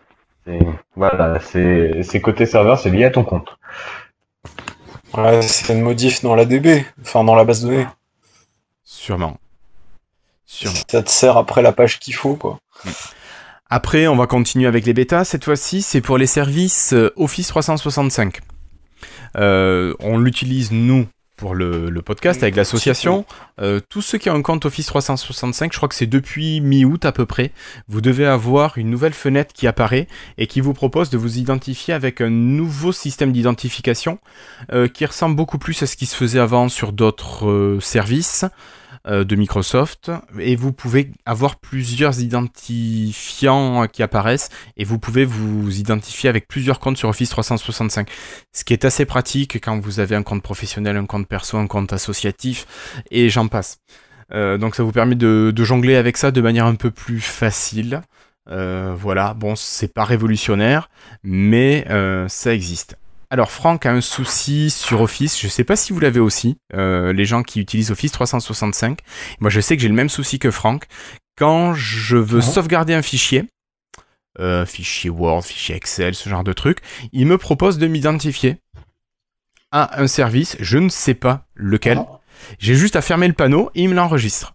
Voilà, 0.95 1.39
c'est 1.39 2.21
côté 2.21 2.45
serveur, 2.45 2.79
c'est 2.79 2.89
lié 2.89 3.05
à 3.05 3.11
ton 3.11 3.23
compte. 3.23 3.57
Ouais, 5.15 5.41
c'est 5.43 5.73
une 5.73 5.81
modif 5.81 6.23
dans 6.23 6.35
la 6.35 6.45
DB, 6.45 6.83
enfin 7.01 7.23
dans 7.23 7.35
la 7.35 7.45
base 7.45 7.61
de 7.61 7.69
données. 7.69 7.87
Sûrement. 8.83 9.37
Sûrement. 10.45 10.79
Ça 10.89 11.03
te 11.03 11.09
sert 11.09 11.37
après 11.37 11.61
la 11.61 11.71
page 11.71 11.99
qu'il 11.99 12.15
faut, 12.15 12.35
quoi. 12.35 12.59
Après, 13.75 14.05
on 14.05 14.15
va 14.15 14.27
continuer 14.27 14.67
avec 14.67 14.85
les 14.85 14.93
bêtas. 14.93 15.23
Cette 15.23 15.45
fois-ci, 15.45 15.81
c'est 15.81 15.99
pour 15.99 16.19
les 16.19 16.27
services 16.27 16.93
euh, 16.93 17.11
Office 17.15 17.47
365. 17.47 18.37
Euh, 19.37 19.95
on 19.99 20.19
l'utilise, 20.19 20.71
nous, 20.71 21.07
pour 21.37 21.55
le, 21.55 21.91
podcast 22.05 22.43
avec 22.43 22.55
l'association. 22.55 23.25
Euh, 23.59 23.79
tous 23.89 24.03
ceux 24.03 24.19
qui 24.19 24.29
ont 24.29 24.35
un 24.35 24.43
compte 24.43 24.63
Office 24.67 24.85
365, 24.85 25.73
je 25.73 25.77
crois 25.77 25.89
que 25.89 25.95
c'est 25.95 26.05
depuis 26.05 26.61
mi-août 26.61 27.03
à 27.03 27.11
peu 27.11 27.25
près, 27.25 27.49
vous 27.87 27.99
devez 27.99 28.27
avoir 28.27 28.77
une 28.77 28.91
nouvelle 28.91 29.13
fenêtre 29.13 29.55
qui 29.55 29.65
apparaît 29.65 30.07
et 30.37 30.45
qui 30.45 30.61
vous 30.61 30.73
propose 30.73 31.09
de 31.09 31.17
vous 31.17 31.39
identifier 31.39 31.95
avec 31.95 32.21
un 32.21 32.29
nouveau 32.29 32.91
système 32.91 33.31
d'identification 33.31 34.19
qui 34.93 35.03
ressemble 35.03 35.35
beaucoup 35.35 35.57
plus 35.57 35.81
à 35.81 35.87
ce 35.87 35.95
qui 35.95 36.05
se 36.05 36.15
faisait 36.15 36.37
avant 36.37 36.69
sur 36.69 36.93
d'autres 36.93 37.79
services. 37.81 38.45
Euh, 39.05 39.25
de 39.25 39.35
Microsoft 39.35 40.11
et 40.39 40.55
vous 40.55 40.71
pouvez 40.71 41.11
avoir 41.25 41.57
plusieurs 41.57 42.21
identifiants 42.21 43.85
qui 43.91 44.01
apparaissent 44.01 44.47
et 44.77 44.85
vous 44.85 44.97
pouvez 44.97 45.25
vous 45.25 45.77
identifier 45.77 46.29
avec 46.29 46.47
plusieurs 46.47 46.79
comptes 46.79 46.95
sur 46.95 47.09
Office 47.09 47.29
365. 47.29 48.09
Ce 48.53 48.63
qui 48.63 48.71
est 48.71 48.85
assez 48.85 49.03
pratique 49.03 49.55
quand 49.61 49.77
vous 49.77 49.99
avez 49.99 50.15
un 50.15 50.23
compte 50.23 50.41
professionnel, 50.41 50.95
un 50.95 51.05
compte 51.05 51.27
perso, 51.27 51.57
un 51.57 51.67
compte 51.67 51.91
associatif 51.91 52.65
et 53.11 53.27
j'en 53.27 53.49
passe. 53.49 53.79
Euh, 54.31 54.57
donc 54.57 54.73
ça 54.73 54.83
vous 54.83 54.93
permet 54.93 55.15
de, 55.15 55.53
jongler 55.57 55.97
avec 55.97 56.15
ça 56.15 56.31
de 56.31 56.39
manière 56.39 56.65
un 56.65 56.75
peu 56.75 56.89
plus 56.89 57.19
facile. 57.19 58.03
Euh, 58.49 58.95
voilà, 58.97 59.33
bon, 59.33 59.57
c'est 59.57 59.93
pas 59.93 60.05
révolutionnaire, 60.05 60.89
mais 61.23 61.85
ça 62.29 62.53
existe. 62.53 62.95
Alors 63.33 63.49
Franck 63.49 63.87
a 63.87 63.91
un 63.91 63.99
souci 63.99 64.69
sur 64.69 65.01
Office, 65.01 65.41
je 65.41 65.47
ne 65.47 65.49
sais 65.49 65.63
pas 65.63 65.75
si 65.75 65.91
vous 65.91 65.99
l'avez 65.99 66.19
aussi, 66.19 66.59
euh, 66.75 67.13
les 67.13 67.25
gens 67.25 67.41
qui 67.41 67.59
utilisent 67.59 67.89
Office 67.89 68.11
365. 68.11 68.99
Moi 69.39 69.49
je 69.49 69.59
sais 69.59 69.75
que 69.75 69.81
j'ai 69.81 69.87
le 69.87 69.95
même 69.95 70.07
souci 70.07 70.37
que 70.37 70.51
Franck. 70.51 70.85
Quand 71.35 71.73
je 71.73 72.15
veux 72.15 72.41
sauvegarder 72.41 72.93
un 72.93 73.01
fichier, 73.01 73.45
euh, 74.39 74.67
fichier 74.67 75.09
Word, 75.09 75.41
fichier 75.41 75.75
Excel, 75.75 76.13
ce 76.13 76.29
genre 76.29 76.43
de 76.43 76.53
truc, 76.53 76.77
il 77.11 77.25
me 77.25 77.39
propose 77.39 77.79
de 77.79 77.87
m'identifier 77.87 78.57
à 79.71 79.99
un 79.99 80.05
service, 80.05 80.55
je 80.59 80.77
ne 80.77 80.89
sais 80.89 81.15
pas 81.15 81.47
lequel. 81.55 82.05
J'ai 82.59 82.75
juste 82.75 82.95
à 82.95 83.01
fermer 83.01 83.27
le 83.27 83.33
panneau 83.33 83.71
et 83.73 83.81
il 83.81 83.89
me 83.89 83.95
l'enregistre. 83.95 84.53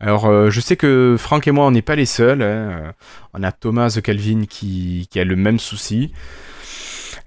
Alors, 0.00 0.24
euh, 0.24 0.48
je 0.48 0.60
sais 0.60 0.76
que 0.76 1.16
Franck 1.18 1.46
et 1.48 1.50
moi, 1.50 1.66
on 1.66 1.72
n'est 1.72 1.82
pas 1.82 1.96
les 1.96 2.06
seuls. 2.06 2.40
Hein. 2.40 2.94
On 3.34 3.42
a 3.42 3.52
Thomas 3.52 3.98
Calvin 4.02 4.46
qui, 4.48 5.06
qui, 5.10 5.20
a 5.20 5.24
le 5.24 5.36
même 5.36 5.58
souci. 5.58 6.12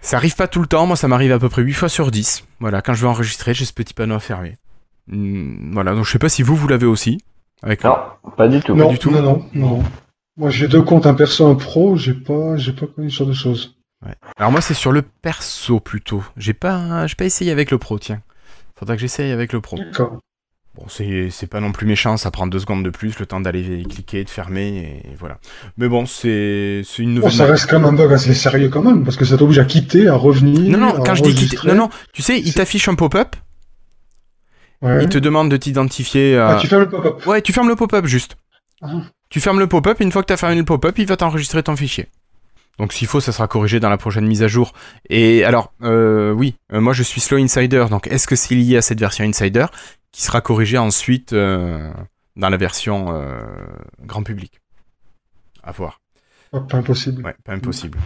Ça 0.01 0.17
arrive 0.17 0.35
pas 0.35 0.47
tout 0.47 0.61
le 0.61 0.67
temps, 0.67 0.87
moi 0.87 0.95
ça 0.95 1.07
m'arrive 1.07 1.31
à 1.31 1.39
peu 1.39 1.47
près 1.47 1.61
8 1.61 1.73
fois 1.73 1.89
sur 1.89 2.11
10. 2.11 2.43
Voilà, 2.59 2.81
quand 2.81 2.93
je 2.93 3.01
vais 3.01 3.07
enregistrer, 3.07 3.53
j'ai 3.53 3.65
ce 3.65 3.73
petit 3.73 3.93
panneau 3.93 4.15
à 4.15 4.19
fermer. 4.19 4.57
Hmm, 5.07 5.73
voilà, 5.73 5.93
donc 5.93 6.05
je 6.05 6.11
sais 6.11 6.19
pas 6.19 6.29
si 6.29 6.41
vous, 6.41 6.55
vous 6.55 6.67
l'avez 6.67 6.87
aussi. 6.87 7.19
Avec 7.61 7.83
non, 7.83 7.95
pas 8.35 8.47
du 8.47 8.59
tout. 8.59 8.75
Non, 8.75 8.89
du 8.89 8.97
tout. 8.97 9.11
non, 9.11 9.21
non, 9.21 9.45
non. 9.53 9.83
Moi 10.37 10.49
j'ai 10.49 10.67
deux 10.67 10.81
comptes, 10.81 11.05
un 11.05 11.13
perso, 11.13 11.45
un 11.45 11.55
pro, 11.55 11.95
j'ai 11.95 12.13
pas, 12.13 12.57
j'ai 12.57 12.73
pas 12.73 12.87
connu 12.87 13.11
ce 13.11 13.17
genre 13.17 13.27
de 13.27 13.33
choses. 13.33 13.75
Ouais. 14.03 14.15
Alors 14.37 14.51
moi 14.51 14.61
c'est 14.61 14.73
sur 14.73 14.91
le 14.91 15.03
perso 15.03 15.79
plutôt. 15.79 16.23
J'ai 16.35 16.53
pas, 16.53 17.05
j'ai 17.05 17.15
pas 17.15 17.25
essayé 17.25 17.51
avec 17.51 17.69
le 17.69 17.77
pro, 17.77 17.99
tiens. 17.99 18.21
Faudra 18.75 18.95
que 18.95 19.01
j'essaye 19.01 19.31
avec 19.31 19.53
le 19.53 19.61
pro. 19.61 19.77
D'accord. 19.77 20.17
Bon, 20.75 20.85
c'est 20.87 21.47
pas 21.49 21.59
non 21.59 21.73
plus 21.73 21.85
méchant, 21.85 22.15
ça 22.15 22.31
prend 22.31 22.47
deux 22.47 22.59
secondes 22.59 22.83
de 22.83 22.89
plus, 22.89 23.19
le 23.19 23.25
temps 23.25 23.41
d'aller 23.41 23.83
cliquer, 23.89 24.23
de 24.23 24.29
fermer, 24.29 25.03
et 25.03 25.15
voilà. 25.19 25.37
Mais 25.77 25.89
bon, 25.89 26.05
c'est 26.05 26.83
une 26.97 27.15
nouvelle. 27.15 27.33
ça 27.33 27.45
reste 27.45 27.69
quand 27.69 27.79
même 27.79 27.89
un 27.89 27.93
bug 27.93 28.13
assez 28.13 28.33
sérieux 28.33 28.69
quand 28.69 28.81
même, 28.81 29.03
parce 29.03 29.17
que 29.17 29.25
ça 29.25 29.37
t'oblige 29.37 29.59
à 29.59 29.65
quitter, 29.65 30.07
à 30.07 30.15
revenir. 30.15 30.71
Non, 30.71 30.77
non, 30.77 31.03
quand 31.03 31.15
je 31.15 31.23
dis 31.23 31.35
quitter. 31.35 31.67
Non, 31.67 31.75
non, 31.75 31.89
tu 32.13 32.21
sais, 32.21 32.39
il 32.39 32.53
t'affiche 32.53 32.87
un 32.87 32.95
pop-up. 32.95 33.35
Il 34.83 35.09
te 35.09 35.17
demande 35.17 35.51
de 35.51 35.57
t'identifier. 35.57 36.37
Ah, 36.37 36.57
tu 36.59 36.67
fermes 36.67 36.83
le 36.83 36.89
pop-up. 36.89 37.25
Ouais, 37.27 37.41
tu 37.41 37.51
fermes 37.51 37.67
le 37.67 37.75
pop-up 37.75 38.05
juste. 38.05 38.37
Ah. 38.81 38.87
Tu 39.29 39.41
fermes 39.41 39.59
le 39.59 39.67
pop-up, 39.67 39.99
et 39.99 40.03
une 40.05 40.11
fois 40.11 40.21
que 40.21 40.27
tu 40.27 40.33
as 40.33 40.37
fermé 40.37 40.55
le 40.55 40.63
pop-up, 40.63 40.97
il 40.97 41.05
va 41.05 41.17
t'enregistrer 41.17 41.63
ton 41.63 41.75
fichier. 41.75 42.07
Donc 42.79 42.93
s'il 42.93 43.07
faut, 43.07 43.19
ça 43.19 43.31
sera 43.31 43.47
corrigé 43.47 43.79
dans 43.79 43.89
la 43.89 43.97
prochaine 43.97 44.25
mise 44.25 44.41
à 44.41 44.47
jour. 44.47 44.73
Et 45.09 45.43
alors, 45.43 45.73
euh, 45.83 46.31
oui, 46.31 46.55
euh, 46.73 46.81
moi 46.81 46.93
je 46.93 47.03
suis 47.03 47.21
Slow 47.21 47.37
Insider, 47.37 47.85
donc 47.89 48.07
est-ce 48.07 48.25
que 48.25 48.35
c'est 48.35 48.55
lié 48.55 48.77
à 48.77 48.81
cette 48.81 48.99
version 48.99 49.23
Insider 49.23 49.65
qui 50.11 50.23
sera 50.23 50.41
corrigé 50.41 50.77
ensuite 50.77 51.33
euh, 51.33 51.91
dans 52.35 52.49
la 52.49 52.57
version 52.57 53.15
euh, 53.15 53.45
grand 54.01 54.23
public. 54.23 54.59
À 55.63 55.71
voir. 55.71 56.01
pas 56.51 56.77
impossible. 56.77 57.23
Ouais, 57.23 57.35
pas 57.43 57.53
impossible. 57.53 57.97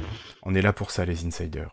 On 0.43 0.53
est 0.53 0.61
là 0.61 0.73
pour 0.73 0.91
ça, 0.91 1.05
les 1.05 1.25
insiders. 1.25 1.69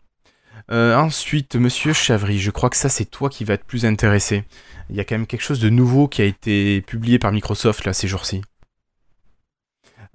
Euh, 0.71 0.95
ensuite, 0.95 1.55
monsieur 1.55 1.93
Chavry, 1.93 2.39
je 2.39 2.51
crois 2.51 2.69
que 2.69 2.77
ça, 2.77 2.89
c'est 2.89 3.05
toi 3.05 3.29
qui 3.29 3.43
vas 3.43 3.55
être 3.55 3.65
plus 3.65 3.85
intéressé. 3.85 4.45
Il 4.89 4.95
y 4.95 4.99
a 4.99 5.03
quand 5.03 5.15
même 5.15 5.27
quelque 5.27 5.41
chose 5.41 5.59
de 5.59 5.69
nouveau 5.69 6.07
qui 6.07 6.21
a 6.21 6.25
été 6.25 6.81
publié 6.81 7.19
par 7.19 7.31
Microsoft 7.31 7.85
là 7.85 7.93
ces 7.93 8.07
jours-ci. 8.07 8.41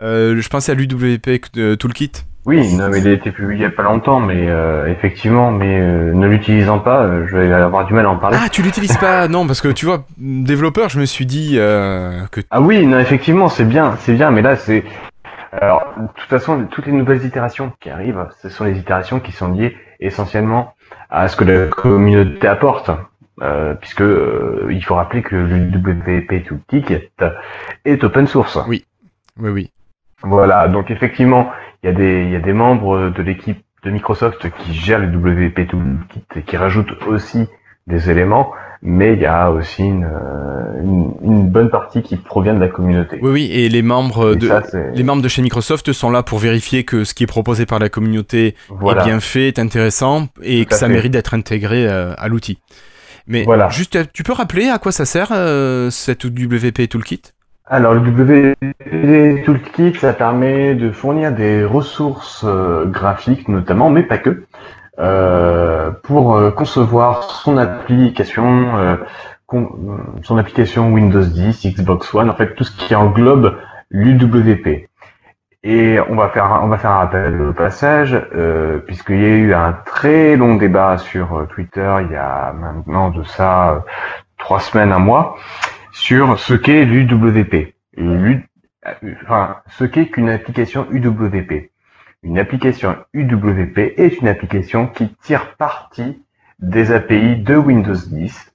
je 0.00 0.48
pensais 0.48 0.72
à 0.72 0.74
l'UWP 0.74 1.78
Toolkit. 1.78 2.12
Oui, 2.46 2.74
non, 2.74 2.88
mais 2.88 3.00
il 3.00 3.08
a 3.08 3.12
été 3.12 3.30
publié 3.30 3.56
il 3.56 3.60
n'y 3.60 3.66
a 3.66 3.70
pas 3.70 3.82
longtemps, 3.82 4.20
mais 4.20 4.48
euh, 4.48 4.86
effectivement, 4.86 5.50
mais 5.50 5.80
euh, 5.80 6.14
ne 6.14 6.26
l'utilisant 6.28 6.78
pas, 6.78 7.02
euh, 7.02 7.26
je 7.26 7.36
vais 7.36 7.52
avoir 7.52 7.84
du 7.84 7.92
mal 7.92 8.06
à 8.06 8.10
en 8.10 8.16
parler. 8.16 8.38
Ah, 8.40 8.48
tu 8.48 8.62
l'utilises 8.62 8.96
pas 8.96 9.28
Non, 9.28 9.46
parce 9.46 9.60
que 9.60 9.68
tu 9.68 9.84
vois, 9.84 10.04
développeur, 10.16 10.88
je 10.88 10.98
me 10.98 11.04
suis 11.04 11.26
dit 11.26 11.56
que. 11.56 12.40
Ah 12.50 12.60
oui, 12.60 12.86
non, 12.86 12.98
effectivement, 12.98 13.48
c'est 13.48 13.64
bien, 13.64 13.96
c'est 14.00 14.14
bien, 14.14 14.30
mais 14.30 14.42
là, 14.42 14.56
c'est. 14.56 14.84
Alors, 15.52 15.92
de 15.96 16.06
toute 16.14 16.28
façon, 16.28 16.66
toutes 16.70 16.86
les 16.86 16.92
nouvelles 16.92 17.24
itérations 17.24 17.72
qui 17.80 17.90
arrivent, 17.90 18.26
ce 18.42 18.48
sont 18.48 18.64
les 18.64 18.78
itérations 18.78 19.18
qui 19.18 19.32
sont 19.32 19.52
liées 19.52 19.76
essentiellement 19.98 20.74
à 21.10 21.28
ce 21.28 21.36
que 21.36 21.44
la 21.44 21.66
communauté 21.66 22.46
apporte. 22.46 22.90
puisque 23.80 24.04
il 24.70 24.84
faut 24.84 24.94
rappeler 24.94 25.22
que 25.22 25.36
le 25.36 25.68
WP 25.68 26.44
Toolkit 26.46 27.10
est 27.84 28.04
open 28.04 28.26
source. 28.26 28.58
Oui, 28.66 28.84
oui, 29.38 29.50
oui. 29.50 29.70
Voilà, 30.22 30.66
donc 30.68 30.90
effectivement, 30.90 31.50
il 31.82 31.86
y 31.86 31.90
a 31.90 31.92
des, 31.92 32.22
il 32.24 32.30
y 32.30 32.36
a 32.36 32.40
des 32.40 32.52
membres 32.52 33.10
de 33.10 33.22
l'équipe 33.22 33.62
de 33.84 33.90
Microsoft 33.90 34.48
qui 34.50 34.74
gèrent 34.74 34.98
le 34.98 35.06
WP 35.06 35.68
Toolkit 35.68 36.24
et 36.36 36.42
qui 36.42 36.56
rajoutent 36.56 36.92
aussi 37.06 37.46
des 37.86 38.10
éléments, 38.10 38.52
mais 38.82 39.14
il 39.14 39.20
y 39.20 39.26
a 39.26 39.50
aussi 39.50 39.82
une, 39.82 40.04
euh, 40.04 40.82
une, 41.22 41.48
bonne 41.48 41.70
partie 41.70 42.02
qui 42.02 42.16
provient 42.16 42.54
de 42.54 42.60
la 42.60 42.68
communauté. 42.68 43.18
Oui, 43.22 43.30
oui, 43.30 43.50
et 43.50 43.68
les 43.68 43.82
membres 43.82 44.34
de 44.34 44.48
les 44.94 45.02
membres 45.02 45.22
de 45.22 45.28
chez 45.28 45.42
Microsoft 45.42 45.92
sont 45.92 46.10
là 46.10 46.22
pour 46.22 46.38
vérifier 46.38 46.84
que 46.84 47.04
ce 47.04 47.14
qui 47.14 47.24
est 47.24 47.28
proposé 47.28 47.64
par 47.64 47.78
la 47.78 47.88
communauté 47.88 48.54
est 48.70 49.04
bien 49.04 49.20
fait, 49.20 49.48
est 49.48 49.58
intéressant 49.58 50.28
et 50.42 50.66
que 50.66 50.74
ça 50.74 50.88
mérite 50.88 51.12
d'être 51.12 51.34
intégré 51.34 51.88
euh, 51.88 52.12
à 52.18 52.28
l'outil. 52.28 52.58
Mais 53.26 53.44
voilà. 53.44 53.68
juste, 53.68 54.12
tu 54.12 54.22
peux 54.22 54.32
rappeler 54.32 54.68
à 54.68 54.78
quoi 54.78 54.92
ça 54.92 55.04
sert 55.04 55.28
euh, 55.32 55.90
cette 55.90 56.24
WP 56.24 56.88
Toolkit? 56.88 57.22
Alors 57.70 57.94
le 57.94 58.00
WP 58.00 59.44
Toolkit, 59.44 59.94
ça 59.98 60.12
permet 60.12 60.74
de 60.74 60.90
fournir 60.90 61.32
des 61.32 61.64
ressources 61.64 62.44
euh, 62.46 62.86
graphiques 62.86 63.48
notamment, 63.48 63.90
mais 63.90 64.02
pas 64.02 64.18
que, 64.18 64.44
euh, 64.98 65.90
pour 66.02 66.36
euh, 66.36 66.50
concevoir 66.50 67.24
son 67.24 67.58
application, 67.58 68.98
son 70.22 70.38
application 70.38 70.92
Windows 70.92 71.24
10, 71.24 71.66
Xbox 71.66 72.14
One, 72.14 72.30
en 72.30 72.34
fait 72.34 72.54
tout 72.54 72.64
ce 72.64 72.74
qui 72.74 72.94
englobe 72.94 73.56
l'UWP. 73.90 74.88
Et 75.64 75.98
on 76.08 76.14
va 76.14 76.28
faire 76.28 76.60
on 76.62 76.68
va 76.68 76.78
faire 76.78 76.92
un 76.92 76.98
rappel 76.98 77.40
au 77.42 77.52
passage, 77.52 78.16
puisqu'il 78.86 79.20
y 79.20 79.24
a 79.24 79.28
eu 79.28 79.54
un 79.54 79.72
très 79.84 80.36
long 80.36 80.54
débat 80.54 80.98
sur 80.98 81.46
Twitter 81.50 81.96
il 82.06 82.12
y 82.12 82.16
a 82.16 82.52
maintenant 82.52 83.10
de 83.10 83.24
ça 83.24 83.84
trois 84.38 84.60
semaines, 84.60 84.92
un 84.92 85.00
mois 85.00 85.36
sur 85.98 86.38
ce 86.38 86.54
qu'est 86.54 86.84
l'UWP. 86.84 87.74
Enfin, 89.24 89.56
ce 89.68 89.84
qu'est 89.84 90.06
qu'une 90.06 90.30
application 90.30 90.86
UWP. 90.90 91.70
Une 92.22 92.38
application 92.38 92.96
UWP 93.12 93.94
est 93.96 94.20
une 94.20 94.28
application 94.28 94.86
qui 94.86 95.08
tire 95.22 95.56
parti 95.56 96.22
des 96.60 96.92
API 96.92 97.36
de 97.36 97.56
Windows 97.56 97.94
10 97.94 98.52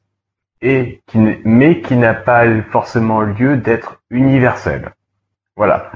et 0.62 1.02
qui, 1.06 1.20
mais 1.44 1.82
qui 1.82 1.98
n'a 1.98 2.14
pas 2.14 2.46
forcément 2.72 3.22
lieu 3.22 3.58
d'être 3.58 4.02
universelle. 4.10 4.94
Voilà. 5.58 5.92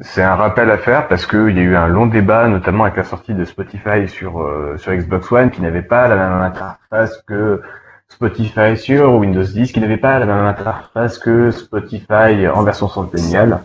C'est 0.00 0.22
un 0.22 0.36
rappel 0.36 0.70
à 0.70 0.78
faire 0.78 1.08
parce 1.08 1.26
qu'il 1.26 1.56
y 1.56 1.60
a 1.60 1.62
eu 1.62 1.76
un 1.76 1.88
long 1.88 2.06
débat, 2.06 2.46
notamment 2.46 2.84
avec 2.84 2.96
la 2.96 3.04
sortie 3.04 3.34
de 3.34 3.44
Spotify 3.44 4.06
sur, 4.06 4.40
euh, 4.40 4.76
sur 4.76 4.92
Xbox 4.92 5.32
One, 5.32 5.50
qui 5.50 5.62
n'avait 5.62 5.82
pas 5.82 6.06
la 6.08 6.16
même 6.16 6.42
interface 6.42 7.20
que 7.26 7.62
Spotify 8.08 8.76
sur 8.76 9.14
Windows 9.14 9.44
10, 9.44 9.72
qui 9.72 9.80
n'avait 9.80 9.96
pas 9.96 10.18
la 10.18 10.26
même 10.26 10.44
interface 10.44 11.18
que 11.18 11.50
Spotify 11.50 12.48
en 12.52 12.62
version 12.62 12.88
centennial. 12.88 13.62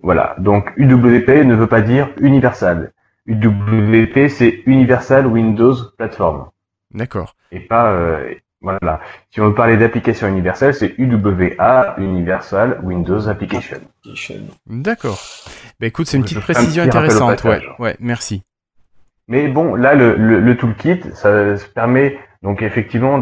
Voilà. 0.00 0.36
Donc 0.38 0.72
UWP 0.76 1.44
ne 1.44 1.54
veut 1.54 1.66
pas 1.66 1.80
dire 1.80 2.10
universal. 2.20 2.92
UWP 3.26 4.28
c'est 4.28 4.62
Universal 4.66 5.26
Windows 5.26 5.74
Platform. 5.96 6.48
D'accord. 6.92 7.34
Et 7.52 7.60
pas 7.60 7.92
euh, 7.92 8.34
voilà. 8.60 9.00
Si 9.30 9.40
on 9.40 9.48
veut 9.48 9.54
parler 9.54 9.76
d'application 9.76 10.26
universelle, 10.26 10.74
c'est 10.74 10.94
UWA, 10.98 11.94
Universal 11.98 12.80
Windows 12.82 13.28
Application. 13.28 13.78
D'accord. 14.66 15.18
Bah 15.78 15.86
écoute, 15.86 16.06
c'est 16.06 16.16
une 16.16 16.24
petite 16.24 16.40
précision 16.40 16.82
intéressante. 16.82 17.44
Ouais, 17.44 17.62
ouais, 17.78 17.96
merci. 18.00 18.42
Mais 19.28 19.46
bon, 19.46 19.74
là, 19.74 19.94
le, 19.94 20.16
le, 20.16 20.56
toolkit, 20.56 21.00
ça, 21.12 21.54
permet 21.74 22.18
donc 22.42 22.62
effectivement 22.62 23.20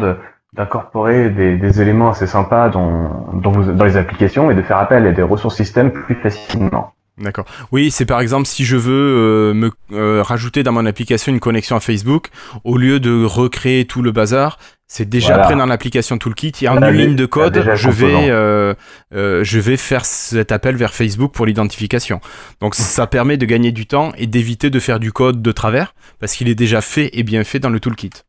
d'incorporer 0.52 1.30
des, 1.30 1.56
des, 1.56 1.80
éléments 1.82 2.10
assez 2.10 2.26
sympas 2.26 2.68
dans, 2.68 3.30
dans, 3.34 3.52
dans, 3.52 3.84
les 3.84 3.96
applications 3.96 4.50
et 4.50 4.54
de 4.54 4.62
faire 4.62 4.78
appel 4.78 5.06
à 5.06 5.12
des 5.12 5.22
ressources 5.22 5.56
système 5.56 5.92
plus 5.92 6.14
facilement. 6.14 6.92
D'accord. 7.18 7.46
Oui, 7.72 7.90
c'est 7.90 8.04
par 8.04 8.20
exemple 8.20 8.46
si 8.46 8.66
je 8.66 8.76
veux 8.76 8.92
euh, 8.92 9.54
me 9.54 9.70
euh, 9.92 10.22
rajouter 10.22 10.62
dans 10.62 10.72
mon 10.72 10.84
application 10.84 11.32
une 11.32 11.40
connexion 11.40 11.74
à 11.74 11.80
Facebook, 11.80 12.28
au 12.62 12.76
lieu 12.76 13.00
de 13.00 13.24
recréer 13.24 13.86
tout 13.86 14.02
le 14.02 14.12
bazar, 14.12 14.58
c'est 14.86 15.08
déjà 15.08 15.38
prêt 15.38 15.56
dans 15.56 15.64
l'application 15.64 16.18
Toolkit. 16.18 16.52
Il 16.60 16.64
y 16.64 16.68
a 16.68 16.72
une 16.74 16.96
ligne 16.96 17.16
de 17.16 17.24
code. 17.24 17.58
Je 17.74 17.90
vais, 17.90 18.30
euh, 18.30 18.74
je 19.10 19.58
vais 19.58 19.78
faire 19.78 20.04
cet 20.04 20.52
appel 20.52 20.76
vers 20.76 20.92
Facebook 20.92 21.32
pour 21.32 21.46
l'identification. 21.46 22.20
Donc 22.60 22.74
ça 22.74 23.06
permet 23.06 23.38
de 23.38 23.46
gagner 23.46 23.72
du 23.72 23.86
temps 23.86 24.12
et 24.18 24.26
d'éviter 24.26 24.68
de 24.68 24.78
faire 24.78 25.00
du 25.00 25.10
code 25.10 25.40
de 25.40 25.52
travers 25.52 25.94
parce 26.20 26.34
qu'il 26.34 26.48
est 26.48 26.54
déjà 26.54 26.82
fait 26.82 27.10
et 27.14 27.22
bien 27.22 27.44
fait 27.44 27.58
dans 27.58 27.70
le 27.70 27.80
Toolkit. 27.80 28.25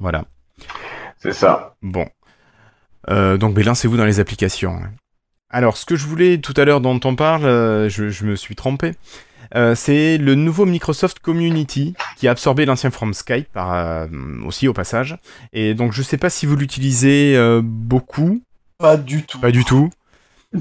Voilà. 0.00 0.24
C'est 1.18 1.32
ça. 1.32 1.76
Bon. 1.82 2.06
donc, 3.08 3.54
ben, 3.54 3.64
lancez-vous 3.64 3.96
dans 3.96 4.04
les 4.04 4.18
applications. 4.20 4.80
Alors, 5.50 5.76
ce 5.76 5.84
que 5.84 5.96
je 5.96 6.06
voulais 6.06 6.38
tout 6.38 6.54
à 6.56 6.64
l'heure 6.64 6.80
dont 6.80 7.00
on 7.04 7.16
parle, 7.16 7.44
euh, 7.44 7.88
je, 7.88 8.24
me 8.24 8.36
suis 8.36 8.54
trompé. 8.54 8.92
Euh, 9.56 9.74
c'est 9.74 10.16
le 10.16 10.36
nouveau 10.36 10.64
Microsoft 10.64 11.18
Community 11.18 11.94
qui 12.16 12.28
a 12.28 12.30
absorbé 12.30 12.66
l'ancien 12.66 12.92
From 12.92 13.12
Skype 13.12 13.48
euh, 13.56 14.06
aussi 14.46 14.68
au 14.68 14.72
passage. 14.72 15.16
Et 15.52 15.74
donc 15.74 15.92
je 15.92 16.02
sais 16.02 16.18
pas 16.18 16.30
si 16.30 16.46
vous 16.46 16.54
l'utilisez 16.54 17.36
beaucoup. 17.62 18.40
Pas 18.78 18.96
du 18.96 19.24
tout. 19.24 19.40
Pas 19.40 19.50
du 19.50 19.64
tout. 19.64 19.90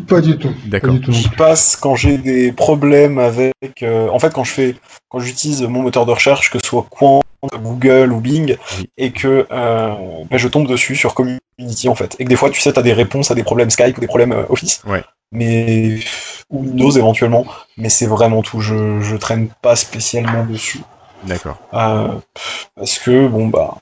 Pas 0.08 0.22
du 0.22 0.38
tout. 0.38 0.54
D'accord. 0.66 0.96
Je 1.08 1.30
passe 1.30 1.76
quand 1.76 1.96
j'ai 1.96 2.18
des 2.18 2.52
problèmes 2.52 3.18
avec. 3.18 3.54
en 3.84 4.20
fait, 4.20 4.34
quand 4.34 4.44
je 4.44 4.52
fais, 4.52 4.76
quand 5.10 5.20
j'utilise 5.20 5.64
mon 5.64 5.82
moteur 5.82 6.06
de 6.06 6.12
recherche, 6.12 6.52
que 6.52 6.60
ce 6.62 6.68
soit 6.68 6.86
Quant, 6.90 7.22
Google 7.62 8.12
ou 8.12 8.20
Bing, 8.20 8.56
et 8.98 9.12
que 9.12 9.48
ben, 9.50 10.38
je 10.38 10.48
tombe 10.48 10.68
dessus 10.68 10.96
sur 10.96 11.16
Community 11.16 11.40
Unity 11.60 11.90
en 11.90 11.96
fait. 11.96 12.16
Et 12.20 12.24
que 12.24 12.30
des 12.30 12.36
fois, 12.36 12.50
tu 12.50 12.62
sais, 12.62 12.74
tu 12.74 12.80
as 12.80 12.84
des 12.84 12.94
réponses 12.94 13.30
à 13.32 13.36
des 13.36 13.44
problèmes 13.44 13.70
Skype 13.70 13.98
ou 13.98 14.02
des 14.02 14.08
problèmes 14.08 14.32
euh, 14.32 14.44
Office. 14.50 14.82
Ouais. 14.86 15.04
Mais. 15.32 16.00
Ou 16.50 16.62
Windows 16.62 16.92
éventuellement. 16.92 17.46
Mais 17.78 17.90
c'est 17.90 18.08
vraiment 18.08 18.42
tout. 18.42 18.62
Je, 18.62 19.02
je 19.02 19.16
traîne 19.16 19.50
pas 19.62 19.76
spécialement 19.76 20.46
dessus. 20.46 20.82
D'accord. 21.26 21.60
Euh, 21.74 22.14
parce 22.76 22.98
que, 22.98 23.28
bon, 23.28 23.48
bah. 23.48 23.78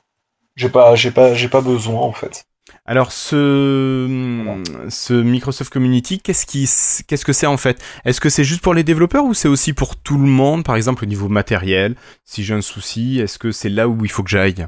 J'ai 0.56 0.68
pas, 0.68 0.96
j'ai 0.96 1.12
pas, 1.12 1.34
j'ai 1.34 1.48
pas 1.48 1.60
besoin 1.60 2.00
en 2.00 2.12
fait. 2.12 2.46
Alors 2.90 3.12
ce, 3.12 4.56
ce 4.88 5.12
Microsoft 5.12 5.70
Community, 5.70 6.20
qu'est-ce 6.20 6.46
qui, 6.46 6.66
qu'est-ce 7.06 7.24
que 7.26 7.34
c'est 7.34 7.46
en 7.46 7.58
fait? 7.58 7.82
Est-ce 8.06 8.18
que 8.18 8.30
c'est 8.30 8.44
juste 8.44 8.62
pour 8.62 8.72
les 8.72 8.82
développeurs 8.82 9.26
ou 9.26 9.34
c'est 9.34 9.46
aussi 9.46 9.74
pour 9.74 9.96
tout 9.96 10.16
le 10.16 10.26
monde, 10.26 10.64
par 10.64 10.74
exemple 10.74 11.04
au 11.04 11.06
niveau 11.06 11.28
matériel? 11.28 11.96
Si 12.24 12.44
j'ai 12.44 12.54
un 12.54 12.62
souci, 12.62 13.20
est-ce 13.20 13.38
que 13.38 13.52
c'est 13.52 13.68
là 13.68 13.88
où 13.88 14.06
il 14.06 14.10
faut 14.10 14.22
que 14.22 14.30
j'aille? 14.30 14.66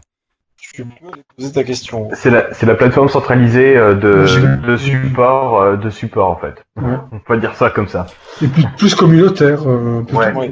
Tu 0.58 0.84
peux 0.84 0.90
poser 1.34 1.52
ta 1.52 1.64
question. 1.64 2.10
C'est 2.12 2.28
la, 2.28 2.52
c'est 2.52 2.66
la 2.66 2.74
plateforme 2.74 3.08
centralisée 3.08 3.74
euh, 3.74 3.94
de, 3.94 4.66
de 4.66 4.76
support, 4.76 5.62
euh, 5.62 5.76
de 5.76 5.88
support 5.88 6.30
en 6.30 6.36
fait. 6.36 6.62
On 6.76 7.18
peut 7.20 7.38
dire 7.38 7.56
ça 7.56 7.70
comme 7.70 7.88
ça. 7.88 8.04
Et 8.42 8.48
plus, 8.48 8.66
plus 8.76 8.94
communautaire, 8.94 9.66
euh, 9.66 10.04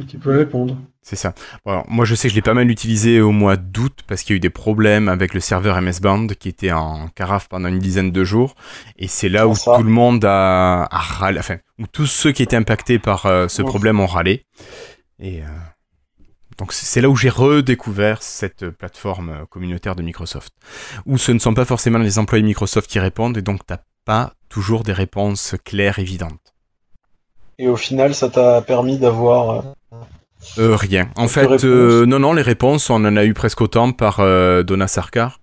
qui 0.08 0.16
peut 0.16 0.38
répondre. 0.38 0.74
C'est 1.08 1.16
ça. 1.16 1.32
Bon, 1.64 1.82
moi, 1.88 2.04
je 2.04 2.14
sais 2.14 2.28
que 2.28 2.32
je 2.32 2.34
l'ai 2.34 2.42
pas 2.42 2.52
mal 2.52 2.70
utilisé 2.70 3.22
au 3.22 3.30
mois 3.30 3.56
d'août 3.56 4.00
parce 4.06 4.22
qu'il 4.22 4.34
y 4.34 4.36
a 4.36 4.36
eu 4.36 4.40
des 4.40 4.50
problèmes 4.50 5.08
avec 5.08 5.32
le 5.32 5.40
serveur 5.40 5.80
MS 5.80 6.00
Band 6.02 6.26
qui 6.38 6.50
était 6.50 6.70
en 6.70 7.08
carafe 7.08 7.48
pendant 7.48 7.68
une 7.68 7.78
dizaine 7.78 8.10
de 8.10 8.24
jours. 8.24 8.56
Et 8.98 9.08
c'est 9.08 9.30
là 9.30 9.48
où 9.48 9.54
tout 9.54 9.82
le 9.82 9.88
monde 9.88 10.22
a, 10.26 10.82
a 10.82 10.98
râlé, 10.98 11.38
enfin, 11.38 11.56
où 11.78 11.86
tous 11.86 12.04
ceux 12.04 12.30
qui 12.32 12.42
étaient 12.42 12.56
impactés 12.56 12.98
par 12.98 13.22
ce 13.22 13.62
problème 13.62 14.00
ont 14.00 14.06
râlé. 14.06 14.44
Et 15.18 15.40
donc 16.58 16.74
c'est 16.74 17.00
là 17.00 17.08
où 17.08 17.16
j'ai 17.16 17.30
redécouvert 17.30 18.22
cette 18.22 18.68
plateforme 18.68 19.46
communautaire 19.48 19.96
de 19.96 20.02
Microsoft, 20.02 20.52
où 21.06 21.16
ce 21.16 21.32
ne 21.32 21.38
sont 21.38 21.54
pas 21.54 21.64
forcément 21.64 21.96
les 21.96 22.18
employés 22.18 22.44
Microsoft 22.44 22.90
qui 22.90 22.98
répondent, 22.98 23.38
et 23.38 23.42
donc 23.42 23.64
t'as 23.66 23.78
pas 24.04 24.34
toujours 24.50 24.82
des 24.82 24.92
réponses 24.92 25.54
claires, 25.64 26.00
évidentes. 26.00 26.52
Et 27.58 27.66
au 27.66 27.76
final, 27.76 28.14
ça 28.14 28.28
t'a 28.28 28.60
permis 28.60 28.98
d'avoir... 28.98 29.74
Euh, 30.58 30.70
euh 30.70 30.76
rien. 30.76 31.10
En 31.16 31.28
fait, 31.28 31.64
euh, 31.64 32.06
non, 32.06 32.18
non, 32.18 32.32
les 32.32 32.42
réponses, 32.42 32.90
on 32.90 33.04
en 33.04 33.16
a 33.16 33.24
eu 33.24 33.34
presque 33.34 33.60
autant 33.60 33.92
par 33.92 34.20
euh, 34.20 34.62
Donna 34.62 34.86
Sarkar, 34.86 35.40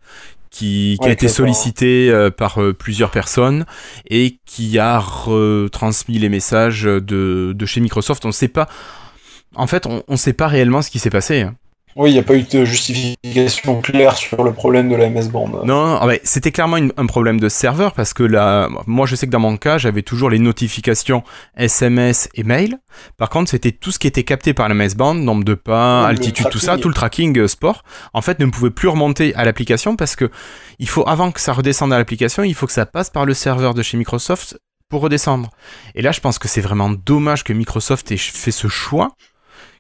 qui, 0.50 0.98
a 1.02 1.10
été 1.10 1.28
sollicité 1.28 2.30
par 2.38 2.60
plusieurs 2.80 3.12
personnes 3.12 3.66
et 4.10 4.38
qui 4.46 4.80
a 4.80 5.00
retransmis 5.00 6.18
les 6.18 6.30
messages 6.30 6.84
de, 6.84 7.54
de 7.54 7.66
chez 7.66 7.82
Microsoft. 7.82 8.24
On 8.24 8.30
ne 8.30 8.34
sait 8.34 8.48
pas 8.48 8.70
en 9.56 9.68
fait, 9.68 9.86
on 9.86 10.04
ne 10.08 10.16
sait 10.16 10.34
pas 10.34 10.48
réellement 10.48 10.82
ce 10.82 10.90
qui 10.90 11.00
s'est 11.00 11.10
passé. 11.10 11.46
Oui, 11.98 12.10
il 12.10 12.14
n'y 12.14 12.20
a 12.20 12.24
pas 12.24 12.36
eu 12.36 12.44
de 12.44 12.66
justification 12.66 13.80
claire 13.80 14.18
sur 14.18 14.44
le 14.44 14.52
problème 14.52 14.90
de 14.90 14.96
la 14.96 15.10
MS 15.10 15.30
Band. 15.30 15.48
Non, 15.48 15.66
non 15.66 16.10
c'était 16.24 16.52
clairement 16.52 16.78
un 16.98 17.06
problème 17.06 17.40
de 17.40 17.48
serveur 17.48 17.94
parce 17.94 18.14
que 18.14 18.24
là, 18.24 18.68
moi 18.86 19.06
je 19.06 19.16
sais 19.16 19.28
que 19.28 19.32
dans 19.32 19.40
mon 19.40 19.56
cas, 19.56 19.78
j'avais 19.78 20.02
toujours 20.02 20.30
les 20.30 20.40
notifications 20.40 21.24
SMS 21.56 22.28
et 22.36 22.44
mail. 22.44 22.80
Par 23.16 23.30
contre, 23.30 23.50
c'était 23.50 23.72
tout 23.72 23.92
ce 23.92 24.00
qui 24.00 24.08
était 24.08 24.24
capté 24.24 24.54
par 24.54 24.68
la 24.68 24.76
MS 24.76 24.96
Band, 24.98 25.14
nombre 25.14 25.46
de 25.46 25.54
pas, 25.54 26.06
altitude, 26.06 26.50
tout 26.52 26.60
ça, 26.60 26.78
tout 26.78 26.90
le 26.90 26.94
tracking 26.94 27.38
euh, 27.40 27.48
sport, 27.48 27.84
en 28.14 28.22
fait, 28.22 28.40
ne 28.40 28.48
pouvait 28.48 28.72
plus 28.72 28.90
remonter 28.90 29.34
à 29.36 29.46
l'application 29.46 29.96
parce 29.96 30.18
que 30.18 30.30
il 30.80 30.90
faut, 30.90 31.08
avant 31.08 31.32
que 31.32 31.40
ça 31.40 31.54
redescende 31.54 31.94
à 31.94 31.98
l'application, 31.98 32.44
il 32.44 32.56
faut 32.56 32.68
que 32.68 32.74
ça 32.74 32.86
passe 32.86 33.10
par 33.10 33.26
le 33.26 33.34
serveur 33.34 33.74
de 33.74 33.82
chez 33.82 33.96
Microsoft 33.96 34.60
pour 34.90 35.02
redescendre. 35.02 35.50
Et 35.96 36.02
là, 36.02 36.12
je 36.12 36.20
pense 36.20 36.40
que 36.40 36.50
c'est 36.50 36.62
vraiment 36.62 36.90
dommage 36.90 37.46
que 37.46 37.54
Microsoft 37.54 38.12
ait 38.12 38.18
fait 38.18 38.52
ce 38.52 38.68
choix 38.68 39.16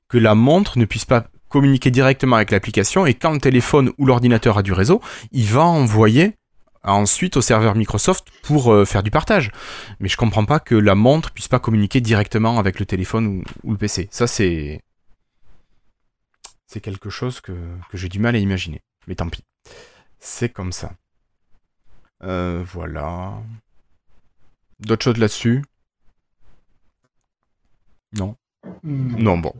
que 0.07 0.17
la 0.17 0.33
montre 0.33 0.77
ne 0.79 0.85
puisse 0.85 1.05
pas 1.05 1.25
communiquer 1.55 1.89
directement 1.89 2.35
avec 2.35 2.51
l'application 2.51 3.05
et 3.05 3.13
quand 3.13 3.31
le 3.31 3.39
téléphone 3.39 3.93
ou 3.97 4.05
l'ordinateur 4.05 4.57
a 4.57 4.61
du 4.61 4.73
réseau, 4.73 5.01
il 5.31 5.45
va 5.45 5.63
envoyer 5.63 6.35
ensuite 6.83 7.37
au 7.37 7.41
serveur 7.41 7.75
Microsoft 7.75 8.27
pour 8.43 8.73
euh, 8.73 8.83
faire 8.83 9.03
du 9.03 9.09
partage. 9.09 9.51
Mais 10.01 10.09
je 10.09 10.17
comprends 10.17 10.43
pas 10.43 10.59
que 10.59 10.75
la 10.75 10.95
montre 10.95 11.31
puisse 11.31 11.47
pas 11.47 11.59
communiquer 11.59 12.01
directement 12.01 12.59
avec 12.59 12.77
le 12.77 12.85
téléphone 12.85 13.41
ou, 13.63 13.71
le 13.71 13.77
PC. 13.77 14.09
Ça 14.11 14.27
c'est 14.27 14.81
c'est 16.67 16.81
quelque 16.81 17.09
chose 17.09 17.39
que, 17.39 17.55
j'ai 17.93 18.09
du 18.09 18.19
mal 18.19 18.35
à 18.35 18.39
imaginer. 18.39 18.81
Mais 19.07 19.15
tant 19.15 19.29
pis. 19.29 19.45
C'est 20.19 20.49
comme 20.49 20.73
ça. 20.73 20.91
Euh, 22.21 22.65
voilà. 22.65 23.31
D'autres 24.81 25.05
choses 25.05 25.17
là-dessus? 25.19 25.63
Non. 28.11 28.35
Non, 28.83 29.37
bon. 29.37 29.53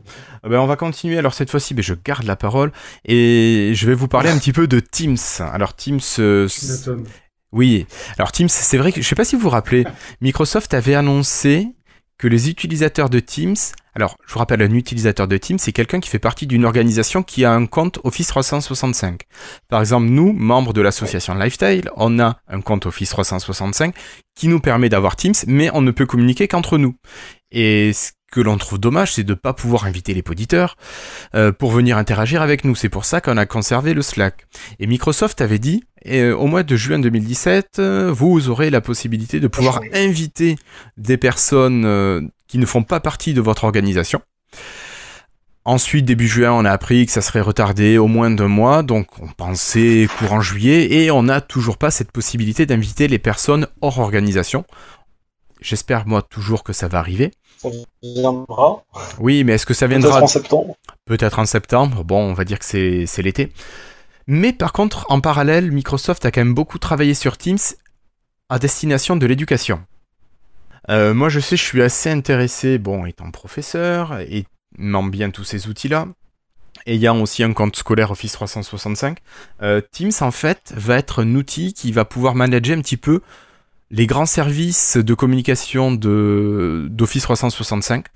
Eh 0.44 0.48
ben, 0.48 0.60
on 0.60 0.66
va 0.66 0.76
continuer. 0.76 1.18
Alors, 1.18 1.34
cette 1.34 1.50
fois-ci, 1.50 1.74
ben, 1.74 1.82
je 1.82 1.94
garde 1.94 2.24
la 2.24 2.36
parole 2.36 2.72
et 3.04 3.72
je 3.74 3.86
vais 3.86 3.94
vous 3.94 4.08
parler 4.08 4.30
un 4.30 4.38
petit 4.38 4.52
peu 4.52 4.66
de 4.66 4.80
Teams. 4.80 5.16
Alors, 5.40 5.74
Teams. 5.74 6.00
Euh, 6.18 6.48
oui. 7.52 7.86
Alors, 8.18 8.32
Teams, 8.32 8.48
c'est 8.48 8.78
vrai 8.78 8.92
que 8.92 9.00
je 9.00 9.06
sais 9.06 9.14
pas 9.14 9.24
si 9.24 9.36
vous 9.36 9.42
vous 9.42 9.50
rappelez, 9.50 9.84
Microsoft 10.20 10.74
avait 10.74 10.94
annoncé 10.94 11.68
que 12.18 12.28
les 12.28 12.48
utilisateurs 12.48 13.10
de 13.10 13.20
Teams. 13.20 13.56
Alors, 13.94 14.16
je 14.26 14.32
vous 14.32 14.38
rappelle, 14.38 14.60
un 14.60 14.72
utilisateur 14.72 15.26
de 15.26 15.36
Teams, 15.36 15.58
c'est 15.58 15.72
quelqu'un 15.72 16.00
qui 16.00 16.10
fait 16.10 16.18
partie 16.18 16.46
d'une 16.46 16.64
organisation 16.64 17.22
qui 17.22 17.44
a 17.44 17.52
un 17.52 17.66
compte 17.66 17.98
Office 18.04 18.28
365. 18.28 19.22
Par 19.68 19.80
exemple, 19.80 20.06
nous, 20.06 20.32
membres 20.32 20.72
de 20.72 20.82
l'association 20.82 21.34
Lifestyle, 21.34 21.90
on 21.96 22.18
a 22.18 22.38
un 22.48 22.60
compte 22.60 22.86
Office 22.86 23.10
365 23.10 23.94
qui 24.34 24.48
nous 24.48 24.60
permet 24.60 24.88
d'avoir 24.88 25.16
Teams, 25.16 25.34
mais 25.46 25.70
on 25.72 25.80
ne 25.80 25.90
peut 25.90 26.04
communiquer 26.04 26.46
qu'entre 26.46 26.76
nous. 26.76 26.94
Et 27.50 27.92
ce 27.94 28.12
que 28.30 28.40
l'on 28.40 28.58
trouve 28.58 28.78
dommage, 28.78 29.14
c'est 29.14 29.24
de 29.24 29.32
ne 29.32 29.34
pas 29.34 29.52
pouvoir 29.52 29.84
inviter 29.84 30.12
les 30.12 30.22
auditeurs 30.28 30.76
euh, 31.34 31.52
pour 31.52 31.70
venir 31.70 31.96
interagir 31.96 32.42
avec 32.42 32.64
nous. 32.64 32.74
C'est 32.74 32.88
pour 32.88 33.04
ça 33.04 33.20
qu'on 33.20 33.36
a 33.36 33.46
conservé 33.46 33.94
le 33.94 34.02
Slack. 34.02 34.46
Et 34.78 34.86
Microsoft 34.86 35.40
avait 35.40 35.58
dit, 35.58 35.84
euh, 36.06 36.34
au 36.34 36.46
mois 36.46 36.62
de 36.62 36.76
juin 36.76 36.98
2017, 36.98 37.78
euh, 37.78 38.12
vous 38.12 38.48
aurez 38.48 38.70
la 38.70 38.80
possibilité 38.80 39.40
de 39.40 39.48
pouvoir 39.48 39.80
inviter 39.92 40.56
des 40.96 41.16
personnes 41.16 42.30
qui 42.48 42.58
ne 42.58 42.66
font 42.66 42.82
pas 42.82 43.00
partie 43.00 43.34
de 43.34 43.40
votre 43.40 43.64
organisation. 43.64 44.20
Ensuite, 45.64 46.04
début 46.04 46.28
juin, 46.28 46.52
on 46.52 46.64
a 46.64 46.70
appris 46.70 47.06
que 47.06 47.12
ça 47.12 47.20
serait 47.20 47.40
retardé 47.40 47.98
au 47.98 48.06
moins 48.06 48.30
d'un 48.30 48.46
mois, 48.46 48.84
donc 48.84 49.18
on 49.20 49.26
pensait 49.26 50.06
courant 50.16 50.40
juillet, 50.40 50.92
et 50.92 51.10
on 51.10 51.24
n'a 51.24 51.40
toujours 51.40 51.76
pas 51.76 51.90
cette 51.90 52.12
possibilité 52.12 52.66
d'inviter 52.66 53.08
les 53.08 53.18
personnes 53.18 53.66
hors 53.80 53.98
organisation. 53.98 54.64
J'espère 55.60 56.06
moi 56.06 56.22
toujours 56.22 56.62
que 56.62 56.72
ça 56.72 56.86
va 56.86 57.00
arriver. 57.00 57.32
Ça 57.58 57.68
viendra. 58.02 58.82
Oui, 59.18 59.44
mais 59.44 59.54
est-ce 59.54 59.66
que 59.66 59.74
ça 59.74 59.86
viendra 59.86 60.10
Peut-être 60.10 60.22
en 60.22 60.26
septembre. 60.26 60.76
Peut-être 61.04 61.38
en 61.38 61.46
septembre. 61.46 62.04
Bon, 62.04 62.18
on 62.18 62.34
va 62.34 62.44
dire 62.44 62.58
que 62.58 62.64
c'est 62.64 63.22
l'été. 63.22 63.52
Mais 64.26 64.52
par 64.52 64.72
contre, 64.72 65.06
en 65.08 65.20
parallèle, 65.20 65.70
Microsoft 65.70 66.24
a 66.24 66.30
quand 66.30 66.40
même 66.40 66.54
beaucoup 66.54 66.78
travaillé 66.78 67.14
sur 67.14 67.36
Teams 67.38 67.58
à 68.48 68.58
destination 68.58 69.16
de 69.16 69.26
l'éducation. 69.26 69.80
Euh, 70.88 71.14
moi, 71.14 71.28
je 71.28 71.40
sais, 71.40 71.56
je 71.56 71.62
suis 71.62 71.82
assez 71.82 72.10
intéressé, 72.10 72.78
bon, 72.78 73.06
étant 73.06 73.30
professeur, 73.30 74.20
et 74.20 74.46
m'en 74.78 75.02
bien 75.02 75.30
tous 75.30 75.44
ces 75.44 75.68
outils-là, 75.68 76.06
ayant 76.86 77.20
aussi 77.20 77.42
un 77.42 77.52
compte 77.52 77.76
scolaire 77.76 78.10
Office 78.10 78.32
365, 78.32 79.18
euh, 79.62 79.80
Teams, 79.90 80.12
en 80.20 80.30
fait, 80.30 80.72
va 80.76 80.96
être 80.96 81.22
un 81.22 81.34
outil 81.34 81.72
qui 81.72 81.90
va 81.92 82.04
pouvoir 82.04 82.34
manager 82.34 82.76
un 82.76 82.82
petit 82.82 82.96
peu 82.96 83.20
les 83.90 84.06
grands 84.06 84.26
services 84.26 84.96
de 84.96 85.14
communication 85.14 85.92
d'Office 85.92 87.22
365 87.22 88.06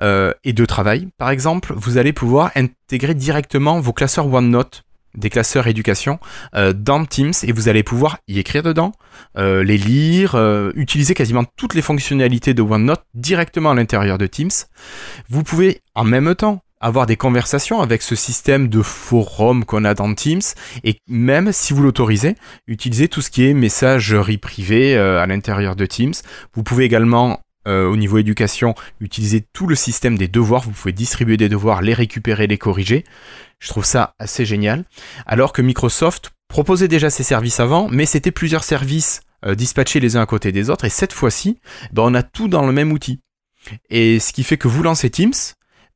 euh, 0.00 0.32
et 0.44 0.52
de 0.52 0.64
travail. 0.64 1.08
Par 1.18 1.30
exemple, 1.30 1.74
vous 1.76 1.98
allez 1.98 2.12
pouvoir 2.12 2.50
intégrer 2.56 3.14
directement 3.14 3.80
vos 3.80 3.92
classeurs 3.92 4.32
OneNote 4.32 4.84
des 5.14 5.28
classeurs 5.28 5.66
éducation 5.66 6.18
euh, 6.54 6.72
dans 6.72 7.04
Teams 7.04 7.34
et 7.42 7.52
vous 7.52 7.68
allez 7.68 7.82
pouvoir 7.82 8.18
y 8.28 8.38
écrire 8.38 8.62
dedans, 8.62 8.92
euh, 9.36 9.62
les 9.62 9.76
lire, 9.76 10.36
utiliser 10.74 11.12
quasiment 11.14 11.44
toutes 11.56 11.74
les 11.74 11.82
fonctionnalités 11.82 12.54
de 12.54 12.62
OneNote 12.62 13.04
directement 13.12 13.72
à 13.72 13.74
l'intérieur 13.74 14.16
de 14.16 14.26
Teams. 14.26 14.50
Vous 15.28 15.42
pouvez 15.42 15.82
en 15.94 16.04
même 16.04 16.34
temps 16.34 16.62
avoir 16.82 17.06
des 17.06 17.16
conversations 17.16 17.80
avec 17.80 18.02
ce 18.02 18.14
système 18.14 18.68
de 18.68 18.82
forum 18.82 19.64
qu'on 19.64 19.84
a 19.84 19.94
dans 19.94 20.12
Teams 20.12 20.42
et 20.84 20.98
même 21.08 21.52
si 21.52 21.72
vous 21.72 21.82
l'autorisez, 21.82 22.34
utiliser 22.66 23.08
tout 23.08 23.22
ce 23.22 23.30
qui 23.30 23.46
est 23.46 23.54
messagerie 23.54 24.36
privée 24.38 24.96
euh, 24.96 25.22
à 25.22 25.26
l'intérieur 25.26 25.76
de 25.76 25.86
Teams. 25.86 26.14
Vous 26.52 26.62
pouvez 26.62 26.84
également 26.84 27.40
euh, 27.68 27.86
au 27.86 27.96
niveau 27.96 28.18
éducation, 28.18 28.74
utiliser 29.00 29.46
tout 29.52 29.68
le 29.68 29.76
système 29.76 30.18
des 30.18 30.26
devoirs. 30.26 30.62
Vous 30.62 30.72
pouvez 30.72 30.92
distribuer 30.92 31.36
des 31.36 31.48
devoirs, 31.48 31.80
les 31.80 31.94
récupérer, 31.94 32.48
les 32.48 32.58
corriger. 32.58 33.04
Je 33.60 33.68
trouve 33.68 33.84
ça 33.84 34.14
assez 34.18 34.44
génial. 34.44 34.84
Alors 35.26 35.52
que 35.52 35.62
Microsoft 35.62 36.32
proposait 36.48 36.88
déjà 36.88 37.08
ces 37.08 37.22
services 37.22 37.60
avant, 37.60 37.88
mais 37.88 38.04
c'était 38.04 38.32
plusieurs 38.32 38.64
services 38.64 39.20
euh, 39.46 39.54
dispatchés 39.54 40.00
les 40.00 40.16
uns 40.16 40.22
à 40.22 40.26
côté 40.26 40.50
des 40.50 40.70
autres. 40.70 40.84
Et 40.84 40.90
cette 40.90 41.12
fois-ci, 41.12 41.60
ben, 41.92 42.02
on 42.02 42.14
a 42.14 42.24
tout 42.24 42.48
dans 42.48 42.66
le 42.66 42.72
même 42.72 42.90
outil. 42.90 43.20
Et 43.90 44.18
ce 44.18 44.32
qui 44.32 44.42
fait 44.42 44.56
que 44.56 44.66
vous 44.66 44.82
lancez 44.82 45.10
Teams, 45.10 45.32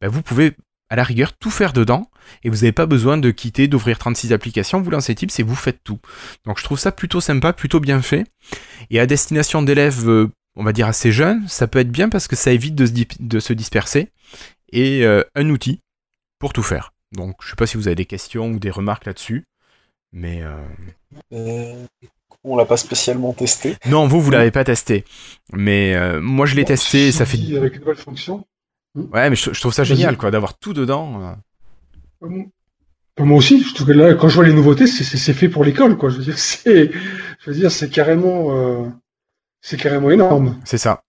ben, 0.00 0.08
vous 0.08 0.22
pouvez 0.22 0.52
à 0.88 0.96
la 0.96 1.02
rigueur 1.02 1.32
tout 1.32 1.50
faire 1.50 1.72
dedans 1.72 2.10
et 2.42 2.48
vous 2.48 2.56
n'avez 2.56 2.72
pas 2.72 2.86
besoin 2.86 3.18
de 3.18 3.30
quitter, 3.30 3.68
d'ouvrir 3.68 3.98
36 3.98 4.32
applications, 4.32 4.80
vous 4.80 4.90
lancez 4.90 5.14
Teams 5.14 5.30
et 5.38 5.42
vous 5.42 5.54
faites 5.54 5.82
tout. 5.84 5.98
Donc 6.44 6.58
je 6.58 6.64
trouve 6.64 6.78
ça 6.78 6.92
plutôt 6.92 7.20
sympa, 7.20 7.52
plutôt 7.52 7.80
bien 7.80 8.02
fait. 8.02 8.24
Et 8.90 9.00
à 9.00 9.06
destination 9.06 9.62
d'élèves, 9.62 10.08
euh, 10.08 10.30
on 10.56 10.64
va 10.64 10.72
dire 10.72 10.86
assez 10.86 11.12
jeunes, 11.12 11.46
ça 11.48 11.66
peut 11.66 11.78
être 11.78 11.90
bien 11.90 12.08
parce 12.08 12.28
que 12.28 12.36
ça 12.36 12.52
évite 12.52 12.74
de 12.74 12.86
se, 12.86 12.92
de 13.20 13.40
se 13.40 13.52
disperser 13.52 14.10
et 14.72 15.04
euh, 15.04 15.22
un 15.34 15.48
outil 15.50 15.80
pour 16.38 16.52
tout 16.52 16.62
faire. 16.62 16.92
Donc 17.12 17.36
je 17.42 17.50
sais 17.50 17.56
pas 17.56 17.66
si 17.66 17.76
vous 17.76 17.88
avez 17.88 17.96
des 17.96 18.06
questions 18.06 18.50
ou 18.50 18.58
des 18.58 18.70
remarques 18.70 19.06
là-dessus, 19.06 19.44
mais... 20.12 20.42
Euh... 21.32 21.86
On 22.48 22.56
l'a 22.56 22.64
pas 22.64 22.76
spécialement 22.76 23.32
testé. 23.32 23.74
Non, 23.86 24.06
vous, 24.06 24.20
vous 24.20 24.30
l'avez 24.30 24.52
pas 24.52 24.62
testé. 24.62 25.04
Mais 25.52 26.20
moi, 26.20 26.46
je 26.46 26.54
l'ai 26.54 26.64
testé 26.64 27.10
ça 27.10 27.26
fait... 27.26 27.38
Avec 27.56 27.74
une 27.74 27.80
nouvelle 27.80 27.96
fonction. 27.96 28.46
Ouais, 28.96 29.28
mais 29.28 29.36
je, 29.36 29.60
trouve 29.60 29.74
ça 29.74 29.84
génial, 29.84 30.16
quoi, 30.16 30.30
d'avoir 30.30 30.58
tout 30.58 30.72
dedans. 30.72 31.36
Euh. 32.22 32.28
Moi 33.18 33.38
aussi, 33.38 33.62
je 33.62 33.74
trouve 33.74 33.86
que 33.86 33.92
là, 33.92 34.14
quand 34.14 34.28
je 34.28 34.34
vois 34.34 34.44
les 34.44 34.52
nouveautés, 34.52 34.86
c'est 34.86 35.32
fait 35.32 35.48
pour 35.48 35.64
l'école, 35.64 35.96
quoi. 35.96 36.08
Je 36.10 36.16
veux 36.16 36.24
dire, 36.24 36.38
c'est, 36.38 36.90
je 36.92 37.50
veux 37.50 37.56
dire, 37.56 37.70
c'est 37.70 37.90
carrément, 37.90 38.56
euh, 38.56 38.88
c'est 39.60 39.78
carrément 39.78 40.10
énorme. 40.10 40.58
C'est 40.64 40.78
ça. 40.78 41.02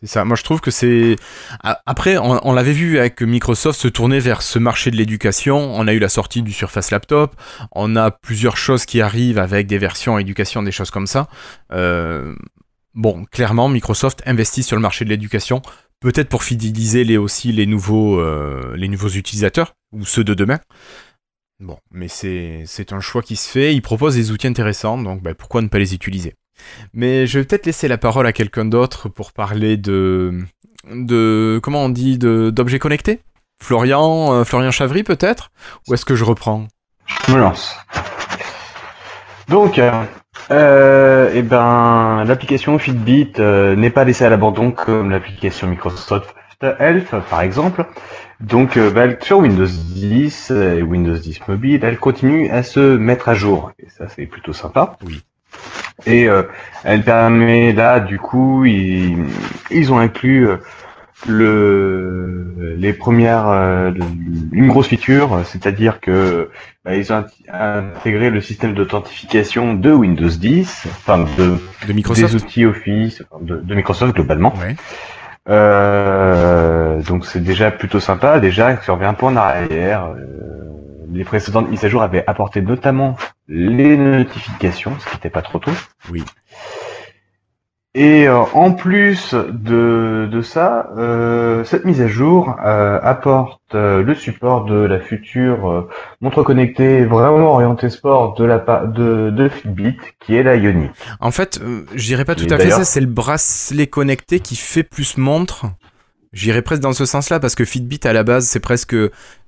C'est 0.00 0.06
ça. 0.06 0.24
Moi, 0.24 0.36
je 0.36 0.44
trouve 0.44 0.60
que 0.60 0.70
c'est. 0.70 1.16
Après, 1.60 2.18
on, 2.18 2.52
l'avait 2.52 2.72
vu 2.72 3.00
avec 3.00 3.20
Microsoft 3.20 3.80
se 3.80 3.88
tourner 3.88 4.20
vers 4.20 4.42
ce 4.42 4.60
marché 4.60 4.92
de 4.92 4.96
l'éducation. 4.96 5.56
On 5.74 5.88
a 5.88 5.92
eu 5.92 5.98
la 5.98 6.08
sortie 6.08 6.42
du 6.42 6.52
Surface 6.52 6.92
Laptop. 6.92 7.34
On 7.72 7.96
a 7.96 8.12
plusieurs 8.12 8.56
choses 8.56 8.86
qui 8.86 9.00
arrivent 9.00 9.38
avec 9.38 9.66
des 9.66 9.78
versions 9.78 10.16
éducation, 10.16 10.62
des 10.62 10.70
choses 10.70 10.92
comme 10.92 11.08
ça. 11.08 11.26
Euh, 11.72 12.36
bon, 12.94 13.24
clairement, 13.24 13.68
Microsoft 13.68 14.22
investit 14.24 14.62
sur 14.62 14.76
le 14.76 14.82
marché 14.82 15.04
de 15.04 15.10
l'éducation 15.10 15.62
peut-être 16.00 16.28
pour 16.28 16.42
fidéliser 16.42 17.16
aussi 17.18 17.52
les 17.52 17.66
nouveaux, 17.66 18.20
euh, 18.20 18.76
les 18.76 18.88
nouveaux 18.88 19.08
utilisateurs, 19.08 19.74
ou 19.92 20.04
ceux 20.04 20.24
de 20.24 20.34
demain. 20.34 20.60
Bon, 21.60 21.78
mais 21.90 22.06
c'est 22.08 22.92
un 22.92 23.00
choix 23.00 23.22
qui 23.22 23.34
se 23.34 23.48
fait, 23.48 23.74
il 23.74 23.82
propose 23.82 24.14
des 24.14 24.30
outils 24.30 24.46
intéressants, 24.46 24.98
donc 24.98 25.22
bah, 25.22 25.34
pourquoi 25.34 25.60
ne 25.60 25.68
pas 25.68 25.78
les 25.78 25.94
utiliser? 25.94 26.34
Mais 26.92 27.26
je 27.26 27.38
vais 27.38 27.44
peut-être 27.44 27.66
laisser 27.66 27.88
la 27.88 27.98
parole 27.98 28.26
à 28.26 28.32
quelqu'un 28.32 28.64
d'autre 28.64 29.08
pour 29.08 29.32
parler 29.32 29.76
de, 29.76 30.40
de 30.88 31.58
comment 31.62 31.84
on 31.84 31.88
dit, 31.88 32.18
d'objets 32.18 32.78
connectés? 32.78 33.20
Florian, 33.60 34.34
euh, 34.34 34.44
Florian 34.44 34.70
Chavry 34.70 35.02
peut-être? 35.02 35.50
Ou 35.88 35.94
est-ce 35.94 36.04
que 36.04 36.14
je 36.14 36.24
reprends? 36.24 36.68
Je 37.26 37.32
me 37.32 37.38
lance. 37.38 37.74
Donc, 39.48 39.78
euh, 39.78 39.90
euh, 40.50 41.30
eh 41.34 41.42
ben, 41.42 42.22
l'application 42.26 42.78
Fitbit 42.78 43.32
euh, 43.38 43.76
n'est 43.76 43.90
pas 43.90 44.04
laissée 44.04 44.24
à 44.24 44.30
l'abandon 44.30 44.72
comme 44.72 45.10
l'application 45.10 45.68
Microsoft 45.68 46.34
Health, 46.60 47.14
par 47.30 47.40
exemple. 47.40 47.86
Donc, 48.40 48.76
euh, 48.76 48.90
bah, 48.90 49.06
sur 49.20 49.38
Windows 49.38 49.66
10 49.66 50.50
et 50.50 50.82
Windows 50.82 51.16
10 51.16 51.40
Mobile, 51.48 51.80
elle 51.82 51.98
continue 51.98 52.50
à 52.50 52.62
se 52.62 52.96
mettre 52.96 53.30
à 53.30 53.34
jour. 53.34 53.72
Et 53.78 53.88
ça, 53.88 54.06
c'est 54.08 54.26
plutôt 54.26 54.52
sympa. 54.52 54.96
Oui. 55.06 55.22
Et 56.06 56.28
elle 56.84 57.02
permet 57.02 57.72
là, 57.72 57.98
du 57.98 58.18
coup, 58.18 58.64
ils, 58.64 59.16
ils 59.70 59.92
ont 59.92 59.98
inclus 59.98 60.48
le 61.26 62.54
les 62.78 62.92
premières 62.92 63.48
euh, 63.48 63.92
une 64.52 64.68
grosse 64.68 64.88
feature, 64.88 65.40
c'est-à-dire 65.44 66.00
que 66.00 66.50
bah, 66.84 66.94
ils 66.94 67.12
ont 67.12 67.24
intégré 67.52 68.30
le 68.30 68.40
système 68.40 68.74
d'authentification 68.74 69.74
de 69.74 69.92
Windows 69.92 70.28
10, 70.28 70.84
enfin 70.86 71.26
de, 71.36 71.58
de 71.86 71.92
Microsoft. 71.92 72.34
des 72.34 72.42
outils 72.42 72.64
Office 72.64 73.22
de, 73.40 73.56
de 73.56 73.74
Microsoft 73.74 74.14
globalement. 74.14 74.54
Euh, 75.48 77.02
donc 77.02 77.26
c'est 77.26 77.42
déjà 77.42 77.70
plutôt 77.70 78.00
sympa. 78.00 78.38
Déjà, 78.40 78.80
si 78.80 78.90
on 78.90 78.94
revient 78.94 79.06
un 79.06 79.14
peu 79.14 79.26
en 79.26 79.36
arrière, 79.36 80.14
euh, 80.16 80.68
les 81.10 81.24
précédentes 81.24 81.70
mises 81.70 81.84
à 81.84 81.88
jour 81.88 82.02
avaient 82.02 82.24
apporté 82.26 82.60
notamment 82.60 83.16
les 83.48 83.96
notifications, 83.96 84.92
ce 84.98 85.06
qui 85.06 85.16
n'était 85.16 85.30
pas 85.30 85.42
trop 85.42 85.58
tôt. 85.58 85.72
Oui. 86.10 86.22
Et 87.98 88.28
euh, 88.28 88.44
en 88.54 88.70
plus 88.70 89.34
de, 89.34 90.28
de 90.30 90.40
ça, 90.40 90.88
euh, 90.96 91.64
cette 91.64 91.84
mise 91.84 92.00
à 92.00 92.06
jour 92.06 92.54
euh, 92.64 93.00
apporte 93.02 93.58
le 93.72 94.14
support 94.14 94.66
de 94.66 94.76
la 94.76 95.00
future 95.00 95.88
montre 96.20 96.44
connectée 96.44 97.04
vraiment 97.04 97.54
orientée 97.54 97.90
sport 97.90 98.34
de 98.34 98.44
la 98.44 98.58
de, 98.86 99.30
de 99.30 99.48
Fitbit, 99.48 99.96
qui 100.24 100.36
est 100.36 100.44
la 100.44 100.54
Ionic. 100.54 100.92
En 101.18 101.32
fait, 101.32 101.60
je 101.92 102.06
dirais 102.06 102.24
pas 102.24 102.36
tout 102.36 102.46
à 102.48 102.56
fait 102.56 102.70
ça, 102.70 102.84
c'est 102.84 103.00
le 103.00 103.06
bracelet 103.06 103.88
connecté 103.88 104.38
qui 104.38 104.54
fait 104.54 104.84
plus 104.84 105.18
montre. 105.18 105.66
J'irais 106.32 106.62
presque 106.62 106.82
dans 106.82 106.92
ce 106.92 107.04
sens-là 107.04 107.40
parce 107.40 107.54
que 107.54 107.64
Fitbit 107.64 108.00
à 108.04 108.12
la 108.12 108.22
base 108.22 108.46
c'est 108.46 108.60
presque 108.60 108.94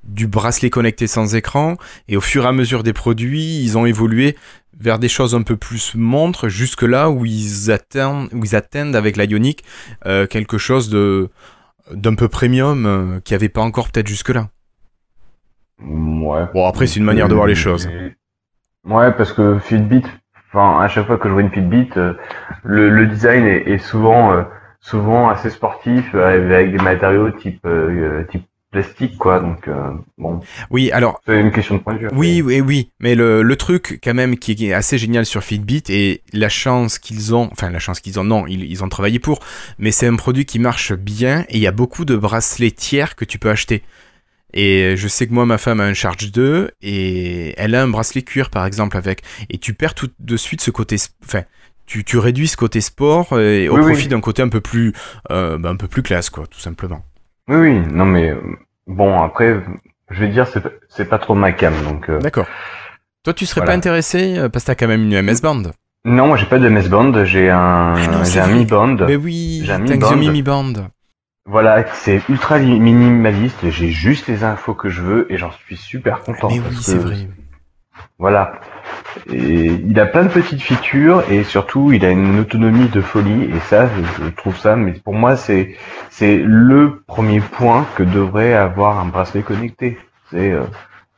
du 0.05 0.27
bracelet 0.27 0.71
connecté 0.71 1.07
sans 1.07 1.35
écran 1.35 1.77
et 2.09 2.17
au 2.17 2.23
fur 2.23 2.45
et 2.45 2.49
à 2.49 2.53
mesure 2.53 2.83
des 2.83 2.95
produits 2.95 3.63
ils 3.63 3.77
ont 3.77 3.85
évolué 3.85 4.37
vers 4.81 4.99
des 4.99 5.09
choses 5.09 5.35
un 5.35 5.43
peu 5.43 5.57
plus 5.57 5.95
montres 5.95 6.49
jusque 6.49 6.83
là 6.83 7.11
où 7.11 7.25
ils 7.25 7.71
atteignent, 7.71 8.29
où 8.33 8.45
ils 8.45 8.57
atteignent 8.57 8.97
avec 8.97 9.17
la 9.17 9.25
Ioniq 9.25 9.63
euh, 10.07 10.27
quelque 10.27 10.59
chose 10.59 10.89
de 10.89 11.29
d'un 11.93 12.15
peu 12.15 12.29
premium 12.29 12.87
euh, 12.87 13.21
qui 13.21 13.35
avait 13.35 13.49
pas 13.49 13.63
encore 13.63 13.91
peut-être 13.91 14.07
jusque 14.07 14.31
là. 14.31 14.49
Ouais. 15.81 16.45
Bon 16.55 16.67
après 16.67 16.87
c'est 16.87 16.99
une 16.99 17.05
manière 17.05 17.29
de 17.29 17.35
voir 17.35 17.47
les 17.47 17.55
choses. 17.55 17.89
Ouais 18.85 19.13
parce 19.13 19.33
que 19.33 19.59
Fitbit, 19.59 20.05
enfin 20.49 20.81
à 20.81 20.89
chaque 20.89 21.07
fois 21.07 21.19
que 21.19 21.29
je 21.29 21.33
vois 21.33 21.43
une 21.43 21.51
Fitbit, 21.51 21.91
euh, 21.97 22.15
le, 22.63 22.89
le, 22.91 23.07
design 23.07 23.45
est, 23.45 23.69
est 23.69 23.79
souvent 23.79 24.45
souvent 24.81 25.29
assez 25.29 25.51
sportif 25.51 26.15
avec 26.15 26.73
des 26.73 26.83
matériaux 26.83 27.31
type 27.31 27.67
type 28.31 28.50
plastique, 28.71 29.19
quoi. 29.19 29.41
Donc 29.41 29.69
euh, 29.69 29.91
bon. 30.19 30.41
Oui, 30.71 30.91
alors. 30.93 31.21
C'est 31.27 31.41
une 31.41 31.53
question 31.53 31.77
de 31.77 31.81
point 31.81 31.95
de 31.95 31.99
vue. 32.01 32.09
Oui, 32.13 32.43
oui, 32.43 32.61
oui. 32.61 32.91
Mais 33.01 33.15
le, 33.15 33.43
le 33.43 33.57
truc, 33.57 34.01
quand 34.03 34.15
même, 34.15 34.39
qui 34.39 34.53
est 34.67 34.73
assez 34.73 34.99
génial 34.99 35.27
sur 35.27 35.43
Fitbit 35.43 35.83
et 35.89 36.23
la 36.33 36.49
chance 36.49 36.99
qu'ils 36.99 37.35
ont, 37.35 37.49
enfin 37.53 37.71
la 37.71 37.79
chance 37.79 38.01
qu'ils 38.01 38.19
ont, 38.21 38.25
non, 38.25 38.47
ils, 38.47 38.65
ils 38.65 38.85
ont 38.85 38.89
travaillé 38.89 39.19
pour, 39.19 39.41
mais 39.79 39.91
c'est 39.91 40.07
un 40.07 40.17
produit 40.17 40.45
qui 40.45 40.59
marche 40.59 40.93
bien 40.93 41.45
et 41.49 41.57
il 41.57 41.61
y 41.61 41.67
a 41.67 41.73
beaucoup 41.73 42.05
de 42.05 42.17
bracelets 42.17 42.71
tiers 42.71 43.17
que 43.17 43.25
tu 43.25 43.39
peux 43.39 43.51
acheter. 43.51 43.83
Et 44.53 44.97
je 44.97 45.09
sais 45.09 45.29
que 45.29 45.33
moi, 45.33 45.47
ma 45.47 45.59
femme 45.59 45.81
a 45.81 45.85
un 45.85 45.95
Charge 45.95 46.33
2 46.33 46.73
et 46.83 47.55
elle 47.57 47.75
a 47.75 47.83
un 47.83 47.89
bracelet 47.89 48.23
cuir, 48.23 48.51
par 48.51 48.67
exemple, 48.67 48.97
avec. 48.97 49.23
Et 49.49 49.59
tu 49.59 49.75
perds 49.75 49.95
tout 49.95 50.09
de 50.19 50.37
suite 50.37 50.61
ce 50.61 50.71
côté. 50.73 50.97
Enfin, 51.25 51.45
tu, 51.87 52.05
tu 52.05 52.19
réduis 52.19 52.49
ce 52.49 52.57
côté 52.57 52.81
sport 52.81 53.39
et 53.39 53.69
au 53.69 53.77
profit 53.77 54.09
d'un 54.09 54.21
côté 54.21 54.43
un 54.43 54.49
peu 54.49 54.61
plus, 54.61 54.93
euh, 55.31 55.59
bah, 55.59 55.71
un 55.71 55.77
peu 55.77 55.89
plus 55.89 56.03
classe, 56.03 56.31
quoi, 56.31 56.47
tout 56.47 56.61
simplement. 56.61 57.05
Oui, 57.51 57.57
oui, 57.57 57.83
non 57.93 58.05
mais 58.05 58.31
euh, 58.31 58.41
bon 58.87 59.21
après, 59.21 59.61
je 60.09 60.21
vais 60.21 60.29
dire 60.29 60.47
c'est 60.89 61.05
pas 61.05 61.19
trop 61.19 61.35
ma 61.35 61.51
cam 61.51 61.75
donc. 61.83 62.09
Euh, 62.09 62.21
D'accord. 62.21 62.47
Toi, 63.25 63.35
tu 63.35 63.45
serais 63.45 63.65
pas 63.67 63.75
intéressé 63.75 64.37
parce 64.53 64.65
que 64.65 64.69
t'as 64.69 64.75
quand 64.77 64.89
même 64.89 65.03
une 65.03 65.21
MS 65.21 65.43
Band. 65.43 65.63
Non, 66.05 66.29
moi 66.29 66.37
j'ai 66.37 66.47
pas 66.47 66.59
de 66.59 66.69
MS 66.69 66.89
Band, 66.89 67.25
j'ai 67.25 67.51
un 67.51 67.95
ah 67.97 68.25
j'ai 68.25 68.41
un 68.41 68.47
Mi 68.47 68.65
Band. 68.65 68.97
Mais 69.07 69.17
oui, 69.17 69.63
j'ai 69.65 69.73
un 69.73 69.79
Mi 69.79 69.99
Band. 69.99 70.17
Mi 70.17 70.43
Band. 70.43 70.73
Voilà, 71.45 71.85
c'est 71.93 72.23
ultra 72.29 72.61
minimaliste, 72.61 73.69
j'ai 73.69 73.91
juste 73.91 74.29
les 74.29 74.45
infos 74.45 74.75
que 74.75 74.89
je 74.89 75.03
veux 75.03 75.33
et 75.33 75.37
j'en 75.37 75.51
suis 75.51 75.77
super 75.77 76.21
content. 76.21 76.49
Mais 76.49 76.61
oui, 76.61 76.77
c'est 76.81 76.99
vrai. 76.99 77.29
Voilà. 78.19 78.61
Et 79.33 79.67
il 79.67 79.99
a 79.99 80.07
plein 80.07 80.25
de 80.25 80.29
petites 80.29 80.63
features 80.63 81.25
et 81.31 81.43
surtout 81.45 81.93
il 81.93 82.05
a 82.05 82.11
une 82.11 82.39
autonomie 82.39 82.89
de 82.89 83.01
folie 83.01 83.45
et 83.45 83.59
ça 83.61 83.89
je, 84.23 84.29
trouve 84.31 84.57
ça 84.57 84.77
mais 84.77 84.93
pour 84.93 85.15
moi 85.15 85.37
c'est 85.37 85.77
c'est 86.11 86.37
le 86.37 87.03
premier 87.07 87.41
point 87.41 87.87
que 87.97 88.03
devrait 88.03 88.55
avoir 88.55 88.99
un 88.99 89.07
bracelet 89.07 89.43
connecté. 89.43 89.99
C'est 90.31 90.53
euh, 90.53 90.63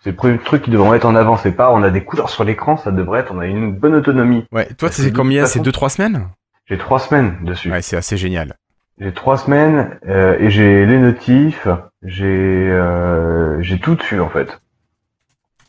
c'est 0.00 0.10
le 0.10 0.16
premier 0.16 0.38
truc 0.38 0.62
qui 0.62 0.70
devrait 0.70 0.96
être 0.96 1.04
en 1.04 1.14
avant, 1.14 1.36
c'est 1.36 1.52
pas 1.52 1.72
on 1.72 1.82
a 1.82 1.90
des 1.90 2.02
couleurs 2.02 2.30
sur 2.30 2.44
l'écran, 2.44 2.76
ça 2.76 2.90
devrait 2.90 3.20
être 3.20 3.32
on 3.32 3.38
a 3.38 3.46
une 3.46 3.72
bonne 3.72 3.94
autonomie. 3.94 4.44
Ouais, 4.52 4.66
toi 4.74 4.88
c'est 4.90 5.12
combien? 5.12 5.46
C'est 5.46 5.60
2 5.60 5.70
3 5.70 5.90
semaines? 5.90 6.28
J'ai 6.66 6.78
trois 6.78 6.98
semaines 6.98 7.36
dessus. 7.42 7.70
Ouais, 7.70 7.82
c'est 7.82 7.96
assez 7.96 8.16
génial. 8.16 8.54
J'ai 8.98 9.12
trois 9.12 9.36
semaines 9.36 9.98
euh, 10.08 10.36
et 10.38 10.50
j'ai 10.50 10.86
les 10.86 10.98
notifs, 10.98 11.66
j'ai 12.02 12.26
euh, 12.26 13.60
j'ai 13.62 13.78
tout 13.78 13.94
dessus 13.94 14.20
en 14.20 14.28
fait. 14.28 14.60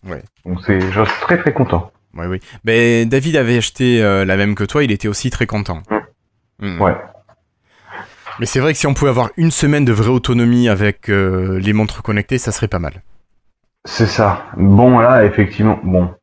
Ouais. 0.05 0.23
Donc 0.45 0.59
c'est, 0.65 0.79
je 0.79 1.03
suis 1.03 1.21
très 1.21 1.37
très 1.37 1.53
content. 1.53 1.91
Oui, 2.15 2.27
oui. 2.27 2.39
Mais 2.63 3.05
David 3.05 3.35
avait 3.35 3.57
acheté 3.57 4.03
euh, 4.03 4.25
la 4.25 4.37
même 4.37 4.55
que 4.55 4.63
toi, 4.63 4.83
il 4.83 4.91
était 4.91 5.07
aussi 5.07 5.29
très 5.29 5.47
content. 5.47 5.81
Mmh. 5.89 6.67
Mmh. 6.67 6.81
Ouais. 6.81 6.95
Mais 8.39 8.45
c'est 8.45 8.59
vrai 8.59 8.73
que 8.73 8.79
si 8.79 8.87
on 8.87 8.93
pouvait 8.93 9.09
avoir 9.09 9.29
une 9.37 9.51
semaine 9.51 9.85
de 9.85 9.93
vraie 9.93 10.09
autonomie 10.09 10.69
avec 10.69 11.09
euh, 11.09 11.59
les 11.59 11.73
montres 11.73 12.01
connectées, 12.01 12.37
ça 12.37 12.51
serait 12.51 12.67
pas 12.67 12.79
mal. 12.79 13.01
C'est 13.85 14.07
ça. 14.07 14.45
Bon, 14.57 14.99
là, 14.99 15.25
effectivement, 15.25 15.79
bon. 15.83 16.13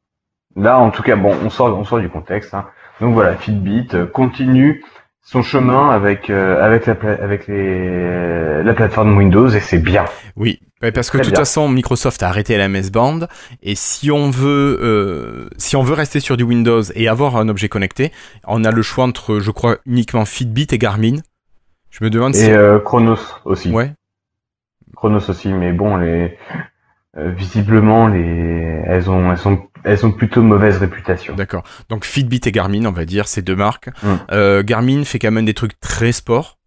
Là, 0.56 0.78
en 0.80 0.90
tout 0.90 1.02
cas, 1.02 1.16
bon, 1.16 1.36
on 1.44 1.50
sort, 1.50 1.76
on 1.78 1.84
sort 1.84 2.00
du 2.00 2.08
contexte. 2.08 2.54
Hein. 2.54 2.66
Donc 3.00 3.14
voilà, 3.14 3.36
Fitbit 3.36 3.88
euh, 3.94 4.06
continue 4.06 4.82
son 5.22 5.42
chemin 5.42 5.90
avec 5.90 6.30
avec 6.30 6.86
la 6.86 6.94
avec 7.22 7.46
les 7.46 8.62
la 8.62 8.74
plateforme 8.74 9.16
Windows 9.16 9.48
et 9.48 9.60
c'est 9.60 9.78
bien. 9.78 10.04
Oui, 10.36 10.60
parce 10.94 11.10
que 11.10 11.18
de 11.18 11.24
toute 11.24 11.36
façon, 11.36 11.68
Microsoft 11.68 12.22
a 12.22 12.28
arrêté 12.28 12.56
la 12.56 12.68
MS 12.68 12.90
Band 12.90 13.20
et 13.62 13.74
si 13.74 14.10
on 14.10 14.30
veut, 14.30 14.78
euh, 14.80 15.48
si 15.58 15.76
on 15.76 15.82
veut 15.82 15.94
rester 15.94 16.20
sur 16.20 16.38
du 16.38 16.42
Windows 16.42 16.82
et 16.94 17.06
avoir 17.06 17.36
un 17.36 17.50
objet 17.50 17.68
connecté, 17.68 18.12
on 18.46 18.64
a 18.64 18.70
le 18.70 18.80
choix 18.80 19.04
entre, 19.04 19.40
je 19.40 19.50
crois, 19.50 19.76
uniquement 19.84 20.24
Fitbit 20.24 20.68
et 20.70 20.78
Garmin. 20.78 21.16
Je 21.90 22.02
me 22.02 22.08
demande 22.08 22.34
et 22.34 22.38
si. 22.38 22.50
Euh, 22.50 22.78
Chronos 22.78 23.18
aussi. 23.44 23.70
Ouais. 23.70 23.92
Chronos 24.96 25.28
aussi, 25.28 25.52
mais 25.52 25.72
bon, 25.72 25.96
les 25.96 26.38
euh, 27.18 27.30
visiblement, 27.30 28.08
les 28.08 28.82
elles 28.86 29.10
ont 29.10 29.32
elles 29.32 29.38
sont 29.38 29.68
elles 29.84 30.04
ont 30.04 30.12
plutôt 30.12 30.42
mauvaise 30.42 30.78
réputation. 30.78 31.34
D'accord. 31.34 31.64
Donc 31.88 32.04
Fitbit 32.04 32.40
et 32.44 32.52
Garmin, 32.52 32.84
on 32.86 32.92
va 32.92 33.04
dire, 33.04 33.28
ces 33.28 33.42
deux 33.42 33.56
marques. 33.56 33.88
Mm. 34.02 34.14
Euh, 34.32 34.62
Garmin 34.62 35.04
fait 35.04 35.18
quand 35.18 35.30
même 35.30 35.44
des 35.44 35.54
trucs 35.54 35.78
très 35.80 36.12
sport. 36.12 36.58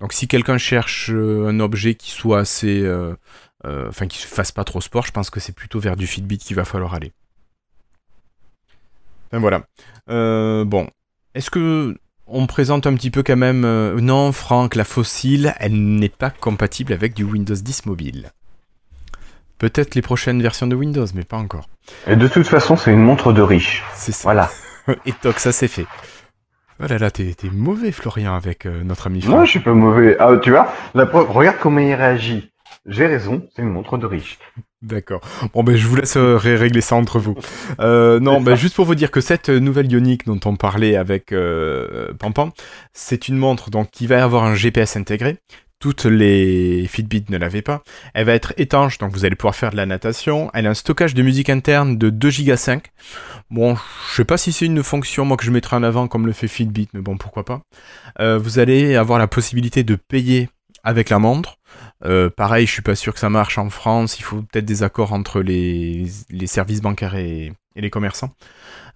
Donc 0.00 0.12
si 0.12 0.28
quelqu'un 0.28 0.58
cherche 0.58 1.10
euh, 1.12 1.48
un 1.48 1.60
objet 1.60 1.94
qui 1.94 2.10
soit 2.10 2.40
assez 2.40 2.82
euh, 2.82 3.14
euh, 3.64 3.88
enfin 3.88 4.06
qui 4.06 4.18
se 4.18 4.26
fasse 4.26 4.52
pas 4.52 4.64
trop 4.64 4.80
sport, 4.80 5.06
je 5.06 5.12
pense 5.12 5.30
que 5.30 5.40
c'est 5.40 5.54
plutôt 5.54 5.80
vers 5.80 5.96
du 5.96 6.06
Fitbit 6.06 6.38
qu'il 6.38 6.56
va 6.56 6.64
falloir 6.64 6.94
aller. 6.94 7.12
Enfin 9.28 9.40
voilà. 9.40 9.64
Bon, 10.64 10.88
est-ce 11.34 11.50
que 11.50 11.96
on 12.26 12.46
présente 12.46 12.86
un 12.86 12.94
petit 12.94 13.10
peu 13.10 13.22
quand 13.22 13.36
même 13.36 13.62
Non, 14.00 14.32
Franck, 14.32 14.76
la 14.76 14.84
fossile, 14.84 15.54
elle 15.58 15.96
n'est 15.96 16.08
pas 16.08 16.30
compatible 16.30 16.92
avec 16.92 17.14
du 17.14 17.24
Windows 17.24 17.54
10 17.54 17.86
mobile. 17.86 18.30
Peut-être 19.58 19.94
les 19.94 20.02
prochaines 20.02 20.40
versions 20.40 20.66
de 20.66 20.74
Windows, 20.74 21.06
mais 21.14 21.24
pas 21.24 21.36
encore. 21.36 21.68
Et 22.06 22.16
de 22.16 22.28
toute 22.28 22.46
façon, 22.46 22.76
c'est 22.76 22.92
une 22.92 23.02
montre 23.02 23.32
de 23.32 23.42
riche. 23.42 23.84
C'est 23.94 24.12
ça. 24.12 24.24
Voilà. 24.24 24.50
Et 25.06 25.12
toc, 25.12 25.38
ça 25.38 25.52
c'est 25.52 25.68
fait. 25.68 25.86
Oh 26.82 26.86
là 26.88 26.98
là, 26.98 27.10
t'es 27.10 27.34
mauvais 27.52 27.92
Florian 27.92 28.34
avec 28.34 28.66
notre 28.66 29.06
ami 29.06 29.22
Franck. 29.22 29.34
Non, 29.34 29.44
je 29.44 29.50
suis 29.50 29.60
pas 29.60 29.74
mauvais. 29.74 30.16
Ah, 30.18 30.36
tu 30.42 30.50
vois, 30.50 30.72
la 30.94 31.06
preuve, 31.06 31.30
regarde 31.30 31.58
comment 31.60 31.78
il 31.78 31.94
réagit. 31.94 32.50
J'ai 32.86 33.06
raison, 33.06 33.48
c'est 33.54 33.62
une 33.62 33.70
montre 33.70 33.96
de 33.96 34.06
riche. 34.06 34.38
D'accord. 34.82 35.22
Bon, 35.54 35.64
ben, 35.64 35.74
je 35.74 35.86
vous 35.86 35.96
laisse 35.96 36.18
euh, 36.18 36.36
régler 36.36 36.82
ça 36.82 36.96
entre 36.96 37.18
vous. 37.18 37.34
Euh, 37.80 38.20
non, 38.20 38.42
ben, 38.42 38.54
juste 38.54 38.76
pour 38.76 38.84
vous 38.84 38.94
dire 38.94 39.10
que 39.10 39.22
cette 39.22 39.48
nouvelle 39.48 39.90
Ioniq 39.90 40.26
dont 40.26 40.40
on 40.44 40.56
parlait 40.56 40.96
avec 40.96 41.32
euh, 41.32 42.12
Pampan, 42.18 42.50
c'est 42.92 43.28
une 43.28 43.38
montre 43.38 43.70
donc 43.70 43.90
qui 43.90 44.06
va 44.06 44.22
avoir 44.22 44.44
un 44.44 44.54
GPS 44.54 44.96
intégré. 44.96 45.38
Toutes 45.78 46.04
les 46.04 46.86
Fitbit 46.88 47.24
ne 47.28 47.36
l'avaient 47.36 47.62
pas. 47.62 47.82
Elle 48.14 48.26
va 48.26 48.34
être 48.34 48.54
étanche, 48.56 48.98
donc 48.98 49.12
vous 49.12 49.24
allez 49.24 49.36
pouvoir 49.36 49.54
faire 49.54 49.70
de 49.70 49.76
la 49.76 49.86
natation. 49.86 50.50
Elle 50.54 50.66
a 50.66 50.70
un 50.70 50.74
stockage 50.74 51.14
de 51.14 51.22
musique 51.22 51.50
interne 51.50 51.98
de 51.98 52.10
2 52.10 52.30
Go 52.44 52.56
5. 52.56 52.84
Bon, 53.50 53.76
je 54.10 54.16
sais 54.16 54.24
pas 54.24 54.38
si 54.38 54.52
c'est 54.52 54.66
une 54.66 54.82
fonction 54.82 55.24
moi 55.24 55.36
que 55.36 55.44
je 55.44 55.50
mettrai 55.50 55.76
en 55.76 55.82
avant 55.82 56.08
comme 56.08 56.26
le 56.26 56.32
fait 56.32 56.48
Fitbit, 56.48 56.88
mais 56.94 57.00
bon, 57.00 57.18
pourquoi 57.18 57.44
pas. 57.44 57.60
Euh, 58.20 58.38
vous 58.38 58.58
allez 58.58 58.96
avoir 58.96 59.18
la 59.18 59.26
possibilité 59.26 59.84
de 59.84 59.96
payer 59.96 60.48
avec 60.84 61.10
la 61.10 61.18
montre. 61.18 61.56
Euh, 62.04 62.30
pareil, 62.30 62.66
je 62.66 62.72
suis 62.72 62.82
pas 62.82 62.94
sûr 62.94 63.12
que 63.12 63.20
ça 63.20 63.30
marche 63.30 63.58
en 63.58 63.70
France. 63.70 64.18
Il 64.18 64.22
faut 64.22 64.42
peut-être 64.42 64.64
des 64.64 64.82
accords 64.82 65.12
entre 65.12 65.40
les, 65.40 66.06
services 66.46 66.80
bancaires 66.80 67.16
et, 67.16 67.52
et 67.76 67.80
les 67.80 67.90
commerçants. 67.90 68.30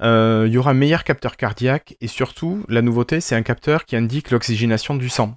Euh, 0.03 0.45
il 0.47 0.53
y 0.53 0.59
aura 0.59 0.71
un 0.71 0.75
meilleur 0.75 1.05
capteur 1.05 1.37
cardiaque 1.37 1.97
et 2.01 2.09
surtout, 2.09 2.65
la 2.69 2.83
nouveauté, 2.83 3.21
c'est 3.21 3.35
un 3.35 3.43
capteur 3.43 3.85
qui 3.85 3.97
indique 3.97 4.31
l'oxygénation 4.31 4.95
du 4.95 5.09
sang. 5.09 5.35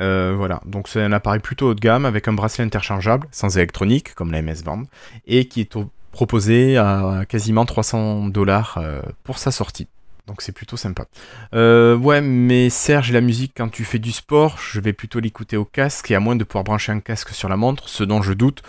Euh, 0.00 0.34
voilà, 0.36 0.60
donc 0.64 0.88
c'est 0.88 1.02
un 1.02 1.12
appareil 1.12 1.40
plutôt 1.40 1.70
haut 1.70 1.74
de 1.74 1.80
gamme 1.80 2.06
avec 2.06 2.28
un 2.28 2.32
bracelet 2.32 2.64
interchangeable, 2.64 3.26
sans 3.30 3.56
électronique, 3.56 4.14
comme 4.14 4.32
la 4.32 4.42
MS 4.42 4.62
Band, 4.64 4.84
et 5.26 5.46
qui 5.48 5.60
est 5.60 5.78
proposé 6.10 6.76
à 6.78 7.24
quasiment 7.28 7.64
300 7.64 8.28
dollars 8.28 8.78
euh, 8.78 9.02
pour 9.22 9.38
sa 9.38 9.50
sortie. 9.50 9.88
Donc 10.26 10.40
c'est 10.40 10.52
plutôt 10.52 10.76
sympa. 10.76 11.06
Euh, 11.54 11.96
ouais, 11.96 12.20
mais 12.20 12.70
Serge, 12.70 13.12
la 13.12 13.20
musique, 13.20 13.52
quand 13.56 13.68
tu 13.68 13.84
fais 13.84 13.98
du 13.98 14.12
sport, 14.12 14.56
je 14.58 14.80
vais 14.80 14.92
plutôt 14.92 15.20
l'écouter 15.20 15.56
au 15.56 15.64
casque, 15.64 16.10
et 16.10 16.14
à 16.14 16.20
moins 16.20 16.36
de 16.36 16.44
pouvoir 16.44 16.64
brancher 16.64 16.92
un 16.92 17.00
casque 17.00 17.30
sur 17.30 17.48
la 17.48 17.56
montre, 17.56 17.88
ce 17.88 18.04
dont 18.04 18.22
je 18.22 18.32
doute, 18.32 18.62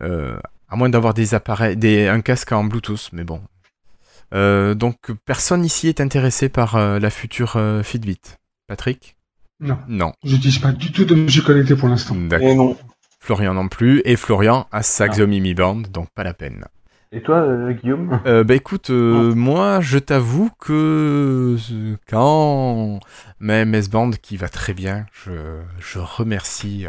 à 0.00 0.76
moins 0.76 0.88
d'avoir 0.88 1.12
des 1.12 1.34
appareils, 1.34 1.76
des, 1.76 2.08
un 2.08 2.20
casque 2.20 2.52
en 2.52 2.64
Bluetooth, 2.64 3.10
mais 3.12 3.24
bon. 3.24 3.42
Donc 4.32 4.96
personne 5.26 5.64
ici 5.64 5.88
est 5.88 6.00
intéressé 6.00 6.48
par 6.48 6.78
la 6.78 7.10
future 7.10 7.60
Fitbit. 7.82 8.20
Patrick? 8.68 9.16
Non. 9.62 9.78
Non. 9.88 10.12
Je 10.24 10.36
dis 10.36 10.58
pas 10.58 10.72
du 10.72 10.90
tout 10.90 11.04
de 11.04 11.14
musique 11.14 11.44
connectée 11.44 11.76
pour 11.76 11.88
l'instant. 11.88 12.16
Et 12.40 12.54
non. 12.54 12.76
Florian 13.20 13.54
non 13.54 13.68
plus, 13.68 14.02
et 14.04 14.16
Florian 14.16 14.66
a 14.72 14.82
sa 14.82 15.06
Xiaomi 15.06 15.40
Mi 15.40 15.54
Band, 15.54 15.82
donc 15.92 16.08
pas 16.10 16.24
la 16.24 16.34
peine. 16.34 16.64
Et 17.12 17.20
toi, 17.22 17.36
euh, 17.36 17.72
Guillaume 17.72 18.20
euh, 18.26 18.42
Bah 18.42 18.54
écoute, 18.54 18.90
euh, 18.90 19.34
moi 19.34 19.80
je 19.80 19.98
t'avoue 19.98 20.50
que 20.58 21.56
quand 22.08 22.98
ma 23.38 23.64
MS 23.64 23.88
Band 23.90 24.10
qui 24.20 24.36
va 24.36 24.48
très 24.48 24.74
bien, 24.74 25.06
je, 25.12 25.60
je 25.78 26.00
remercie 26.00 26.86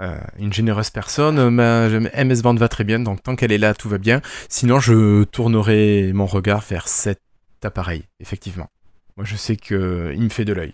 euh, 0.00 0.16
une 0.38 0.52
généreuse 0.52 0.90
personne, 0.90 1.50
ma 1.50 1.88
MS 1.88 2.42
Band 2.42 2.54
va 2.54 2.68
très 2.68 2.82
bien, 2.82 2.98
donc 2.98 3.22
tant 3.22 3.36
qu'elle 3.36 3.52
est 3.52 3.58
là, 3.58 3.74
tout 3.74 3.88
va 3.88 3.98
bien. 3.98 4.20
Sinon, 4.48 4.80
je 4.80 5.22
tournerai 5.24 6.12
mon 6.12 6.26
regard 6.26 6.64
vers 6.68 6.88
cet 6.88 7.20
appareil, 7.62 8.04
effectivement. 8.18 8.68
Moi 9.16 9.26
je 9.26 9.36
sais 9.36 9.56
que 9.56 10.12
il 10.16 10.22
me 10.22 10.30
fait 10.30 10.46
de 10.46 10.54
l'œil. 10.54 10.72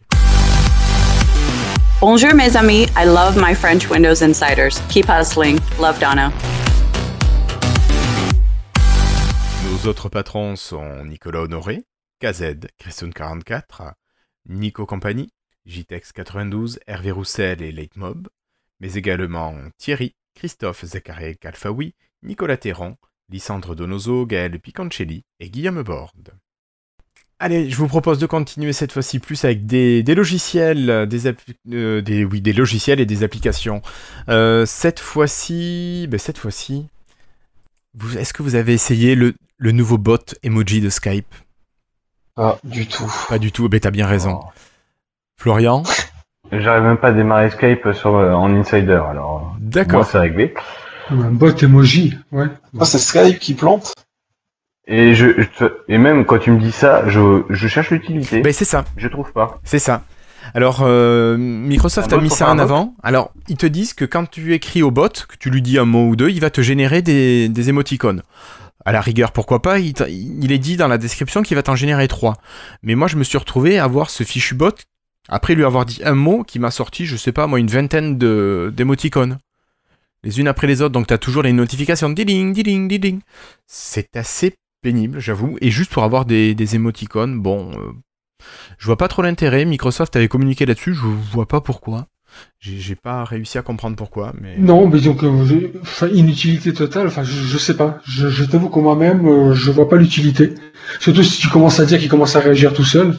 Bonjour 2.01 2.33
mes 2.33 2.57
amis, 2.57 2.87
I 2.97 3.05
love 3.07 3.37
my 3.37 3.57
French 3.57 3.91
Windows 3.91 4.23
Insiders. 4.23 4.81
Keep 4.89 5.07
hustling. 5.09 5.59
Love 5.81 5.99
Donna. 5.99 6.31
Nos 9.65 9.91
autres 9.91 10.09
patrons 10.09 10.55
sont 10.55 11.05
Nicolas 11.05 11.41
Honoré, 11.41 11.83
KZ, 12.21 12.69
Christone44, 12.81 13.95
Nico 14.49 14.87
Compagnie, 14.87 15.33
JTEX92, 15.67 16.79
Hervé 16.87 17.11
Roussel 17.11 17.63
et 17.63 17.73
Leitmob, 17.73 18.29
mais 18.79 18.95
également 18.95 19.57
Thierry, 19.77 20.15
Christophe 20.37 20.85
Zachary 20.85 21.37
Calfaoui, 21.37 21.97
Nicolas 22.23 22.59
Théron, 22.59 22.97
Lysandre 23.29 23.75
Donoso, 23.75 24.25
Gaël 24.25 24.61
Piconcelli 24.61 25.25
et 25.41 25.51
Guillaume 25.51 25.83
Borde. 25.83 26.31
Allez, 27.41 27.71
je 27.71 27.77
vous 27.77 27.87
propose 27.87 28.19
de 28.19 28.27
continuer 28.27 28.73
cette 28.73 28.91
fois-ci 28.91 29.21
plus 29.21 29.45
avec 29.45 29.65
des, 29.65 30.03
logiciels, 30.03 31.07
des, 31.07 31.33
euh, 31.73 32.01
des, 32.01 32.25
oui, 32.25 32.41
des 32.41 32.53
logiciels 32.53 32.99
et 32.99 33.07
des 33.07 33.23
applications. 33.23 33.81
Euh, 34.29 34.67
cette 34.67 34.99
fois-ci, 34.99 36.09
ben 36.11 36.19
cette 36.19 36.39
fois-ci, 36.39 36.89
est-ce 38.19 38.33
que 38.33 38.43
vous 38.43 38.57
avez 38.57 38.73
essayé 38.73 39.15
le, 39.15 39.35
le, 39.57 39.71
nouveau 39.71 39.99
bot 39.99 40.35
emoji 40.43 40.81
de 40.81 40.89
Skype? 40.89 41.33
Pas 42.35 42.59
du 42.65 42.89
tout. 42.89 43.13
Pas 43.29 43.39
du 43.39 43.53
tout. 43.53 43.69
Ben 43.69 43.79
t'as 43.79 43.93
bien 43.93 44.09
raison. 44.09 44.41
Florian? 45.37 45.85
J'arrive 46.51 46.83
même 46.83 46.99
pas 46.99 47.09
à 47.09 47.13
démarrer 47.13 47.51
Skype 47.51 47.93
sur, 47.93 48.17
euh, 48.17 48.33
en 48.33 48.53
Insider, 48.53 49.01
alors. 49.09 49.55
D'accord. 49.61 50.05
c'est 50.05 50.19
réglé. 50.19 50.55
Un 51.11 51.31
bot 51.31 51.53
emoji, 51.63 52.19
ouais. 52.33 52.47
Ah, 52.81 52.85
c'est 52.85 52.99
Skype 52.99 53.39
qui 53.39 53.55
plante? 53.55 53.95
Et 54.89 55.15
je, 55.15 55.27
et 55.89 55.99
même 55.99 56.25
quand 56.25 56.39
tu 56.39 56.51
me 56.51 56.59
dis 56.59 56.73
ça, 56.73 57.09
je, 57.09 57.43
je 57.49 57.69
cherche 57.69 57.91
l'utilité. 57.91 58.41
Ben 58.41 58.53
c'est 58.53 58.65
ça. 58.65 58.85
Je 58.97 59.07
trouve 59.09 59.33
pas. 59.33 59.61
C'est 59.63 59.79
ça. 59.79 60.03
Alors 60.55 60.81
euh, 60.83 61.37
Microsoft 61.37 62.13
a 62.13 62.17
mis 62.19 62.31
ça 62.31 62.51
en 62.51 62.59
avant. 62.59 62.95
Alors 63.03 63.33
ils 63.49 63.57
te 63.57 63.67
disent 63.67 63.93
que 63.93 64.05
quand 64.05 64.29
tu 64.29 64.55
écris 64.55 64.83
au 64.83 64.91
bot, 64.91 65.09
que 65.09 65.37
tu 65.39 65.51
lui 65.51 65.63
dis 65.63 65.79
un 65.79 65.85
mot 65.85 66.09
ou 66.09 66.17
deux, 66.17 66.31
il 66.31 66.41
va 66.41 66.51
te 66.51 66.63
générer 66.63 67.03
des, 67.03 67.49
des 67.49 67.69
émoticônes. 67.69 68.23
À 68.85 68.93
la 68.93 69.03
rigueur, 69.03 69.33
pourquoi 69.33 69.61
pas 69.61 69.79
il, 69.79 69.93
il 70.09 70.51
est 70.51 70.59
dit 70.59 70.79
dans 70.79 70.89
la 70.89 70.97
description 70.97 71.43
qu'il 71.43 71.57
va 71.57 71.63
t'en 71.63 71.77
générer 71.77 72.09
trois. 72.09 72.37
Mais 72.83 72.95
moi, 72.95 73.07
je 73.09 73.17
me 73.17 73.25
suis 73.25 73.37
retrouvé 73.37 73.79
à 73.79 73.87
voir 73.87 74.09
ce 74.09 74.25
fichu 74.25 74.55
bot 74.55 74.73
après 75.29 75.55
lui 75.55 75.65
avoir 75.65 75.85
dit 75.85 76.01
un 76.05 76.15
mot 76.15 76.43
qui 76.43 76.59
m'a 76.59 76.71
sorti, 76.71 77.05
je 77.05 77.17
sais 77.17 77.33
pas 77.33 77.47
moi, 77.47 77.59
une 77.59 77.69
vingtaine 77.69 78.17
de 78.17 78.73
d'émoticônes. 78.75 79.39
Les 80.25 80.41
unes 80.41 80.49
après 80.49 80.67
les 80.67 80.81
autres, 80.83 80.93
donc 80.93 81.07
tu 81.07 81.15
as 81.15 81.19
toujours 81.19 81.43
les 81.43 81.53
notifications 81.53 82.09
ding 82.11 82.53
ding 82.55 82.89
ding 82.89 83.21
C'est 83.67 84.17
assez 84.17 84.55
pénible, 84.83 85.19
j'avoue. 85.19 85.57
Et 85.61 85.71
juste 85.71 85.93
pour 85.93 86.05
avoir 86.05 86.25
des, 86.25 86.55
des 86.55 86.75
émoticônes, 86.75 87.41
bon, 87.41 87.71
euh, 87.73 87.93
je 88.79 88.87
vois 88.87 88.97
pas 88.97 89.09
trop 89.09 89.23
l'intérêt. 89.23 89.65
Microsoft 89.65 90.15
avait 90.17 90.29
communiqué 90.29 90.67
là-dessus, 90.67 90.95
je 90.95 91.07
vois 91.33 91.47
pas 91.47 91.61
pourquoi. 91.61 92.07
J'ai 92.61 92.95
pas 92.95 93.25
réussi 93.25 93.57
à 93.59 93.63
comprendre 93.63 93.97
pourquoi, 93.97 94.35
mais... 94.41 94.57
Non, 94.59 94.87
mais 94.87 95.01
donc, 95.01 95.25
euh, 95.25 96.09
inutilité 96.13 96.73
totale, 96.75 97.07
enfin, 97.07 97.23
je, 97.23 97.33
je 97.33 97.59
sais 97.59 97.77
pas. 97.77 98.01
Je, 98.07 98.29
je 98.29 98.45
t'avoue 98.45 98.69
que 98.69 98.79
moi-même, 98.79 99.27
euh, 99.27 99.55
je 99.55 99.71
vois 99.71 99.89
pas 99.89 99.97
l'utilité. 99.97 100.55
Surtout 101.01 101.23
si 101.23 101.41
tu 101.41 101.49
commences 101.49 101.81
à 101.81 101.87
dire 101.87 101.99
qu'il 101.99 102.11
commence 102.11 102.37
à 102.37 102.41
réagir 102.41 102.75
tout 102.75 102.85
seul. 102.85 103.17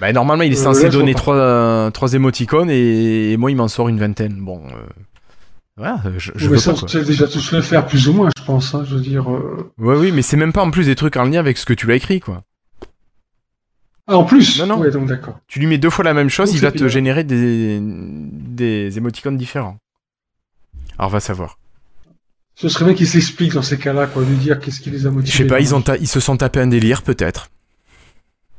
Bah, 0.00 0.12
normalement, 0.12 0.42
il 0.42 0.52
est 0.52 0.56
censé 0.56 0.88
donner 0.88 1.14
trois, 1.14 1.90
trois 1.92 2.14
émoticônes 2.14 2.70
et, 2.70 3.36
moi, 3.36 3.52
il 3.52 3.56
m'en 3.56 3.68
sort 3.68 3.88
une 3.88 4.00
vingtaine. 4.00 4.34
Bon, 4.40 4.60
voilà, 5.76 6.02
je, 6.18 6.32
je 6.34 6.48
mais 6.48 6.58
ça, 6.58 6.74
tu 6.74 7.02
déjà 7.02 7.26
tous 7.26 7.52
le 7.52 7.62
faire, 7.62 7.86
plus 7.86 8.08
ou 8.08 8.12
moins, 8.12 8.28
je 8.36 8.44
pense. 8.44 8.74
Hein, 8.74 8.84
je 8.86 8.94
veux 8.94 9.00
dire. 9.00 9.30
Euh... 9.32 9.72
Ouais, 9.78 9.96
oui, 9.96 10.12
mais 10.12 10.22
c'est 10.22 10.36
même 10.36 10.52
pas 10.52 10.62
en 10.62 10.70
plus 10.70 10.86
des 10.86 10.94
trucs 10.94 11.16
en 11.16 11.24
lien 11.24 11.40
avec 11.40 11.56
ce 11.56 11.64
que 11.64 11.72
tu 11.72 11.86
l'as 11.86 11.94
écrit, 11.94 12.20
quoi. 12.20 12.42
Ah, 14.06 14.18
en 14.18 14.24
plus? 14.24 14.58
Non, 14.58 14.66
non. 14.66 14.80
Ouais, 14.80 14.90
donc 14.90 15.08
d'accord. 15.08 15.38
Tu 15.46 15.60
lui 15.60 15.66
mets 15.66 15.78
deux 15.78 15.88
fois 15.88 16.04
la 16.04 16.12
même 16.12 16.28
chose, 16.28 16.52
il 16.54 16.60
va 16.60 16.72
te 16.72 16.88
générer 16.88 17.24
des, 17.24 17.78
des 17.80 18.98
émoticônes 18.98 19.36
différents. 19.36 19.78
Alors, 20.98 21.10
va 21.10 21.20
savoir. 21.20 21.58
Ce 22.54 22.68
serait 22.68 22.84
bien 22.84 22.94
qu'il 22.94 23.08
s'explique 23.08 23.54
dans 23.54 23.62
ces 23.62 23.78
cas-là, 23.78 24.06
quoi, 24.06 24.24
lui 24.24 24.36
dire 24.36 24.60
qu'est-ce 24.60 24.80
qui 24.80 24.90
les 24.90 25.06
a 25.06 25.10
motivés. 25.10 25.32
Je 25.32 25.38
sais 25.38 25.46
pas, 25.46 25.60
ils, 25.60 25.74
ont 25.74 25.82
ils 26.00 26.08
se 26.08 26.20
sont 26.20 26.36
tapés 26.36 26.60
un 26.60 26.66
délire, 26.66 27.02
peut-être. 27.02 27.48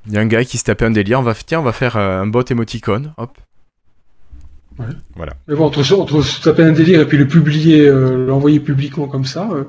Il 0.07 0.13
y 0.13 0.17
a 0.17 0.21
un 0.21 0.25
gars 0.25 0.43
qui 0.43 0.57
se 0.57 0.63
tapait 0.63 0.85
un 0.85 0.91
délire, 0.91 1.19
on 1.19 1.23
va, 1.23 1.35
tiens, 1.35 1.59
on 1.59 1.63
va 1.63 1.73
faire 1.73 1.95
euh, 1.95 2.21
un 2.21 2.27
bot 2.27 2.43
émoticône, 2.49 3.13
hop. 3.17 3.37
Voilà. 5.15 5.33
Mais 5.47 5.55
bon, 5.55 5.65
entre, 5.65 5.93
entre 5.93 6.21
se 6.21 6.41
taper 6.41 6.63
un 6.63 6.71
délire 6.71 7.01
et 7.01 7.05
puis 7.05 7.17
le 7.17 7.27
publier, 7.27 7.81
euh, 7.81 8.25
l'envoyer 8.25 8.59
publiquement 8.59 9.07
comme 9.07 9.25
ça, 9.25 9.47
euh, 9.51 9.65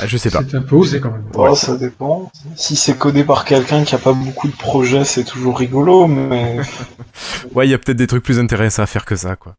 ah, 0.00 0.06
je 0.06 0.16
sais 0.16 0.30
pas. 0.30 0.40
C'est 0.48 0.56
un 0.56 0.62
peu 0.62 0.76
osé 0.76 1.00
quand 1.00 1.10
même. 1.10 1.24
Ouais, 1.34 1.54
ça 1.54 1.76
dépend. 1.76 2.30
Si 2.56 2.76
c'est 2.76 2.98
codé 2.98 3.24
par 3.24 3.44
quelqu'un 3.44 3.84
qui 3.84 3.94
a 3.94 3.98
pas 3.98 4.12
beaucoup 4.12 4.48
de 4.48 4.56
projets, 4.56 5.04
c'est 5.04 5.24
toujours 5.24 5.58
rigolo, 5.58 6.06
mais. 6.06 6.58
ouais, 7.54 7.66
il 7.66 7.70
y 7.70 7.74
a 7.74 7.78
peut-être 7.78 7.96
des 7.96 8.06
trucs 8.06 8.24
plus 8.24 8.38
intéressants 8.38 8.82
à 8.82 8.86
faire 8.86 9.04
que 9.04 9.16
ça, 9.16 9.36
quoi. 9.36 9.54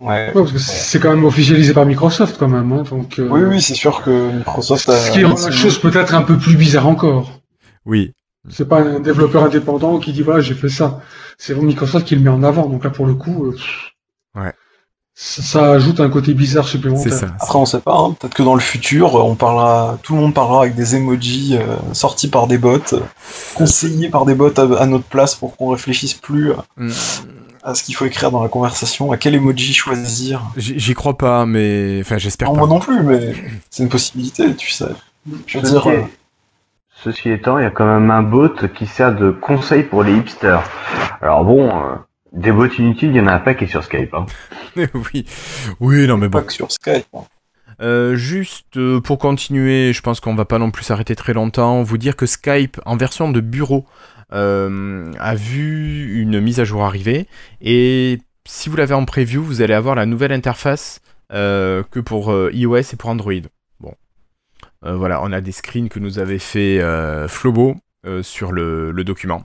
Ouais. 0.00 0.26
ouais 0.28 0.32
parce 0.32 0.52
que 0.52 0.58
c'est 0.58 0.98
quand 0.98 1.10
même 1.10 1.24
officialisé 1.24 1.72
par 1.72 1.86
Microsoft 1.86 2.36
quand 2.38 2.48
même, 2.48 2.72
hein, 2.72 2.82
donc. 2.88 3.18
Euh, 3.18 3.28
oui, 3.30 3.42
oui, 3.42 3.60
c'est 3.60 3.74
sûr 3.74 4.02
que 4.02 4.32
Microsoft. 4.32 4.88
A... 4.88 4.96
Ce 4.96 5.10
qui 5.10 5.24
rend 5.24 5.34
la 5.34 5.50
chose 5.50 5.78
peut-être 5.78 6.14
un 6.14 6.22
peu 6.22 6.38
plus 6.38 6.56
bizarre 6.56 6.86
encore. 6.86 7.40
Oui. 7.84 8.12
C'est 8.50 8.68
pas 8.68 8.80
un 8.80 9.00
développeur 9.00 9.44
indépendant 9.44 9.98
qui 9.98 10.12
dit 10.12 10.22
voilà 10.22 10.40
j'ai 10.40 10.54
fait 10.54 10.68
ça. 10.68 11.00
C'est 11.38 11.56
Microsoft 11.56 12.06
qui 12.06 12.14
le 12.14 12.20
met 12.20 12.30
en 12.30 12.42
avant. 12.42 12.68
Donc 12.68 12.84
là 12.84 12.90
pour 12.90 13.06
le 13.06 13.14
coup. 13.14 13.46
Euh, 13.46 13.56
Ouais. 14.34 14.52
Ça, 15.16 15.70
ajoute 15.70 16.00
un 16.00 16.10
côté 16.10 16.34
bizarre 16.34 16.66
supplémentaire. 16.66 17.12
Ça. 17.12 17.26
Après, 17.38 17.56
on 17.56 17.66
sait 17.66 17.78
pas. 17.78 17.96
Hein. 17.96 18.16
Peut-être 18.18 18.34
que 18.34 18.42
dans 18.42 18.54
le 18.54 18.60
futur, 18.60 19.14
on 19.14 19.36
parlera, 19.36 19.96
tout 20.02 20.14
le 20.14 20.20
monde 20.20 20.34
parlera 20.34 20.62
avec 20.62 20.74
des 20.74 20.96
emojis 20.96 21.56
euh, 21.56 21.76
sortis 21.92 22.28
par 22.28 22.48
des 22.48 22.58
bots, 22.58 22.80
conseillés 23.54 24.08
par 24.08 24.24
des 24.24 24.34
bots 24.34 24.52
à, 24.58 24.86
notre 24.86 25.04
place 25.04 25.36
pour 25.36 25.56
qu'on 25.56 25.68
réfléchisse 25.68 26.14
plus 26.14 26.52
mm. 26.76 26.90
à 27.62 27.76
ce 27.76 27.84
qu'il 27.84 27.94
faut 27.94 28.06
écrire 28.06 28.32
dans 28.32 28.42
la 28.42 28.48
conversation, 28.48 29.12
à 29.12 29.16
quel 29.16 29.36
emoji 29.36 29.72
choisir. 29.72 30.42
J'y 30.56 30.94
crois 30.94 31.16
pas, 31.16 31.46
mais 31.46 32.00
enfin, 32.00 32.18
j'espère 32.18 32.50
pas. 32.50 32.58
Moi 32.58 32.66
non 32.66 32.80
plus, 32.80 33.00
mais 33.04 33.34
c'est 33.70 33.84
une 33.84 33.88
possibilité, 33.88 34.56
tu 34.56 34.72
sais. 34.72 34.90
Je 35.46 35.58
veux 35.60 35.70
dire. 35.70 35.86
Euh, 35.86 36.02
Ceci 37.04 37.30
étant, 37.30 37.58
il 37.58 37.62
y 37.62 37.66
a 37.66 37.70
quand 37.70 37.86
même 37.86 38.10
un 38.10 38.22
bot 38.22 38.48
qui 38.74 38.86
sert 38.86 39.14
de 39.14 39.30
conseil 39.30 39.84
pour 39.84 40.02
les 40.02 40.16
hipsters. 40.16 40.62
Alors 41.22 41.44
bon. 41.44 41.70
Des 42.34 42.50
bots 42.50 42.66
inutiles, 42.66 43.10
il 43.10 43.16
y 43.16 43.20
en 43.20 43.28
a 43.28 43.34
un 43.34 43.38
paquet 43.38 43.66
sur 43.66 43.84
Skype. 43.84 44.12
Hein. 44.12 44.26
oui, 44.94 45.24
oui, 45.78 46.06
non 46.08 46.16
mais 46.16 46.28
bon. 46.28 46.40
Pas 46.40 46.44
que 46.44 46.52
sur 46.52 46.70
Skype. 46.70 47.06
Hein. 47.14 47.24
Euh, 47.80 48.16
juste 48.16 48.76
euh, 48.76 49.00
pour 49.00 49.18
continuer, 49.18 49.92
je 49.92 50.00
pense 50.02 50.20
qu'on 50.20 50.34
va 50.34 50.44
pas 50.44 50.58
non 50.58 50.70
plus 50.70 50.84
s'arrêter 50.84 51.14
très 51.14 51.32
longtemps, 51.32 51.82
vous 51.82 51.98
dire 51.98 52.16
que 52.16 52.26
Skype 52.26 52.80
en 52.86 52.96
version 52.96 53.30
de 53.30 53.40
bureau 53.40 53.86
euh, 54.32 55.12
a 55.18 55.34
vu 55.34 56.20
une 56.20 56.40
mise 56.40 56.58
à 56.58 56.64
jour 56.64 56.84
arriver 56.84 57.28
et 57.60 58.20
si 58.46 58.68
vous 58.68 58.76
l'avez 58.76 58.94
en 58.94 59.04
preview, 59.04 59.42
vous 59.42 59.62
allez 59.62 59.74
avoir 59.74 59.94
la 59.94 60.06
nouvelle 60.06 60.32
interface 60.32 61.00
que 61.30 62.00
pour 62.00 62.32
iOS 62.52 62.76
et 62.76 62.96
pour 62.96 63.10
Android. 63.10 63.32
Bon, 63.80 63.94
voilà, 64.82 65.20
on 65.22 65.32
a 65.32 65.40
des 65.40 65.50
screens 65.50 65.88
que 65.88 65.98
nous 65.98 66.20
avait 66.20 66.38
fait 66.38 66.78
Flobo 67.26 67.74
sur 68.22 68.52
le 68.52 69.02
document. 69.02 69.44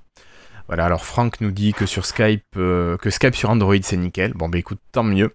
Voilà, 0.69 0.85
alors 0.85 1.03
Franck 1.03 1.41
nous 1.41 1.49
dit 1.49 1.73
que 1.73 1.87
sur 1.87 2.05
Skype, 2.05 2.43
euh, 2.55 2.95
que 2.97 3.09
Skype 3.09 3.33
sur 3.33 3.49
Android 3.49 3.73
c'est 3.81 3.97
nickel. 3.97 4.33
Bon 4.35 4.49
bah 4.49 4.59
écoute, 4.59 4.77
tant 4.91 5.01
mieux. 5.01 5.33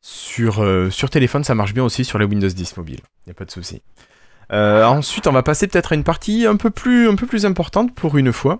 Sur, 0.00 0.60
euh, 0.60 0.90
sur 0.90 1.08
téléphone, 1.08 1.44
ça 1.44 1.54
marche 1.54 1.72
bien 1.72 1.84
aussi 1.84 2.04
sur 2.04 2.18
les 2.18 2.24
Windows 2.24 2.48
10 2.48 2.76
mobile. 2.78 2.98
Y 3.28 3.30
a 3.30 3.34
pas 3.34 3.44
de 3.44 3.52
souci. 3.52 3.82
Euh, 4.52 4.82
ensuite, 4.84 5.28
on 5.28 5.32
va 5.32 5.44
passer 5.44 5.68
peut-être 5.68 5.92
à 5.92 5.94
une 5.94 6.02
partie 6.02 6.46
un 6.46 6.56
peu 6.56 6.70
plus, 6.70 7.08
un 7.08 7.14
peu 7.14 7.26
plus 7.28 7.46
importante 7.46 7.94
pour 7.94 8.18
une 8.18 8.32
fois. 8.32 8.58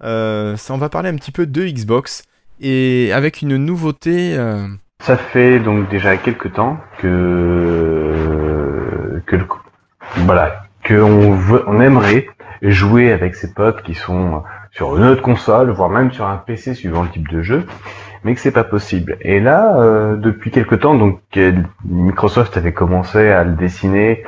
ça, 0.00 0.56
on 0.70 0.78
va 0.78 0.88
parler 0.88 1.10
un 1.10 1.16
petit 1.16 1.30
peu 1.30 1.46
de 1.46 1.64
Xbox 1.64 2.24
et 2.60 3.12
avec 3.12 3.42
une 3.42 3.58
nouveauté. 3.58 4.34
Ça 4.98 5.16
fait 5.16 5.60
donc 5.60 5.88
déjà 5.90 6.16
quelques 6.16 6.52
temps 6.52 6.80
que 6.98 8.02
que 9.26 9.36
voilà 10.16 10.64
que 10.82 10.94
on 10.94 11.80
aimerait 11.80 12.26
jouer 12.62 13.12
avec 13.12 13.34
ses 13.34 13.52
potes 13.52 13.82
qui 13.82 13.94
sont 13.94 14.42
sur 14.70 14.96
une 14.96 15.04
autre 15.04 15.22
console, 15.22 15.70
voire 15.70 15.90
même 15.90 16.12
sur 16.12 16.26
un 16.26 16.36
PC 16.36 16.74
suivant 16.74 17.02
le 17.02 17.08
type 17.08 17.28
de 17.28 17.42
jeu, 17.42 17.64
mais 18.24 18.34
que 18.34 18.40
c'est 18.40 18.52
pas 18.52 18.64
possible. 18.64 19.16
Et 19.20 19.40
là, 19.40 19.78
euh, 19.78 20.16
depuis 20.16 20.50
quelque 20.50 20.74
temps, 20.74 20.94
donc 20.94 21.20
Microsoft 21.84 22.56
avait 22.56 22.72
commencé 22.72 23.28
à 23.30 23.44
le 23.44 23.52
dessiner, 23.52 24.24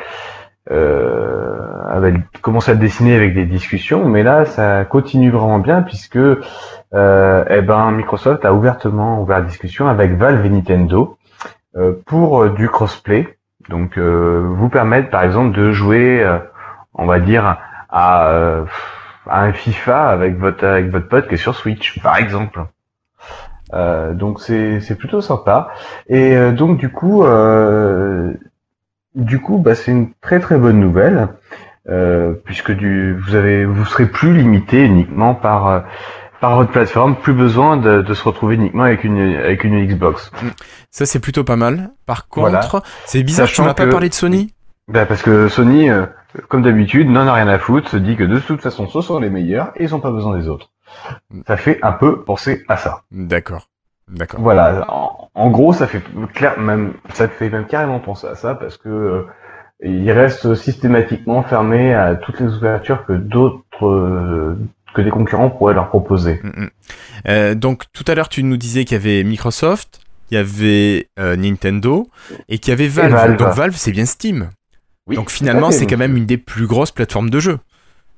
euh, 0.71 1.59
avait 1.89 2.15
commencé 2.43 2.71
à 2.71 2.75
le 2.75 2.81
dessiner 2.81 3.17
avec 3.17 3.35
des 3.35 3.45
discussions, 3.45 4.09
mais 4.09 4.23
là, 4.23 4.45
ça 4.45 4.85
continue 4.85 5.31
vraiment 5.31 5.59
bien 5.59 5.83
puisque, 5.83 6.17
euh, 6.17 7.45
eh 7.51 7.61
ben, 7.61 7.91
Microsoft 7.91 8.45
a 8.45 8.53
ouvertement 8.53 9.21
ouvert 9.21 9.41
la 9.41 9.45
discussion 9.45 9.89
avec 9.89 10.13
Valve 10.13 10.45
et 10.45 10.51
Nintendo 10.51 11.17
euh, 11.77 11.93
pour 12.07 12.49
du 12.51 12.69
crossplay. 12.69 13.37
Donc, 13.69 13.99
euh, 13.99 14.47
vous 14.49 14.69
permettre, 14.69 15.11
par 15.11 15.23
exemple, 15.23 15.57
de 15.57 15.73
jouer, 15.73 16.25
on 16.95 17.07
va 17.07 17.19
dire, 17.19 17.59
à, 17.89 18.29
euh, 18.29 18.65
à 19.27 19.43
un 19.43 19.53
FIFA 19.53 20.09
avec 20.09 20.39
votre 20.39 20.65
avec 20.65 20.91
votre 20.91 21.09
pote 21.09 21.29
qui 21.29 21.35
est 21.35 21.39
sur 21.39 21.55
Switch, 21.55 22.01
par 22.03 22.17
exemple. 22.17 22.65
Euh, 23.75 24.15
donc 24.15 24.41
c'est 24.41 24.81
c'est 24.81 24.95
plutôt 24.95 25.21
sympa. 25.21 25.71
Et 26.09 26.37
euh, 26.37 26.53
donc 26.53 26.79
du 26.79 26.89
coup 26.91 27.25
du 29.15 29.41
coup 29.41 29.59
bah 29.59 29.75
c'est 29.75 29.91
une 29.91 30.13
très 30.21 30.41
très 30.41 30.59
bonne 30.59 30.81
nouvelle 30.81 31.29
puisque 32.45 32.73
du 32.73 33.15
vous 33.15 33.35
avez 33.35 33.65
vous 33.65 33.85
serez 33.85 34.07
plus 34.07 34.35
limité 34.35 34.85
uniquement 34.85 35.35
par 35.35 35.85
par 36.41 36.55
votre 36.55 36.71
plateforme, 36.71 37.17
plus 37.17 37.33
besoin 37.33 37.77
de, 37.77 38.01
de, 38.01 38.15
se 38.15 38.23
retrouver 38.23 38.55
uniquement 38.55 38.85
avec 38.85 39.03
une 39.03 39.19
avec 39.19 39.65
une 39.65 39.85
Xbox. 39.85 40.31
Ça 40.91 41.05
c'est 41.05 41.19
plutôt 41.19 41.43
pas 41.43 41.57
mal. 41.57 41.91
Par 42.07 42.29
contre, 42.29 42.83
c'est 43.07 43.23
bizarre, 43.23 43.49
tu 43.49 43.63
m'as 43.63 43.75
pas 43.75 43.87
parlé 43.87 44.09
de 44.09 44.15
Sony. 44.15 44.55
Bah 44.87 45.05
parce 45.05 45.23
que 45.23 45.49
Sony, 45.49 45.91
comme 46.49 46.63
d'habitude, 46.63 47.09
n'en 47.09 47.27
a 47.27 47.33
rien 47.33 47.49
à 47.49 47.59
foutre, 47.59 47.89
se 47.89 47.97
dit 47.97 48.17
que 48.17 48.25
de 48.25 48.39
toute 48.39 48.61
façon, 48.61 48.87
ce 48.89 49.01
sont 49.01 49.19
les 49.19 49.31
meilleurs 49.31 49.73
et 49.77 49.85
ils 49.85 49.91
n'ont 49.91 50.01
pas 50.01 50.11
besoin 50.11 50.39
des 50.39 50.49
autres. 50.49 50.71
Ça 51.47 51.57
fait 51.57 51.79
un 51.83 51.93
peu 51.93 52.23
penser 52.23 52.65
à 52.69 52.77
ça. 52.77 53.03
D'accord. 53.11 53.69
D'accord. 54.09 54.41
Voilà. 54.41 54.87
En, 55.35 55.51
gros, 55.51 55.73
ça 55.73 55.87
fait 55.87 56.03
clair, 56.35 56.59
même, 56.59 56.95
ça 57.13 57.29
fait 57.29 57.51
même 57.51 57.67
carrément 57.67 58.01
penser 58.01 58.27
à 58.27 58.35
ça 58.35 58.55
parce 58.55 58.77
que 58.79 59.27
il 59.83 60.11
reste 60.11 60.55
systématiquement 60.55 61.43
fermé 61.43 61.95
à 61.95 62.17
toutes 62.17 62.41
les 62.41 62.49
ouvertures 62.49 63.05
que 63.05 63.13
d'autres 63.13 64.57
que 64.95 65.03
des 65.03 65.11
concurrents 65.11 65.51
pourraient 65.51 65.75
leur 65.75 65.89
proposer. 65.89 66.41
Mm, 66.43 66.49
mm. 66.49 66.71
Euh, 67.29 67.55
donc 67.55 67.85
tout 67.93 68.05
à 68.07 68.15
l'heure 68.15 68.29
tu 68.29 68.43
nous 68.43 68.57
disais 68.57 68.85
qu'il 68.85 68.97
y 68.97 69.01
avait 69.01 69.25
Microsoft, 69.25 70.01
il 70.31 70.35
y 70.35 70.39
avait 70.39 71.09
euh, 71.19 71.37
Nintendo 71.37 72.09
et 72.49 72.59
qu'il 72.59 72.71
y 72.71 72.73
avait 72.73 72.89
Valve. 72.89 73.37
Donc 73.37 73.55
Valve 73.55 73.75
c'est 73.77 73.93
bien 73.93 74.07
Steam. 74.07 74.51
Donc 75.09 75.31
finalement 75.31 75.71
c'est 75.71 75.87
quand 75.87 75.97
même 75.97 76.17
une 76.17 76.27
des 76.27 76.39
plus 76.39 76.67
grosses 76.67 76.93
plateformes 76.93 77.31
de 77.31 77.41
jeu 77.41 77.59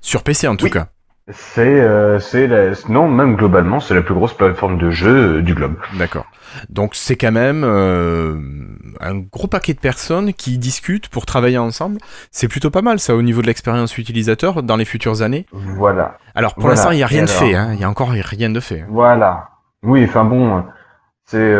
sur 0.00 0.22
PC 0.22 0.48
en 0.48 0.56
tout 0.56 0.70
cas. 0.70 0.88
C'est, 1.32 1.80
euh, 1.80 2.18
c'est 2.18 2.48
non, 2.88 3.08
même 3.08 3.36
globalement, 3.36 3.78
c'est 3.78 3.94
la 3.94 4.02
plus 4.02 4.14
grosse 4.14 4.34
plateforme 4.34 4.78
de 4.78 4.90
jeu 4.90 5.38
euh, 5.38 5.42
du 5.42 5.54
globe. 5.54 5.74
D'accord. 5.96 6.26
Donc 6.68 6.96
c'est 6.96 7.14
quand 7.14 7.30
même 7.30 7.62
euh, 7.62 8.36
un 9.00 9.16
gros 9.16 9.46
paquet 9.46 9.72
de 9.72 9.78
personnes 9.78 10.32
qui 10.32 10.58
discutent 10.58 11.08
pour 11.08 11.26
travailler 11.26 11.58
ensemble. 11.58 11.98
C'est 12.32 12.48
plutôt 12.48 12.70
pas 12.70 12.82
mal 12.82 12.98
ça 12.98 13.14
au 13.14 13.22
niveau 13.22 13.42
de 13.42 13.46
l'expérience 13.46 13.96
utilisateur 13.96 14.64
dans 14.64 14.76
les 14.76 14.84
futures 14.84 15.22
années. 15.22 15.46
Voilà. 15.52 16.18
Alors 16.34 16.54
pour 16.54 16.68
l'instant 16.68 16.90
il 16.90 16.96
n'y 16.96 17.04
a 17.04 17.06
rien 17.06 17.22
de 17.22 17.30
fait, 17.30 17.54
hein. 17.54 17.70
il 17.74 17.80
y 17.80 17.84
a 17.84 17.88
encore 17.88 18.10
rien 18.10 18.50
de 18.50 18.60
fait. 18.60 18.84
Voilà. 18.88 19.50
Oui, 19.84 20.04
enfin 20.08 20.24
bon, 20.24 20.64
c'est 21.26 21.54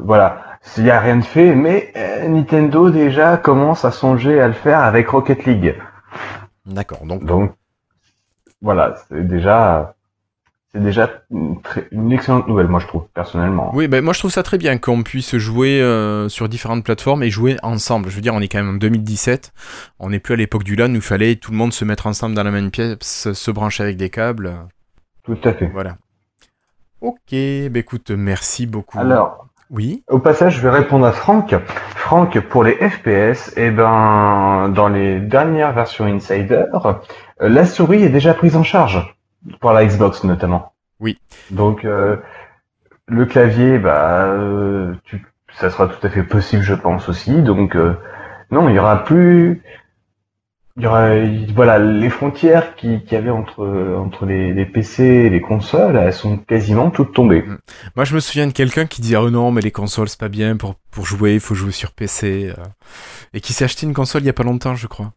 voilà, 0.00 0.53
il 0.76 0.84
n'y 0.84 0.90
a 0.90 1.00
rien 1.00 1.16
de 1.16 1.24
fait, 1.24 1.54
mais 1.54 1.92
Nintendo 2.28 2.90
déjà 2.90 3.36
commence 3.36 3.84
à 3.84 3.90
songer 3.90 4.40
à 4.40 4.48
le 4.48 4.54
faire 4.54 4.80
avec 4.80 5.08
Rocket 5.08 5.44
League. 5.44 5.76
D'accord. 6.66 7.04
Donc, 7.04 7.24
donc 7.24 7.52
voilà, 8.62 8.94
c'est 9.08 9.26
déjà 9.26 9.94
c'est 10.72 10.82
déjà 10.82 11.22
une, 11.30 11.60
une, 11.92 12.10
excellente 12.10 12.48
nouvelle, 12.48 12.66
moi 12.66 12.80
je 12.80 12.88
trouve, 12.88 13.06
personnellement. 13.14 13.70
Oui, 13.74 13.86
ben 13.86 14.02
moi 14.02 14.12
je 14.12 14.18
trouve 14.18 14.32
ça 14.32 14.42
très 14.42 14.58
bien 14.58 14.76
qu'on 14.76 15.04
puisse 15.04 15.36
jouer 15.36 15.80
euh, 15.80 16.28
sur 16.28 16.48
différentes 16.48 16.82
plateformes 16.82 17.22
et 17.22 17.30
jouer 17.30 17.56
ensemble. 17.62 18.08
Je 18.10 18.16
veux 18.16 18.22
dire, 18.22 18.34
on 18.34 18.40
est 18.40 18.48
quand 18.48 18.58
même 18.58 18.74
en 18.74 18.78
2017, 18.78 19.52
on 20.00 20.10
n'est 20.10 20.18
plus 20.18 20.34
à 20.34 20.36
l'époque 20.36 20.64
du 20.64 20.74
LAN 20.74 20.90
où 20.90 20.96
il 20.96 21.00
fallait 21.00 21.36
tout 21.36 21.52
le 21.52 21.56
monde 21.58 21.72
se 21.72 21.84
mettre 21.84 22.08
ensemble 22.08 22.34
dans 22.34 22.42
la 22.42 22.50
même 22.50 22.72
pièce, 22.72 23.32
se 23.32 23.50
brancher 23.52 23.84
avec 23.84 23.96
des 23.96 24.10
câbles. 24.10 24.52
Tout 25.22 25.38
à 25.44 25.52
fait. 25.52 25.66
Voilà. 25.66 25.96
Ok, 27.00 27.30
ben 27.30 27.76
écoute, 27.76 28.10
merci 28.10 28.66
beaucoup. 28.66 28.98
Alors, 28.98 29.46
oui. 29.70 30.04
Au 30.08 30.18
passage, 30.18 30.56
je 30.56 30.60
vais 30.60 30.70
répondre 30.70 31.06
à 31.06 31.12
Franck. 31.12 31.54
Franck, 31.96 32.38
pour 32.40 32.64
les 32.64 32.74
FPS, 32.74 33.52
eh 33.56 33.70
ben, 33.70 34.68
dans 34.68 34.88
les 34.88 35.20
dernières 35.20 35.72
versions 35.72 36.04
Insider, 36.04 36.64
euh, 36.74 36.92
la 37.40 37.64
souris 37.64 38.02
est 38.02 38.10
déjà 38.10 38.34
prise 38.34 38.56
en 38.56 38.62
charge 38.62 39.16
pour 39.60 39.72
la 39.72 39.84
Xbox 39.84 40.24
notamment. 40.24 40.72
Oui. 41.00 41.18
Donc 41.50 41.84
euh, 41.84 42.16
le 43.06 43.24
clavier, 43.24 43.78
bah, 43.78 44.24
euh, 44.26 44.94
tu, 45.04 45.26
ça 45.54 45.70
sera 45.70 45.88
tout 45.88 46.06
à 46.06 46.10
fait 46.10 46.22
possible, 46.22 46.62
je 46.62 46.74
pense 46.74 47.08
aussi. 47.08 47.42
Donc 47.42 47.76
non, 48.50 48.68
il 48.68 48.74
y 48.74 48.78
aura 48.78 49.02
plus, 49.02 49.62
voilà, 50.76 51.78
les 51.78 52.10
frontières 52.10 52.74
qui, 52.74 53.04
qui 53.04 53.14
avait 53.14 53.30
entre 53.30 53.64
entre 53.96 54.26
les, 54.26 54.52
les, 54.52 54.66
PC 54.66 55.04
et 55.04 55.30
les 55.30 55.40
consoles, 55.40 55.96
elles 55.96 56.12
sont 56.12 56.36
quasiment 56.36 56.90
toutes 56.90 57.14
tombées. 57.14 57.42
Mm. 57.42 57.58
Moi, 57.96 58.04
je 58.04 58.14
me 58.14 58.20
souviens 58.20 58.46
de 58.46 58.52
quelqu'un 58.52 58.86
qui 58.86 59.00
disait 59.00 59.16
oh 59.16 59.30
non, 59.30 59.52
mais 59.52 59.60
les 59.60 59.70
consoles 59.70 60.08
c'est 60.08 60.18
pas 60.18 60.28
bien 60.28 60.56
pour 60.56 60.74
pour 60.90 61.06
jouer, 61.06 61.34
il 61.34 61.40
faut 61.40 61.54
jouer 61.54 61.72
sur 61.72 61.92
PC, 61.92 62.52
et 63.32 63.40
qui 63.40 63.52
s'est 63.52 63.64
acheté 63.64 63.86
une 63.86 63.94
console 63.94 64.22
il 64.22 64.26
y 64.26 64.30
a 64.30 64.34
pas 64.34 64.42
longtemps, 64.42 64.74
je 64.74 64.86
crois. 64.86 65.12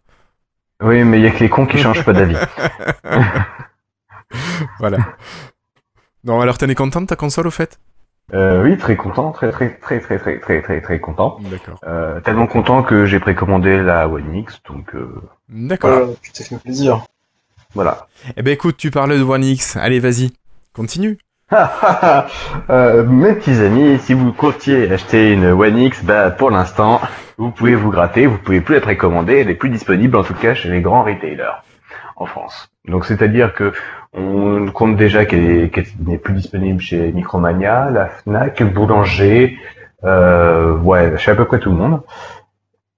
Oui, 0.81 1.03
mais 1.03 1.19
il 1.19 1.23
y 1.23 1.27
a 1.27 1.31
que 1.31 1.39
les 1.39 1.49
cons 1.49 1.65
qui 1.65 1.79
changent 1.79 2.05
pas 2.05 2.13
d'avis. 2.13 2.37
voilà. 4.79 4.99
Non, 6.23 6.39
alors 6.41 6.57
t'en 6.57 6.67
es 6.67 6.75
content 6.75 7.01
de 7.01 7.07
ta 7.07 7.15
console 7.15 7.47
au 7.47 7.51
fait? 7.51 7.79
Euh, 8.33 8.63
Oui, 8.63 8.77
très 8.77 8.95
content, 8.95 9.31
très 9.31 9.51
très 9.51 9.69
très 9.69 9.99
très 9.99 10.17
très 10.19 10.39
très 10.39 10.61
très 10.61 10.81
très 10.81 10.99
content. 10.99 11.37
D'accord. 11.49 11.79
Euh, 11.85 12.19
tellement 12.21 12.47
content 12.47 12.83
que 12.83 13.05
j'ai 13.05 13.19
précommandé 13.19 13.81
la 13.81 14.07
One 14.07 14.35
X, 14.35 14.61
donc. 14.67 14.93
Euh... 14.95 15.21
D'accord. 15.49 16.15
ça 16.33 16.43
fait 16.43 16.57
plaisir. 16.57 17.05
Voilà. 17.73 18.07
Eh 18.35 18.41
ben 18.41 18.51
écoute, 18.51 18.77
tu 18.77 18.91
parles 18.91 19.17
de 19.17 19.23
One 19.23 19.43
X. 19.43 19.77
Allez, 19.77 19.99
vas-y, 19.99 20.31
continue. 20.73 21.17
euh, 22.69 23.05
mes 23.05 23.33
petits 23.33 23.61
amis, 23.61 23.99
si 23.99 24.13
vous 24.13 24.33
comptiez 24.33 24.91
acheter 24.91 25.31
une 25.31 25.45
One 25.45 25.77
X, 25.77 26.03
bah 26.03 26.29
pour 26.29 26.51
l'instant, 26.51 26.99
vous 27.37 27.51
pouvez 27.51 27.75
vous 27.75 27.89
gratter, 27.89 28.25
vous 28.25 28.37
pouvez 28.37 28.59
plus 28.59 28.75
la 28.75 28.81
précommander, 28.81 29.35
elle 29.35 29.49
est 29.49 29.55
plus 29.55 29.69
disponible 29.69 30.17
en 30.17 30.23
tout 30.23 30.33
cas 30.33 30.53
chez 30.55 30.69
les 30.69 30.81
grands 30.81 31.03
retailers 31.03 31.63
en 32.17 32.25
France. 32.25 32.69
Donc 32.85 33.05
c'est-à-dire 33.05 33.53
que 33.53 33.71
on 34.13 34.71
compte 34.71 34.95
déjà 34.95 35.25
qu'elle 35.25 35.69
n'est 35.99 36.17
plus 36.17 36.33
disponible 36.33 36.81
chez 36.81 37.11
Micromania, 37.11 37.89
la 37.89 38.07
Fnac, 38.07 38.63
Boulanger, 38.63 39.57
euh, 40.03 40.77
ouais, 40.77 41.17
chez 41.17 41.31
à 41.31 41.35
peu 41.35 41.45
près 41.45 41.59
tout 41.59 41.69
le 41.69 41.77
monde. 41.77 42.01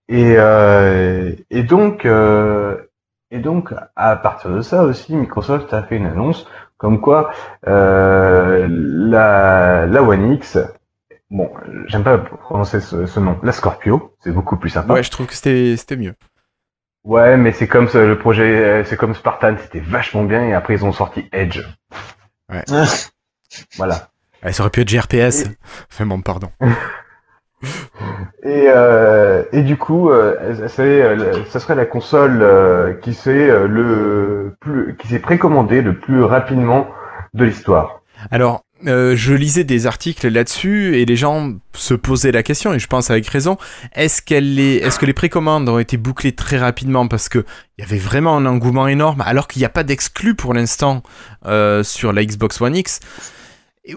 Et, 0.07 0.35
euh, 0.37 1.33
donc 1.51 2.05
euh, 2.05 2.77
et 3.31 3.39
donc 3.39 3.73
à 3.95 4.15
partir 4.15 4.51
de 4.51 4.61
ça 4.61 4.83
aussi, 4.83 5.15
Microsoft 5.15 5.73
a 5.73 5.83
fait 5.83 5.97
une 5.97 6.07
annonce 6.07 6.47
comme 6.77 6.99
quoi 7.01 7.31
euh, 7.67 8.67
la, 8.69 9.85
la 9.85 10.01
One 10.01 10.31
X, 10.31 10.57
bon, 11.29 11.51
j'aime 11.87 12.03
pas 12.03 12.17
prononcer 12.17 12.79
ce, 12.79 13.19
nom, 13.19 13.37
la 13.43 13.51
Scorpio, 13.51 14.15
c'est 14.21 14.31
beaucoup 14.31 14.57
plus 14.57 14.69
sympa. 14.69 14.93
Ouais, 14.93 15.03
je 15.03 15.11
trouve 15.11 15.27
que 15.27 15.35
c'était 15.35 15.97
mieux. 15.97 16.15
Ouais, 17.03 17.37
mais 17.37 17.51
c'est 17.51 17.67
comme 17.67 17.87
le 17.93 18.17
projet, 18.17 18.83
c'est 18.85 18.97
comme 18.97 19.15
Spartan, 19.15 19.55
c'était 19.61 19.79
vachement 19.79 20.23
bien 20.23 20.43
et 20.43 20.53
après 20.53 20.75
ils 20.75 20.85
ont 20.85 20.91
sorti 20.91 21.27
Edge. 21.31 21.61
Ouais. 22.51 22.63
voilà. 23.77 24.09
Ouais, 24.43 24.53
ça 24.53 24.63
aurait 24.63 24.69
pu 24.69 24.81
être 24.81 24.89
GRPS. 24.89 25.49
Bon, 25.99 26.21
pardon. 26.25 26.49
et, 28.43 28.65
euh, 28.67 29.43
et 29.51 29.63
du 29.63 29.77
coup, 29.77 30.09
euh, 30.09 30.35
euh, 30.39 31.43
ça 31.49 31.59
serait 31.59 31.75
la 31.75 31.85
console 31.85 32.39
euh, 32.41 32.93
qui 32.93 33.13
s'est 33.13 33.47
le 33.67 34.55
plus, 34.61 34.95
qui 34.97 35.07
s'est 35.07 35.19
précommandée 35.19 35.81
le 35.81 35.97
plus 35.97 36.23
rapidement 36.23 36.87
de 37.33 37.45
l'histoire. 37.45 38.01
Alors, 38.31 38.63
je 38.85 39.33
lisais 39.33 39.63
des 39.63 39.87
articles 39.87 40.27
là-dessus 40.27 40.97
et 40.97 41.05
les 41.05 41.15
gens 41.15 41.53
se 41.73 41.93
posaient 41.93 42.31
la 42.31 42.43
question 42.43 42.73
et 42.73 42.79
je 42.79 42.87
pense 42.87 43.09
avec 43.09 43.27
raison 43.27 43.57
est-ce 43.93 44.21
qu'elle 44.21 44.59
est, 44.59 44.77
est-ce 44.77 44.99
que 44.99 45.05
les 45.05 45.13
précommandes 45.13 45.67
ont 45.67 45.79
été 45.79 45.97
bouclées 45.97 46.31
très 46.31 46.57
rapidement 46.57 47.07
parce 47.07 47.29
que 47.29 47.45
il 47.77 47.81
y 47.81 47.87
avait 47.87 47.97
vraiment 47.97 48.37
un 48.37 48.45
engouement 48.45 48.87
énorme 48.87 49.21
alors 49.25 49.47
qu'il 49.47 49.59
n'y 49.59 49.65
a 49.65 49.69
pas 49.69 49.83
d'exclus 49.83 50.35
pour 50.35 50.53
l'instant 50.53 51.03
sur 51.83 52.13
la 52.13 52.23
Xbox 52.23 52.61
One 52.61 52.75
X? 52.75 52.99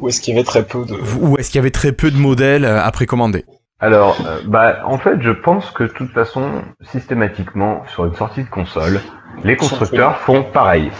Ou 0.00 0.08
est-ce 0.08 0.20
qu'il 0.20 0.34
y 0.34 0.36
avait 0.36 0.44
très 0.44 0.64
peu 0.64 0.84
de... 0.84 0.94
Ou 1.20 1.36
est-ce 1.38 1.50
qu'il 1.50 1.58
y 1.58 1.60
avait 1.60 1.70
très 1.70 1.92
peu 1.92 2.10
de 2.10 2.16
modèles 2.16 2.64
à 2.64 2.90
précommander? 2.90 3.44
Alors, 3.82 4.16
euh, 4.24 4.38
bah, 4.46 4.78
en 4.84 4.96
fait, 4.96 5.20
je 5.20 5.32
pense 5.32 5.72
que 5.72 5.82
de 5.82 5.88
toute 5.88 6.12
façon, 6.12 6.62
systématiquement, 6.92 7.82
sur 7.88 8.06
une 8.06 8.14
sortie 8.14 8.44
de 8.44 8.48
console, 8.48 9.00
les 9.42 9.56
constructeurs 9.56 10.18
font 10.18 10.44
pareil. 10.44 10.92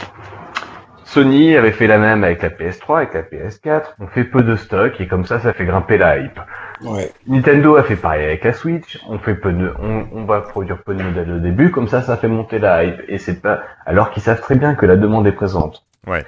Sony 1.12 1.54
avait 1.56 1.72
fait 1.72 1.86
la 1.86 1.98
même 1.98 2.24
avec 2.24 2.40
la 2.40 2.48
PS3, 2.48 2.96
avec 2.96 3.12
la 3.12 3.22
PS4. 3.22 3.82
On 4.00 4.06
fait 4.06 4.24
peu 4.24 4.42
de 4.42 4.56
stock 4.56 4.98
et 4.98 5.06
comme 5.06 5.26
ça, 5.26 5.40
ça 5.40 5.52
fait 5.52 5.66
grimper 5.66 5.98
la 5.98 6.18
hype. 6.18 6.40
Ouais. 6.80 7.12
Nintendo 7.26 7.76
a 7.76 7.82
fait 7.82 7.96
pareil 7.96 8.24
avec 8.24 8.44
la 8.44 8.54
Switch. 8.54 8.98
On 9.10 9.18
fait 9.18 9.34
peu 9.34 9.52
de, 9.52 9.74
on, 9.78 10.06
on 10.12 10.24
va 10.24 10.40
produire 10.40 10.82
peu 10.82 10.94
de 10.94 11.02
modèles 11.02 11.30
au 11.30 11.38
début, 11.38 11.70
comme 11.70 11.86
ça, 11.86 12.00
ça 12.00 12.16
fait 12.16 12.28
monter 12.28 12.58
la 12.58 12.84
hype. 12.84 13.02
Et 13.08 13.18
c'est 13.18 13.42
pas, 13.42 13.60
alors 13.84 14.10
qu'ils 14.10 14.22
savent 14.22 14.40
très 14.40 14.54
bien 14.54 14.74
que 14.74 14.86
la 14.86 14.96
demande 14.96 15.26
est 15.26 15.32
présente. 15.32 15.84
Ouais. 16.06 16.24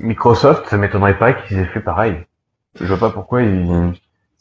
Microsoft, 0.00 0.66
ça 0.66 0.78
m'étonnerait 0.78 1.16
pas 1.16 1.32
qu'ils 1.32 1.58
aient 1.60 1.66
fait 1.66 1.78
pareil. 1.78 2.16
Je 2.80 2.86
vois 2.86 2.98
pas 2.98 3.10
pourquoi 3.10 3.42
ils. 3.42 3.92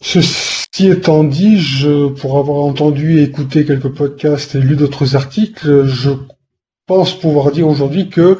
Ceci 0.01 0.89
étant 0.89 1.23
dit, 1.23 1.59
je, 1.59 2.07
pour 2.07 2.39
avoir 2.39 2.63
entendu 2.63 3.19
et 3.19 3.23
écouté 3.23 3.63
quelques 3.63 3.93
podcasts 3.93 4.55
et 4.55 4.59
lu 4.59 4.75
d'autres 4.75 5.15
articles, 5.15 5.85
je 5.85 6.09
pense 6.87 7.13
pouvoir 7.13 7.51
dire 7.51 7.67
aujourd'hui 7.67 8.09
que 8.09 8.39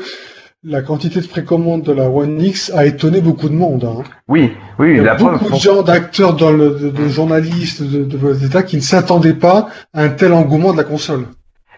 la 0.63 0.81
quantité 0.81 1.19
de 1.19 1.27
précommande 1.27 1.83
de 1.83 1.91
la 1.91 2.09
One 2.09 2.39
X 2.41 2.71
a 2.73 2.85
étonné 2.85 3.21
beaucoup 3.21 3.49
de 3.49 3.53
monde. 3.53 3.83
Hein. 3.83 4.03
Oui, 4.27 4.53
oui, 4.79 4.95
Il 4.97 5.03
y 5.03 5.07
a 5.07 5.15
beaucoup 5.15 5.51
de 5.51 5.55
gens, 5.57 5.81
d'acteurs, 5.81 6.35
dans 6.35 6.51
le, 6.51 6.91
de, 6.91 7.07
journalistes, 7.07 7.83
de, 7.83 8.03
de, 8.03 8.61
qui 8.61 8.77
ne 8.77 8.81
s'attendaient 8.81 9.33
pas 9.33 9.67
à 9.93 10.03
un 10.03 10.09
tel 10.09 10.33
engouement 10.33 10.71
de 10.71 10.77
la 10.77 10.83
console. 10.85 11.25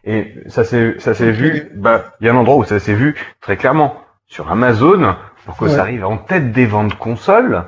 Et 0.03 0.35
ça 0.47 0.63
s'est, 0.63 0.95
ça 0.99 1.15
s'est 1.15 1.31
vu, 1.31 1.71
bah, 1.75 2.13
il 2.21 2.27
y 2.27 2.29
a 2.29 2.33
un 2.33 2.35
endroit 2.35 2.57
où 2.57 2.63
ça 2.63 2.79
s'est 2.79 2.93
vu 2.93 3.15
très 3.41 3.57
clairement 3.57 3.95
sur 4.27 4.51
Amazon, 4.51 5.15
pour 5.45 5.57
que 5.57 5.67
ça 5.67 5.81
arrive 5.81 6.05
en 6.05 6.17
tête 6.17 6.51
des 6.51 6.65
ventes 6.65 6.95
consoles, 6.97 7.63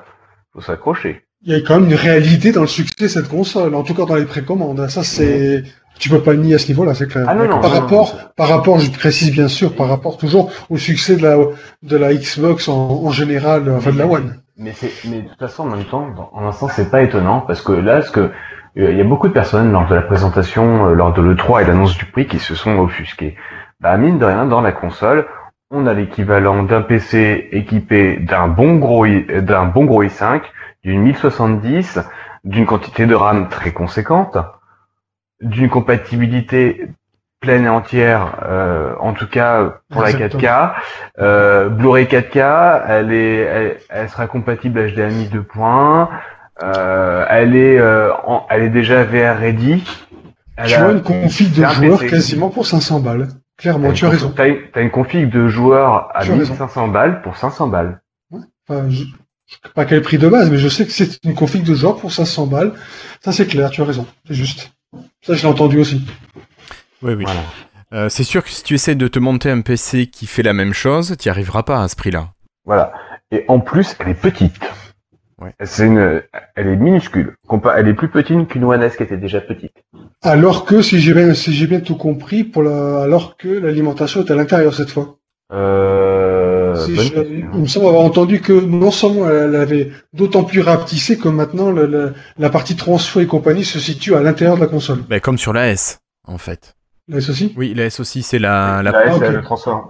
faut 0.54 0.62
s'accrocher. 0.62 1.27
Il 1.48 1.54
y 1.54 1.56
a 1.56 1.62
quand 1.62 1.80
même 1.80 1.90
une 1.90 1.96
réalité 1.96 2.52
dans 2.52 2.60
le 2.60 2.68
succès 2.68 3.06
de 3.06 3.08
cette 3.08 3.30
console, 3.30 3.74
en 3.74 3.84
tout 3.84 3.94
cas 3.94 4.04
dans 4.04 4.16
les 4.16 4.26
précommandes. 4.26 4.86
Ça, 4.90 5.02
c'est, 5.02 5.64
tu 5.98 6.10
peux 6.10 6.20
pas 6.20 6.34
le 6.34 6.40
nier 6.40 6.56
à 6.56 6.58
ce 6.58 6.68
niveau-là, 6.68 6.94
c'est 6.94 7.08
clair. 7.08 7.24
Ah 7.26 7.36
non, 7.36 7.48
non, 7.48 7.62
par 7.62 7.72
rapport, 7.72 8.34
par 8.36 8.50
rapport, 8.50 8.80
je 8.80 8.92
précise 8.92 9.32
bien 9.32 9.48
sûr, 9.48 9.74
par 9.74 9.88
rapport 9.88 10.18
toujours 10.18 10.52
au 10.70 10.76
succès 10.76 11.16
de 11.16 11.24
la, 11.24 11.38
de 11.84 11.96
la 11.96 12.14
Xbox 12.14 12.68
en, 12.68 13.10
général, 13.12 13.74
enfin 13.74 13.94
de 13.94 13.98
la 13.98 14.08
One. 14.08 14.42
Mais 14.58 14.74
c'est, 14.74 14.92
mais 15.10 15.22
de 15.22 15.30
toute 15.30 15.40
façon, 15.40 15.64
en 15.64 15.78
même 15.78 15.86
temps, 15.86 16.14
en 16.34 16.46
instant, 16.46 16.68
c'est 16.68 16.92
pas 16.92 17.02
étonnant, 17.02 17.40
parce 17.40 17.62
que 17.62 17.72
là, 17.72 18.02
ce 18.02 18.12
que, 18.12 18.20
euh, 18.20 18.32
il 18.76 18.98
y 18.98 19.02
a 19.02 19.06
beaucoup 19.06 19.30
de 19.30 19.34
personnes 19.34 19.72
lors 19.72 19.88
de 19.88 19.96
la 19.96 20.02
présentation, 20.02 20.88
euh, 20.88 20.96
lors 20.96 21.14
de 21.14 21.22
l'E3 21.22 21.62
et 21.62 21.66
l'annonce 21.66 21.98
du 21.98 22.04
prix 22.04 22.28
qui 22.28 22.40
se 22.40 22.56
sont 22.56 22.78
offusquées. 22.78 23.38
Bah, 23.80 23.96
mine 23.96 24.20
de 24.20 24.26
rien, 24.26 24.48
dans 24.48 24.60
la 24.60 24.74
console, 24.74 25.26
on 25.72 25.88
a 25.88 25.94
l'équivalent 25.94 26.64
d'un 26.64 26.82
PC 26.82 27.48
équipé 27.54 28.18
d'un 28.18 28.50
bon 28.50 28.76
gros 28.76 29.06
d'un 29.06 29.66
bon 29.66 29.86
gros 29.86 30.04
i5, 30.04 30.42
d'une 30.84 31.02
1070, 31.02 32.00
d'une 32.44 32.66
quantité 32.66 33.06
de 33.06 33.16
RAM 33.16 33.50
très 33.50 33.72
conséquente. 33.72 34.38
d'une 35.40 35.70
compatibilité 35.70 36.90
pleine 37.40 37.66
et 37.66 37.70
entière, 37.70 38.40
euh, 38.44 38.94
en 39.00 39.14
tout 39.14 39.28
cas 39.28 39.76
pour 39.90 40.02
la 40.02 40.12
4K. 40.12 40.74
Euh, 41.20 41.70
Blu-ray 41.70 42.06
4K, 42.06 42.82
elle 42.88 43.14
est, 43.14 43.78
elle, 43.90 44.10
sera 44.10 44.28
compatible 44.28 44.80
HDMI 44.92 45.28
2.1. 45.28 46.08
Euh, 46.64 47.26
elle 47.30 47.56
est, 47.56 47.78
euh, 47.78 48.12
elle 48.50 48.64
est 48.64 48.70
déjà 48.70 49.04
VR 49.04 49.38
ready. 49.38 49.84
Elle 50.56 50.68
tu 50.68 50.74
as 50.74 50.92
une 50.92 51.04
config 51.04 51.54
de 51.54 51.66
joueur 51.66 52.00
quasiment 52.00 52.50
pour 52.50 52.66
500 52.66 53.00
balles. 53.00 53.28
Clairement, 53.58 53.92
tu 53.92 54.06
as 54.06 54.10
raison. 54.10 54.34
T'as 54.36 54.46
as 54.74 54.82
une 54.82 54.92
config 54.92 55.30
de 55.30 55.48
joueur 55.48 56.10
à 56.16 56.26
1500 56.26 56.88
balles 56.88 57.22
pour 57.22 57.38
500 57.38 57.68
balles. 57.68 58.02
Ouais. 58.32 58.42
Enfin, 58.68 58.88
pas 59.74 59.86
quel 59.86 60.02
prix 60.02 60.18
de 60.18 60.28
base, 60.28 60.50
mais 60.50 60.58
je 60.58 60.68
sais 60.68 60.86
que 60.86 60.92
c'est 60.92 61.24
une 61.24 61.34
config 61.34 61.64
de 61.64 61.74
joueur 61.74 61.98
pour 61.98 62.12
500 62.12 62.48
balles. 62.48 62.74
Ça 63.22 63.32
c'est 63.32 63.48
clair, 63.48 63.70
tu 63.70 63.82
as 63.82 63.86
raison. 63.86 64.06
C'est 64.28 64.34
juste. 64.34 64.72
Ça 65.22 65.34
je 65.34 65.42
l'ai 65.42 65.48
entendu 65.48 65.80
aussi. 65.80 66.06
Oui, 67.02 67.14
oui. 67.14 67.26
Euh, 67.94 68.10
c'est 68.10 68.24
sûr 68.24 68.44
que 68.44 68.50
si 68.50 68.64
tu 68.64 68.74
essaies 68.74 68.96
de 68.96 69.08
te 69.08 69.20
monter 69.20 69.50
un 69.50 69.62
PC 69.62 70.08
qui 70.08 70.28
fait 70.28 70.44
la 70.44 70.54
même 70.54 70.74
chose, 70.74 71.16
tu 71.20 71.28
n'y 71.28 71.32
arriveras 71.32 71.64
pas 71.64 71.82
à 71.82 71.88
ce 71.88 71.96
prix-là. 71.96 72.30
Voilà. 72.66 72.92
Et 73.32 73.46
en 73.48 73.60
plus, 73.60 73.96
elle 74.00 74.10
est 74.10 74.22
petite. 74.22 74.60
Ouais. 75.40 75.54
C'est 75.64 75.86
une, 75.86 76.24
elle 76.56 76.68
est 76.68 76.76
minuscule. 76.76 77.36
Elle 77.76 77.88
est 77.88 77.94
plus 77.94 78.10
petite 78.10 78.48
qu'une 78.48 78.64
One 78.64 78.82
S 78.82 78.98
qui 78.98 79.04
était 79.04 79.18
déjà 79.18 79.40
petite. 79.40 79.74
Alors 80.24 80.66
que, 80.66 80.82
si 80.82 81.00
j'ai 81.00 81.14
bien, 81.14 81.34
si 81.34 81.54
j'ai 81.54 81.68
bien 81.68 81.80
tout 81.80 81.96
compris, 81.96 82.44
pour 82.44 82.64
la, 82.64 83.04
alors 83.04 83.38
que 83.38 83.48
l'alimentation 83.48 84.26
est 84.26 84.32
à 84.32 84.36
l'intérieur 84.36 84.74
cette 84.74 84.90
fois. 84.90 85.18
Euh, 85.54 86.27
il 86.88 87.62
me 87.62 87.68
semble 87.68 87.88
avoir 87.88 88.04
entendu 88.04 88.42
que 88.42 88.54
non 88.54 88.92
seulement 88.92 89.30
elle 89.30 89.56
avait 89.56 89.92
d'autant 90.14 90.44
plus 90.44 90.62
rapetissé 90.62 91.18
que 91.18 91.30
maintenant 91.30 91.72
la, 91.72 92.50
partie 92.50 92.76
transfo 92.76 93.20
et 93.20 93.28
compagnie 93.28 93.66
se 93.66 93.80
situe 93.80 94.16
à 94.16 94.22
l'intérieur 94.22 94.56
de 94.56 94.62
la 94.62 94.68
console. 94.68 95.04
Mais 95.10 95.20
comme 95.20 95.38
sur 95.38 95.54
la 95.54 95.70
S, 95.70 96.00
en 96.28 96.38
fait. 96.38 96.76
La 97.08 97.18
S 97.18 97.30
aussi? 97.30 97.54
Oui, 97.58 97.74
la 97.74 97.86
S 97.86 98.00
aussi, 98.00 98.24
c'est 98.24 98.40
la... 98.40 98.82
La, 98.84 99.06
S, 99.06 99.20
le 99.20 99.42
transfert. 99.42 99.90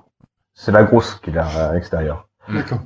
C'est 0.54 0.72
la 0.72 0.84
grosse 0.84 1.20
qui 1.24 1.30
est 1.30 1.38
à 1.38 1.74
l'extérieur. 1.74 2.28
D'accord. 2.52 2.80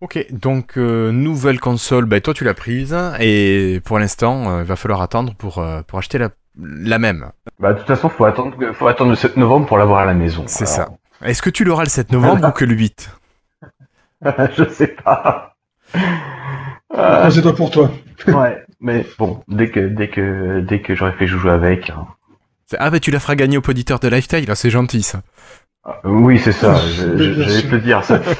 Ok, 0.00 0.26
donc 0.30 0.78
euh, 0.78 1.10
nouvelle 1.10 1.58
console, 1.58 2.04
bah, 2.04 2.20
toi 2.20 2.32
tu 2.32 2.44
l'as 2.44 2.54
prise, 2.54 2.96
et 3.18 3.80
pour 3.84 3.98
l'instant, 3.98 4.48
euh, 4.48 4.60
il 4.60 4.64
va 4.64 4.76
falloir 4.76 5.02
attendre 5.02 5.34
pour, 5.34 5.58
euh, 5.58 5.82
pour 5.82 5.98
acheter 5.98 6.18
la, 6.18 6.28
la 6.56 7.00
même. 7.00 7.32
Bah 7.58 7.72
de 7.72 7.78
toute 7.78 7.88
façon, 7.88 8.08
faut 8.08 8.24
attendre, 8.24 8.54
faut 8.74 8.86
attendre 8.86 9.10
le 9.10 9.16
7 9.16 9.36
novembre 9.36 9.66
pour 9.66 9.76
l'avoir 9.76 10.00
à 10.00 10.04
la 10.04 10.14
maison. 10.14 10.44
C'est 10.46 10.66
ça. 10.66 10.90
Est-ce 11.24 11.42
que 11.42 11.50
tu 11.50 11.64
l'auras 11.64 11.82
le 11.82 11.88
7 11.88 12.12
novembre 12.12 12.46
ou 12.48 12.52
que 12.52 12.64
le 12.64 12.76
8 12.76 13.10
Je 14.56 14.68
sais 14.70 14.88
pas. 14.88 15.54
C'est 17.30 17.42
toi 17.42 17.54
pour 17.54 17.70
toi. 17.70 17.90
ouais, 18.26 18.64
mais 18.80 19.06
bon, 19.18 19.42
dès 19.48 19.70
que 19.70 19.80
dès 19.80 20.08
que 20.08 20.60
dès 20.60 20.80
que 20.80 20.94
j'aurai 20.94 21.12
fait 21.12 21.26
jouer 21.26 21.50
avec. 21.50 21.90
Hein. 21.90 22.06
Ah 22.78 22.90
bah 22.90 23.00
tu 23.00 23.10
la 23.10 23.20
feras 23.20 23.34
gagner 23.34 23.56
au 23.56 23.62
poditeur 23.62 23.98
de 23.98 24.08
Lifetime, 24.08 24.54
c'est 24.54 24.70
gentil 24.70 25.02
ça. 25.02 25.22
Oui, 26.04 26.38
c'est 26.38 26.52
ça. 26.52 26.76
J'allais 27.16 27.62
te 27.62 27.76
dire 27.76 28.04
ça. 28.04 28.20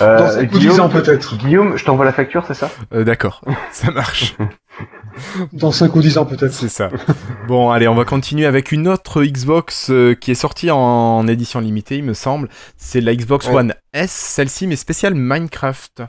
Euh, 0.00 0.42
Guillaume, 0.44 0.90
peut-être. 0.90 1.36
Guillaume, 1.36 1.76
je 1.76 1.84
t'envoie 1.84 2.04
la 2.04 2.12
facture, 2.12 2.44
c'est 2.46 2.54
ça? 2.54 2.68
Euh, 2.92 3.04
D'accord, 3.04 3.42
ça 3.70 3.92
marche. 3.92 4.34
Dans 5.52 5.70
5 5.70 5.94
ou 5.94 6.00
10 6.00 6.18
ans 6.18 6.26
peut-être. 6.26 6.52
C'est 6.52 6.68
ça. 6.68 6.90
Bon, 7.46 7.70
allez, 7.70 7.86
on 7.88 7.94
va 7.94 8.04
continuer 8.04 8.46
avec 8.46 8.72
une 8.72 8.88
autre 8.88 9.22
Xbox 9.22 9.90
euh, 9.90 10.14
qui 10.14 10.30
est 10.30 10.34
sortie 10.34 10.70
en 10.70 11.26
édition 11.28 11.60
limitée, 11.60 11.98
il 11.98 12.04
me 12.04 12.14
semble. 12.14 12.48
C'est 12.76 13.00
la 13.00 13.14
Xbox 13.14 13.46
One 13.48 13.74
S, 13.92 14.10
celle-ci, 14.10 14.66
mais 14.66 14.76
spéciale 14.76 15.14
Minecraft. 15.14 16.02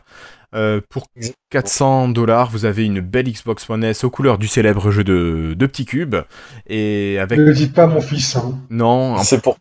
Euh, 0.55 0.79
pour 0.89 1.07
400 1.49 2.09
dollars, 2.09 2.49
vous 2.49 2.63
avez 2.63 2.85
une 2.85 3.01
belle 3.01 3.29
Xbox 3.29 3.69
One 3.69 3.83
S 3.83 4.05
aux 4.05 4.09
couleurs 4.09 4.37
du 4.37 4.47
célèbre 4.47 4.89
jeu 4.89 5.03
de, 5.03 5.53
de 5.53 5.65
petits 5.65 5.85
cubes. 5.85 6.15
Et 6.67 7.19
avec... 7.19 7.37
Ne 7.37 7.51
dites 7.51 7.73
pas 7.73 7.87
mon 7.87 7.99
fils. 7.99 8.37
Hein. 8.37 8.57
Non. 8.69 9.17
C'est 9.17 9.41
pour 9.41 9.57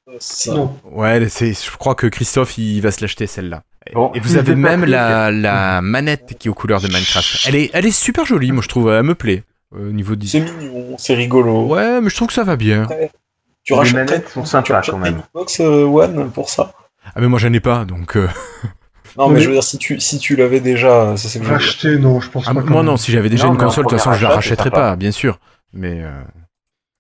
Ouais, 0.91 1.21
je 1.21 1.77
crois 1.77 1.97
que 1.97 2.07
Christophe, 2.07 2.59
il 2.59 2.81
va 2.81 2.93
se 2.93 3.01
l'acheter 3.01 3.27
celle-là. 3.27 3.63
Et 4.15 4.21
vous 4.21 4.37
avez 4.37 4.55
même 4.57 4.85
la, 4.85 5.31
la, 5.33 5.83
manette 5.83 6.37
qui 6.39 6.49
est 6.49 6.51
aux 6.51 6.55
couleurs 6.55 6.81
de 6.81 6.87
Minecraft. 6.87 7.49
Elle 7.49 7.57
est, 7.57 7.71
elle 7.75 7.87
est 7.87 7.91
super 7.91 8.25
jolie, 8.25 8.53
moi 8.53 8.63
je 8.63 8.69
trouve, 8.69 8.91
elle 8.91 9.03
me 9.03 9.15
plaît. 9.15 9.43
Au 9.73 9.91
niveau 9.91 10.15
C'est 10.25 10.41
mignon, 10.41 10.95
c'est 10.99 11.15
rigolo. 11.15 11.67
Ouais, 11.67 12.01
mais 12.01 12.09
je 12.09 12.15
trouve 12.15 12.29
que 12.29 12.35
ça 12.35 12.45
va 12.45 12.55
bien. 12.55 12.87
Tu 13.65 13.75
Les 13.75 13.93
manettes 13.93 14.29
sont 14.29 14.45
sympas 14.45 14.83
quand 14.83 14.99
même. 14.99 15.23
Xbox 15.33 15.61
euh, 15.61 15.85
One 15.85 16.31
pour 16.31 16.49
ça. 16.51 16.73
Ah 17.07 17.21
mais 17.21 17.29
moi 17.29 17.39
j'en 17.39 17.53
ai 17.53 17.61
pas, 17.61 17.85
donc... 17.85 18.17
Euh, 18.17 18.29
non, 19.17 19.29
mais, 19.29 19.41
je 19.41 19.47
veux 19.49 19.55
dire, 19.55 19.63
si 19.63 19.79
tu, 19.79 20.01
si 20.01 20.19
tu 20.19 20.37
l'avais 20.37 20.61
déjà, 20.61 21.17
ça 21.17 21.29
c'est 21.29 21.41
non, 21.99 22.21
je 22.21 22.31
pense 22.31 22.45
ah, 22.47 22.55
pas. 22.55 22.63
Moi, 22.63 22.83
non, 22.83 22.97
si 22.97 23.13
j'avais 23.13 23.29
déjà 23.29 23.47
une 23.47 23.57
console, 23.57 23.85
de 23.85 23.91
toute 23.91 23.99
façon, 23.99 24.13
je 24.13 24.23
la 24.23 24.31
rachèterais 24.31 24.71
pas, 24.71 24.97
bien 24.97 25.13
sûr. 25.13 25.39
Mais. 25.73 26.03
Euh, 26.03 26.11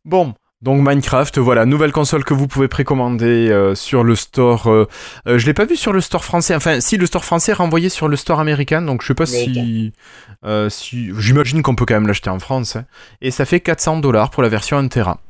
bon. 0.05 0.35
Donc 0.63 0.81
Minecraft, 0.81 1.37
voilà, 1.37 1.67
nouvelle 1.67 1.93
console 1.93 2.25
que 2.25 2.33
vous 2.33 2.49
pouvez 2.49 2.69
précommander 2.69 3.51
euh, 3.51 3.75
sur 3.75 4.03
le 4.03 4.17
store. 4.17 4.71
Euh, 4.71 4.89
je 5.27 5.45
l'ai 5.45 5.53
pas 5.53 5.67
vu 5.67 5.77
sur 5.77 5.93
le 5.93 6.01
store 6.01 6.25
français. 6.25 6.55
Enfin, 6.55 6.81
si 6.81 6.97
le 6.97 7.05
store 7.05 7.23
français 7.23 7.53
est 7.53 7.57
renvoyé 7.57 7.91
sur 7.91 8.09
le 8.09 8.17
store 8.17 8.41
américain, 8.41 8.81
donc 8.81 9.03
je 9.03 9.09
sais 9.09 9.15
pas 9.15 9.27
si, 9.27 9.93
si, 10.69 11.13
j'imagine 11.19 11.61
qu'on 11.61 11.75
peut 11.75 11.85
quand 11.85 11.93
même 11.93 12.07
l'acheter 12.07 12.31
en 12.31 12.39
France. 12.39 12.77
Hein. 12.77 12.87
Et 13.21 13.31
ça 13.31 13.45
fait 13.45 13.61
400 13.61 13.99
dollars 13.99 14.31
pour 14.31 14.43
la 14.43 14.49
version 14.49 14.79
1 14.79 14.89
Tera. 14.89 15.21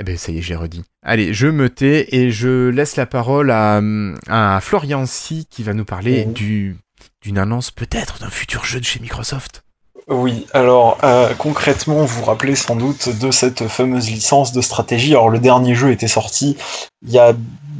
Eh 0.00 0.04
ben 0.04 0.16
ça 0.16 0.32
y 0.32 0.38
est, 0.38 0.42
j'ai 0.42 0.54
redit. 0.54 0.84
Allez, 1.02 1.34
je 1.34 1.46
me 1.48 1.68
tais 1.68 2.14
et 2.14 2.30
je 2.30 2.68
laisse 2.68 2.96
la 2.96 3.06
parole 3.06 3.50
à, 3.50 3.80
à 4.28 4.60
Florian 4.60 5.06
Si 5.06 5.46
qui 5.50 5.62
va 5.62 5.74
nous 5.74 5.84
parler 5.84 6.24
du 6.24 6.76
d'une 7.20 7.38
annonce 7.38 7.70
peut-être 7.72 8.20
d'un 8.20 8.30
futur 8.30 8.64
jeu 8.64 8.78
de 8.78 8.84
chez 8.84 9.00
Microsoft. 9.00 9.64
Oui, 10.06 10.46
alors 10.54 10.98
euh, 11.04 11.34
concrètement, 11.36 12.04
vous 12.04 12.20
vous 12.20 12.24
rappelez 12.24 12.54
sans 12.54 12.76
doute 12.76 13.08
de 13.18 13.30
cette 13.30 13.66
fameuse 13.68 14.08
licence 14.10 14.52
de 14.52 14.60
stratégie. 14.60 15.10
Alors 15.12 15.28
le 15.28 15.38
dernier 15.38 15.74
jeu 15.74 15.90
était 15.90 16.08
sorti 16.08 16.56
il 17.02 17.12
y 17.12 17.18
a 17.18 17.34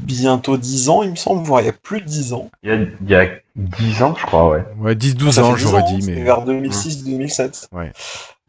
bientôt 0.09 0.57
10 0.57 0.89
ans, 0.89 1.03
il 1.03 1.11
me 1.11 1.17
semble, 1.17 1.45
voire 1.45 1.61
il 1.61 1.67
y 1.67 1.71
a 1.71 1.73
plus 1.73 2.01
de 2.01 2.07
10 2.07 2.33
ans. 2.33 2.51
Il 2.63 2.71
y 2.71 2.73
a, 2.73 2.77
il 2.77 3.09
y 3.11 3.15
a 3.15 3.29
10 3.57 4.03
ans, 4.03 4.15
je 4.19 4.27
crois, 4.27 4.49
ouais. 4.51 4.65
Ouais, 4.79 4.95
10-12 4.95 5.41
ans, 5.41 5.57
j'aurais 5.57 5.83
dit. 5.85 6.05
mais 6.07 6.23
vers 6.23 6.45
2006-2007. 6.45 7.69
Ouais. 7.73 7.93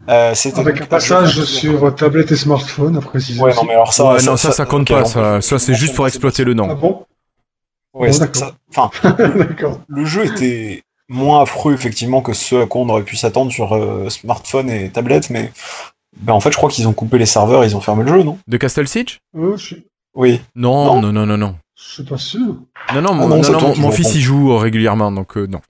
Euh, 0.07 0.33
Avec 0.55 0.81
un 0.81 0.85
passage 0.85 1.43
sur 1.43 1.93
tablette 1.93 2.31
et 2.31 2.35
smartphone, 2.35 2.97
après 2.97 3.19
si 3.19 3.37
Ouais, 3.39 3.53
non, 3.53 3.63
mais 3.65 3.73
alors 3.73 3.93
ça, 3.93 4.17
non, 4.25 4.37
ça, 4.37 4.51
ça, 4.51 4.65
compte 4.65 4.87
pas. 4.87 5.05
Ça, 5.05 5.41
ça 5.41 5.59
c'est 5.59 5.73
juste 5.73 5.95
pour 5.95 6.07
exploiter 6.07 6.43
le 6.43 6.53
nom. 6.53 6.67
Ah 6.69 6.75
bon? 6.75 7.05
Ouais, 7.93 8.11
ça, 8.11 8.27
enfin, 8.69 8.89
le 9.87 10.05
jeu 10.05 10.25
était 10.25 10.83
moins 11.09 11.41
affreux 11.41 11.73
effectivement 11.73 12.21
que 12.21 12.33
ce 12.33 12.63
à 12.63 12.65
quoi 12.65 12.81
on 12.81 12.89
aurait 12.89 13.03
pu 13.03 13.15
s'attendre 13.15 13.51
sur 13.51 13.75
euh, 13.75 14.09
smartphone 14.09 14.69
et 14.69 14.89
tablette, 14.89 15.29
mais 15.29 15.51
ben, 16.17 16.33
en 16.33 16.39
fait, 16.39 16.51
je 16.51 16.57
crois 16.57 16.69
qu'ils 16.69 16.87
ont 16.87 16.93
coupé 16.93 17.17
les 17.17 17.25
serveurs, 17.25 17.65
ils 17.65 17.75
ont 17.75 17.81
fermé 17.81 18.03
le 18.03 18.09
jeu, 18.09 18.23
non? 18.23 18.37
De 18.47 18.57
Castle 18.57 18.87
Siege? 18.87 19.19
Euh, 19.35 19.57
Oui. 20.15 20.39
Non, 20.55 21.01
non, 21.01 21.11
non, 21.11 21.25
non, 21.25 21.37
non. 21.37 21.55
Je 21.81 21.93
suis 21.93 22.03
pas 22.03 22.17
sûr. 22.17 22.55
Non, 22.93 23.01
non, 23.01 23.11
ah 23.11 23.73
mon, 23.77 23.91
fils 23.91 24.13
y 24.13 24.21
joue 24.21 24.57
régulièrement, 24.57 25.11
donc 25.13 25.37
euh, 25.37 25.47
non. 25.47 25.61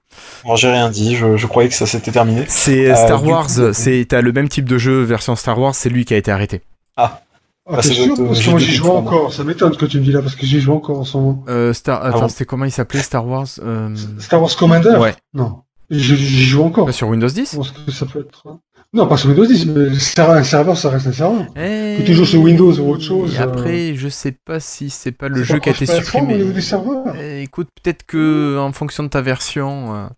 Bon, 0.44 0.56
j'ai 0.56 0.68
rien 0.68 0.90
dit, 0.90 1.14
je, 1.14 1.46
croyais 1.46 1.68
que 1.68 1.74
ça 1.74 1.86
s'était 1.86 2.10
terminé. 2.10 2.44
C'est 2.48 2.90
euh, 2.90 2.96
Star 2.96 3.24
Wars, 3.24 3.48
c'est 3.72 4.06
t'as 4.08 4.20
le 4.20 4.32
même 4.32 4.48
type 4.48 4.68
de 4.68 4.76
jeu 4.76 5.02
version 5.02 5.36
Star 5.36 5.58
Wars, 5.58 5.74
c'est 5.74 5.88
lui 5.88 6.04
qui 6.04 6.14
a 6.14 6.16
été 6.16 6.32
arrêté. 6.32 6.62
Ah. 6.96 7.20
Ah, 7.66 7.76
ah 7.78 7.82
sûr, 7.82 8.16
parce 8.16 8.40
que 8.40 8.50
moi 8.50 8.58
j'y 8.58 8.72
joue 8.72 8.90
encore, 8.90 9.32
ça 9.32 9.44
m'étonne 9.44 9.76
que 9.76 9.86
tu 9.86 10.00
me 10.00 10.04
dis 10.04 10.10
là, 10.10 10.20
parce 10.20 10.34
que 10.34 10.44
j'y 10.44 10.60
joue 10.60 10.72
encore 10.72 10.98
en 10.98 11.04
ce 11.04 11.16
moment. 11.16 11.44
Euh, 11.48 11.72
Star... 11.72 12.04
Attends, 12.04 12.28
c'était 12.28 12.46
comment 12.46 12.64
il 12.64 12.72
s'appelait 12.72 13.02
Star 13.02 13.24
Wars 13.24 13.46
euh... 13.62 13.94
Star 14.18 14.42
Wars 14.42 14.56
Commander 14.56 14.96
Ouais. 14.98 15.14
Non. 15.32 15.62
J'y 15.90 16.44
joue 16.44 16.64
encore. 16.64 16.92
sur 16.92 17.08
Windows 17.08 17.28
10 17.28 17.58
que 17.86 17.92
ça 17.92 18.06
peut 18.06 18.20
être... 18.20 18.58
Non, 18.92 19.06
pas 19.06 19.16
sur 19.16 19.28
Windows 19.28 19.46
10, 19.46 19.66
mais 19.66 19.88
un 20.18 20.42
serveur, 20.42 20.76
ça 20.76 20.90
reste 20.90 21.06
un 21.06 21.12
serveur. 21.12 21.46
Et... 21.56 21.98
Que 21.98 22.02
tu 22.02 22.12
joues 22.12 22.24
sur 22.24 22.40
Windows 22.40 22.76
ou 22.80 22.90
autre 22.90 23.04
chose. 23.04 23.36
Et 23.36 23.38
après, 23.38 23.94
je 23.94 24.08
sais 24.08 24.32
pas 24.32 24.58
si 24.58 24.90
c'est 24.90 25.12
pas 25.12 25.28
le 25.28 25.44
jeu 25.44 25.60
qui 25.60 25.68
a 25.68 25.72
été 25.72 25.86
supprimé. 25.86 26.34
Au 26.34 26.38
niveau 26.38 26.52
des 26.52 26.60
serveurs. 26.60 27.14
Eh, 27.16 27.42
écoute, 27.42 27.68
peut-être 27.80 28.04
que 28.04 28.58
en 28.58 28.72
fonction 28.72 29.04
de 29.04 29.08
ta 29.08 29.20
version, 29.20 30.08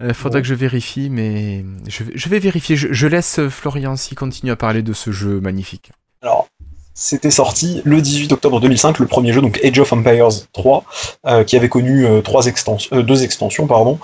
il 0.00 0.04
euh, 0.04 0.10
euh, 0.10 0.14
faudra 0.14 0.40
que 0.40 0.46
je 0.46 0.54
vérifie, 0.54 1.10
mais 1.10 1.64
je, 1.88 2.04
je 2.14 2.28
vais 2.28 2.38
vérifier. 2.38 2.76
Je, 2.76 2.92
je, 2.92 3.06
laisse 3.08 3.40
Florian 3.48 3.96
si 3.96 4.14
continue 4.14 4.52
à 4.52 4.56
parler 4.56 4.82
de 4.82 4.92
ce 4.92 5.10
jeu 5.10 5.40
magnifique. 5.40 5.90
Alors, 6.22 6.46
c'était 6.94 7.32
sorti 7.32 7.82
le 7.84 8.00
18 8.00 8.30
octobre 8.30 8.60
2005, 8.60 9.00
le 9.00 9.06
premier 9.06 9.32
jeu, 9.32 9.40
donc 9.40 9.58
Age 9.64 9.80
of 9.80 9.92
Empires 9.92 10.28
3, 10.52 10.84
euh, 11.26 11.42
qui 11.42 11.56
avait 11.56 11.68
connu 11.68 12.06
trois 12.22 12.46
extensions, 12.46 13.02
deux 13.02 13.24
extensions, 13.24 13.66
pardon. 13.66 13.98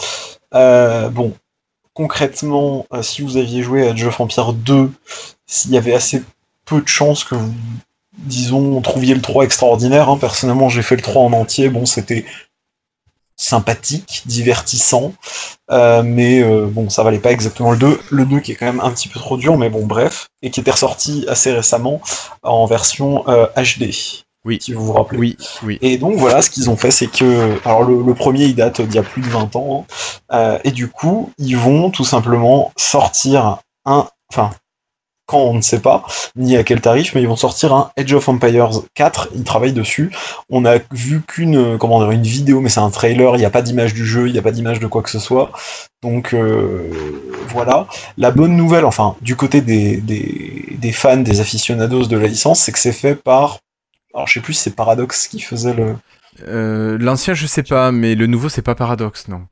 bon, 0.52 1.32
concrètement, 1.94 2.86
euh, 2.92 3.02
si 3.02 3.22
vous 3.22 3.36
aviez 3.36 3.62
joué 3.62 3.86
à 3.86 3.92
Age 3.92 4.04
of 4.04 4.20
Empire 4.20 4.52
2, 4.52 4.90
s'il 5.46 5.70
y 5.70 5.78
avait 5.78 5.94
assez 5.94 6.22
peu 6.64 6.80
de 6.80 6.88
chances 6.88 7.24
que 7.24 7.36
vous, 7.36 7.54
disons, 8.18 8.80
trouviez 8.82 9.14
le 9.14 9.22
3 9.22 9.44
extraordinaire. 9.44 10.08
Hein. 10.08 10.18
Personnellement, 10.18 10.68
j'ai 10.68 10.82
fait 10.82 10.96
le 10.96 11.02
3 11.02 11.22
en 11.22 11.32
entier. 11.32 11.68
Bon, 11.68 11.86
c'était 11.86 12.24
sympathique, 13.36 14.22
divertissant, 14.26 15.12
euh, 15.70 16.02
mais 16.04 16.40
euh, 16.40 16.66
bon, 16.66 16.88
ça 16.88 17.02
valait 17.02 17.18
pas 17.18 17.32
exactement 17.32 17.72
le 17.72 17.78
2. 17.78 18.00
Le 18.10 18.26
2 18.26 18.40
qui 18.40 18.52
est 18.52 18.54
quand 18.54 18.66
même 18.66 18.80
un 18.80 18.90
petit 18.90 19.08
peu 19.08 19.18
trop 19.18 19.36
dur, 19.36 19.56
mais 19.56 19.70
bon, 19.70 19.86
bref, 19.86 20.28
et 20.42 20.50
qui 20.50 20.60
était 20.60 20.70
ressorti 20.70 21.24
assez 21.28 21.52
récemment 21.52 22.00
en 22.42 22.66
version 22.66 23.24
HD. 23.56 23.90
Oui. 24.44 24.58
Si 24.60 24.72
vous 24.72 24.84
vous 24.84 24.92
rappelez. 24.92 25.18
Oui, 25.18 25.36
oui. 25.62 25.78
Et 25.80 25.96
donc 25.98 26.16
voilà, 26.16 26.42
ce 26.42 26.50
qu'ils 26.50 26.68
ont 26.70 26.76
fait, 26.76 26.90
c'est 26.90 27.06
que. 27.06 27.58
Alors 27.64 27.82
le, 27.82 28.14
premier, 28.14 28.44
il 28.44 28.54
date 28.54 28.80
d'il 28.80 28.96
y 28.96 28.98
a 28.98 29.02
plus 29.02 29.22
de 29.22 29.28
20 29.28 29.56
ans. 29.56 29.86
Hein. 29.88 29.94
Euh, 30.32 30.58
et 30.64 30.70
du 30.70 30.88
coup, 30.88 31.32
ils 31.38 31.56
vont 31.56 31.90
tout 31.90 32.04
simplement 32.04 32.72
sortir 32.76 33.58
un. 33.84 34.08
Enfin, 34.30 34.50
quand 35.26 35.38
on 35.38 35.54
ne 35.54 35.62
sait 35.62 35.80
pas, 35.80 36.04
ni 36.36 36.56
à 36.56 36.64
quel 36.64 36.80
tarif, 36.80 37.14
mais 37.14 37.22
ils 37.22 37.28
vont 37.28 37.36
sortir 37.36 37.72
un 37.72 37.90
Edge 37.96 38.12
of 38.12 38.28
Empires 38.28 38.82
4, 38.94 39.30
ils 39.34 39.44
travaillent 39.44 39.72
dessus. 39.72 40.10
On 40.50 40.64
a 40.66 40.76
vu 40.92 41.22
qu'une 41.22 41.78
comment 41.78 41.98
dire 42.00 42.10
une 42.10 42.22
vidéo, 42.22 42.60
mais 42.60 42.68
c'est 42.68 42.80
un 42.80 42.90
trailer, 42.90 43.36
il 43.36 43.38
n'y 43.38 43.44
a 43.46 43.50
pas 43.50 43.62
d'image 43.62 43.94
du 43.94 44.04
jeu, 44.04 44.26
il 44.26 44.32
n'y 44.32 44.38
a 44.38 44.42
pas 44.42 44.50
d'image 44.50 44.80
de 44.80 44.86
quoi 44.86 45.02
que 45.02 45.10
ce 45.10 45.18
soit. 45.18 45.50
Donc 46.02 46.34
euh, 46.34 46.90
voilà. 47.48 47.86
La 48.18 48.30
bonne 48.30 48.56
nouvelle, 48.56 48.84
enfin, 48.84 49.16
du 49.22 49.36
côté 49.36 49.62
des, 49.62 49.96
des, 49.96 50.76
des 50.78 50.92
fans, 50.92 51.16
des 51.16 51.40
aficionados 51.40 52.06
de 52.06 52.18
la 52.18 52.26
licence, 52.26 52.60
c'est 52.60 52.72
que 52.72 52.78
c'est 52.78 52.92
fait 52.92 53.14
par. 53.14 53.60
Alors 54.14 54.26
je 54.26 54.34
sais 54.34 54.40
plus 54.40 54.54
si 54.54 54.62
c'est 54.62 54.76
Paradox 54.76 55.28
qui 55.28 55.40
faisait 55.40 55.74
le. 55.74 55.96
Euh, 56.46 56.96
L'ancien, 56.98 57.34
je 57.34 57.46
sais 57.46 57.62
pas, 57.62 57.92
mais 57.92 58.14
le 58.14 58.26
nouveau, 58.26 58.48
c'est 58.48 58.62
pas 58.62 58.74
Paradox, 58.74 59.28
non. 59.28 59.46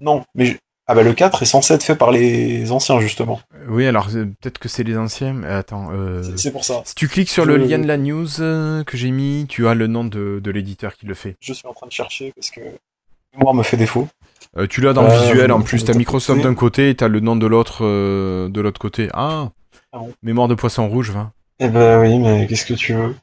Non, 0.00 0.24
mais 0.34 0.58
ah 0.86 0.94
bah 0.94 1.02
le 1.02 1.14
4 1.14 1.42
est 1.42 1.46
censé 1.46 1.72
être 1.72 1.82
fait 1.82 1.96
par 1.96 2.10
les 2.12 2.70
anciens 2.70 3.00
justement. 3.00 3.40
Oui 3.68 3.86
alors 3.86 4.08
euh, 4.14 4.26
peut-être 4.26 4.58
que 4.58 4.68
c'est 4.68 4.82
les 4.82 4.98
anciens. 4.98 5.32
Mais 5.32 5.46
attends. 5.48 5.88
Euh... 5.92 6.22
C'est 6.36 6.52
pour 6.52 6.64
ça. 6.64 6.82
Si 6.84 6.94
tu 6.94 7.08
cliques 7.08 7.30
sur 7.30 7.46
le 7.46 7.56
lien 7.56 7.78
de 7.78 7.86
la 7.86 7.96
news 7.96 8.40
euh, 8.40 8.84
que 8.84 8.98
j'ai 8.98 9.10
mis, 9.10 9.46
tu 9.48 9.66
as 9.66 9.74
le 9.74 9.86
nom 9.86 10.04
de, 10.04 10.40
de 10.44 10.50
l'éditeur 10.50 10.94
qui 10.94 11.06
le 11.06 11.14
fait. 11.14 11.36
Je 11.40 11.54
suis 11.54 11.66
en 11.66 11.72
train 11.72 11.86
de 11.86 11.92
chercher 11.92 12.32
parce 12.36 12.50
que 12.50 12.60
mémoire 13.34 13.54
me 13.54 13.62
fait 13.62 13.78
défaut. 13.78 14.08
Euh, 14.58 14.66
tu 14.66 14.82
l'as 14.82 14.92
dans 14.92 15.04
le 15.04 15.18
visuel 15.18 15.52
en 15.52 15.62
plus. 15.62 15.84
T'as 15.84 15.94
Microsoft 15.94 16.42
d'un 16.42 16.54
côté 16.54 16.90
et 16.90 16.94
t'as 16.94 17.08
le 17.08 17.20
nom 17.20 17.34
de 17.34 17.46
l'autre 17.46 17.82
de 17.82 18.60
l'autre 18.60 18.78
côté. 18.78 19.08
Ah. 19.14 19.52
ah 19.92 19.98
bon. 19.98 20.12
Mémoire 20.22 20.48
de 20.48 20.54
poisson 20.54 20.86
rouge, 20.86 21.12
va. 21.12 21.32
Eh 21.60 21.68
ben 21.68 22.00
oui, 22.00 22.18
mais 22.18 22.46
qu'est-ce 22.46 22.66
que 22.66 22.74
tu 22.74 22.94
veux? 22.94 23.14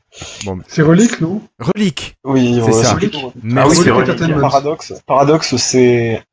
Bon, 0.45 0.59
C'est 0.67 0.81
Relique, 0.81 1.19
non? 1.19 1.41
Relique. 1.59 2.15
Oui, 2.23 2.61
c'est 2.65 2.71
ça. 2.71 2.97
Ah 3.57 3.67
oui, 3.67 3.75
c'est 3.75 3.91
Relique. 3.91 4.39
Paradoxe. 4.39 4.93
Paradoxe, 5.05 5.55
c'est 5.57 6.23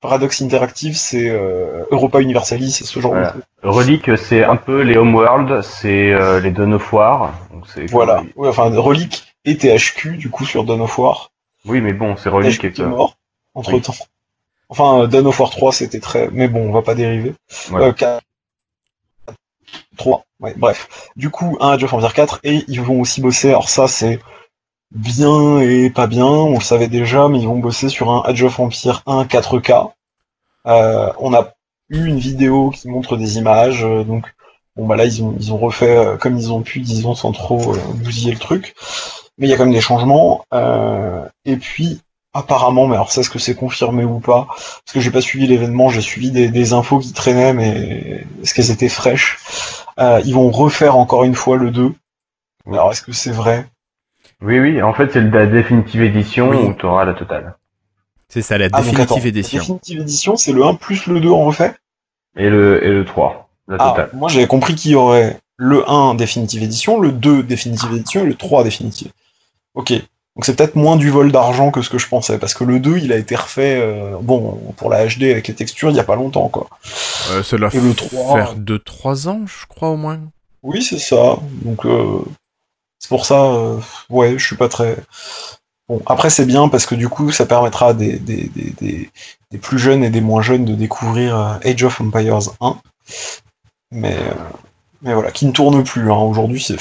Paradox 0.00 0.42
Interactive, 0.42 0.96
c'est 0.96 1.28
euh, 1.28 1.84
Europa 1.90 2.20
Universalis, 2.20 2.70
c'est 2.70 2.84
ce 2.84 3.00
genre 3.00 3.14
de 3.14 3.24
truc. 3.24 3.44
Relic, 3.62 4.16
c'est 4.16 4.44
un 4.44 4.56
peu 4.56 4.82
les 4.82 4.96
Homeworld, 4.96 5.62
c'est 5.62 6.12
euh, 6.12 6.38
les 6.40 6.50
Dawn 6.50 6.74
of 6.74 6.92
War. 6.92 7.34
voilà, 7.90 8.22
oui, 8.36 8.48
enfin 8.48 8.70
Relic 8.70 9.34
et 9.44 9.56
THQ 9.56 10.16
du 10.16 10.30
coup 10.30 10.44
sur 10.44 10.64
Dawn 10.64 10.80
of 10.82 10.96
War. 10.98 11.30
Oui, 11.64 11.80
mais 11.80 11.92
bon, 11.92 12.16
c'est 12.16 12.28
Relic 12.28 12.72
qui 12.72 12.82
est 12.82 12.86
mort 12.86 13.16
entre 13.54 13.78
temps. 13.80 13.94
Enfin, 14.68 15.08
Dawn 15.08 15.26
of 15.26 15.40
War 15.40 15.50
3, 15.50 15.72
c'était 15.72 16.00
très, 16.00 16.28
mais 16.30 16.46
bon, 16.46 16.68
on 16.68 16.72
va 16.72 16.82
pas 16.82 16.94
dériver. 16.94 17.32
Ouais. 17.72 17.92
4... 17.94 18.22
3, 19.96 20.24
ouais, 20.40 20.54
bref. 20.56 21.10
Du 21.16 21.30
coup, 21.30 21.56
un 21.60 21.70
Age 21.70 21.84
of 21.84 21.92
Empires 21.92 22.14
4 22.14 22.40
et 22.44 22.64
ils 22.68 22.80
vont 22.80 23.00
aussi 23.00 23.20
bosser. 23.20 23.48
Alors 23.48 23.68
ça, 23.68 23.88
c'est 23.88 24.20
bien 24.90 25.60
et 25.60 25.90
pas 25.90 26.06
bien, 26.06 26.26
on 26.26 26.54
le 26.54 26.60
savait 26.60 26.88
déjà, 26.88 27.28
mais 27.28 27.40
ils 27.40 27.46
vont 27.46 27.58
bosser 27.58 27.88
sur 27.88 28.10
un 28.10 28.22
Age 28.22 28.42
of 28.42 28.58
Empire 28.58 29.02
1 29.06 29.24
4K. 29.24 29.92
Euh, 30.66 31.12
on 31.18 31.34
a 31.34 31.52
eu 31.90 32.06
une 32.06 32.18
vidéo 32.18 32.70
qui 32.70 32.88
montre 32.88 33.16
des 33.16 33.38
images, 33.38 33.84
euh, 33.84 34.04
donc 34.04 34.26
bon 34.76 34.86
bah 34.86 34.96
là 34.96 35.06
ils 35.06 35.22
ont 35.22 35.56
refait 35.56 35.96
euh, 35.96 36.16
comme 36.16 36.36
ils 36.36 36.52
ont 36.52 36.62
pu, 36.62 36.80
disons 36.80 37.14
sans 37.14 37.32
trop 37.32 37.74
bousiller 37.94 38.32
le 38.32 38.38
truc. 38.38 38.74
Mais 39.38 39.46
il 39.46 39.50
y 39.50 39.52
a 39.54 39.56
quand 39.56 39.64
même 39.64 39.74
des 39.74 39.80
changements. 39.80 40.44
et 41.44 41.56
puis 41.56 42.00
apparemment, 42.34 42.86
mais 42.86 42.94
alors 42.94 43.10
ça 43.10 43.22
est-ce 43.22 43.30
que 43.30 43.38
c'est 43.38 43.54
confirmé 43.54 44.04
ou 44.04 44.20
pas? 44.20 44.46
Parce 44.48 44.92
que 44.92 45.00
j'ai 45.00 45.10
pas 45.10 45.20
suivi 45.20 45.46
l'événement, 45.46 45.88
j'ai 45.88 46.00
suivi 46.00 46.30
des, 46.30 46.48
des, 46.48 46.72
infos 46.72 46.98
qui 46.98 47.12
traînaient, 47.12 47.52
mais 47.52 48.24
est-ce 48.42 48.54
qu'elles 48.54 48.70
étaient 48.70 48.88
fraîches? 48.88 49.38
Ils 49.98 50.34
vont 50.34 50.50
refaire 50.50 50.96
encore 50.96 51.24
une 51.24 51.34
fois 51.34 51.56
le 51.56 51.70
2. 51.70 51.92
Alors 52.66 52.92
est-ce 52.92 53.02
que 53.02 53.12
c'est 53.12 53.32
vrai? 53.32 53.66
Oui, 54.40 54.60
oui, 54.60 54.80
en 54.82 54.94
fait, 54.94 55.12
c'est 55.12 55.20
la 55.20 55.46
définitive 55.46 56.02
édition 56.02 56.50
où 56.50 56.74
tu 56.74 56.86
auras 56.86 57.04
la 57.04 57.14
totale. 57.14 57.56
C'est 58.28 58.42
ça, 58.42 58.58
la 58.58 58.68
ah, 58.72 58.82
définitive 58.82 59.26
édition. 59.26 59.58
La 59.58 59.62
définitive 59.62 60.00
édition, 60.00 60.36
c'est 60.36 60.52
le 60.52 60.64
1 60.64 60.74
plus 60.74 61.06
le 61.06 61.20
2 61.20 61.30
en 61.30 61.44
refait? 61.44 61.74
Et 62.36 62.48
le, 62.48 62.84
et 62.84 62.90
le 62.90 63.04
3, 63.04 63.48
la 63.68 63.76
ah, 63.80 63.90
totale. 63.90 64.10
Moi, 64.12 64.28
j'avais 64.28 64.46
compris 64.46 64.74
qu'il 64.74 64.92
y 64.92 64.94
aurait 64.94 65.40
le 65.56 65.88
1 65.88 66.14
définitive 66.14 66.62
édition, 66.62 67.00
le 67.00 67.10
2 67.10 67.42
définitive 67.42 67.92
édition 67.94 68.22
et 68.22 68.26
le 68.26 68.34
3 68.34 68.64
définitive. 68.64 69.10
Ok. 69.74 69.94
Donc 70.38 70.44
c'est 70.44 70.54
peut-être 70.54 70.76
moins 70.76 70.94
du 70.94 71.10
vol 71.10 71.32
d'argent 71.32 71.72
que 71.72 71.82
ce 71.82 71.90
que 71.90 71.98
je 71.98 72.06
pensais, 72.06 72.38
parce 72.38 72.54
que 72.54 72.62
le 72.62 72.78
2, 72.78 72.98
il 72.98 73.12
a 73.12 73.16
été 73.16 73.34
refait, 73.34 73.76
euh, 73.80 74.14
bon, 74.22 74.56
pour 74.76 74.88
la 74.88 75.04
HD 75.04 75.24
avec 75.24 75.48
les 75.48 75.54
textures, 75.54 75.90
il 75.90 75.96
y 75.96 76.00
a 76.00 76.04
pas 76.04 76.14
longtemps, 76.14 76.48
quoi. 76.48 76.68
Euh, 77.32 77.42
ça 77.42 77.56
doit 77.56 77.70
le 77.74 77.92
3... 77.92 78.34
faire 78.36 78.54
2-3 78.56 79.26
ans, 79.26 79.40
je 79.46 79.66
crois, 79.66 79.88
au 79.88 79.96
moins. 79.96 80.20
Oui, 80.62 80.80
c'est 80.80 81.00
ça. 81.00 81.38
Donc, 81.64 81.84
euh, 81.86 82.20
c'est 83.00 83.08
pour 83.08 83.26
ça, 83.26 83.46
euh, 83.46 83.80
ouais, 84.10 84.38
je 84.38 84.46
suis 84.46 84.54
pas 84.54 84.68
très. 84.68 84.96
Bon, 85.88 86.00
après 86.06 86.30
c'est 86.30 86.44
bien 86.44 86.68
parce 86.68 86.84
que 86.84 86.94
du 86.94 87.08
coup 87.08 87.32
ça 87.32 87.46
permettra 87.46 87.94
des, 87.94 88.18
des, 88.18 88.50
des, 88.54 89.10
des, 89.50 89.58
plus 89.58 89.78
jeunes 89.78 90.04
et 90.04 90.10
des 90.10 90.20
moins 90.20 90.42
jeunes 90.42 90.66
de 90.66 90.74
découvrir 90.74 91.58
Age 91.64 91.82
of 91.82 92.02
Empires 92.02 92.50
1. 92.60 92.76
Mais, 93.92 94.18
mais 95.00 95.14
voilà, 95.14 95.30
qui 95.30 95.46
ne 95.46 95.52
tourne 95.52 95.82
plus. 95.82 96.12
Hein. 96.12 96.18
Aujourd'hui, 96.18 96.62
c'est. 96.62 96.76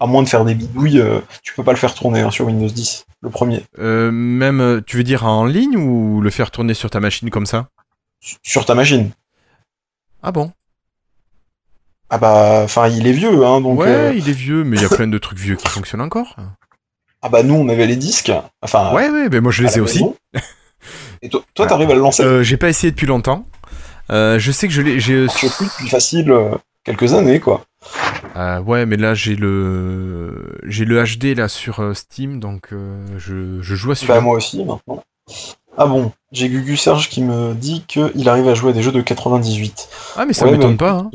À 0.00 0.06
moins 0.06 0.22
de 0.22 0.28
faire 0.28 0.44
des 0.44 0.54
bidouilles, 0.54 1.02
tu 1.42 1.54
peux 1.54 1.64
pas 1.64 1.72
le 1.72 1.78
faire 1.78 1.94
tourner 1.94 2.20
hein, 2.20 2.30
sur 2.30 2.46
Windows 2.46 2.68
10, 2.68 3.06
le 3.22 3.30
premier. 3.30 3.62
même, 3.78 4.82
tu 4.86 4.96
veux 4.96 5.04
dire 5.04 5.26
en 5.26 5.44
ligne 5.46 5.76
ou 5.76 6.20
le 6.20 6.30
faire 6.30 6.50
tourner 6.50 6.74
sur 6.74 6.90
ta 6.90 7.00
machine 7.00 7.30
comme 7.30 7.46
ça? 7.46 7.68
Sur 8.42 8.66
ta 8.66 8.74
machine. 8.74 9.10
Ah 10.22 10.32
bon? 10.32 10.52
Ah 12.10 12.18
bah, 12.18 12.62
enfin, 12.64 12.88
il 12.88 13.06
est 13.06 13.12
vieux, 13.12 13.44
hein, 13.46 13.60
donc. 13.60 13.78
Ouais, 13.78 13.86
euh, 13.88 14.12
il 14.14 14.28
est 14.28 14.32
vieux, 14.34 14.64
mais 14.64 14.76
il 14.76 14.82
y 14.82 14.84
a 14.84 14.88
plein 14.94 15.06
de 15.06 15.18
trucs 15.18 15.38
vieux 15.38 15.56
qui 15.56 15.68
fonctionnent 15.68 16.00
encore. 16.00 16.36
Ah 17.22 17.28
bah 17.28 17.42
nous, 17.42 17.54
on 17.54 17.68
avait 17.68 17.86
les 17.86 17.96
disques. 17.96 18.32
Enfin. 18.62 18.92
Ouais, 18.92 19.08
ouais, 19.08 19.28
mais 19.30 19.40
moi 19.40 19.52
je 19.52 19.62
les 19.62 19.78
ai 19.78 19.80
aussi. 19.80 20.04
Et 21.22 21.28
toi, 21.28 21.42
toi, 21.54 21.66
t'arrives 21.66 21.90
à 21.90 21.94
le 21.94 22.00
lancer? 22.00 22.24
Euh, 22.24 22.42
J'ai 22.42 22.56
pas 22.56 22.68
essayé 22.68 22.90
depuis 22.90 23.06
longtemps. 23.06 23.44
Euh, 24.10 24.38
je 24.38 24.50
sais 24.50 24.66
que 24.66 24.74
je 24.74 24.82
l'ai. 24.82 24.98
J'ai 24.98 25.26
plus 25.26 25.66
depuis 25.66 25.88
facile 25.88 26.34
quelques 26.84 27.14
années, 27.14 27.38
quoi. 27.40 27.64
Ouais, 28.64 28.86
mais 28.86 28.96
là 28.96 29.14
j'ai 29.14 29.36
le 29.36 30.58
j'ai 30.64 30.84
le 30.84 31.02
HD 31.02 31.36
là 31.36 31.48
sur 31.48 31.96
Steam, 31.96 32.40
donc 32.40 32.68
je, 32.70 33.60
je 33.60 33.74
joue 33.74 33.92
à 33.92 33.94
celui-là. 33.94 34.16
Bah 34.16 34.20
moi 34.20 34.36
aussi 34.36 34.64
maintenant. 34.64 35.02
Ah 35.76 35.86
bon, 35.86 36.12
j'ai 36.32 36.48
Gugu 36.48 36.76
Serge 36.76 37.08
qui 37.08 37.22
me 37.22 37.54
dit 37.54 37.84
qu'il 37.86 38.28
arrive 38.28 38.48
à 38.48 38.54
jouer 38.54 38.70
à 38.70 38.72
des 38.72 38.82
jeux 38.82 38.92
de 38.92 39.00
98. 39.00 39.88
Ah 40.16 40.26
mais 40.26 40.32
ça 40.32 40.50
m'étonne 40.50 40.76
pas. 40.76 40.92
Hein 40.92 41.10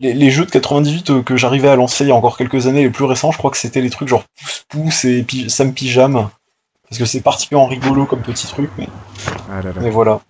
les, 0.00 0.30
jeux 0.30 0.44
de 0.44 0.50
98 0.50 1.10
euh, 1.10 1.22
que 1.22 1.36
j'arrivais 1.36 1.68
à 1.68 1.76
lancer 1.76 2.04
il 2.04 2.08
y 2.08 2.10
a 2.10 2.14
encore 2.14 2.36
quelques 2.36 2.66
années, 2.66 2.82
les 2.82 2.90
plus 2.90 3.04
récents, 3.04 3.30
je 3.30 3.38
crois 3.38 3.50
que 3.50 3.56
c'était 3.56 3.80
les 3.80 3.90
trucs 3.90 4.08
genre 4.08 4.24
Pouce 4.40 4.64
Pouce 4.68 5.04
et 5.04 5.24
Sam. 5.48 5.72
Parce 5.74 6.98
que 6.98 7.04
c'est 7.06 7.22
particulièrement 7.22 7.68
rigolo 7.68 8.04
comme 8.04 8.20
petit 8.20 8.46
truc, 8.46 8.70
mais, 8.76 8.88
ah 9.50 9.60
mais 9.80 9.90
voilà. 9.90 10.20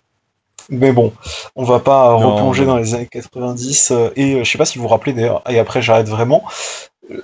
Mais 0.70 0.92
bon, 0.92 1.12
on 1.56 1.64
va 1.64 1.80
pas 1.80 2.12
replonger 2.14 2.64
dans 2.64 2.76
les 2.76 2.94
années 2.94 3.08
90. 3.10 3.90
Euh, 3.90 4.10
et 4.16 4.34
euh, 4.34 4.44
je 4.44 4.50
sais 4.50 4.58
pas 4.58 4.64
si 4.64 4.78
vous 4.78 4.82
vous 4.82 4.88
rappelez 4.88 5.12
d'ailleurs, 5.12 5.42
et 5.48 5.58
après 5.58 5.82
j'arrête 5.82 6.08
vraiment, 6.08 6.44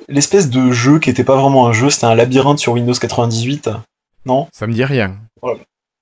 l'espèce 0.09 0.51
de 0.51 0.71
jeu 0.71 0.99
qui 0.99 1.11
était 1.11 1.25
pas 1.25 1.37
vraiment 1.37 1.67
un 1.67 1.73
jeu, 1.73 1.91
c'était 1.91 2.07
un 2.07 2.15
labyrinthe 2.15 2.59
sur 2.59 2.73
Windows 2.73 2.95
98. 2.95 3.71
Non? 4.27 4.49
Ça 4.53 4.67
me 4.67 4.73
dit 4.73 4.85
rien. 4.85 5.17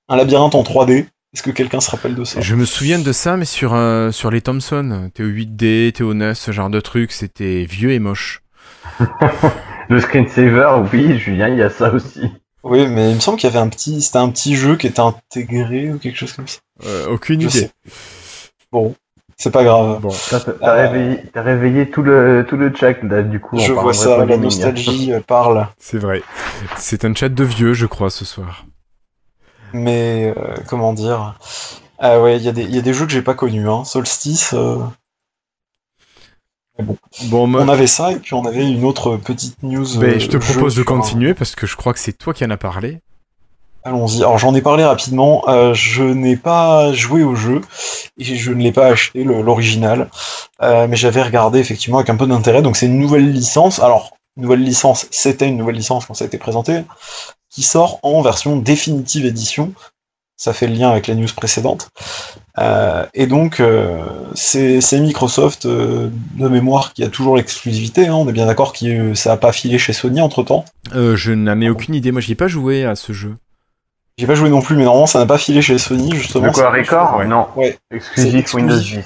Un 0.09 0.17
labyrinthe 0.17 0.55
en 0.55 0.63
3D. 0.63 1.07
Est-ce 1.35 1.43
que 1.43 1.51
quelqu'un 1.51 1.81
se 1.81 1.91
rappelle 1.91 2.15
de 2.15 2.25
ça? 2.25 2.41
Je 2.41 2.55
me 2.55 2.65
souviens 2.65 2.99
de 2.99 3.13
ça, 3.13 3.37
mais 3.37 3.45
sur, 3.45 3.75
euh, 3.75 4.11
sur 4.11 4.31
les 4.31 4.41
Thomson, 4.41 5.11
TO8D, 5.15 5.93
TO9, 5.93 6.35
ce 6.35 6.53
genre 6.53 6.71
de 6.71 6.81
truc, 6.81 7.13
c'était 7.13 7.65
vieux 7.65 7.93
et 7.93 7.99
moche. 7.99 8.43
le 9.89 10.01
screensaver, 10.01 10.71
oui, 10.91 11.19
Julien, 11.19 11.49
il 11.49 11.59
y 11.59 11.63
a 11.63 11.69
ça 11.69 11.93
aussi. 11.93 12.23
Oui, 12.65 12.87
mais 12.87 13.11
il 13.11 13.15
me 13.17 13.21
semble 13.21 13.39
qu'il 13.39 13.49
y 13.49 13.53
avait 13.53 13.63
un 13.63 13.69
petit, 13.69 14.03
c'était 14.03 14.19
un 14.19 14.29
petit 14.31 14.57
jeu 14.57 14.77
qui 14.77 14.87
était 14.87 15.01
intégré 15.01 15.93
ou 15.93 15.99
quelque 15.99 16.17
chose 16.17 16.33
comme 16.33 16.49
ça. 16.49 16.59
Euh, 16.85 17.09
aucune 17.09 17.41
idée. 17.41 17.71
Bon, 18.73 18.95
c'est 19.37 19.53
pas 19.53 19.63
grave. 19.63 20.01
Bon, 20.01 20.13
t'as 20.31 20.73
réveillé, 20.75 21.23
réveillé, 21.35 21.91
tout 21.91 22.03
le 22.03 22.45
tout 22.49 22.57
le 22.57 22.75
chat 22.75 23.01
là, 23.05 23.23
du 23.23 23.41
coup. 23.41 23.59
Je 23.59 23.73
vois 23.73 23.95
ça, 23.95 24.25
la 24.25 24.37
nostalgie 24.37 25.13
euh, 25.13 25.21
parle. 25.21 25.69
C'est 25.79 25.99
vrai. 25.99 26.23
C'est 26.77 27.05
un 27.05 27.15
chat 27.15 27.29
de 27.29 27.45
vieux, 27.45 27.75
je 27.75 27.87
crois, 27.87 28.11
ce 28.11 28.25
soir. 28.25 28.67
Mais 29.73 30.35
euh, 30.37 30.55
comment 30.67 30.93
dire? 30.93 31.39
Ah 32.01 32.21
ouais, 32.21 32.37
il 32.39 32.43
y, 32.43 32.79
a 32.79 32.83
des 32.83 32.93
jeux 32.93 33.07
que 33.07 33.13
j'ai 33.13 33.23
pas 33.23 33.35
connus. 33.35 33.69
Hein. 33.69 33.85
Solstice. 33.85 34.55
Euh, 36.81 36.85
bon. 37.25 37.53
On 37.55 37.69
avait 37.69 37.87
ça 37.87 38.13
et 38.13 38.17
puis 38.17 38.35
on 38.35 38.45
avait 38.45 38.69
une 38.71 38.85
autre 38.85 39.17
petite 39.17 39.63
news. 39.63 39.99
Ben, 39.99 40.19
je 40.21 40.29
te 40.29 40.37
euh, 40.37 40.41
propose 40.41 40.75
de 40.77 40.83
continuer 40.83 41.35
parce 41.35 41.55
que 41.55 41.67
je 41.67 41.77
crois 41.77 41.93
que 41.93 41.99
c'est 41.99 42.17
toi 42.17 42.35
qui 42.35 42.45
en 42.45 42.51
as 42.51 42.57
parlé. 42.57 43.01
Allons-y. 43.85 44.19
Alors 44.19 44.39
j'en 44.39 44.55
ai 44.55 44.61
parlé 44.61 44.85
rapidement. 44.85 45.45
je 45.73 46.03
n'ai 46.03 46.37
pas 46.37 46.93
joué 46.93 47.23
au 47.23 47.35
jeu 47.35 47.61
et 48.19 48.25
je 48.25 48.53
ne 48.53 48.63
l'ai 48.63 48.73
pas 48.73 48.87
acheté 48.87 49.25
l'original, 49.25 50.11
mais 50.61 50.97
j'avais 50.97 51.23
regardé 51.23 51.59
effectivement 51.61 51.99
avec 51.99 52.11
un 52.11 52.17
peu 52.17 52.27
d'intérêt. 52.27 52.61
Donc 52.61 52.77
c'est 52.77 52.87
une 52.87 52.99
nouvelle 52.99 53.31
licence. 53.31 53.79
Alors 53.79 54.17
nouvelle 54.37 54.63
licence, 54.63 55.07
c'était 55.11 55.49
une 55.49 55.57
nouvelle 55.57 55.77
licence 55.77 56.07
quand 56.07 56.15
ça 56.15 56.25
a 56.25 56.27
été 56.27 56.39
présenté 56.39 56.83
qui 57.51 57.63
sort 57.63 57.99
en 58.03 58.21
version 58.23 58.57
définitive 58.57 59.27
édition. 59.27 59.73
Ça 60.39 60.53
fait 60.53 60.69
le 60.69 60.75
lien 60.75 60.91
avec 60.91 61.09
la 61.09 61.17
news 61.17 61.29
précédente. 61.37 61.91
Euh, 62.59 63.05
et 63.13 63.27
donc, 63.27 63.61
euh, 63.61 63.99
c'est 64.35 64.81
Microsoft 65.01 65.67
euh, 65.67 66.11
de 66.37 66.49
mémoire 66.49 66.93
qui 66.93 67.03
a 67.03 67.09
toujours 67.09 67.37
l'exclusivité. 67.37 68.07
Hein. 68.07 68.15
on 68.15 68.29
est 68.29 68.33
bien 68.33 68.47
d'accord 68.47 68.73
que 68.73 69.15
ça 69.15 69.31
n'a 69.31 69.37
pas 69.37 69.53
filé 69.53 69.79
chez 69.79 69.93
Sony 69.93 70.21
entre 70.21 70.45
temps. 70.45 70.65
je 70.95 71.33
n'en 71.33 71.61
ai 71.61 71.69
aucune 71.69 71.95
idée. 71.95 72.13
Moi, 72.13 72.21
je 72.21 72.31
ai 72.31 72.37
pas 72.37 72.49
joué 72.49 72.85
à 72.85 72.95
ce 72.95 73.13
jeu. 73.13 73.37
J'ai 74.17 74.27
pas 74.27 74.35
joué 74.35 74.49
non 74.49 74.63
plus, 74.63 74.77
mais 74.77 74.85
normalement, 74.85 75.07
ça 75.07 75.19
n'a 75.19 75.27
pas 75.27 75.39
filé 75.39 75.61
chez 75.61 75.77
Sony 75.77 76.13
justement. 76.15 76.47
De 76.47 76.53
quoi, 76.53 76.71
Record 76.71 77.25
Non. 77.25 77.49
Ouais. 77.57 77.77
Exclusif 77.91 78.55
Windows 78.55 78.79
10. 78.79 78.99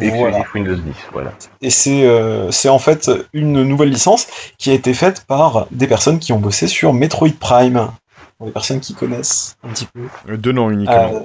Exclusif 0.00 0.54
Windows 0.54 0.76
10, 0.76 0.92
voilà. 1.12 1.32
Et 1.60 1.70
c'est 1.70 2.06
euh, 2.06 2.50
c'est 2.50 2.68
en 2.68 2.78
fait 2.78 3.10
une 3.32 3.62
nouvelle 3.64 3.90
licence 3.90 4.26
qui 4.58 4.70
a 4.70 4.74
été 4.74 4.94
faite 4.94 5.24
par 5.26 5.66
des 5.70 5.86
personnes 5.86 6.18
qui 6.18 6.32
ont 6.32 6.38
bossé 6.38 6.66
sur 6.66 6.92
Metroid 6.92 7.30
Prime. 7.38 7.90
Pour 8.38 8.46
les 8.46 8.52
personnes 8.52 8.80
qui 8.80 8.94
connaissent 8.94 9.56
un 9.62 9.70
petit 9.70 9.86
peu. 9.86 10.36
De 10.36 10.52
nom 10.52 10.70
uniquement. 10.70 11.14
Euh, 11.14 11.20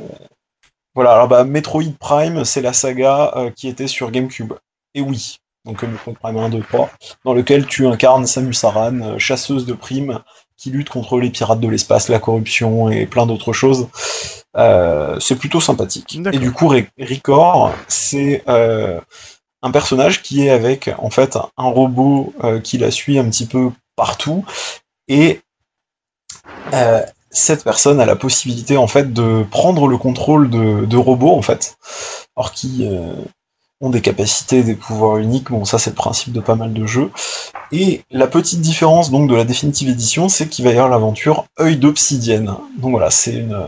voilà, 0.95 1.13
alors 1.13 1.27
bah, 1.27 1.43
Metroid 1.43 1.93
Prime, 1.99 2.45
c'est 2.45 2.61
la 2.61 2.73
saga 2.73 3.33
euh, 3.35 3.51
qui 3.51 3.67
était 3.67 3.87
sur 3.87 4.11
GameCube. 4.11 4.53
Et 4.93 5.01
oui, 5.01 5.37
donc 5.65 5.83
Metroid 5.83 6.13
Prime 6.13 6.37
1, 6.37 6.49
2, 6.49 6.61
3, 6.61 6.89
dans 7.25 7.33
lequel 7.33 7.65
tu 7.65 7.87
incarnes 7.87 8.25
Samus 8.25 8.63
Aran, 8.63 9.17
chasseuse 9.17 9.65
de 9.65 9.73
primes, 9.73 10.21
qui 10.61 10.69
lutte 10.69 10.89
contre 10.89 11.19
les 11.19 11.31
pirates 11.31 11.59
de 11.59 11.67
l'espace, 11.67 12.07
la 12.07 12.19
corruption 12.19 12.89
et 12.89 13.07
plein 13.07 13.25
d'autres 13.25 13.51
choses. 13.51 13.87
Euh, 14.57 15.19
c'est 15.19 15.35
plutôt 15.35 15.59
sympathique. 15.59 16.19
Et 16.31 16.37
du 16.37 16.51
coup, 16.51 16.71
Ricor, 16.99 17.73
c'est 17.87 18.43
euh, 18.47 18.99
un 19.63 19.71
personnage 19.71 20.21
qui 20.21 20.45
est 20.45 20.51
avec 20.51 20.91
en 20.99 21.09
fait 21.09 21.37
un 21.57 21.69
robot 21.69 22.33
euh, 22.43 22.59
qui 22.59 22.77
la 22.77 22.91
suit 22.91 23.17
un 23.17 23.27
petit 23.29 23.47
peu 23.47 23.71
partout 23.95 24.45
et 25.07 25.41
cette 27.29 27.63
personne 27.63 27.99
a 27.99 28.05
la 28.05 28.15
possibilité 28.15 28.77
en 28.77 28.87
fait 28.87 29.13
de 29.13 29.45
prendre 29.49 29.87
le 29.87 29.97
contrôle 29.97 30.49
de, 30.49 30.97
robots 30.97 31.35
en 31.35 31.41
fait, 31.41 31.77
alors 32.35 32.51
qui 32.51 32.87
ont 33.81 33.89
des 33.89 34.01
capacités, 34.01 34.63
des 34.63 34.75
pouvoirs 34.75 35.17
uniques. 35.17 35.49
Bon, 35.49 35.65
ça 35.65 35.79
c'est 35.79 35.89
le 35.89 35.95
principe 35.95 36.33
de 36.33 36.39
pas 36.39 36.55
mal 36.55 36.73
de 36.73 36.85
jeux. 36.85 37.11
Et 37.71 38.03
la 38.11 38.27
petite 38.27 38.61
différence 38.61 39.11
donc 39.11 39.29
de 39.29 39.35
la 39.35 39.43
définitive 39.43 39.89
édition, 39.89 40.29
c'est 40.29 40.47
qu'il 40.47 40.65
va 40.65 40.71
y 40.71 40.73
avoir 40.73 40.89
l'aventure 40.89 41.45
œil 41.59 41.77
d'obsidienne. 41.77 42.55
Donc 42.77 42.91
voilà, 42.91 43.09
c'est 43.09 43.33
une 43.33 43.67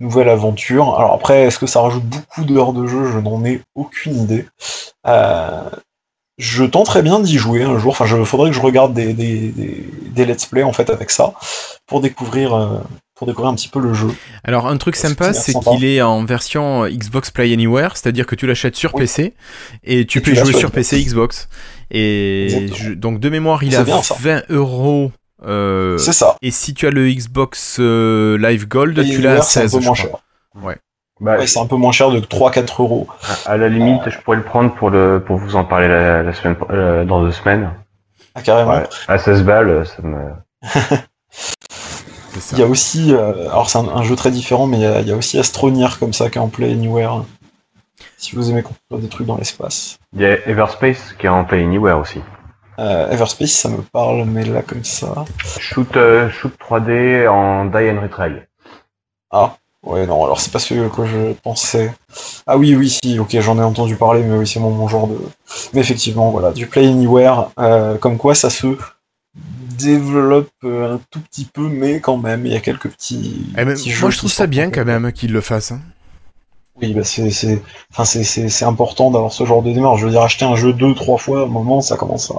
nouvelle 0.00 0.28
aventure. 0.28 0.96
Alors 0.96 1.12
après, 1.12 1.42
est-ce 1.44 1.58
que 1.58 1.66
ça 1.66 1.80
rajoute 1.80 2.04
beaucoup 2.04 2.44
d'heures 2.44 2.72
de 2.72 2.86
jeu? 2.86 3.10
Je 3.10 3.18
n'en 3.18 3.44
ai 3.44 3.62
aucune 3.74 4.16
idée. 4.16 4.46
Euh, 5.06 5.70
je 6.38 6.64
tenterais 6.64 7.02
bien 7.02 7.20
d'y 7.20 7.38
jouer 7.38 7.62
un 7.62 7.78
jour. 7.78 7.92
Enfin, 7.92 8.06
il 8.18 8.24
faudrait 8.24 8.50
que 8.50 8.56
je 8.56 8.60
regarde 8.60 8.94
des, 8.94 9.12
des, 9.12 10.24
let's 10.24 10.46
play 10.46 10.62
en 10.62 10.72
fait 10.72 10.90
avec 10.90 11.10
ça 11.10 11.32
pour 11.86 12.00
découvrir. 12.00 12.54
Euh, 12.54 12.78
pour 13.16 13.28
découvrir 13.28 13.52
un 13.52 13.54
petit 13.54 13.68
peu 13.68 13.78
le 13.78 13.94
jeu. 13.94 14.08
Alors 14.42 14.66
un 14.66 14.76
truc 14.76 14.96
sympa, 14.96 15.32
c'est 15.32 15.54
qu'il 15.54 15.84
est 15.84 16.02
en 16.02 16.24
version 16.24 16.84
Xbox 16.88 17.30
Play 17.30 17.52
Anywhere, 17.52 17.96
c'est-à-dire 17.96 18.26
que 18.26 18.34
tu 18.34 18.48
l'achètes 18.48 18.74
sur 18.74 18.92
PC 18.92 19.34
et 19.84 20.04
tu 20.04 20.20
peux 20.20 20.32
y 20.32 20.34
jouer 20.34 20.52
sur 20.52 20.72
PC 20.72 21.00
Xbox. 21.04 21.48
Et 21.92 22.66
donc 22.96 23.20
de 23.20 23.28
mémoire, 23.28 23.62
il 23.62 23.76
a 23.76 23.84
20 23.84 24.50
euros 24.50 25.12
euh, 25.46 25.98
c'est 25.98 26.12
ça. 26.12 26.36
Et 26.42 26.50
si 26.50 26.74
tu 26.74 26.86
as 26.86 26.90
le 26.90 27.10
Xbox 27.10 27.76
euh, 27.80 28.38
Live 28.38 28.66
Gold, 28.66 29.02
tu 29.04 29.20
l'as 29.20 29.38
à 29.38 29.42
16 29.42 29.74
un 29.74 29.78
peu 29.78 29.84
moins 29.84 29.94
cher. 29.94 30.16
Ouais. 30.54 30.76
Bah, 31.20 31.38
ouais, 31.38 31.46
c'est 31.46 31.60
un 31.60 31.66
peu 31.66 31.76
moins 31.76 31.92
cher 31.92 32.10
de 32.10 32.20
3-4 32.20 32.82
euros. 32.82 33.06
À 33.46 33.56
la 33.56 33.68
limite, 33.68 34.02
je 34.10 34.18
pourrais 34.18 34.36
le 34.36 34.42
prendre 34.42 34.74
pour 34.74 34.90
le 34.90 35.22
pour 35.24 35.36
vous 35.36 35.54
en 35.56 35.64
parler 35.64 35.88
la, 35.88 36.32
semaine 36.32 36.56
euh, 36.70 37.04
dans 37.04 37.22
deux 37.22 37.32
semaines. 37.32 37.70
Ah 38.34 38.42
carrément. 38.42 38.82
à 39.06 39.18
16 39.18 39.44
balles, 39.44 39.86
ça 39.86 40.02
me. 40.02 40.32
il 42.52 42.58
y 42.58 42.62
a 42.62 42.66
aussi, 42.66 43.14
alors 43.14 43.70
c'est 43.70 43.78
un, 43.78 44.02
jeu 44.02 44.16
très 44.16 44.32
différent, 44.32 44.66
mais 44.66 44.78
il 44.78 45.08
y 45.08 45.12
a, 45.12 45.16
aussi 45.16 45.38
Astronier 45.38 45.86
comme 46.00 46.12
ça 46.12 46.30
qui 46.30 46.38
est 46.38 46.40
en 46.40 46.48
Play 46.48 46.72
Anywhere. 46.72 47.24
Si 48.16 48.34
vous 48.34 48.50
aimez 48.50 48.62
construire 48.62 49.00
des 49.00 49.08
trucs 49.08 49.26
dans 49.26 49.36
l'espace. 49.36 49.98
Il 50.14 50.22
y 50.22 50.26
a 50.26 50.48
Everspace 50.48 51.12
qui 51.18 51.26
est 51.26 51.28
en 51.28 51.44
Play 51.44 51.62
Anywhere 51.62 51.98
aussi. 51.98 52.20
Euh, 52.78 53.10
Everspace, 53.10 53.52
ça 53.52 53.68
me 53.68 53.82
parle, 53.82 54.24
mais 54.24 54.44
là, 54.44 54.62
comme 54.62 54.84
ça. 54.84 55.24
Shoot, 55.58 55.96
euh, 55.96 56.28
shoot 56.30 56.52
3D 56.58 57.28
en 57.28 57.66
die 57.66 57.90
and 57.90 58.00
retry. 58.00 58.42
Ah, 59.30 59.56
ouais, 59.86 60.06
non, 60.06 60.24
alors 60.24 60.40
c'est 60.40 60.52
pas 60.52 60.58
ce 60.58 60.74
que 60.74 61.06
je 61.06 61.32
pensais. 61.42 61.92
Ah 62.46 62.56
oui, 62.56 62.74
oui, 62.74 62.98
si, 63.02 63.18
ok, 63.18 63.38
j'en 63.40 63.58
ai 63.58 63.62
entendu 63.62 63.96
parler, 63.96 64.22
mais 64.22 64.36
oui, 64.36 64.46
c'est 64.46 64.60
mon, 64.60 64.88
genre 64.88 65.08
de. 65.08 65.18
Mais 65.72 65.80
effectivement, 65.80 66.30
voilà, 66.30 66.52
du 66.52 66.66
Play 66.66 66.86
Anywhere, 66.86 67.50
euh, 67.58 67.96
comme 67.96 68.18
quoi 68.18 68.34
ça 68.34 68.50
se 68.50 68.76
développe 69.78 70.50
un 70.64 71.00
tout 71.10 71.20
petit 71.20 71.44
peu, 71.44 71.68
mais 71.68 72.00
quand 72.00 72.16
même, 72.16 72.46
il 72.46 72.52
y 72.52 72.56
a 72.56 72.60
quelques 72.60 72.88
petits. 72.88 73.46
Eh 73.58 73.64
ben, 73.64 73.76
moi, 74.00 74.10
je 74.10 74.18
trouve 74.18 74.32
ça 74.32 74.46
bien 74.46 74.70
quand 74.70 74.84
même 74.84 75.12
qu'ils 75.12 75.32
le 75.32 75.40
fassent. 75.40 75.72
Hein. 75.72 75.80
Oui, 76.80 76.92
bah 76.92 77.04
c'est 77.04 77.30
c'est 77.30 77.62
enfin 77.92 78.04
c'est 78.04 78.64
important 78.64 79.12
d'avoir 79.12 79.32
ce 79.32 79.44
genre 79.44 79.62
de 79.62 79.72
démarche. 79.72 80.00
Je 80.00 80.06
veux 80.06 80.10
dire, 80.10 80.22
acheter 80.22 80.44
un 80.44 80.56
jeu 80.56 80.72
deux 80.72 80.92
trois 80.94 81.18
fois, 81.18 81.42
à 81.42 81.44
un 81.44 81.46
moment, 81.46 81.80
ça 81.80 81.96
commence 81.96 82.32
à 82.32 82.34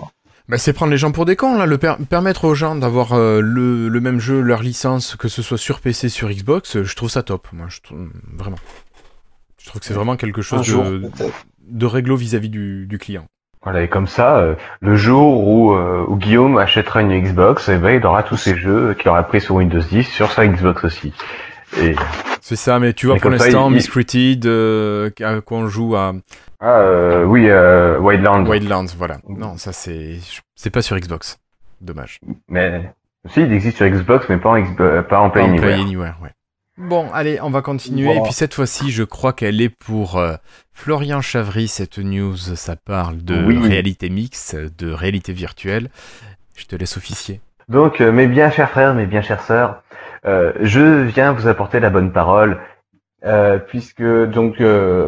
bah, 0.47 0.57
c'est 0.57 0.73
prendre 0.73 0.91
les 0.91 0.97
gens 0.97 1.11
pour 1.11 1.26
des 1.26 1.35
cons, 1.35 1.57
là, 1.57 1.65
le 1.65 1.77
permettre 1.77 2.45
aux 2.45 2.53
gens 2.53 2.76
d'avoir 2.76 3.13
euh, 3.13 3.41
le, 3.41 3.89
le, 3.89 3.99
même 3.99 4.19
jeu, 4.19 4.41
leur 4.41 4.61
licence, 4.61 5.15
que 5.15 5.27
ce 5.27 5.41
soit 5.41 5.57
sur 5.57 5.80
PC, 5.80 6.09
sur 6.09 6.30
Xbox, 6.30 6.84
je 6.84 6.95
trouve 6.95 7.09
ça 7.09 7.23
top, 7.23 7.47
moi, 7.51 7.65
je 7.69 7.81
trouve, 7.81 8.09
vraiment. 8.34 8.57
Je 9.57 9.69
trouve 9.69 9.80
que 9.81 9.88
c'est 9.88 9.95
vraiment 9.95 10.15
quelque 10.15 10.43
chose 10.43 10.67
de, 10.67 11.09
de 11.67 11.85
réglo 11.88 12.15
vis-à-vis 12.15 12.49
du, 12.49 12.85
du, 12.85 12.99
client. 12.99 13.26
Voilà, 13.63 13.81
et 13.81 13.88
comme 13.88 14.05
ça, 14.05 14.38
euh, 14.38 14.53
le 14.81 14.95
jour 14.95 15.47
où, 15.47 15.73
euh, 15.73 16.05
où, 16.07 16.17
Guillaume 16.17 16.59
achètera 16.59 17.01
une 17.01 17.19
Xbox, 17.19 17.67
eh 17.69 17.77
ben, 17.77 17.99
il 17.99 18.05
aura 18.05 18.22
tous 18.22 18.38
ses 18.38 18.55
jeux 18.55 18.93
qu'il 18.93 19.09
aura 19.09 19.23
pris 19.23 19.41
sur 19.41 19.55
Windows 19.55 19.80
10 19.80 20.03
sur 20.03 20.31
sa 20.31 20.45
Xbox 20.45 20.84
aussi. 20.84 21.11
Et... 21.81 21.95
C'est 22.41 22.56
ça, 22.56 22.80
mais 22.80 22.93
tu 22.93 23.07
vois, 23.07 23.15
pour 23.18 23.31
l'instant, 23.31 23.69
Miss 23.69 23.85
Miscreated, 23.85 24.43
quand 25.18 25.41
on 25.52 25.68
joue 25.68 25.95
à, 25.95 26.14
ah 26.68 26.80
euh, 26.80 27.26
oui, 27.26 27.47
euh, 27.49 27.99
Wildlands. 27.99 28.45
Wildlands, 28.45 28.85
voilà. 28.97 29.18
Non, 29.27 29.57
ça 29.57 29.73
c'est 29.73 30.18
c'est 30.56 30.69
pas 30.69 30.81
sur 30.81 30.97
Xbox. 30.97 31.38
Dommage. 31.81 32.19
Mais 32.47 32.91
si, 33.27 33.41
il 33.41 33.53
existe 33.53 33.77
sur 33.77 33.88
Xbox, 33.88 34.26
mais 34.30 34.38
pas 34.38 34.49
en, 34.49 34.60
Xbox, 34.60 35.07
pas 35.07 35.19
en 35.19 35.30
Play, 35.30 35.43
Anywhere. 35.43 36.15
ouais. 36.23 36.31
Bon, 36.77 37.10
allez, 37.14 37.39
on 37.41 37.52
va 37.52 37.61
continuer. 37.61 38.15
Et 38.15 38.22
puis 38.22 38.34
cette 38.34 38.53
fois-ci, 38.53 38.91
je 38.91 39.03
crois 39.03 39.31
qu'elle 39.31 39.61
est 39.61 39.69
pour 39.69 40.18
euh, 40.18 40.35
Florian 40.73 41.22
Chavry. 41.22 41.68
Cette 41.68 41.99
news, 41.99 42.35
ça 42.35 42.76
parle 42.76 43.18
de 43.18 43.35
réalité 43.68 44.10
mixte, 44.10 44.56
de 44.56 44.91
réalité 44.91 45.34
virtuelle. 45.34 45.89
Je 46.56 46.65
te 46.65 46.76
laisse 46.76 46.97
officier. 46.97 47.41
Donc, 47.69 48.02
euh, 48.02 48.11
mes 48.11 48.27
bien 48.27 48.49
chers 48.52 48.69
frères, 48.69 48.93
mes 48.93 49.06
bien 49.06 49.22
chères 49.22 49.41
sœurs, 49.41 49.84
euh, 50.26 50.53
je 50.61 51.03
viens 51.03 51.31
vous 51.31 51.47
apporter 51.47 51.80
la 51.80 51.89
bonne 51.89 52.11
parole, 52.11 52.60
puisque 53.68 54.03
donc 54.03 54.61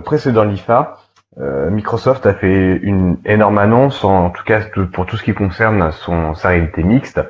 précédent 0.03 0.43
l'IFA, 0.43 0.97
euh, 1.39 1.69
Microsoft 1.69 2.25
a 2.25 2.33
fait 2.33 2.77
une 2.81 3.17
énorme 3.25 3.59
annonce, 3.59 4.03
en, 4.03 4.31
tout 4.31 4.43
cas 4.43 4.61
pour 4.91 5.05
tout 5.05 5.17
ce 5.17 5.23
qui 5.23 5.33
concerne 5.33 5.91
son 5.91 6.33
sa 6.33 6.49
réalité 6.49 6.83
mixte, 6.83 7.21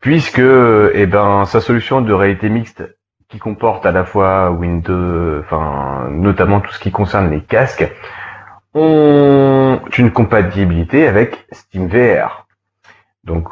puisque 0.00 0.40
eh 0.40 1.06
ben 1.06 1.44
sa 1.46 1.60
solution 1.60 2.02
de 2.02 2.12
réalité 2.12 2.50
mixte 2.50 2.84
qui 3.28 3.38
comporte 3.38 3.86
à 3.86 3.92
la 3.92 4.04
fois 4.04 4.50
Windows, 4.50 5.40
enfin 5.40 6.08
notamment 6.10 6.60
tout 6.60 6.72
ce 6.72 6.78
qui 6.78 6.90
concerne 6.90 7.30
les 7.30 7.42
casques, 7.42 7.90
ont 8.74 9.80
une 9.96 10.10
compatibilité 10.12 11.08
avec 11.08 11.46
SteamVR. 11.50 12.46
Donc 13.24 13.48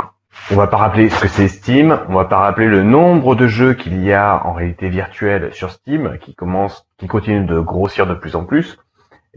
on 0.50 0.56
va 0.56 0.66
pas 0.66 0.76
rappeler 0.76 1.08
ce 1.08 1.20
que 1.20 1.28
c'est 1.28 1.48
Steam, 1.48 1.98
on 2.08 2.14
va 2.14 2.24
pas 2.24 2.38
rappeler 2.38 2.68
le 2.68 2.82
nombre 2.82 3.34
de 3.34 3.46
jeux 3.46 3.74
qu'il 3.74 4.02
y 4.04 4.12
a 4.12 4.46
en 4.46 4.52
réalité 4.52 4.88
virtuelle 4.88 5.52
sur 5.52 5.70
Steam, 5.70 6.18
qui 6.20 6.34
commence, 6.34 6.86
qui 6.98 7.06
continue 7.06 7.44
de 7.44 7.58
grossir 7.58 8.06
de 8.06 8.14
plus 8.14 8.36
en 8.36 8.44
plus 8.44 8.78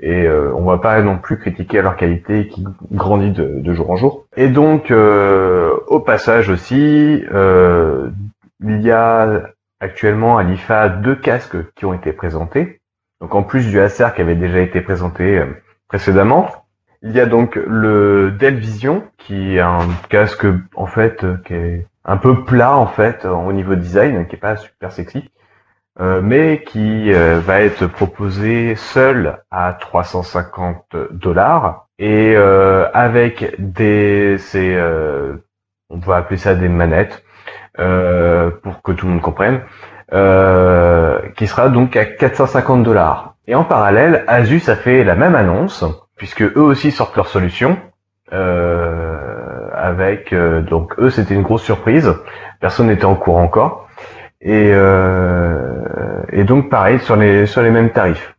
et 0.01 0.25
euh, 0.25 0.53
on 0.55 0.63
va 0.63 0.77
pas 0.77 1.01
non 1.01 1.17
plus 1.17 1.37
critiquer 1.37 1.81
leur 1.81 1.95
qualité 1.95 2.47
qui 2.47 2.65
grandit 2.91 3.31
de, 3.31 3.73
jour 3.73 3.91
en 3.91 3.95
jour. 3.95 4.25
Et 4.37 4.47
donc, 4.47 4.91
euh, 4.91 5.75
au 5.87 5.99
passage 5.99 6.49
aussi, 6.49 7.23
euh, 7.33 8.09
il 8.63 8.81
y 8.81 8.91
a 8.91 9.43
actuellement 9.79 10.37
à 10.37 10.43
l'IFA 10.43 10.89
deux 10.89 11.15
casques 11.15 11.57
qui 11.75 11.85
ont 11.85 11.93
été 11.93 12.13
présentés. 12.13 12.79
Donc 13.21 13.35
en 13.35 13.43
plus 13.43 13.67
du 13.67 13.79
Acer 13.79 14.07
qui 14.15 14.21
avait 14.21 14.35
déjà 14.35 14.59
été 14.59 14.81
présenté 14.81 15.43
précédemment, 15.87 16.49
il 17.01 17.11
y 17.11 17.19
a 17.19 17.25
donc 17.25 17.55
le 17.55 18.31
Dell 18.31 18.55
Vision 18.55 19.03
qui 19.17 19.55
est 19.55 19.59
un 19.61 19.87
casque 20.09 20.45
en 20.75 20.85
fait 20.85 21.25
qui 21.45 21.53
est 21.53 21.87
un 22.05 22.17
peu 22.17 22.43
plat 22.43 22.75
en 22.75 22.87
fait 22.87 23.25
au 23.25 23.53
niveau 23.53 23.75
design, 23.75 24.27
qui 24.27 24.35
est 24.35 24.39
pas 24.39 24.57
super 24.57 24.91
sexy 24.91 25.29
euh, 26.01 26.21
mais 26.23 26.63
qui 26.65 27.11
euh, 27.11 27.41
va 27.41 27.59
être 27.59 27.85
proposé 27.87 28.75
seul 28.75 29.39
à 29.51 29.73
350 29.73 30.95
dollars 31.11 31.87
et 31.97 32.35
euh, 32.37 32.87
avec 32.93 33.53
des, 33.59 34.37
c'est, 34.37 34.77
on 35.89 35.97
va 35.97 36.17
appeler 36.17 36.37
ça 36.37 36.55
des 36.55 36.69
manettes 36.69 37.21
pour 37.75 38.81
que 38.81 38.93
tout 38.93 39.07
le 39.07 39.13
monde 39.13 39.21
comprenne, 39.21 39.61
qui 41.35 41.47
sera 41.47 41.67
donc 41.67 41.97
à 41.97 42.05
450 42.05 42.83
dollars. 42.83 43.35
Et 43.47 43.55
en 43.55 43.65
parallèle, 43.65 44.23
Asus 44.27 44.69
a 44.69 44.77
fait 44.77 45.03
la 45.03 45.15
même 45.15 45.35
annonce 45.35 45.83
puisque 46.19 46.43
eux 46.43 46.61
aussi 46.61 46.91
sortent 46.91 47.15
leur 47.15 47.27
solution. 47.27 47.77
avec 49.73 50.35
donc 50.35 50.93
eux 50.99 51.09
c'était 51.09 51.33
une 51.33 51.41
grosse 51.41 51.63
surprise, 51.63 52.13
personne 52.59 52.87
n'était 52.87 53.05
en 53.05 53.15
cours 53.15 53.37
encore. 53.37 53.89
Et, 54.41 54.71
euh, 54.73 55.83
et 56.31 56.43
donc 56.45 56.69
pareil 56.69 56.99
sur 56.99 57.15
les 57.15 57.45
sur 57.45 57.61
les 57.61 57.71
mêmes 57.71 57.91
tarifs. 57.91 58.35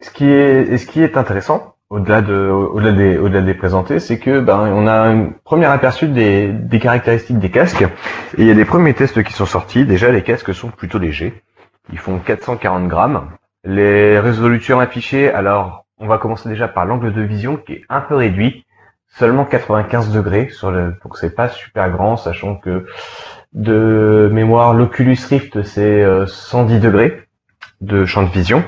Ce 0.00 0.10
qui 0.10 0.30
est 0.30 0.78
ce 0.78 0.86
qui 0.86 1.02
est 1.02 1.16
intéressant 1.16 1.74
au-delà 1.90 2.22
de 2.22 2.48
au-delà 2.48 2.92
des 2.92 3.18
au-delà 3.18 3.42
des 3.42 3.54
présentés, 3.54 4.00
c'est 4.00 4.18
que 4.18 4.40
ben 4.40 4.60
on 4.60 4.86
a 4.86 4.94
un 4.94 5.30
premier 5.44 5.66
aperçu 5.66 6.08
des, 6.08 6.48
des 6.48 6.78
caractéristiques 6.78 7.38
des 7.38 7.50
casques 7.50 7.82
et 7.82 8.42
il 8.42 8.46
y 8.46 8.50
a 8.50 8.54
des 8.54 8.64
premiers 8.64 8.94
tests 8.94 9.22
qui 9.22 9.34
sont 9.34 9.44
sortis. 9.46 9.84
Déjà 9.84 10.10
les 10.10 10.22
casques 10.22 10.54
sont 10.54 10.70
plutôt 10.70 10.98
légers, 10.98 11.42
ils 11.92 11.98
font 11.98 12.18
440 12.18 12.88
grammes. 12.88 13.28
Les 13.64 14.18
résolutions 14.18 14.80
affichées, 14.80 15.30
alors 15.30 15.81
on 16.02 16.06
va 16.06 16.18
commencer 16.18 16.48
déjà 16.48 16.68
par 16.68 16.84
l'angle 16.84 17.12
de 17.12 17.22
vision 17.22 17.56
qui 17.56 17.74
est 17.74 17.82
un 17.88 18.00
peu 18.00 18.16
réduit, 18.16 18.66
seulement 19.08 19.44
95 19.44 20.12
degrés 20.12 20.50
sur 20.50 20.70
le, 20.70 20.94
donc 21.02 21.16
c'est 21.16 21.34
pas 21.34 21.48
super 21.48 21.90
grand, 21.90 22.16
sachant 22.16 22.56
que 22.56 22.86
de 23.52 24.28
mémoire 24.32 24.74
l'Oculus 24.74 25.18
Rift 25.28 25.62
c'est 25.62 26.04
110 26.26 26.80
degrés 26.80 27.26
de 27.80 28.04
champ 28.04 28.22
de 28.22 28.30
vision. 28.30 28.64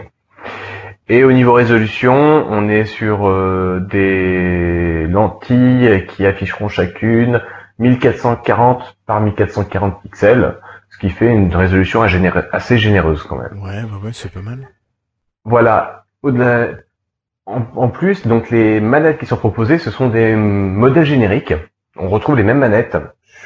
Et 1.09 1.23
au 1.23 1.33
niveau 1.33 1.53
résolution, 1.53 2.15
on 2.15 2.69
est 2.69 2.87
sur 2.87 3.29
euh, 3.29 3.87
des 3.91 5.07
lentilles 5.07 6.07
qui 6.09 6.25
afficheront 6.25 6.69
chacune 6.69 7.43
1440 7.79 8.97
par 9.05 9.21
1440 9.21 10.03
pixels, 10.03 10.57
ce 10.89 10.99
qui 10.99 11.11
fait 11.11 11.29
une 11.29 11.55
résolution 11.55 12.03
assez 12.03 12.79
généreuse 12.79 13.23
quand 13.25 13.37
même. 13.37 13.63
Ouais, 13.63 13.83
bah 13.83 13.99
ouais, 14.03 14.13
c'est 14.15 14.33
pas 14.33 14.41
mal. 14.41 14.69
Voilà. 15.45 16.07
Au-delà, 16.23 16.69
en, 17.47 17.89
plus, 17.89 18.27
donc 18.27 18.51
les 18.51 18.81
manettes 18.81 19.19
qui 19.19 19.27
sont 19.27 19.37
proposées, 19.37 19.79
ce 19.79 19.91
sont 19.91 20.09
des 20.09 20.35
modèles 20.35 21.05
génériques. 21.05 21.55
On 21.97 22.09
retrouve 22.09 22.37
les 22.37 22.43
mêmes 22.43 22.59
manettes, 22.59 22.97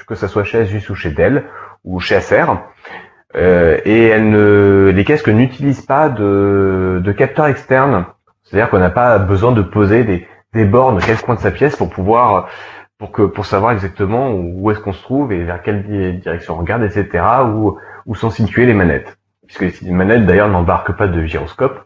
que 0.07 0.15
ce 0.15 0.29
soit 0.29 0.45
chez 0.45 0.59
Asus 0.59 0.89
ou 0.91 0.95
chez 0.95 1.11
Dell 1.11 1.45
ou 1.85 1.99
chez 1.99 2.15
Acer. 2.15 2.45
Euh, 3.37 3.79
et 3.85 4.07
elle 4.07 4.31
ne, 4.31 4.93
les 4.95 5.05
casques 5.05 5.29
n'utilisent 5.29 5.85
pas 5.85 6.09
de, 6.09 7.01
de 7.03 7.12
capteurs 7.12 7.47
externes. 7.47 8.07
C'est-à-dire 8.45 8.70
qu'on 8.70 8.79
n'a 8.79 8.91
pas 8.91 9.19
besoin 9.19 9.53
de 9.53 9.62
poser 9.62 10.05
des, 10.05 10.27
des 10.55 10.65
bornes 10.65 11.01
quel 11.05 11.20
coin 11.20 11.35
de 11.35 11.41
sa 11.41 11.51
pièce 11.51 11.77
pour 11.77 11.91
pouvoir 11.91 12.49
pour 12.99 13.12
que 13.12 13.23
pour 13.23 13.47
savoir 13.47 13.73
exactement 13.73 14.33
où 14.33 14.70
est-ce 14.70 14.81
qu'on 14.81 14.93
se 14.93 15.03
trouve 15.03 15.33
et 15.33 15.45
vers 15.45 15.62
quelle 15.62 16.20
direction 16.20 16.55
on 16.55 16.59
regarde, 16.59 16.83
etc. 16.83 17.25
Où, 17.47 17.79
où 18.07 18.15
sont 18.15 18.31
situées 18.31 18.66
les 18.66 18.75
manettes. 18.75 19.19
Puisque 19.47 19.81
les 19.83 19.91
manettes 19.93 20.27
d'ailleurs 20.27 20.49
n'embarquent 20.49 20.97
pas 20.97 21.07
de 21.07 21.25
gyroscope. 21.25 21.81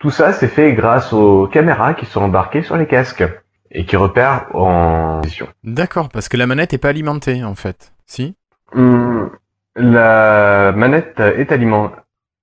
Tout 0.00 0.10
ça 0.10 0.32
c'est 0.32 0.48
fait 0.48 0.72
grâce 0.72 1.12
aux 1.12 1.46
caméras 1.46 1.94
qui 1.94 2.06
sont 2.06 2.22
embarquées 2.22 2.62
sur 2.62 2.76
les 2.76 2.86
casques 2.86 3.24
et 3.70 3.84
qui 3.84 3.96
repèrent 3.96 4.46
en 4.54 5.20
position. 5.20 5.46
D'accord, 5.62 6.08
parce 6.08 6.28
que 6.28 6.36
la 6.36 6.46
manette 6.46 6.72
est 6.72 6.78
pas 6.78 6.88
alimentée 6.88 7.44
en 7.44 7.54
fait. 7.54 7.92
Si 8.06 8.34
hum, 8.74 9.30
La 9.76 10.72
manette 10.74 11.20
est 11.20 11.52
alimentée. 11.52 11.96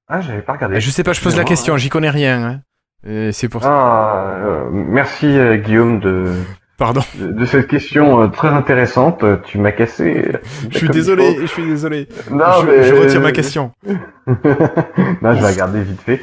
Ah, 0.08 0.22
j'avais 0.22 0.42
pas 0.42 0.54
regardé. 0.54 0.80
Je 0.80 0.90
sais 0.90 1.04
pas, 1.04 1.12
je 1.12 1.22
pose 1.22 1.36
la 1.36 1.44
question, 1.44 1.76
j'y 1.76 1.90
connais 1.90 2.10
rien. 2.10 2.62
Hein. 3.06 3.32
C'est 3.32 3.50
pour 3.50 3.64
ça. 3.64 3.70
Ah, 3.70 4.38
euh, 4.38 4.70
merci 4.72 5.26
euh, 5.28 5.58
Guillaume 5.58 6.00
de 6.00 6.32
Pardon. 6.78 7.02
De, 7.16 7.46
cette 7.46 7.68
question 7.68 8.22
euh, 8.22 8.28
très 8.28 8.50
intéressante, 8.50 9.26
tu 9.46 9.58
m'as 9.58 9.72
cassé. 9.72 10.32
Je 10.70 10.78
suis 10.78 10.90
désolé, 10.90 11.36
je 11.42 11.48
suis 11.48 11.66
désolé. 11.66 12.08
Non, 12.30 12.46
je, 12.62 12.68
mais... 12.68 12.84
je 12.84 12.94
retire 12.94 13.22
ma 13.22 13.32
question. 13.32 13.72
non, 13.88 15.34
je 15.34 15.42
vais 15.42 15.48
regarder 15.48 15.82
vite 15.82 16.02
fait. 16.02 16.22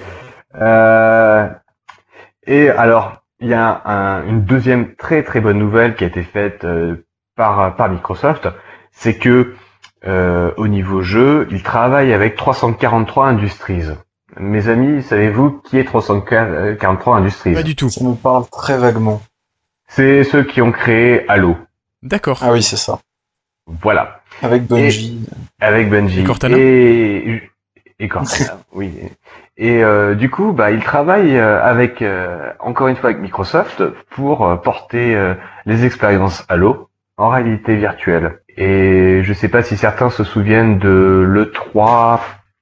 Euh... 0.60 1.48
Et 2.46 2.68
alors, 2.68 3.22
il 3.40 3.48
y 3.48 3.54
a 3.54 3.82
un, 3.84 4.26
une 4.26 4.44
deuxième 4.44 4.94
très 4.96 5.22
très 5.22 5.40
bonne 5.40 5.58
nouvelle 5.58 5.96
qui 5.96 6.04
a 6.04 6.06
été 6.06 6.22
faite 6.22 6.64
euh, 6.64 7.06
par 7.36 7.74
par 7.76 7.88
Microsoft, 7.88 8.48
c'est 8.92 9.18
que 9.18 9.54
euh, 10.06 10.50
au 10.56 10.68
niveau 10.68 11.02
jeu, 11.02 11.48
ils 11.50 11.62
travaillent 11.62 12.12
avec 12.12 12.36
343 12.36 13.28
Industries. 13.28 13.84
Mes 14.38 14.68
amis, 14.68 15.02
savez-vous 15.02 15.62
qui 15.64 15.78
est 15.78 15.84
343 15.84 17.16
Industries? 17.16 17.54
Pas 17.54 17.62
du 17.62 17.76
tout. 17.76 17.88
Ça 17.88 18.04
nous 18.04 18.14
parle 18.14 18.46
très 18.50 18.76
vaguement. 18.76 19.22
C'est 19.88 20.24
ceux 20.24 20.42
qui 20.42 20.60
ont 20.60 20.72
créé 20.72 21.28
Halo. 21.28 21.56
D'accord. 22.02 22.40
Ah 22.42 22.52
oui, 22.52 22.62
c'est 22.62 22.76
ça. 22.76 22.98
Voilà. 23.66 24.20
Avec 24.42 24.66
Bungie. 24.66 25.24
avec 25.60 25.88
Bungie. 25.88 26.20
Et 26.20 26.24
Cortana. 26.24 26.56
Et, 26.58 27.42
et 27.98 28.08
Cortana, 28.08 28.58
oui. 28.72 28.92
Et 29.56 29.84
euh, 29.84 30.14
du 30.14 30.30
coup, 30.30 30.52
bah, 30.52 30.70
ils 30.72 30.82
travaillent 30.82 31.38
euh, 31.38 31.62
avec, 31.62 32.02
euh, 32.02 32.50
encore 32.58 32.88
une 32.88 32.96
fois, 32.96 33.10
avec 33.10 33.22
Microsoft 33.22 33.82
pour 34.10 34.60
porter 34.62 35.16
les 35.66 35.84
expériences 35.84 36.44
Halo 36.48 36.88
en 37.16 37.28
réalité 37.28 37.76
virtuelle. 37.76 38.40
Et 38.56 39.22
je 39.22 39.32
sais 39.32 39.48
pas 39.48 39.62
si 39.62 39.76
certains 39.76 40.10
se 40.10 40.24
souviennent 40.24 40.78
de 40.78 41.24
l'E3 41.26 42.20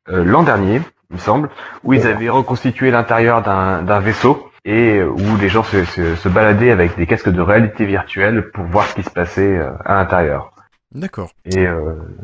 l'an 0.08 0.42
dernier, 0.42 0.80
il 1.10 1.14
me 1.14 1.18
semble, 1.18 1.48
où 1.84 1.92
ils 1.92 2.06
avaient 2.06 2.28
reconstitué 2.28 2.90
l'intérieur 2.90 3.42
d'un 3.42 4.00
vaisseau 4.00 4.50
et 4.64 5.02
où 5.02 5.36
les 5.40 5.48
gens 5.48 5.62
se, 5.62 5.84
se, 5.84 6.28
baladaient 6.28 6.70
avec 6.70 6.96
des 6.96 7.06
casques 7.06 7.30
de 7.30 7.40
réalité 7.40 7.84
virtuelle 7.84 8.50
pour 8.50 8.64
voir 8.64 8.86
ce 8.86 8.94
qui 8.94 9.02
se 9.02 9.10
passait 9.10 9.60
à 9.84 9.94
l'intérieur. 9.94 10.52
D'accord. 10.94 11.30
Et 11.44 11.66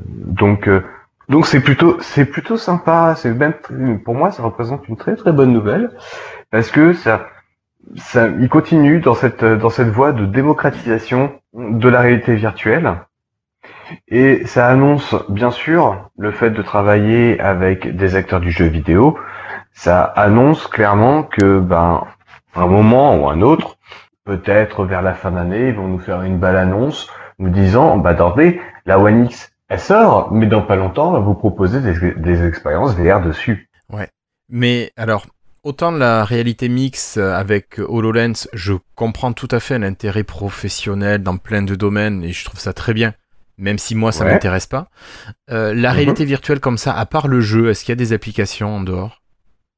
donc 0.06 0.68
donc 1.28 1.46
c'est 1.46 1.60
plutôt 1.60 1.98
c'est 2.00 2.24
plutôt 2.24 2.56
sympa. 2.56 3.14
C'est 3.16 3.32
même 3.32 3.54
pour 4.04 4.14
moi 4.14 4.30
ça 4.30 4.42
représente 4.42 4.88
une 4.88 4.96
très 4.96 5.16
très 5.16 5.32
bonne 5.32 5.52
nouvelle 5.52 5.90
parce 6.50 6.70
que 6.70 6.92
ça 6.92 7.26
ça 7.96 8.28
il 8.38 8.48
continue 8.48 9.00
dans 9.00 9.14
cette 9.14 9.44
dans 9.44 9.70
cette 9.70 9.88
voie 9.88 10.12
de 10.12 10.26
démocratisation 10.26 11.32
de 11.54 11.88
la 11.88 12.00
réalité 12.00 12.34
virtuelle 12.34 12.94
et 14.08 14.46
ça 14.46 14.68
annonce 14.68 15.14
bien 15.28 15.50
sûr 15.50 16.10
le 16.18 16.30
fait 16.30 16.50
de 16.50 16.62
travailler 16.62 17.40
avec 17.40 17.96
des 17.96 18.16
acteurs 18.16 18.40
du 18.40 18.50
jeu 18.50 18.66
vidéo. 18.66 19.18
Ça 19.72 20.02
annonce 20.02 20.66
clairement 20.66 21.22
que 21.22 21.60
ben 21.60 22.04
un 22.54 22.66
moment 22.66 23.16
ou 23.16 23.28
un 23.28 23.40
autre, 23.40 23.76
peut-être 24.24 24.84
vers 24.84 25.02
la 25.02 25.14
fin 25.14 25.30
d'année, 25.30 25.68
ils 25.68 25.74
vont 25.74 25.86
nous 25.86 25.98
faire 25.98 26.22
une 26.22 26.38
belle 26.38 26.56
annonce 26.56 27.10
nous 27.38 27.50
disant 27.50 27.96
bah 27.96 28.10
attendez 28.10 28.60
la 28.84 28.98
One 28.98 29.26
X 29.26 29.52
elle 29.68 29.80
sort, 29.80 30.32
mais 30.32 30.46
dans 30.46 30.62
pas 30.62 30.76
longtemps, 30.76 31.10
on 31.10 31.12
va 31.12 31.18
vous 31.20 31.34
proposer 31.34 31.80
des, 31.80 32.46
expériences 32.46 32.94
VR 32.94 33.20
dessus. 33.20 33.68
Ouais. 33.92 34.08
Mais 34.48 34.92
alors, 34.96 35.26
autant 35.62 35.90
la 35.90 36.24
réalité 36.24 36.68
mix 36.68 37.18
avec 37.18 37.78
HoloLens, 37.78 38.48
je 38.54 38.74
comprends 38.94 39.32
tout 39.32 39.48
à 39.50 39.60
fait 39.60 39.78
l'intérêt 39.78 40.24
professionnel 40.24 41.22
dans 41.22 41.36
plein 41.36 41.62
de 41.62 41.74
domaines 41.74 42.24
et 42.24 42.32
je 42.32 42.44
trouve 42.46 42.60
ça 42.60 42.72
très 42.72 42.94
bien, 42.94 43.12
même 43.58 43.78
si 43.78 43.94
moi 43.94 44.10
ça 44.10 44.24
m'intéresse 44.24 44.66
pas. 44.66 44.88
Euh, 45.50 45.74
la 45.74 45.90
mhm. 45.90 45.96
réalité 45.96 46.24
virtuelle 46.24 46.60
comme 46.60 46.78
ça, 46.78 46.96
à 46.96 47.04
part 47.04 47.28
le 47.28 47.42
jeu, 47.42 47.68
est-ce 47.68 47.84
qu'il 47.84 47.92
y 47.92 47.92
a 47.92 47.96
des 47.96 48.14
applications 48.14 48.76
en 48.76 48.80
dehors? 48.80 49.22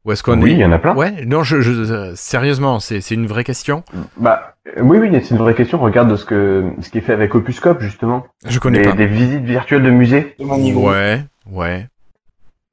Ou 0.04 0.12
est-ce 0.12 0.22
qu'on 0.22 0.40
oui, 0.40 0.52
il 0.52 0.58
y 0.58 0.64
en 0.64 0.72
a 0.72 0.78
plein. 0.78 0.94
Ouais, 0.94 1.26
non, 1.26 1.42
je, 1.42 1.60
je 1.60 2.14
sérieusement, 2.14 2.80
c'est 2.80 3.10
une 3.10 3.26
vraie 3.26 3.44
question. 3.44 3.84
Bah, 4.16 4.54
oui, 4.78 4.98
oui, 4.98 5.10
c'est 5.22 5.30
une 5.34 5.38
vraie 5.38 5.54
question. 5.54 5.78
Regarde 5.78 6.14
ce 6.16 6.24
que 6.24 6.70
ce 6.80 6.88
qui 6.88 6.98
est 6.98 7.02
fait 7.02 7.12
avec 7.12 7.34
Opuscope 7.34 7.80
justement. 7.82 8.26
Je 8.46 8.58
connais 8.58 8.80
pas. 8.80 8.92
Des 8.92 9.06
visites 9.06 9.44
virtuelles 9.44 9.82
de 9.82 9.90
musées. 9.90 10.34
Ouais, 10.38 11.22
ouais. 11.50 11.86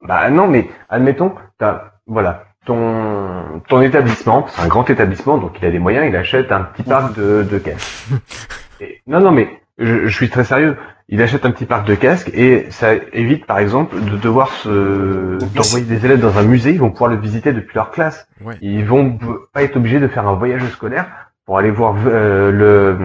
Bah 0.02 0.30
non, 0.30 0.46
mais 0.46 0.68
admettons, 0.88 1.34
t'as 1.58 1.92
voilà, 2.06 2.44
ton 2.64 3.60
ton 3.68 3.82
établissement, 3.82 4.46
c'est 4.48 4.62
un 4.62 4.68
grand 4.68 4.88
établissement, 4.88 5.38
donc 5.38 5.58
il 5.60 5.66
a 5.66 5.70
des 5.70 5.78
moyens, 5.78 6.06
il 6.08 6.16
achète 6.16 6.52
un 6.52 6.60
petit 6.60 6.82
parc 6.82 7.16
de 7.16 7.42
de 7.42 7.58
casques. 7.58 8.06
non, 9.06 9.20
non, 9.20 9.32
mais 9.32 9.48
je, 9.78 10.06
je, 10.06 10.14
suis 10.14 10.30
très 10.30 10.44
sérieux. 10.44 10.76
Il 11.08 11.22
achète 11.22 11.46
un 11.46 11.50
petit 11.50 11.64
parc 11.64 11.86
de 11.86 11.94
casques 11.94 12.30
et 12.34 12.66
ça 12.70 12.94
évite, 13.12 13.46
par 13.46 13.58
exemple, 13.58 13.96
de 13.98 14.16
devoir 14.16 14.50
se 14.52 15.38
d'envoyer 15.54 15.86
des 15.86 16.04
élèves 16.04 16.20
dans 16.20 16.36
un 16.38 16.42
musée. 16.42 16.72
Ils 16.72 16.80
vont 16.80 16.90
pouvoir 16.90 17.10
le 17.10 17.16
visiter 17.16 17.52
depuis 17.52 17.74
leur 17.74 17.90
classe. 17.90 18.28
Ouais. 18.44 18.56
Ils 18.60 18.84
vont 18.84 19.18
pas 19.52 19.62
être 19.62 19.76
obligés 19.76 20.00
de 20.00 20.08
faire 20.08 20.28
un 20.28 20.34
voyage 20.34 20.66
scolaire 20.68 21.06
pour 21.46 21.56
aller 21.56 21.70
voir 21.70 21.94
euh, 22.06 22.52
le, 22.52 22.98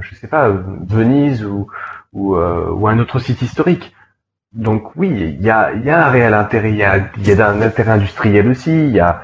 je 0.00 0.14
sais 0.14 0.26
pas, 0.26 0.48
Venise 0.48 1.44
ou 1.44 1.66
ou, 2.12 2.36
euh, 2.36 2.70
ou, 2.70 2.88
un 2.88 2.98
autre 2.98 3.18
site 3.18 3.42
historique. 3.42 3.94
Donc 4.52 4.96
oui, 4.96 5.08
il 5.10 5.42
y 5.42 5.50
a, 5.50 5.72
y 5.72 5.88
a 5.88 6.06
un 6.06 6.10
réel 6.10 6.34
intérêt, 6.34 6.70
il 6.70 6.76
y 6.76 6.84
a, 6.84 6.98
y 7.18 7.32
a 7.32 7.48
un 7.48 7.62
intérêt 7.62 7.92
industriel 7.92 8.48
aussi, 8.48 8.70
il 8.70 8.90
y 8.90 9.00
a 9.00 9.22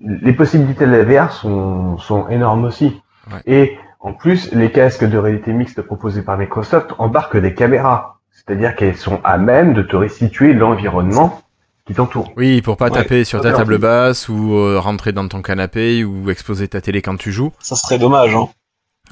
les 0.00 0.32
possibilités 0.32 0.86
de 0.86 0.92
la 0.92 1.04
VR 1.04 1.32
sont, 1.32 1.98
sont 1.98 2.28
énormes 2.28 2.64
aussi. 2.64 3.00
Et 3.46 3.76
en 4.06 4.12
plus, 4.12 4.52
les 4.52 4.70
casques 4.70 5.04
de 5.04 5.18
réalité 5.18 5.52
mixte 5.52 5.82
proposés 5.82 6.22
par 6.22 6.38
Microsoft 6.38 6.92
embarquent 6.98 7.38
des 7.38 7.54
caméras, 7.54 8.20
c'est-à-dire 8.30 8.76
qu'elles 8.76 8.96
sont 8.96 9.20
à 9.24 9.36
même 9.36 9.74
de 9.74 9.82
te 9.82 9.96
restituer 9.96 10.52
l'environnement 10.52 11.42
qui 11.88 11.94
t'entoure. 11.94 12.32
Oui, 12.36 12.62
pour 12.62 12.76
pas 12.76 12.88
taper 12.88 13.24
sur 13.24 13.40
ta 13.40 13.52
table 13.52 13.78
basse 13.78 14.28
ou 14.28 14.54
euh, 14.54 14.78
rentrer 14.78 15.10
dans 15.10 15.26
ton 15.26 15.42
canapé 15.42 16.04
ou 16.04 16.30
exposer 16.30 16.68
ta 16.68 16.80
télé 16.80 17.02
quand 17.02 17.16
tu 17.16 17.32
joues. 17.32 17.50
Ça 17.58 17.74
serait 17.74 17.98
dommage, 17.98 18.32
hein. 18.36 18.48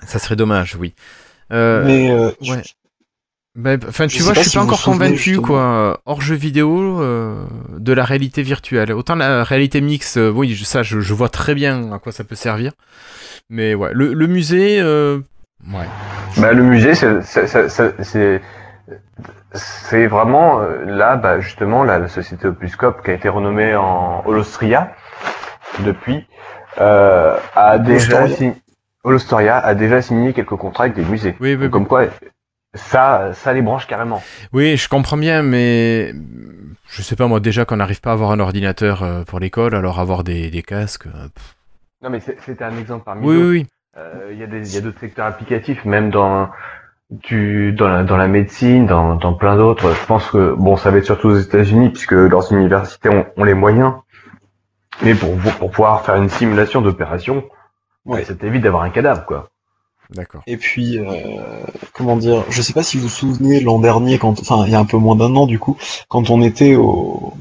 Ça 0.07 0.21
serait 0.21 0.37
dommage, 0.37 0.77
oui. 0.77 0.95
Euh, 1.53 1.83
Mais 1.85 2.13
euh, 2.13 2.31
ouais. 2.43 2.63
Ben, 3.57 3.79
enfin, 3.89 4.09
tu 4.09 4.23
vois, 4.23 4.35
je 4.35 4.41
suis 4.41 4.59
pas 4.59 4.65
encore 4.65 4.83
convaincu, 4.83 5.41
quoi. 5.41 6.01
Hors 6.07 6.21
jeu 6.21 6.35
vidéo, 6.35 7.01
de 7.01 7.93
la 7.93 8.05
réalité 8.05 8.43
virtuelle. 8.43 8.93
Autant 8.93 9.15
la 9.15 9.45
réalité 9.45 9.81
mix, 9.81 10.17
oui, 10.17 10.57
ça, 10.65 10.83
je, 10.83 11.01
je, 11.01 11.15
vois 11.15 11.29
très 11.29 11.55
bien 11.55 11.93
à 11.93 11.99
quoi 11.99 12.11
ça 12.11 12.25
peut 12.25 12.35
servir. 12.35 12.73
Mais 13.51 13.75
ouais, 13.75 13.91
le, 13.93 14.13
le 14.13 14.27
musée, 14.27 14.83
ouais. 14.83 15.87
Bah, 16.37 16.53
le 16.53 16.63
musée, 16.65 16.95
c'est 16.95 18.41
c'est 19.55 20.07
vraiment 20.07 20.61
euh, 20.61 20.85
là, 20.85 21.17
bah, 21.17 21.41
justement, 21.41 21.85
la, 21.85 22.09
société 22.09 22.49
Opuscope 22.49 23.03
qui 23.05 23.11
a 23.11 23.15
été 23.15 23.29
renommée 23.29 23.75
en 23.75 24.23
Holostria 24.27 24.93
depuis 25.81 26.27
euh, 26.81 27.37
a 27.55 27.79
déjà 27.79 28.29
signé, 28.29 28.55
Holostoria 29.05 29.59
a 29.59 29.75
déjà 29.75 30.03
signé 30.03 30.33
quelques 30.33 30.57
contrats 30.57 30.85
avec 30.85 30.97
des 30.97 31.05
musées. 31.05 31.37
Oui, 31.41 31.57
oui, 31.59 31.71
comme 31.71 31.87
quoi, 31.87 32.07
ça, 32.75 33.33
ça 33.35 33.53
les 33.53 33.63
branche 33.63 33.87
carrément. 33.87 34.23
Oui, 34.53 34.77
je 34.77 34.89
comprends 34.89 35.17
bien, 35.17 35.43
mais 35.43 36.13
je 36.89 37.03
sais 37.03 37.17
pas 37.17 37.27
moi 37.27 37.41
déjà 37.41 37.65
qu'on 37.65 37.77
n'arrive 37.77 38.01
pas 38.01 38.11
à 38.11 38.13
avoir 38.15 38.31
un 38.31 38.41
ordinateur 38.41 39.03
euh, 39.03 39.25
pour 39.25 39.41
l'école, 39.41 39.75
alors 39.75 40.01
avoir 40.01 40.25
des, 40.25 40.51
des 40.51 40.63
casques. 40.63 41.07
Non, 42.03 42.11
mais 42.11 42.21
c'était 42.21 42.65
un 42.65 42.77
exemple 42.77 43.05
parmi 43.05 43.27
oui, 43.27 43.37
Oui, 43.37 43.67
euh, 43.97 44.31
Il 44.33 44.39
y 44.39 44.77
a 44.77 44.81
d'autres 44.81 45.01
secteurs 45.01 45.27
applicatifs, 45.27 45.85
même 45.85 46.11
dans 46.11 46.51
tu 47.23 47.73
dans 47.73 47.89
la, 47.89 48.03
dans 48.03 48.17
la 48.17 48.29
médecine, 48.29 48.87
dans, 48.87 49.15
dans 49.15 49.35
plein 49.35 49.57
d'autres. 49.57 49.95
Je 49.95 50.07
pense 50.07 50.31
que 50.31 50.55
bon, 50.55 50.77
ça 50.77 50.91
va 50.91 50.99
être 50.99 51.05
surtout 51.05 51.29
aux 51.29 51.39
États-Unis 51.39 51.91
puisque 51.91 52.13
leurs 52.13 52.53
universités 52.53 53.09
ont, 53.09 53.27
ont, 53.37 53.45
les 53.45 53.55
moyens. 53.55 53.95
Mais 55.03 55.15
pour 55.15 55.37
pour 55.37 55.71
pouvoir 55.71 56.05
faire 56.05 56.17
une 56.17 56.29
simulation 56.29 56.81
d'opération, 56.81 57.45
ouais. 58.05 58.25
ça 58.25 58.35
t'évite 58.35 58.63
d'avoir 58.63 58.83
un 58.83 58.91
cadavre, 58.91 59.25
quoi. 59.27 59.51
D'accord. 60.11 60.43
Et 60.47 60.57
puis, 60.57 60.99
euh, 60.99 61.65
comment 61.93 62.17
dire, 62.17 62.45
je 62.51 62.63
sais 62.63 62.73
pas 62.73 62.83
si 62.83 62.97
vous 62.97 63.05
vous 63.05 63.09
souvenez 63.09 63.61
l'an 63.61 63.79
dernier, 63.79 64.19
quand, 64.19 64.39
enfin, 64.41 64.65
il 64.67 64.73
y 64.73 64.75
a 64.75 64.79
un 64.79 64.85
peu 64.85 64.99
moins 64.99 65.17
d'un 65.17 65.35
an 65.35 65.47
du 65.47 65.59
coup, 65.59 65.77
quand 66.09 66.31
on 66.31 66.43
était 66.43 66.75
au, 66.75 67.35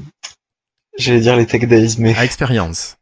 j'allais 0.96 1.20
dire 1.20 1.36
les 1.36 1.46
Tech 1.46 1.66
Days, 1.66 1.96
mais 1.98 2.14
à 2.16 2.24
expérience. 2.24 2.96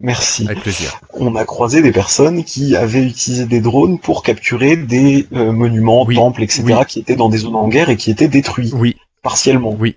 Merci. 0.00 0.46
Avec 0.46 0.60
plaisir. 0.60 1.00
On 1.12 1.36
a 1.36 1.44
croisé 1.44 1.80
des 1.80 1.92
personnes 1.92 2.42
qui 2.42 2.74
avaient 2.74 3.04
utilisé 3.04 3.46
des 3.46 3.60
drones 3.60 4.00
pour 4.00 4.24
capturer 4.24 4.76
des 4.76 5.28
euh, 5.32 5.52
monuments, 5.52 6.04
temples, 6.06 6.42
etc., 6.42 6.80
qui 6.88 6.98
étaient 6.98 7.14
dans 7.14 7.28
des 7.28 7.38
zones 7.38 7.54
en 7.54 7.68
guerre 7.68 7.88
et 7.88 7.96
qui 7.96 8.10
étaient 8.10 8.26
détruits. 8.26 8.72
Oui. 8.74 8.96
Partiellement. 9.22 9.76
Oui. 9.78 9.96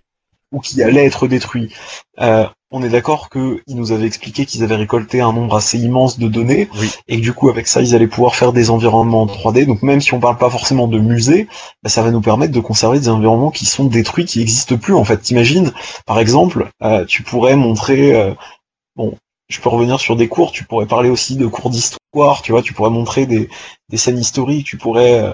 Ou 0.51 0.59
qui 0.59 0.83
allaient 0.83 1.05
être 1.05 1.27
détruits. 1.27 1.73
Euh, 2.19 2.45
on 2.71 2.83
est 2.83 2.89
d'accord 2.89 3.29
qu'ils 3.29 3.61
nous 3.69 3.91
avaient 3.91 4.07
expliqué 4.07 4.45
qu'ils 4.45 4.63
avaient 4.63 4.75
récolté 4.75 5.21
un 5.21 5.33
nombre 5.33 5.55
assez 5.55 5.77
immense 5.77 6.17
de 6.19 6.27
données 6.27 6.69
et 7.07 7.17
que 7.17 7.21
du 7.21 7.31
coup 7.31 7.49
avec 7.49 7.67
ça 7.67 7.81
ils 7.81 7.95
allaient 7.95 8.07
pouvoir 8.07 8.35
faire 8.35 8.53
des 8.53 8.69
environnements 8.69 9.21
en 9.21 9.27
3D. 9.27 9.65
Donc 9.65 9.81
même 9.83 10.01
si 10.01 10.13
on 10.13 10.19
parle 10.19 10.37
pas 10.37 10.49
forcément 10.49 10.87
de 10.87 10.99
musée, 10.99 11.47
bah, 11.83 11.89
ça 11.89 12.01
va 12.01 12.11
nous 12.11 12.21
permettre 12.21 12.53
de 12.53 12.59
conserver 12.59 12.99
des 12.99 13.09
environnements 13.09 13.51
qui 13.51 13.65
sont 13.65 13.85
détruits, 13.85 14.25
qui 14.25 14.39
n'existent 14.39 14.77
plus 14.77 14.93
en 14.93 15.05
fait. 15.05 15.17
T'imagines, 15.17 15.71
par 16.05 16.19
exemple, 16.19 16.69
euh, 16.83 17.05
tu 17.05 17.23
pourrais 17.23 17.55
montrer, 17.55 18.35
bon, 18.95 19.15
je 19.47 19.59
peux 19.59 19.69
revenir 19.69 19.99
sur 19.99 20.15
des 20.15 20.27
cours, 20.27 20.51
tu 20.51 20.63
pourrais 20.63 20.87
parler 20.87 21.09
aussi 21.09 21.35
de 21.35 21.47
cours 21.47 21.69
d'histoire, 21.69 22.41
tu 22.41 22.51
vois, 22.51 22.61
tu 22.61 22.73
pourrais 22.73 22.89
montrer 22.89 23.25
des, 23.25 23.49
des 23.89 23.97
scènes 23.97 24.17
historiques, 24.17 24.65
tu 24.65 24.77
pourrais 24.77 25.19
euh, 25.19 25.33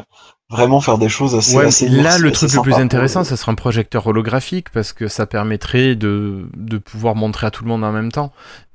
vraiment 0.51 0.81
faire 0.81 0.97
des 0.97 1.09
choses 1.09 1.33
assez, 1.35 1.55
ouais, 1.55 1.65
assez 1.65 1.87
Là, 1.87 2.17
le 2.17 2.31
truc 2.31 2.53
le 2.53 2.61
plus 2.61 2.73
intéressant, 2.73 3.23
ça 3.23 3.37
serait 3.37 3.51
un 3.51 3.55
projecteur 3.55 4.05
holographique 4.05 4.69
parce 4.69 4.93
que 4.93 5.07
ça 5.07 5.25
permettrait 5.25 5.95
de, 5.95 6.45
de 6.55 6.77
pouvoir 6.77 7.15
montrer 7.15 7.47
à 7.47 7.51
tout 7.51 7.63
le 7.63 7.69
monde 7.69 7.83
en 7.83 7.91
même 7.91 8.11
temps. 8.11 8.31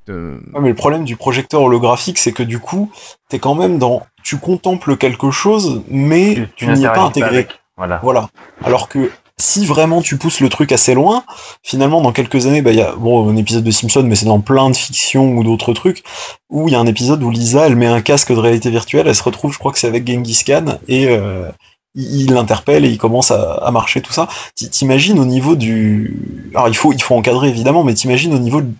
De... 0.07 0.39
mais 0.59 0.69
le 0.69 0.75
problème 0.75 1.03
du 1.03 1.17
projecteur 1.17 1.61
holographique, 1.61 2.17
c'est 2.17 2.31
que 2.31 2.43
du 2.43 2.59
coup, 2.59 2.91
t'es 3.29 3.39
quand 3.39 3.55
même 3.55 3.77
dans, 3.77 4.05
tu 4.23 4.37
contemples 4.37 4.97
quelque 4.97 5.31
chose, 5.31 5.83
mais 5.89 6.47
tu, 6.55 6.67
n'y 6.67 6.83
es 6.83 6.87
pas 6.87 7.01
intégré. 7.01 7.47
Voilà. 7.75 7.99
Voilà. 8.01 8.29
Alors 8.63 8.89
que 8.89 9.11
si 9.39 9.65
vraiment 9.65 10.01
tu 10.01 10.17
pousses 10.17 10.39
le 10.39 10.49
truc 10.49 10.71
assez 10.71 10.93
loin, 10.95 11.23
finalement, 11.61 12.01
dans 12.01 12.11
quelques 12.11 12.47
années, 12.47 12.61
bah, 12.61 12.71
il 12.71 12.77
y 12.77 12.81
a 12.81 12.95
bon, 12.95 13.29
un 13.29 13.37
épisode 13.37 13.63
de 13.63 13.71
Simpson, 13.71 14.03
mais 14.03 14.15
c'est 14.15 14.25
dans 14.25 14.39
plein 14.39 14.69
de 14.69 14.75
fictions 14.75 15.37
ou 15.37 15.43
d'autres 15.43 15.73
trucs, 15.73 16.03
où 16.49 16.67
il 16.67 16.71
y 16.71 16.75
a 16.75 16.79
un 16.79 16.87
épisode 16.87 17.21
où 17.21 17.29
Lisa, 17.29 17.67
elle 17.67 17.75
met 17.75 17.85
un 17.85 18.01
casque 18.01 18.33
de 18.33 18.39
réalité 18.39 18.71
virtuelle, 18.71 19.07
elle 19.07 19.15
se 19.15 19.23
retrouve, 19.23 19.53
je 19.53 19.59
crois 19.59 19.71
que 19.71 19.79
c'est 19.79 19.87
avec 19.87 20.09
Genghis 20.09 20.43
Khan, 20.45 20.79
et 20.87 21.07
euh, 21.07 21.51
il 21.97 22.33
l'interpelle 22.33 22.85
et 22.85 22.89
il 22.89 22.97
commence 22.97 23.31
à, 23.31 23.55
à 23.55 23.71
marcher, 23.71 24.01
tout 24.01 24.13
ça. 24.13 24.29
T'imagines 24.55 25.19
au 25.19 25.25
niveau 25.25 25.55
du... 25.55 26.49
Alors 26.53 26.69
il 26.69 26.75
faut, 26.75 26.93
il 26.93 27.01
faut 27.01 27.15
encadrer 27.15 27.49
évidemment, 27.49 27.83
mais 27.83 27.93
t'imagines 27.93 28.33
au 28.33 28.39
niveau 28.39 28.61
de 28.61 28.73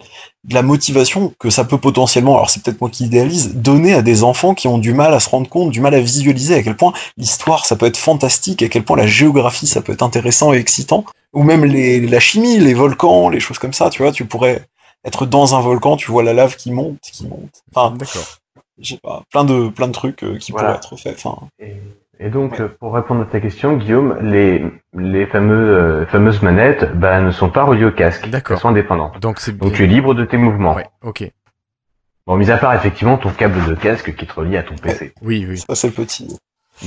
la 0.54 0.62
motivation 0.62 1.34
que 1.40 1.50
ça 1.50 1.66
peut 1.66 1.78
potentiellement, 1.78 2.36
alors 2.36 2.50
c'est 2.50 2.64
peut-être 2.64 2.80
moi 2.80 2.90
qui 2.90 3.06
idéalise, 3.06 3.56
donner 3.56 3.94
à 3.94 4.02
des 4.02 4.24
enfants 4.24 4.54
qui 4.54 4.68
ont 4.68 4.78
du 4.78 4.94
mal 4.94 5.14
à 5.14 5.20
se 5.20 5.30
rendre 5.30 5.50
compte, 5.50 5.72
du 5.72 5.82
mal 5.82 5.94
à 5.94 6.00
visualiser 6.00 6.56
à 6.56 6.64
quel 6.64 6.78
point 6.78 6.94
l'histoire 7.18 7.66
ça 7.66 7.76
peut 7.76 7.86
être 7.86 7.98
fantastique, 7.98 8.64
à 8.64 8.70
quel 8.70 8.84
point 8.84 8.96
la 8.96 9.08
géographie 9.08 9.68
ça 9.68 9.82
peut 9.82 9.94
être 9.94 10.04
intéressant 10.04 10.54
et 10.54 10.58
excitant, 10.58 11.04
ou 11.34 11.44
même 11.44 11.66
les, 11.66 12.00
la 12.00 12.20
chimie, 12.20 12.60
les 12.60 12.74
volcans, 12.74 13.30
les 13.30 13.42
choses 13.42 13.60
comme 13.60 13.74
ça, 13.74 13.90
tu 13.90 14.04
vois, 14.04 14.12
tu 14.12 14.26
pourrais 14.26 14.66
être 15.04 15.26
dans 15.26 15.56
un 15.56 15.62
volcan, 15.62 15.98
tu 15.98 16.12
vois 16.12 16.24
la 16.24 16.34
lave 16.34 16.56
qui 16.56 16.72
monte, 16.72 17.00
qui 17.02 17.28
monte. 17.28 17.64
Enfin, 17.74 17.96
D'accord. 17.98 18.26
J'ai 18.80 18.98
pas, 18.98 19.24
plein 19.32 19.44
de, 19.44 19.70
plein 19.70 19.88
de 19.88 19.92
trucs 19.92 20.24
euh, 20.24 20.38
qui 20.38 20.52
pourraient 20.52 20.76
être 20.76 20.96
faits. 20.98 21.16
Enfin, 21.18 21.48
et 21.60 21.74
donc, 22.20 22.62
pour 22.80 22.94
répondre 22.94 23.22
à 23.22 23.26
ta 23.26 23.40
question, 23.40 23.78
Guillaume, 23.78 24.18
les, 24.22 24.66
les 24.94 25.26
fameux, 25.28 25.56
euh, 25.56 26.06
fameuses 26.08 26.42
manettes 26.42 26.92
bah, 26.96 27.22
ne 27.22 27.32
sont 27.32 27.50
pas 27.50 27.64
reliées 27.64 27.86
au 27.86 27.92
casque. 27.92 28.28
Elles 28.32 28.58
sont 28.58 28.70
indépendantes. 28.70 29.20
Donc, 29.20 29.38
donc 29.52 29.74
tu 29.74 29.84
es 29.84 29.88
libre 29.88 30.14
de 30.14 30.26
tes 30.26 30.38
mouvements. 30.38 30.76
Ouais, 30.76 30.88
ok. 31.04 31.30
Bon, 32.26 32.36
mis 32.36 32.52
à 32.52 32.58
part 32.58 32.74
effectivement 32.74 33.18
ton 33.18 33.30
câble 33.30 33.64
de 33.66 33.76
casque 33.76 34.16
qui 34.16 34.26
est 34.26 34.32
relié 34.32 34.58
à 34.58 34.64
ton 34.64 34.76
PC. 34.76 35.14
Oui, 35.22 35.46
oui. 35.48 35.60
Ça, 35.60 35.76
c'est 35.76 35.88
le 35.88 35.94
petit. 35.94 36.38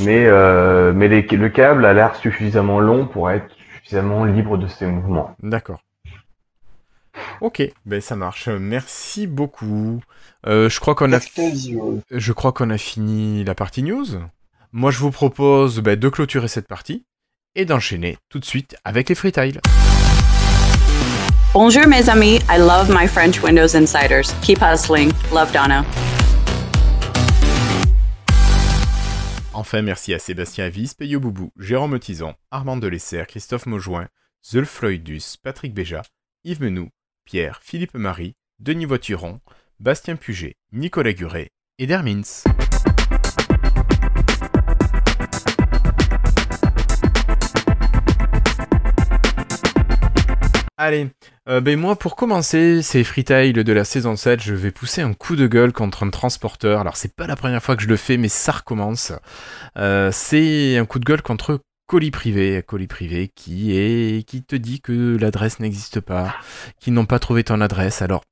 Mais, 0.05 0.27
euh, 0.27 0.93
mais 0.95 1.09
les, 1.09 1.23
le 1.23 1.49
câble 1.49 1.85
a 1.85 1.95
l'air 1.95 2.15
suffisamment 2.17 2.81
long 2.81 3.07
pour 3.07 3.31
être 3.31 3.47
suffisamment 3.77 4.25
libre 4.25 4.59
de 4.59 4.67
ses 4.67 4.87
mouvements. 4.87 5.35
D'accord. 5.43 5.81
Ok, 7.41 7.63
ben 7.87 8.01
ça 8.01 8.17
marche. 8.17 8.49
Merci 8.49 9.27
beaucoup. 9.27 10.01
Euh, 10.47 10.69
je 10.69 10.81
crois 10.81 10.95
qu'on 10.95 11.13
a. 11.13 11.19
Je 12.11 12.33
crois 12.33 12.53
qu'on 12.53 12.71
a 12.71 12.79
fini 12.79 13.45
la 13.45 13.55
partie 13.55 13.83
news. 13.83 14.07
Moi, 14.73 14.93
je 14.93 14.99
vous 14.99 15.11
propose 15.11 15.81
bah, 15.81 15.97
de 15.97 16.09
clôturer 16.09 16.47
cette 16.47 16.69
partie 16.69 17.05
et 17.57 17.65
d'enchaîner 17.65 18.19
tout 18.29 18.39
de 18.39 18.45
suite 18.45 18.77
avec 18.85 19.09
les 19.09 19.17
freetiles. 19.17 19.61
Bonjour 21.53 21.89
mes 21.89 22.09
amis, 22.09 22.37
I 22.49 22.59
love 22.59 22.89
my 22.89 23.09
French 23.09 23.43
Windows 23.43 23.75
Insiders. 23.75 24.33
Keep 24.43 24.61
hustling. 24.63 25.11
Love 25.35 25.51
Donna. 25.53 25.85
Enfin, 29.53 29.83
merci 29.83 30.15
à 30.15 30.21
Sébastien 30.21 30.67
Avis, 30.67 30.95
Peyo 30.97 31.19
Boubou, 31.19 31.51
Jérôme 31.59 31.99
Tison, 31.99 32.35
Armand 32.53 32.77
Delessert, 32.77 33.27
Christophe 33.27 33.67
Maujoin, 33.67 34.07
Zulfloidus, 34.49 35.35
Patrick 35.43 35.75
Béja, 35.75 36.03
Yves 36.45 36.63
Menou, 36.63 36.91
Pierre, 37.25 37.59
Philippe 37.61 37.95
Marie, 37.95 38.37
Denis 38.61 38.85
Voituron, 38.85 39.41
Bastien 39.81 40.15
Puget, 40.15 40.55
Nicolas 40.71 41.13
Guret 41.13 41.51
et 41.81 41.89
Dermins. 41.89 42.45
Allez, 50.83 51.11
euh, 51.47 51.61
ben 51.61 51.79
moi 51.79 51.95
pour 51.95 52.17
commencer, 52.17 52.81
ces 52.81 53.05
freetiles 53.05 53.53
de 53.53 53.73
la 53.75 53.85
saison 53.85 54.17
7, 54.17 54.41
je 54.41 54.55
vais 54.55 54.71
pousser 54.71 55.03
un 55.03 55.13
coup 55.13 55.37
de 55.37 55.47
gueule 55.47 55.75
contre 55.75 56.05
un 56.05 56.09
transporteur. 56.09 56.81
Alors 56.81 56.97
c'est 56.97 57.15
pas 57.15 57.27
la 57.27 57.37
première 57.37 57.63
fois 57.63 57.77
que 57.77 57.83
je 57.83 57.87
le 57.87 57.99
fais, 57.99 58.17
mais 58.17 58.31
ça 58.31 58.53
recommence. 58.53 59.13
Euh, 59.77 60.11
c'est 60.11 60.79
un 60.79 60.87
coup 60.87 60.99
de 60.99 61.05
gueule 61.05 61.21
contre 61.21 61.61
colis 61.87 62.11
privé, 62.11 62.65
colis 62.67 62.87
privé 62.87 63.29
qui 63.29 63.77
est 63.77 64.27
qui 64.27 64.43
te 64.43 64.57
dit 64.57 64.81
que 64.81 65.19
l'adresse 65.21 65.61
n'existe 65.61 66.01
pas, 66.01 66.35
qu'ils 66.81 66.95
n'ont 66.95 67.05
pas 67.05 67.19
trouvé 67.19 67.45
ton 67.45 67.61
adresse. 67.61 68.01
Alors 68.01 68.23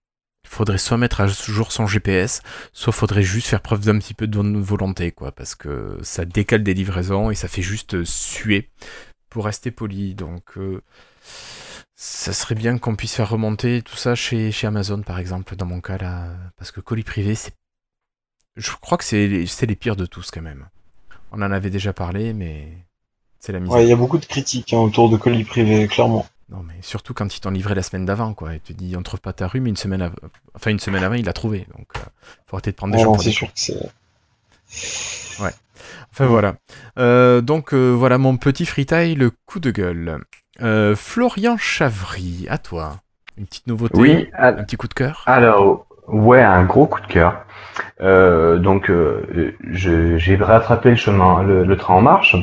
il 0.47 0.49
faudrait 0.49 0.79
soit 0.79 0.97
mettre 0.97 1.21
à 1.21 1.27
jour 1.27 1.71
son 1.71 1.87
GPS, 1.87 2.41
soit 2.73 2.95
faudrait 2.95 3.25
juste 3.25 3.49
faire 3.49 3.61
preuve 3.61 3.85
d'un 3.85 3.99
petit 3.99 4.15
peu 4.15 4.27
de 4.27 4.39
volonté, 4.59 5.13
quoi, 5.13 5.33
parce 5.33 5.55
que 5.55 5.99
ça 6.01 6.25
décale 6.25 6.63
des 6.63 6.73
livraisons 6.73 7.31
et 7.31 7.35
ça 7.35 7.47
fait 7.47 7.61
juste 7.61 8.05
suer 8.05 8.71
pour 9.29 9.45
rester 9.45 9.71
poli. 9.71 10.15
Donc 10.15 10.57
euh, 10.57 10.81
ça 12.01 12.33
serait 12.33 12.55
bien 12.55 12.79
qu'on 12.79 12.95
puisse 12.95 13.17
faire 13.17 13.29
remonter 13.29 13.83
tout 13.83 13.97
ça 13.97 14.15
chez, 14.15 14.53
chez 14.53 14.69
Amazon, 14.69 15.03
par 15.03 15.19
exemple, 15.19 15.57
dans 15.57 15.67
mon 15.67 15.81
cas 15.81 15.99
là, 15.99 16.29
parce 16.57 16.71
que 16.71 16.81
colis 16.81 17.03
privé, 17.03 17.35
c'est, 17.35 17.53
je 18.57 18.71
crois 18.81 18.97
que 18.97 19.05
c'est 19.05 19.27
les 19.27 19.77
pires 19.77 19.97
de 19.97 20.07
tous 20.07 20.31
quand 20.31 20.41
même. 20.41 20.69
On 21.33 21.43
en 21.43 21.51
avait 21.51 21.71
déjà 21.71 21.93
parlé, 21.93 22.35
mais 22.35 22.69
c'est 23.41 23.51
la 23.51 23.59
misère. 23.59 23.77
Ouais, 23.77 23.85
il 23.85 23.89
y 23.89 23.93
a 23.93 23.97
beaucoup 23.97 24.19
de 24.19 24.27
critiques 24.27 24.73
hein, 24.73 24.79
autour 24.79 25.11
de 25.11 25.17
colis 25.17 25.43
privé, 25.43 25.89
clairement. 25.89 26.25
Non, 26.51 26.63
mais 26.63 26.77
surtout 26.83 27.15
quand 27.15 27.37
ils 27.37 27.41
t'ont 27.41 27.51
livré 27.51 27.75
la 27.75 27.83
semaine 27.83 28.07
d'avant, 28.07 28.33
quoi. 28.33 28.55
Et 28.55 28.61
te 28.61 28.73
dit, 28.73 28.95
on 28.97 29.03
trouve 29.03 29.21
pas 29.21 29.33
ta 29.33 29.49
rue, 29.49 29.61
mais 29.61 29.71
une 29.71 29.77
semaine, 29.77 30.03
avant... 30.03 30.17
enfin 30.55 30.71
une 30.71 30.79
semaine 30.79 31.03
avant, 31.03 31.17
il 31.17 31.25
l'a 31.25 31.33
trouvé. 31.33 31.67
Donc, 31.77 31.89
euh, 31.97 32.01
faut 32.47 32.57
arrêter 32.57 32.71
de 32.71 32.77
prendre 32.77 32.95
des 32.95 33.03
gens 33.03 33.17
des 33.17 33.33
sûr 33.33 33.49
que 33.49 33.53
c'est. 33.57 33.75
Ouais. 35.43 35.53
Enfin 36.13 36.27
voilà. 36.27 36.57
Euh, 36.99 37.41
donc 37.41 37.75
euh, 37.75 37.91
voilà 37.91 38.19
mon 38.19 38.37
petit 38.37 38.67
freetail, 38.67 39.17
le 39.17 39.31
coup 39.47 39.59
de 39.59 39.71
gueule. 39.71 40.23
Euh, 40.61 40.97
Florian 40.97 41.57
Chavry, 41.57 42.47
à 42.51 42.59
toi. 42.59 42.97
Une 43.37 43.47
petite 43.47 43.67
nouveauté, 43.69 43.97
oui, 43.97 44.29
un 44.37 44.53
petit 44.55 44.77
coup 44.77 44.89
de 44.89 44.95
cœur. 44.95 45.23
Alors, 45.27 45.87
ouais, 46.09 46.43
un 46.43 46.65
gros 46.65 46.87
coup 46.87 47.01
de 47.01 47.07
cœur. 47.07 47.45
Euh, 48.01 48.59
donc, 48.59 48.91
euh, 48.91 49.55
j'ai 49.71 50.37
rattrapé 50.37 50.91
le 50.91 50.97
chemin, 50.97 51.45
le, 51.45 51.77
train 51.77 51.95
en 51.95 52.01
marche, 52.01 52.35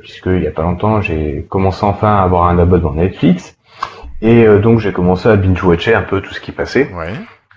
puisque 0.00 0.26
il 0.26 0.42
y 0.42 0.46
a 0.46 0.52
pas 0.52 0.62
longtemps, 0.62 1.00
j'ai 1.00 1.44
commencé 1.48 1.84
enfin 1.84 2.16
à 2.16 2.22
avoir 2.22 2.48
un 2.48 2.58
abonnement 2.60 2.92
Netflix, 2.92 3.56
et 4.22 4.46
donc 4.60 4.78
j'ai 4.78 4.92
commencé 4.92 5.28
à 5.28 5.34
binge-watcher 5.34 5.94
un 5.94 6.02
peu 6.02 6.20
tout 6.20 6.32
ce 6.32 6.40
qui 6.40 6.52
passait. 6.52 6.88
Ouais. 6.92 7.12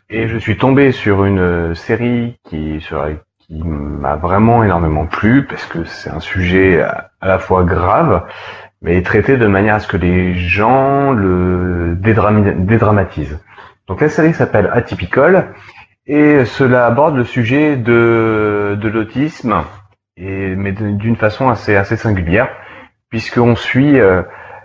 Et 0.10 0.28
je 0.28 0.38
suis 0.40 0.58
tombé 0.58 0.92
sur 0.92 1.26
une 1.26 1.76
série 1.76 2.40
qui, 2.50 2.82
sur, 2.82 3.06
qui 3.38 3.62
m'a 3.64 4.16
vraiment 4.16 4.64
énormément 4.64 5.06
plu, 5.06 5.46
parce 5.46 5.66
que 5.68 5.84
c'est 5.84 6.10
un 6.10 6.22
sujet 6.22 6.82
à 6.82 7.12
la 7.22 7.38
fois 7.38 7.64
grave, 7.64 8.24
mais 8.82 9.02
traité 9.02 9.38
de 9.38 9.48
manière 9.48 9.76
à 9.76 9.80
ce 9.80 9.88
que 9.88 9.98
les 9.98 10.36
gens 10.36 11.12
le 11.12 11.96
dédramatisent. 11.96 13.40
Donc 13.88 14.02
la 14.02 14.10
série 14.10 14.34
s'appelle 14.34 14.70
Atypical 14.72 15.54
et 16.06 16.46
cela 16.46 16.86
aborde 16.86 17.16
le 17.16 17.24
sujet 17.24 17.76
de, 17.76 18.78
de 18.80 18.90
l'autisme 18.90 19.64
mais 20.18 20.72
d'une 20.72 21.16
façon 21.16 21.50
assez 21.50 21.76
assez 21.76 21.96
singulière 21.96 22.50
puisqu'on 23.10 23.56
suit 23.56 24.00
euh, 24.00 24.24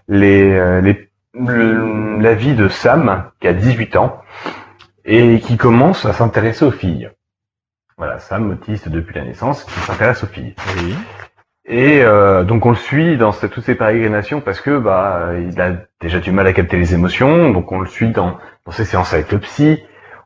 les, 0.09 0.53
euh, 0.53 0.81
les 0.81 1.11
la 1.35 2.35
vie 2.35 2.55
de 2.55 2.69
Sam 2.69 3.31
qui 3.41 3.49
a 3.49 3.53
18 3.53 3.97
ans 3.97 4.23
et 5.05 5.41
qui 5.41 5.57
commence 5.57 6.05
à 6.05 6.13
s'intéresser 6.13 6.65
aux 6.65 6.71
filles. 6.71 7.11
voilà, 7.97 8.19
Sam, 8.19 8.51
autiste 8.51 8.89
depuis 8.89 9.15
la 9.15 9.25
naissance, 9.25 9.65
qui 9.65 9.81
s'intéresse 9.81 10.23
aux 10.23 10.29
filles. 10.29 10.55
Oui. 10.77 10.95
Et 11.65 12.03
euh, 12.03 12.43
donc 12.43 12.67
on 12.67 12.71
le 12.71 12.77
suit 12.77 13.17
dans 13.17 13.33
toutes 13.33 13.63
ces 13.63 13.77
pérégrinations 13.77 14.41
parce 14.41 14.61
que 14.61 14.79
bah 14.79 15.31
il 15.39 15.61
a 15.61 15.75
déjà 16.01 16.19
du 16.19 16.33
mal 16.33 16.47
à 16.47 16.53
capter 16.53 16.77
les 16.77 16.93
émotions, 16.93 17.51
donc 17.51 17.71
on 17.71 17.81
le 17.81 17.87
suit 17.87 18.11
dans, 18.11 18.39
dans 18.67 18.73
ses 18.73 18.85
séances 18.85 19.15
avec 19.15 19.31
le 19.31 19.39
psy, 19.39 19.81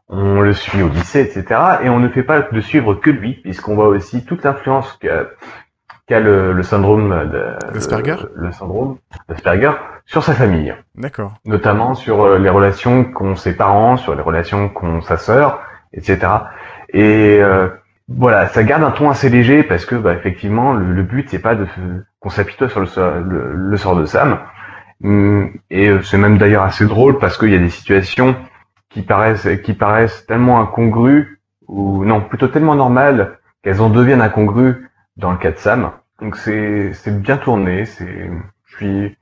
on 0.09 0.41
le 0.41 0.53
suit 0.53 0.83
au 0.83 0.89
lycée, 0.89 1.21
etc. 1.21 1.61
Et 1.83 1.89
on 1.89 1.99
ne 1.99 2.09
fait 2.09 2.23
pas 2.23 2.41
de 2.41 2.61
suivre 2.61 2.95
que 2.95 3.11
lui, 3.11 3.35
puisqu'on 3.35 3.75
voit 3.75 3.89
aussi 3.89 4.25
toute 4.25 4.45
l'influence 4.45 4.99
qu'a 4.99 6.21
le, 6.21 6.53
le, 6.53 6.63
syndrome 6.63 7.31
d'Asperger, 7.73 8.17
le, 8.35 8.53
syndrome 8.53 8.97
d'Asperger 9.29 9.73
sur 10.07 10.23
sa 10.23 10.35
famille. 10.35 10.75
D'accord. 10.95 11.35
Notamment 11.45 11.95
sur 11.95 12.23
euh, 12.23 12.39
les 12.39 12.49
relations 12.49 13.05
qu'ont 13.05 13.35
ses 13.35 13.55
parents, 13.57 13.97
sur 13.97 14.15
les 14.15 14.23
relations 14.23 14.69
qu'ont 14.69 15.03
sa 15.03 15.17
sœur, 15.17 15.61
etc. 15.93 16.19
Et 16.91 17.39
euh, 17.43 17.69
voilà, 18.09 18.47
ça 18.49 18.62
garde 18.62 18.85
un 18.85 18.93
ton 18.93 19.11
assez 19.11 19.28
léger 19.28 19.65
parce 19.65 19.85
que 19.85 19.97
bah, 19.97 20.15
effectivement 20.15 20.74
le, 20.74 21.03
but 21.03 21.28
c'est 21.28 21.41
pas 21.41 21.57
de 21.57 21.66
qu'on 22.20 22.31
s'apitoie 22.31 22.69
sur 22.69 22.81
le, 22.81 23.53
le, 23.53 23.77
sort 23.77 23.97
de 23.97 24.05
Sam. 24.05 24.39
Hum, 25.03 25.51
et 25.70 25.89
euh, 25.89 26.03
c'est 26.03 26.16
même 26.16 26.39
d'ailleurs 26.39 26.62
assez 26.62 26.87
drôle 26.87 27.19
parce 27.19 27.37
qu'il 27.37 27.51
y 27.51 27.57
a 27.57 27.59
des 27.59 27.70
situations 27.70 28.37
qui 28.91 29.03
paraissent 29.03 29.49
qui 29.65 29.74
paraissent 29.74 30.24
tellement 30.27 30.61
incongrues 30.61 31.41
ou 31.66 32.05
non 32.05 32.20
plutôt 32.20 32.47
tellement 32.49 32.77
normales 32.77 33.39
qu'elles 33.62 33.81
en 33.83 33.91
deviennent 33.91 34.23
incongrues 34.23 34.89
dans 35.16 35.33
le 35.33 35.39
cas 35.39 35.51
de 35.51 35.59
Sam. 35.59 35.91
Donc 36.20 36.37
c'est 36.37 36.93
c'est 36.95 37.20
bien 37.20 37.39
tourné. 37.39 37.87
C'est 37.87 38.31
je 38.66 38.77
suis 38.77 39.16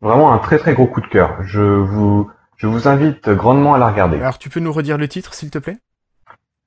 vraiment 0.00 0.32
un 0.34 0.38
très 0.38 0.58
très 0.58 0.74
gros 0.74 0.88
coup 0.88 1.00
de 1.00 1.06
cœur. 1.06 1.36
Je 1.42 1.62
vous 1.62 2.28
je 2.56 2.66
vous 2.66 2.88
invite 2.88 3.30
grandement 3.30 3.74
à 3.74 3.78
la 3.78 3.88
regarder. 3.88 4.18
Alors 4.18 4.38
tu 4.38 4.50
peux 4.50 4.60
nous 4.60 4.72
redire 4.72 4.98
le 4.98 5.06
titre 5.06 5.34
s'il 5.34 5.50
te 5.50 5.58
plaît? 5.58 5.76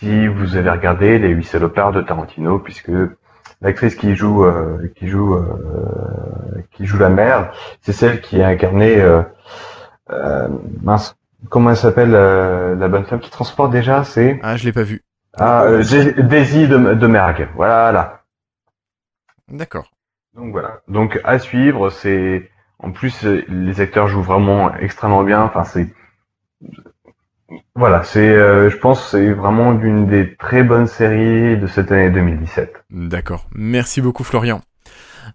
si 0.00 0.26
vous 0.26 0.56
avez 0.56 0.70
regardé 0.70 1.20
les 1.20 1.28
huit 1.28 1.44
salopards 1.44 1.92
de 1.92 2.02
Tarantino, 2.02 2.58
puisque 2.58 2.90
l'actrice 3.60 3.94
qui 3.94 4.14
joue 4.14 4.46
qui 4.96 5.08
joue 5.08 5.36
qui 6.72 6.86
joue 6.86 6.98
la 6.98 7.08
mère, 7.08 7.52
c'est 7.82 7.92
celle 7.92 8.20
qui 8.20 8.42
a 8.42 8.48
incarné 8.48 9.02
euh, 10.10 10.48
mince, 10.82 11.16
comment 11.50 11.70
elle 11.70 11.76
s'appelle 11.76 12.14
euh, 12.14 12.74
la 12.74 12.88
bonne 12.88 13.04
femme 13.04 13.20
qui 13.20 13.30
transporte 13.30 13.70
déjà 13.70 14.04
C'est 14.04 14.38
ah 14.42 14.56
je 14.56 14.64
l'ai 14.64 14.72
pas 14.72 14.82
vu. 14.82 15.02
Ah 15.38 15.64
euh, 15.64 15.82
Daisy 16.18 16.66
de, 16.66 16.94
de 16.94 17.06
Mergue. 17.06 17.48
Voilà. 17.54 18.22
D'accord. 19.48 19.90
Donc 20.34 20.52
voilà. 20.52 20.80
Donc 20.88 21.20
à 21.24 21.38
suivre, 21.38 21.90
c'est 21.90 22.50
en 22.78 22.90
plus 22.90 23.24
les 23.24 23.80
acteurs 23.80 24.08
jouent 24.08 24.22
vraiment 24.22 24.74
extrêmement 24.76 25.22
bien. 25.22 25.42
Enfin 25.42 25.64
c'est 25.64 25.88
voilà, 27.74 28.04
c'est, 28.04 28.34
je 28.34 28.76
pense, 28.76 29.10
c'est 29.10 29.32
vraiment 29.32 29.72
l'une 29.72 30.06
des 30.06 30.36
très 30.36 30.62
bonnes 30.62 30.86
séries 30.86 31.56
de 31.56 31.66
cette 31.66 31.90
année 31.92 32.10
2017. 32.10 32.84
D'accord. 32.90 33.46
Merci 33.54 34.00
beaucoup, 34.00 34.24
Florian. 34.24 34.60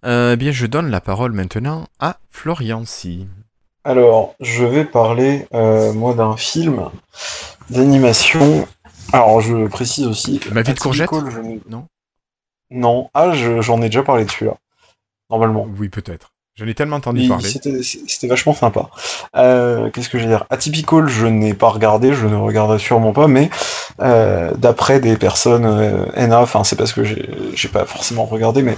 Euh, 0.06 0.36
bien, 0.36 0.52
je 0.52 0.66
donne 0.66 0.90
la 0.90 1.02
parole 1.02 1.32
maintenant 1.32 1.88
à 2.00 2.18
Florian 2.30 2.84
Si. 2.86 3.28
Alors, 3.84 4.36
je 4.40 4.66
vais 4.66 4.86
parler, 4.86 5.48
euh, 5.54 5.94
moi, 5.94 6.14
d'un 6.14 6.38
film 6.38 6.90
d'animation. 7.70 8.68
Alors, 9.12 9.42
je 9.42 9.68
précise 9.68 10.08
aussi. 10.08 10.40
Ma 10.52 10.62
vie 10.62 10.74
de 10.74 10.80
courgette 10.80 11.12
Non 11.70 11.88
Non. 12.70 13.10
Ah, 13.14 13.34
j'en 13.34 13.82
ai 13.82 13.86
déjà 13.86 14.04
parlé 14.04 14.26
dessus, 14.26 14.46
là. 14.46 14.56
Normalement. 15.30 15.68
Oui, 15.78 15.90
peut-être. 15.90 16.33
J'en 16.56 16.68
ai 16.68 16.76
tellement 16.76 16.98
entendu 16.98 17.28
parler. 17.28 17.50
C'était 17.50 18.28
vachement 18.28 18.54
sympa. 18.54 18.90
Euh, 19.36 19.90
Qu'est-ce 19.90 20.08
que 20.08 20.20
je 20.20 20.24
vais 20.24 20.30
dire? 20.30 20.46
Atypical, 20.52 21.08
je 21.08 21.26
n'ai 21.26 21.56
pas 21.56 21.70
regardé, 21.70 22.14
je 22.14 22.28
ne 22.28 22.36
regarderai 22.36 22.78
sûrement 22.78 23.12
pas, 23.12 23.28
mais 23.28 23.50
euh, 24.02 24.52
d'après 24.56 25.00
des 25.00 25.18
personnes 25.18 25.66
euh, 25.66 26.06
NA, 26.28 26.40
enfin 26.40 26.64
c'est 26.64 26.76
parce 26.76 26.94
que 26.94 27.04
j'ai 27.04 27.70
pas 27.70 27.86
forcément 27.86 28.26
regardé, 28.26 28.62
mais 28.62 28.76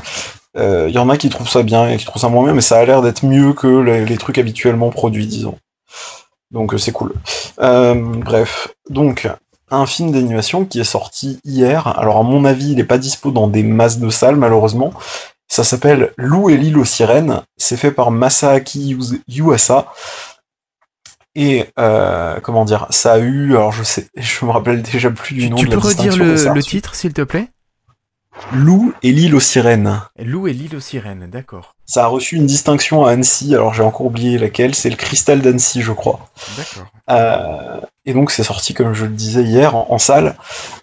il 0.56 0.62
euh, 0.62 0.90
y 0.90 0.98
en 1.00 1.10
a 1.10 1.18
qui 1.18 1.30
trouvent 1.30 1.50
ça 1.50 1.64
bien 1.64 1.90
et 1.90 1.98
qui 1.98 2.06
trouvent 2.06 2.22
ça 2.22 2.30
moins 2.30 2.46
bien, 2.46 2.54
mais 2.54 2.62
ça 2.62 2.78
a 2.78 2.86
l'air 2.86 3.02
d'être 3.02 3.26
mieux 3.26 3.52
que 3.52 3.68
les, 3.68 4.18
trucs 4.18 4.38
habituellement 4.38 4.90
produits, 4.90 5.28
disons. 5.28 5.58
Donc 6.52 6.76
c'est 6.78 6.94
cool. 6.94 7.14
Bref, 7.58 8.70
donc 8.90 9.28
un 9.70 9.86
film 9.86 10.12
d'animation 10.12 10.64
qui 10.64 10.80
est 10.80 10.86
sorti 10.86 11.40
hier. 11.44 11.88
Alors 12.00 12.18
à 12.18 12.24
mon 12.24 12.46
avis, 12.46 12.72
il 12.72 12.78
n'est 12.78 12.86
pas 12.86 13.00
dispo 13.00 13.32
dans 13.32 13.48
des 13.48 13.64
masses 13.64 14.00
de 14.00 14.10
salles 14.10 14.38
malheureusement. 14.38 14.94
Ça 15.48 15.64
s'appelle 15.64 16.12
Lou 16.18 16.50
et 16.50 16.58
l'île 16.58 16.78
aux 16.78 16.86
sirènes. 16.86 17.42
C'est 17.58 17.78
fait 17.78 17.92
par 17.92 18.12
Masaaki 18.12 18.98
Yuasa. 19.28 19.88
Et 21.36 21.70
comment 21.76 22.66
dire, 22.66 22.88
ça 22.90 23.14
a 23.14 23.20
eu, 23.20 23.52
alors 23.52 23.72
je 23.72 23.84
sais, 23.84 24.08
je 24.16 24.46
me 24.46 24.52
rappelle 24.52 24.82
déjà 24.82 25.12
plus 25.12 25.36
du 25.36 25.50
nom 25.50 25.58
tu 25.58 25.66
de 25.66 25.72
la 25.72 25.76
Tu 25.76 25.82
peux 25.82 25.88
redire 25.88 26.18
le 26.18 26.64
titre, 26.64 26.96
s'il 26.96 27.14
te 27.14 27.22
plaît? 27.22 27.50
Lou 28.54 28.94
et 29.02 29.12
l'île 29.12 29.36
aux 29.36 29.40
sirènes. 29.40 30.02
Lou 30.20 30.48
et 30.48 30.54
l'île 30.54 30.76
aux 30.76 30.82
sirènes, 30.82 31.30
d'accord. 31.30 31.76
Ça 31.86 32.04
a 32.06 32.08
reçu 32.08 32.36
une 32.36 32.46
distinction 32.46 33.06
à 33.06 33.12
Annecy, 33.12 33.54
alors 33.56 33.74
j'ai 33.74 33.84
encore 33.84 34.06
oublié 34.06 34.38
laquelle, 34.38 34.76
c'est 34.76 34.90
le 34.90 34.96
cristal 34.96 35.42
d'Annecy, 35.42 35.82
je 35.82 35.92
crois. 35.92 36.20
D'accord. 36.58 36.88
Euh, 37.10 37.82
et 38.06 38.14
donc 38.14 38.32
c'est 38.32 38.44
sorti, 38.44 38.74
comme 38.74 38.94
je 38.94 39.06
le 39.06 39.12
disais 39.12 39.44
hier, 39.44 39.76
en, 39.76 39.98
salle. 39.98 40.36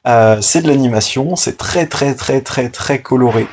Euh, 0.07 0.41
c'est 0.41 0.63
de 0.63 0.69
l'animation, 0.69 1.37
c'est 1.37 1.57
très 1.57 1.87
très 1.87 2.15
très 2.15 2.41
très 2.41 2.69
très 2.69 3.01
coloré. 3.01 3.47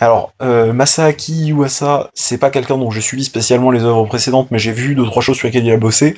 Alors, 0.00 0.32
euh, 0.42 0.72
Masaaki 0.72 1.48
Yuasa, 1.48 2.10
c'est 2.14 2.38
pas 2.38 2.50
quelqu'un 2.50 2.78
dont 2.78 2.90
j'ai 2.90 3.00
suivi 3.00 3.24
spécialement 3.24 3.70
les 3.70 3.82
œuvres 3.82 4.04
précédentes, 4.04 4.50
mais 4.50 4.58
j'ai 4.58 4.72
vu 4.72 4.94
deux 4.94 5.04
trois 5.04 5.22
choses 5.22 5.36
sur 5.36 5.48
lesquelles 5.48 5.66
il 5.66 5.72
a 5.72 5.76
bossé, 5.76 6.14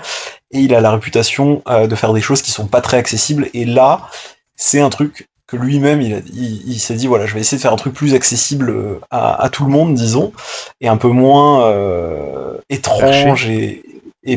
et 0.50 0.58
il 0.58 0.74
a 0.74 0.80
la 0.80 0.90
réputation 0.90 1.62
de 1.66 1.94
faire 1.94 2.12
des 2.12 2.20
choses 2.20 2.42
qui 2.42 2.50
sont 2.50 2.66
pas 2.66 2.80
très 2.80 2.98
accessibles, 2.98 3.48
et 3.54 3.64
là, 3.64 4.08
c'est 4.56 4.80
un 4.80 4.90
truc 4.90 5.30
que 5.50 5.56
lui-même 5.56 6.00
il, 6.00 6.22
il, 6.32 6.78
s'est 6.78 6.94
dit 6.94 7.08
voilà 7.08 7.26
je 7.26 7.34
vais 7.34 7.40
essayer 7.40 7.58
de 7.58 7.62
faire 7.62 7.72
un 7.72 7.76
truc 7.76 7.92
plus 7.92 8.14
accessible 8.14 8.70
euh, 8.70 9.00
à, 9.10 9.48
tout 9.50 9.64
le 9.64 9.70
monde 9.70 9.94
disons 9.94 10.32
et 10.80 10.86
un 10.86 10.96
peu 10.96 11.08
moins 11.08 11.64
euh, 11.64 12.56
étrange 12.68 13.48
et, 13.48 13.82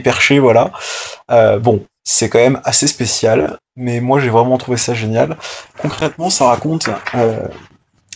perché 0.04 0.40
voilà. 0.40 0.72
Euh, 1.30 1.60
bon 1.60 1.86
c'est 2.04 2.30
quand 2.30 2.40
même 2.40 2.60
assez 2.64 2.88
spécial 2.88 3.60
mais 3.76 4.00
moi 4.00 4.20
j'ai 4.20 4.30
vraiment 4.30 4.58
trouvé 4.58 4.78
ça 4.78 4.96
génial. 4.96 5.38
Concrètement 5.80 6.32
ça 6.32 6.48
raconte 6.48 6.90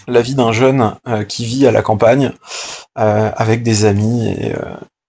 la 0.08 0.22
vie 0.22 0.36
d'un 0.36 0.52
jeune 0.52 0.96
qui 1.28 1.46
vit 1.46 1.68
à 1.68 1.72
la 1.72 1.82
campagne 1.82 2.32
avec 2.96 3.64
des 3.64 3.86
amis 3.86 4.28
et 4.30 4.54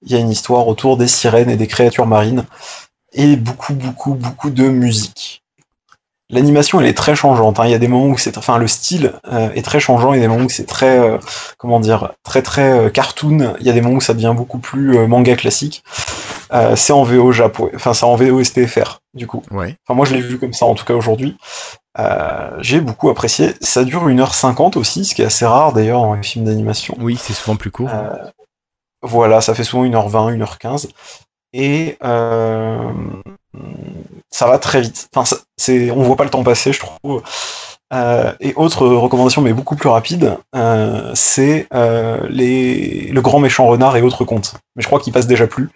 il 0.02 0.12
y 0.12 0.14
a 0.14 0.18
une 0.18 0.30
histoire 0.30 0.68
autour 0.68 0.96
des 0.96 1.08
sirènes 1.08 1.50
et 1.50 1.56
des 1.56 1.66
créatures 1.66 2.06
marines 2.06 2.44
et 3.12 3.36
beaucoup 3.36 3.74
beaucoup 3.74 4.14
beaucoup 4.14 4.50
de 4.50 4.68
musique 4.68 5.42
L'animation, 6.30 6.78
elle 6.78 6.86
est 6.86 6.96
très 6.96 7.16
changeante. 7.16 7.58
Hein. 7.58 7.64
Il 7.64 7.70
y 7.70 7.74
a 7.74 7.78
des 7.78 7.88
moments 7.88 8.08
où 8.08 8.18
c'est, 8.18 8.36
enfin, 8.36 8.58
le 8.58 8.68
style 8.68 9.14
euh, 9.32 9.50
est 9.52 9.62
très 9.62 9.80
changeant. 9.80 10.12
Il 10.12 10.16
y 10.16 10.18
a 10.18 10.22
des 10.22 10.28
moments 10.28 10.44
où 10.44 10.50
c'est 10.50 10.66
très, 10.66 10.98
euh, 10.98 11.16
comment 11.56 11.80
dire, 11.80 12.12
très 12.22 12.42
très 12.42 12.70
euh, 12.70 12.90
cartoon. 12.90 13.54
Il 13.60 13.66
y 13.66 13.70
a 13.70 13.72
des 13.72 13.80
moments 13.80 13.96
où 13.96 14.00
ça 14.02 14.12
devient 14.12 14.34
beaucoup 14.36 14.58
plus 14.58 15.06
manga 15.06 15.36
classique. 15.36 15.82
c'est 16.76 16.92
en 16.92 17.02
VO 17.02 17.32
Japon, 17.32 17.70
enfin, 17.74 17.94
c'est 17.94 18.04
en 18.04 18.16
VO 18.16 18.44
STFR 18.44 19.00
du 19.14 19.26
coup. 19.26 19.42
Ouais. 19.50 19.76
Enfin, 19.86 19.96
moi, 19.96 20.04
je 20.04 20.14
l'ai 20.14 20.20
vu 20.20 20.38
comme 20.38 20.52
ça 20.52 20.66
en 20.66 20.74
tout 20.74 20.84
cas 20.84 20.94
aujourd'hui. 20.94 21.38
j'ai 22.58 22.80
beaucoup 22.82 23.08
apprécié. 23.08 23.54
Ça 23.62 23.84
dure 23.84 24.06
1h50 24.06 24.76
aussi, 24.76 25.06
ce 25.06 25.14
qui 25.14 25.22
est 25.22 25.26
assez 25.26 25.46
rare 25.46 25.72
d'ailleurs 25.72 26.02
dans 26.02 26.14
les 26.14 26.22
films 26.22 26.44
d'animation. 26.44 26.94
Oui, 27.00 27.16
c'est 27.18 27.32
souvent 27.32 27.56
plus 27.56 27.70
court. 27.70 27.90
voilà, 29.02 29.40
ça 29.40 29.54
fait 29.54 29.64
souvent 29.64 29.86
1h20, 29.86 30.36
1h15. 30.36 30.88
Et 31.54 31.96
ça 34.30 34.46
va 34.46 34.58
très 34.58 34.80
vite. 34.80 35.08
Enfin, 35.14 35.36
c'est, 35.56 35.90
on 35.90 36.02
voit 36.02 36.16
pas 36.16 36.24
le 36.24 36.30
temps 36.30 36.44
passer, 36.44 36.72
je 36.72 36.80
trouve. 36.80 37.22
Euh, 37.92 38.34
et 38.40 38.52
autre 38.56 38.86
recommandation, 38.86 39.40
mais 39.40 39.52
beaucoup 39.52 39.76
plus 39.76 39.88
rapide, 39.88 40.36
euh, 40.54 41.10
c'est 41.14 41.66
euh, 41.72 42.26
le 42.28 43.20
grand 43.20 43.40
méchant 43.40 43.66
renard 43.66 43.96
et 43.96 44.02
autres 44.02 44.24
contes. 44.24 44.54
Mais 44.76 44.82
je 44.82 44.86
crois 44.86 45.00
qu'il 45.00 45.12
passe 45.12 45.26
déjà 45.26 45.46
plus. 45.46 45.70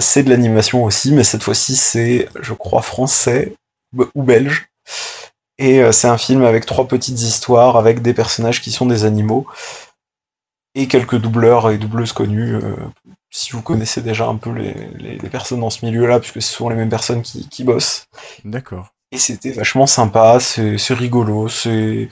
c'est 0.00 0.22
de 0.22 0.30
l'animation 0.30 0.84
aussi, 0.84 1.12
mais 1.12 1.24
cette 1.24 1.42
fois-ci 1.42 1.76
c'est, 1.76 2.28
je 2.40 2.52
crois, 2.52 2.82
français 2.82 3.54
ou 4.14 4.22
belge. 4.22 4.68
Et 5.58 5.80
c'est 5.92 6.08
un 6.08 6.18
film 6.18 6.44
avec 6.44 6.66
trois 6.66 6.86
petites 6.86 7.20
histoires, 7.20 7.76
avec 7.76 8.02
des 8.02 8.14
personnages 8.14 8.60
qui 8.60 8.72
sont 8.72 8.86
des 8.86 9.04
animaux, 9.04 9.46
et 10.74 10.88
quelques 10.88 11.16
doubleurs 11.16 11.70
et 11.70 11.78
doubleuses 11.78 12.12
connues 12.12 12.58
si 13.34 13.50
vous 13.50 13.62
connaissez 13.62 14.00
déjà 14.00 14.28
un 14.28 14.36
peu 14.36 14.50
les, 14.52 15.18
personnes 15.28 15.58
dans 15.58 15.70
ce 15.70 15.84
milieu-là, 15.84 16.20
puisque 16.20 16.40
ce 16.40 16.54
sont 16.54 16.68
les 16.68 16.76
mêmes 16.76 16.88
personnes 16.88 17.22
qui, 17.22 17.64
bossent. 17.64 18.06
D'accord. 18.44 18.90
Et 19.10 19.18
c'était 19.18 19.50
vachement 19.50 19.88
sympa, 19.88 20.38
c'est 20.38 20.94
rigolo, 20.94 21.48
c'est 21.48 22.08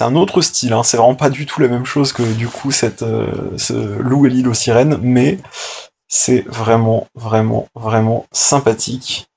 un 0.00 0.14
autre 0.14 0.42
style, 0.42 0.74
hein. 0.74 0.82
c'est 0.82 0.98
vraiment 0.98 1.14
pas 1.14 1.30
du 1.30 1.46
tout 1.46 1.62
la 1.62 1.68
même 1.68 1.86
chose 1.86 2.12
que 2.12 2.22
du 2.22 2.48
coup 2.48 2.70
cette 2.70 3.02
euh, 3.02 3.56
ce 3.56 3.72
Lou 3.72 4.26
et 4.26 4.30
l'île 4.30 4.48
aux 4.48 4.54
sirènes, 4.54 4.98
mais 5.00 5.38
C'est 6.06 6.44
vraiment, 6.46 7.06
vraiment, 7.14 7.68
vraiment 7.74 8.26
sympathique. 8.32 9.28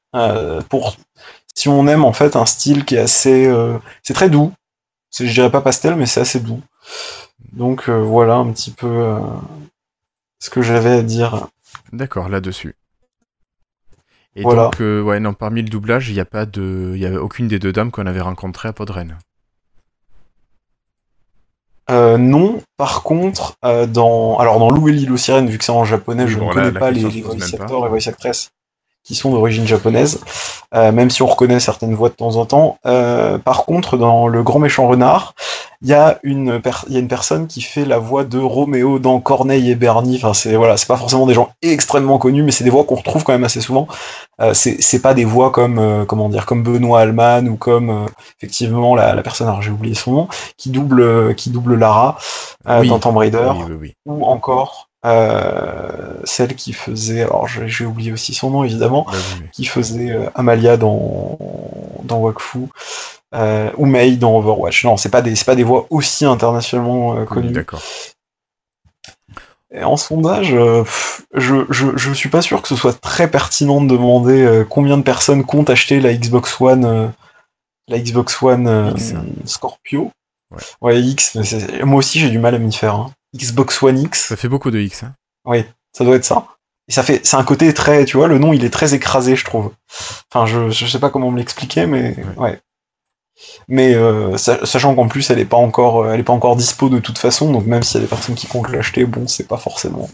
pour 0.69 0.97
si 1.55 1.69
on 1.69 1.87
aime 1.87 2.03
en 2.03 2.13
fait 2.13 2.35
un 2.35 2.45
style 2.45 2.83
qui 2.83 2.95
est 2.95 2.99
assez, 2.99 3.49
c'est 4.03 4.13
très 4.13 4.29
doux. 4.29 4.51
Je 5.17 5.31
dirais 5.31 5.51
pas 5.51 5.61
pastel, 5.61 5.95
mais 5.95 6.05
c'est 6.05 6.21
assez 6.21 6.41
doux. 6.41 6.61
Donc 7.53 7.89
voilà 7.89 8.35
un 8.35 8.51
petit 8.51 8.71
peu 8.71 9.17
ce 10.41 10.49
que 10.49 10.61
j'avais 10.61 10.91
à 10.91 11.03
dire. 11.03 11.47
D'accord, 11.93 12.27
là-dessus. 12.27 12.76
Et 14.35 14.43
donc, 14.43 14.81
euh, 14.81 15.01
ouais, 15.01 15.19
non, 15.19 15.34
parmi 15.34 15.61
le 15.61 15.69
doublage, 15.69 16.09
il 16.09 16.13
n'y 16.13 16.19
a 16.19 16.26
pas 16.26 16.45
de, 16.45 16.93
il 16.95 17.01
y 17.01 17.05
a 17.05 17.22
aucune 17.22 17.47
des 17.47 17.59
deux 17.59 17.72
dames 17.72 17.91
qu'on 17.91 18.05
avait 18.05 18.22
rencontrées 18.22 18.69
à 18.69 18.73
Podren. 18.73 19.18
Euh, 21.89 22.18
non, 22.18 22.61
par 22.77 23.03
contre, 23.03 23.55
euh, 23.65 23.85
dans, 23.85 24.38
alors 24.38 24.59
dans 24.59 24.69
Lou 24.69 24.88
et 24.88 24.93
l'île 24.93 25.11
aux 25.11 25.18
sirènes, 25.18 25.47
vu 25.47 25.57
que 25.57 25.63
c'est 25.65 25.72
en 25.72 25.84
japonais, 25.84 26.27
je 26.27 26.38
ne 26.39 26.51
connais 26.51 26.72
pas 26.72 26.91
les, 26.91 27.01
les 27.01 27.22
voice 27.22 27.53
actors 27.53 27.85
et 27.85 27.89
voice 27.89 28.07
actresses 28.07 28.51
qui 29.03 29.15
sont 29.15 29.32
d'origine 29.32 29.65
japonaise, 29.65 30.19
euh, 30.76 30.91
même 30.91 31.10
si 31.10 31.23
on 31.23 31.26
reconnaît 31.26 31.60
certaines 31.60 31.95
voix 31.95 32.10
de 32.10 32.14
temps 32.14 32.36
en 32.36 32.45
temps. 32.45 32.78
Euh, 32.86 33.38
par 33.38 33.65
contre, 33.65 33.98
dans 33.98 34.28
Le 34.28 34.44
Grand 34.44 34.60
Méchant 34.60 34.88
Renard, 34.88 35.34
il 35.82 35.90
y, 35.90 35.94
a 35.94 36.19
une 36.22 36.61
y 36.90 36.95
a 36.95 36.99
une 36.99 37.07
personne 37.07 37.48
qui 37.48 37.61
fait 37.61 37.86
la 37.86 37.98
voix 37.98 38.23
de 38.23 38.38
Roméo 38.38 38.99
dans 38.99 39.19
Corneille 39.19 39.72
et 39.72 39.76
Bernie. 39.76 40.18
Enfin, 40.18 40.36
c'est 40.36 40.56
voilà, 40.56 40.78
c'est 40.78 40.88
pas 40.88 40.98
forcément 40.98 41.26
des 41.26 41.34
gens 41.34 41.49
extrêmement 41.64 42.19
connus, 42.19 42.44
mais 42.44 42.52
c'est 42.52 42.64
des 42.64 42.69
voix 42.69 42.84
qu'on 42.84 42.95
retrouve 42.95 43.23
quand 43.23 43.34
même 43.34 43.44
assez 43.44 43.61
souvent. 43.61 43.88
Euh, 44.40 44.53
c'est 44.53 45.02
pas 45.02 45.15
des 45.15 45.26
voix 45.26 45.49
comme 45.49 45.80
euh, 45.80 46.06
comment 46.06 46.30
dire, 46.30 46.45
comme 46.45 46.61
Benoît 46.61 47.02
Alman 47.02 47.48
ou 47.48 47.56
comme 47.56 48.06
effectivement 48.38 48.95
la, 48.95 49.15
la 49.15 49.23
personne, 49.23 49.48
alors 49.48 49.64
j'ai 49.64 49.72
oublié 49.72 49.95
son 49.95 50.11
nom, 50.11 50.28
qui 50.57 50.69
double 50.69 51.34
qui 51.34 51.49
double 51.49 51.76
Lara 51.76 52.18
dans 52.65 52.99
Tomb 52.99 53.18
Raider, 53.18 53.52
ou 54.06 54.26
encore 54.26 54.90
euh, 55.03 56.14
celle 56.23 56.56
qui 56.56 56.73
faisait, 56.73 57.23
alors 57.23 57.48
j'ai 57.48 57.86
oublié 57.86 58.11
aussi 58.11 58.36
son 58.36 58.52
nom 58.52 58.64
évidemment, 58.64 59.07
bah 59.10 59.18
qui 59.52 59.65
faisait 59.65 60.11
euh, 60.11 60.30
Amalia 60.36 60.78
dans 60.78 61.40
dans 62.03 62.19
Wakfu 62.19 62.68
euh, 63.34 63.72
ou 63.78 63.88
Mei 63.88 64.18
dans 64.18 64.38
Overwatch. 64.38 64.86
Non, 64.86 64.98
c'est 64.98 65.10
pas 65.10 65.23
des 65.23 65.34
pas 65.44 65.56
des 65.56 65.64
voix 65.64 65.88
aussi 65.90 66.26
internationalement 66.26 67.26
connues. 67.26 67.52
D'accord. 67.52 67.82
Et 69.73 69.84
en 69.84 69.95
sondage, 69.95 70.53
je, 71.34 71.65
je, 71.69 71.86
je 71.95 72.14
suis 72.14 72.28
pas 72.28 72.41
sûr 72.41 72.61
que 72.61 72.68
ce 72.68 72.76
soit 72.76 72.99
très 72.99 73.32
pertinent 73.32 73.82
de 73.82 73.88
demander 73.88 74.65
combien 74.69 74.98
de 74.98 75.03
personnes 75.03 75.45
comptent 75.45 75.69
acheter 75.69 76.02
la 76.02 76.14
Xbox 76.14 76.60
One, 76.60 77.14
la 77.88 77.99
Xbox 77.99 78.44
One 78.44 78.94
Scorpio. 79.45 80.11
Ouais. 80.52 80.60
ouais 80.82 81.02
X, 81.02 81.38
moi 81.86 81.99
aussi 81.99 82.19
j'ai 82.19 82.30
du 82.30 82.38
mal 82.38 82.53
à 82.53 82.60
m'y 82.60 82.73
faire. 82.73 82.95
Hein. 82.95 83.11
Xbox 83.35 83.81
One 83.81 83.99
X. 83.99 84.27
Ça 84.27 84.35
fait 84.35 84.49
beaucoup 84.49 84.71
de 84.71 84.79
X. 84.79 85.03
Hein. 85.03 85.13
Oui, 85.45 85.65
ça 85.93 86.03
doit 86.03 86.15
être 86.15 86.25
ça. 86.25 86.47
Et 86.87 86.91
ça 86.91 87.03
fait, 87.03 87.25
c'est 87.25 87.37
un 87.37 87.43
côté 87.43 87.73
très, 87.73 88.05
tu 88.05 88.17
vois, 88.17 88.27
le 88.27 88.37
nom 88.37 88.53
il 88.53 88.65
est 88.65 88.69
très 88.69 88.93
écrasé, 88.93 89.35
je 89.35 89.45
trouve. 89.45 89.71
Enfin, 90.31 90.45
je, 90.45 90.69
je 90.69 90.85
sais 90.85 90.99
pas 90.99 91.09
comment 91.09 91.31
me 91.31 91.37
l'expliquer, 91.37 91.85
mais 91.85 92.15
ouais. 92.37 92.59
Mais 93.67 93.95
euh, 93.95 94.37
sachant 94.37 94.93
qu'en 94.93 95.07
plus 95.07 95.29
elle 95.31 95.39
est 95.39 95.45
pas 95.45 95.57
encore, 95.57 96.11
elle 96.11 96.19
est 96.19 96.23
pas 96.23 96.33
encore 96.33 96.55
dispo 96.55 96.89
de 96.89 96.99
toute 96.99 97.17
façon, 97.17 97.51
donc 97.51 97.65
même 97.65 97.81
s'il 97.81 97.95
y 97.95 98.03
a 98.03 98.05
des 98.05 98.09
personnes 98.09 98.35
qui 98.35 98.45
comptent 98.45 98.69
l'acheter, 98.69 99.05
bon, 99.05 99.27
c'est 99.27 99.47
pas 99.47 99.57
forcément 99.57 100.09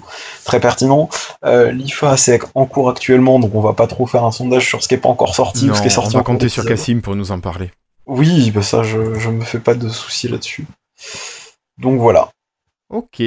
très 0.46 0.62
pertinent. 0.62 1.10
Euh, 1.44 1.72
L'IFA 1.72 2.16
c'est 2.16 2.40
en 2.56 2.66
cours 2.66 2.90
actuellement, 2.90 3.40
donc 3.40 3.54
on 3.54 3.60
va 3.60 3.74
pas 3.74 3.88
trop 3.88 4.06
faire 4.06 4.24
un 4.24 4.32
sondage 4.32 4.66
sur 4.66 4.82
ce 4.82 4.88
qui 4.88 4.94
est 4.94 5.00
pas 5.00 5.10
encore 5.10 5.36
sorti 5.36 5.70
ou 5.70 5.76
ce 5.76 5.82
qui 5.82 5.88
est 5.88 5.90
sorti. 5.90 6.16
On 6.16 6.20
va 6.20 6.24
compter 6.24 6.48
sur 6.48 6.66
Cassim 6.66 7.02
pour 7.02 7.16
nous 7.16 7.32
en 7.32 7.40
parler. 7.40 7.72
Oui, 8.06 8.52
bah 8.52 8.62
ça, 8.62 8.84
je, 8.84 9.16
je 9.16 9.30
me 9.30 9.44
fais 9.44 9.60
pas 9.60 9.74
de 9.74 9.90
soucis 9.90 10.30
là-dessus. 10.30 10.66
Donc 11.78 12.00
voilà. 12.00 12.30
Ok. 12.90 13.22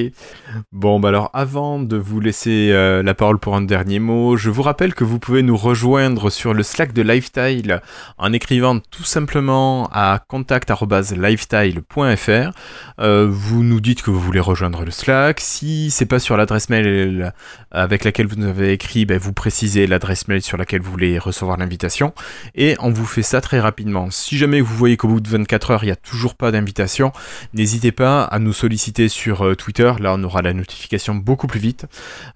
Bon, 0.72 1.00
bah 1.00 1.10
alors 1.10 1.28
avant 1.34 1.80
de 1.80 1.98
vous 1.98 2.18
laisser 2.18 2.70
euh, 2.72 3.02
la 3.02 3.12
parole 3.12 3.38
pour 3.38 3.54
un 3.54 3.60
dernier 3.60 3.98
mot, 3.98 4.38
je 4.38 4.48
vous 4.48 4.62
rappelle 4.62 4.94
que 4.94 5.04
vous 5.04 5.18
pouvez 5.18 5.42
nous 5.42 5.58
rejoindre 5.58 6.30
sur 6.30 6.54
le 6.54 6.62
Slack 6.62 6.94
de 6.94 7.02
Lifestyle 7.02 7.82
en 8.16 8.32
écrivant 8.32 8.78
tout 8.78 9.04
simplement 9.04 9.86
à 9.92 10.24
contact.lifestyle.fr. 10.28 12.52
Euh, 13.00 13.28
vous 13.30 13.62
nous 13.62 13.82
dites 13.82 14.00
que 14.00 14.10
vous 14.10 14.18
voulez 14.18 14.40
rejoindre 14.40 14.82
le 14.82 14.90
Slack. 14.90 15.40
Si 15.40 15.90
c'est 15.90 16.06
pas 16.06 16.20
sur 16.20 16.38
l'adresse 16.38 16.70
mail 16.70 17.34
avec 17.70 18.04
laquelle 18.04 18.28
vous 18.28 18.36
nous 18.36 18.48
avez 18.48 18.72
écrit, 18.72 19.04
ben, 19.04 19.18
vous 19.18 19.34
précisez 19.34 19.86
l'adresse 19.86 20.26
mail 20.26 20.40
sur 20.40 20.56
laquelle 20.56 20.80
vous 20.80 20.90
voulez 20.90 21.18
recevoir 21.18 21.58
l'invitation 21.58 22.14
et 22.54 22.76
on 22.78 22.88
vous 22.88 23.04
fait 23.04 23.20
ça 23.20 23.42
très 23.42 23.60
rapidement. 23.60 24.10
Si 24.10 24.38
jamais 24.38 24.62
vous 24.62 24.74
voyez 24.74 24.96
qu'au 24.96 25.08
bout 25.08 25.20
de 25.20 25.28
24 25.28 25.72
heures 25.72 25.84
il 25.84 25.88
n'y 25.88 25.92
a 25.92 25.96
toujours 25.96 26.34
pas 26.34 26.50
d'invitation, 26.50 27.12
n'hésitez 27.52 27.92
pas 27.92 28.22
à 28.22 28.38
nous 28.38 28.54
solliciter 28.54 29.10
sur 29.10 29.49
euh, 29.50 29.54
Twitter, 29.54 29.92
là 30.00 30.14
on 30.14 30.22
aura 30.24 30.42
la 30.42 30.52
notification 30.52 31.14
beaucoup 31.14 31.46
plus 31.46 31.60
vite. 31.60 31.86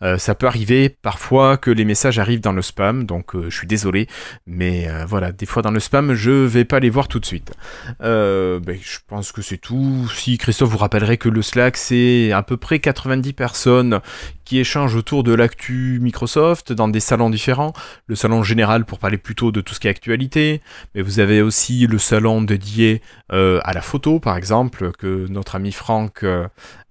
Euh, 0.03 0.19
ça 0.19 0.35
peut 0.35 0.47
arriver 0.47 0.89
parfois 0.89 1.57
que 1.57 1.70
les 1.70 1.85
messages 1.85 2.19
arrivent 2.19 2.41
dans 2.41 2.53
le 2.53 2.62
spam, 2.62 3.05
donc 3.05 3.35
euh, 3.35 3.51
je 3.51 3.57
suis 3.57 3.66
désolé, 3.66 4.09
mais 4.47 4.89
voilà, 5.07 5.32
des 5.32 5.47
fois 5.47 5.62
dans 5.62 5.70
le 5.70 5.81
spam, 5.81 6.15
je 6.15 6.31
vais 6.31 6.65
pas 6.65 6.81
les 6.81 6.91
voir 6.91 7.09
tout 7.09 7.20
de 7.20 7.27
suite. 7.27 7.53
Ben, 8.01 8.78
je 8.81 8.99
pense 9.07 9.32
que 9.32 9.43
c'est 9.43 9.59
tout. 9.59 10.09
Si 10.15 10.39
Christophe 10.39 10.70
vous 10.70 10.78
rappellerait 10.78 11.16
que 11.16 11.28
le 11.28 11.43
Slack, 11.43 11.77
c'est 11.77 12.32
à 12.32 12.43
peu 12.43 12.57
près 12.57 12.78
90 12.78 13.32
personnes 13.32 14.01
qui 14.45 14.59
échangent 14.59 14.95
autour 14.95 15.23
de 15.23 15.35
l'actu 15.35 15.99
Microsoft 16.01 16.73
dans 16.73 16.89
des 16.89 17.01
salons 17.01 17.31
différents. 17.31 17.73
Le 18.07 18.15
salon 18.15 18.43
général 18.43 18.85
pour 18.85 18.99
parler 18.99 19.19
plutôt 19.19 19.53
de 19.53 19.61
tout 19.61 19.74
ce 19.74 19.81
qui 19.81 19.86
est 19.86 19.91
actualité, 19.91 20.61
mais 20.95 21.03
vous 21.03 21.20
avez 21.20 21.43
aussi 21.43 21.86
le 21.86 21.99
salon 21.99 22.43
dédié 22.43 23.03
à 23.31 23.73
la 23.73 23.81
photo, 23.81 24.20
par 24.20 24.36
exemple, 24.36 24.93
que 24.93 25.27
notre 25.28 25.57
ami 25.57 25.73
Franck 25.73 26.24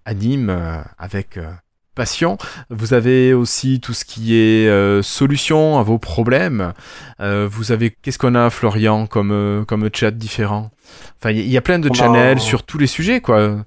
anime 0.06 0.50
euh, 0.50 0.82
avec 0.98 1.38
euh, 1.38 1.52
passion. 1.96 2.38
Vous 2.70 2.94
avez 2.94 3.34
aussi 3.34 3.80
tout 3.80 3.94
ce 3.94 4.06
qui 4.06 4.36
est 4.36 4.68
euh, 4.68 5.02
solution 5.02 5.80
à 5.80 5.84
vos 5.84 6.00
problèmes. 6.00 6.74
vous 7.20 7.72
avez 7.72 7.92
qu'est-ce 7.92 8.18
qu'on 8.18 8.36
a 8.36 8.50
Florian 8.50 9.08
comme 9.08 9.66
comme 9.68 9.90
chat 9.94 10.12
différent? 10.12 10.72
Enfin, 11.20 11.32
il 11.32 11.48
y, 11.48 11.58
a 11.58 11.62
plein 11.62 11.80
de 11.80 11.94
channels 11.94 12.40
sur 12.40 12.64
tous 12.64 12.78
les 12.78 12.88
sujets 12.88 13.22
quoi. 13.22 13.64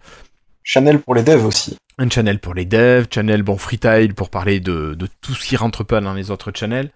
Channel 0.63 0.99
pour 1.01 1.15
les 1.15 1.23
devs 1.23 1.47
aussi. 1.47 1.77
Un 1.99 2.11
channel 2.11 2.41
pour 2.41 2.53
les 2.53 2.67
devs, 2.67 3.07
channel 3.11 3.43
bon 3.43 3.57
freetile 3.57 4.15
pour 4.15 4.29
parler 4.29 4.61
de, 4.61 4.95
de, 4.95 5.09
tout 5.23 5.33
ce 5.33 5.47
qui 5.47 5.57
rentre 5.57 5.83
pas 5.85 6.01
dans 6.01 6.13
les 6.13 6.31
autres 6.31 6.51
channels. 6.55 6.91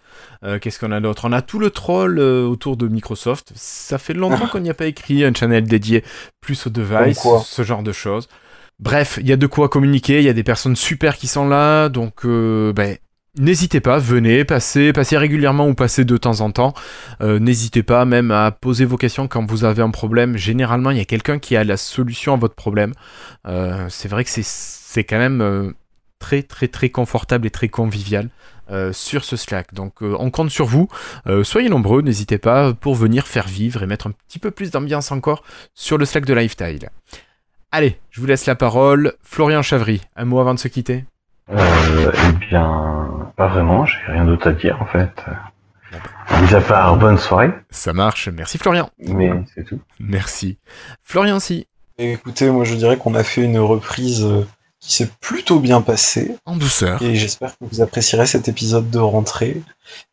Qu'est-ce 0.61 0.79
qu'on 0.79 0.93
a 0.93 1.01
d'autre? 1.01 1.27
On 1.27 1.33
a 1.33 1.41
tout 1.43 1.59
le 1.59 1.71
troll 1.71 2.19
autour 2.19 2.77
de 2.77 2.89
Microsoft. 2.89 3.53
Ça 3.55 3.99
fait 3.99 4.13
longtemps 4.15 4.49
qu'on 4.49 4.61
n'y 4.61 4.71
a 4.71 4.75
pas 4.75 4.87
écrit 4.87 5.25
un 5.25 5.33
channel 5.33 5.65
dédié 5.65 6.05
plus 6.41 6.67
aux 6.67 6.71
devices, 6.71 7.27
ce 7.45 7.63
genre 7.63 7.83
de 7.83 7.93
choses. 7.93 8.29
Bref, 8.81 9.19
il 9.21 9.29
y 9.29 9.33
a 9.33 9.37
de 9.37 9.47
quoi 9.47 9.69
communiquer, 9.69 10.21
il 10.21 10.25
y 10.25 10.31
a 10.31 10.33
des 10.33 10.43
personnes 10.43 10.75
super 10.75 11.17
qui 11.19 11.27
sont 11.27 11.47
là, 11.47 11.91
donc 11.91 12.25
euh, 12.25 12.73
ben, 12.73 12.97
N'hésitez 13.39 13.81
pas, 13.81 13.99
venez, 13.99 14.45
passez, 14.45 14.93
passez 14.93 15.17
régulièrement 15.17 15.69
ou 15.69 15.75
passez 15.75 16.05
de 16.05 16.17
temps 16.17 16.41
en 16.41 16.51
temps. 16.51 16.75
Euh, 17.21 17.39
n'hésitez 17.39 17.85
pas 17.85 18.05
même 18.05 18.33
à 18.33 18.51
poser 18.51 18.85
vos 18.85 18.97
questions 18.97 19.29
quand 19.29 19.49
vous 19.49 19.65
avez 19.65 19.83
un 19.83 19.91
problème. 19.91 20.37
Généralement, 20.37 20.91
il 20.91 20.97
y 20.97 21.01
a 21.01 21.05
quelqu'un 21.05 21.39
qui 21.39 21.57
a 21.57 21.63
la 21.63 21.77
solution 21.77 22.35
à 22.35 22.37
votre 22.37 22.57
problème. 22.57 22.93
Euh, 23.47 23.87
c'est 23.89 24.09
vrai 24.09 24.25
que 24.25 24.31
c'est 24.31 25.05
quand 25.05 25.19
même 25.19 25.75
très 26.19 26.43
très 26.43 26.67
très 26.67 26.89
confortable 26.89 27.47
et 27.47 27.51
très 27.51 27.69
convivial. 27.69 28.31
sur 28.93 29.25
ce 29.25 29.37
Slack. 29.37 29.75
Donc 29.75 30.03
on 30.03 30.31
compte 30.31 30.51
sur 30.51 30.67
vous. 30.67 30.89
soyez 31.45 31.69
nombreux, 31.69 32.03
n'hésitez 32.03 32.39
pas 32.39 32.73
pour 32.73 32.97
venir 32.97 33.29
faire 33.29 33.47
vivre 33.47 33.83
et 33.83 33.87
mettre 33.87 34.09
un 34.09 34.13
petit 34.27 34.41
peu 34.41 34.51
plus 34.51 34.71
d'ambiance 34.73 35.13
encore 35.13 35.45
sur 35.75 35.99
le 35.99 36.05
Slack 36.05 36.25
de 36.25 36.35
Lifestyle. 36.35 36.89
Allez, 37.73 38.01
je 38.11 38.21
vous 38.21 38.27
laisse 38.27 38.47
la 38.47 38.57
parole. 38.57 39.15
Florian 39.23 39.63
Chavry, 39.63 40.01
un 40.17 40.25
mot 40.25 40.41
avant 40.41 40.55
de 40.55 40.59
se 40.59 40.67
quitter 40.67 41.05
euh, 41.53 42.13
Eh 42.13 42.47
bien, 42.47 43.33
pas 43.37 43.47
vraiment, 43.47 43.87
j'ai 43.87 43.99
rien 44.09 44.25
d'autre 44.25 44.49
à 44.49 44.53
dire 44.53 44.79
en 44.83 44.87
fait. 44.87 45.13
Mis 46.43 46.55
à 46.55 46.61
part, 46.61 46.97
bonne 46.97 47.19
soirée. 47.19 47.51
Ça 47.71 47.93
marche, 47.93 48.29
merci 48.29 48.59
Florian. 48.59 48.91
Mais 48.99 49.31
c'est 49.55 49.65
tout. 49.65 49.81
Merci. 50.01 50.59
Florian 51.05 51.39
si. 51.39 51.69
Écoutez, 51.99 52.51
moi 52.51 52.65
je 52.65 52.75
dirais 52.75 52.97
qu'on 52.97 53.15
a 53.15 53.23
fait 53.23 53.43
une 53.43 53.59
reprise 53.59 54.25
euh, 54.25 54.47
qui 54.81 54.93
s'est 54.95 55.11
plutôt 55.21 55.61
bien 55.61 55.81
passée. 55.81 56.35
En 56.47 56.57
douceur. 56.57 57.01
Et 57.03 57.15
j'espère 57.15 57.51
que 57.51 57.65
vous 57.71 57.83
apprécierez 57.83 58.27
cet 58.27 58.49
épisode 58.49 58.91
de 58.91 58.99
rentrée. 58.99 59.63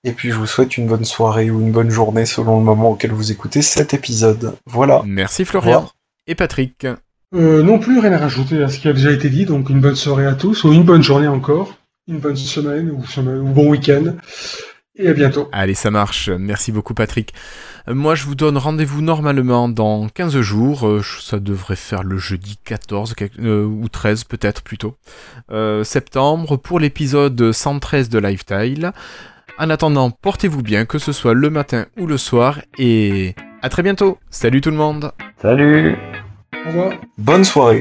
Et 0.03 0.11
puis 0.11 0.29
je 0.29 0.35
vous 0.35 0.47
souhaite 0.47 0.77
une 0.77 0.85
bonne 0.85 1.05
soirée 1.05 1.49
ou 1.49 1.59
une 1.59 1.71
bonne 1.71 1.89
journée 1.89 2.27
selon 2.27 2.59
le 2.59 2.63
moment 2.63 2.91
auquel 2.91 3.13
vous 3.13 3.31
écoutez 3.31 3.63
cet 3.63 3.95
épisode. 3.95 4.57
Voilà. 4.67 5.01
Merci 5.05 5.43
Florian. 5.43 5.89
Et 6.27 6.35
Patrick. 6.35 6.85
Euh, 7.35 7.61
non 7.61 7.77
plus, 7.79 7.99
rien 7.99 8.13
à 8.13 8.17
rajouter 8.17 8.63
à 8.63 8.69
ce 8.69 8.79
qui 8.79 8.87
a 8.87 8.93
déjà 8.93 9.11
été 9.11 9.29
dit. 9.29 9.45
Donc 9.45 9.69
une 9.69 9.81
bonne 9.81 9.95
soirée 9.95 10.25
à 10.25 10.33
tous, 10.33 10.63
ou 10.63 10.73
une 10.73 10.83
bonne 10.83 11.03
journée 11.03 11.27
encore, 11.27 11.75
une 12.07 12.19
bonne 12.19 12.35
semaine 12.35 12.89
ou, 12.89 13.05
semaine, 13.05 13.39
ou 13.39 13.49
bon 13.49 13.69
week-end. 13.69 14.15
Et 14.99 15.09
à 15.09 15.13
bientôt. 15.13 15.47
Allez, 15.51 15.75
ça 15.75 15.91
marche. 15.91 16.29
Merci 16.29 16.71
beaucoup 16.71 16.95
Patrick. 16.95 17.33
Euh, 17.87 17.93
moi, 17.93 18.15
je 18.15 18.23
vous 18.23 18.33
donne 18.33 18.57
rendez-vous 18.57 19.01
normalement 19.01 19.69
dans 19.69 20.07
15 20.09 20.39
jours. 20.39 20.87
Euh, 20.87 21.03
ça 21.21 21.39
devrait 21.39 21.75
faire 21.75 22.03
le 22.03 22.17
jeudi 22.17 22.57
14 22.63 23.13
ou 23.39 23.89
13 23.89 24.23
peut-être 24.23 24.63
plutôt. 24.63 24.95
septembre 25.83 26.57
pour 26.57 26.79
l'épisode 26.79 27.51
113 27.51 28.09
de 28.09 28.19
Lifestyle. 28.19 28.91
En 29.59 29.69
attendant, 29.69 30.11
portez-vous 30.11 30.61
bien, 30.61 30.85
que 30.85 30.99
ce 30.99 31.11
soit 31.11 31.33
le 31.33 31.49
matin 31.49 31.87
ou 31.97 32.05
le 32.07 32.17
soir. 32.17 32.59
Et 32.77 33.35
à 33.61 33.69
très 33.69 33.83
bientôt. 33.83 34.17
Salut 34.29 34.61
tout 34.61 34.71
le 34.71 34.77
monde. 34.77 35.11
Salut. 35.41 35.95
Au 36.65 36.69
revoir. 36.69 36.91
Bonne 37.17 37.43
soirée. 37.43 37.79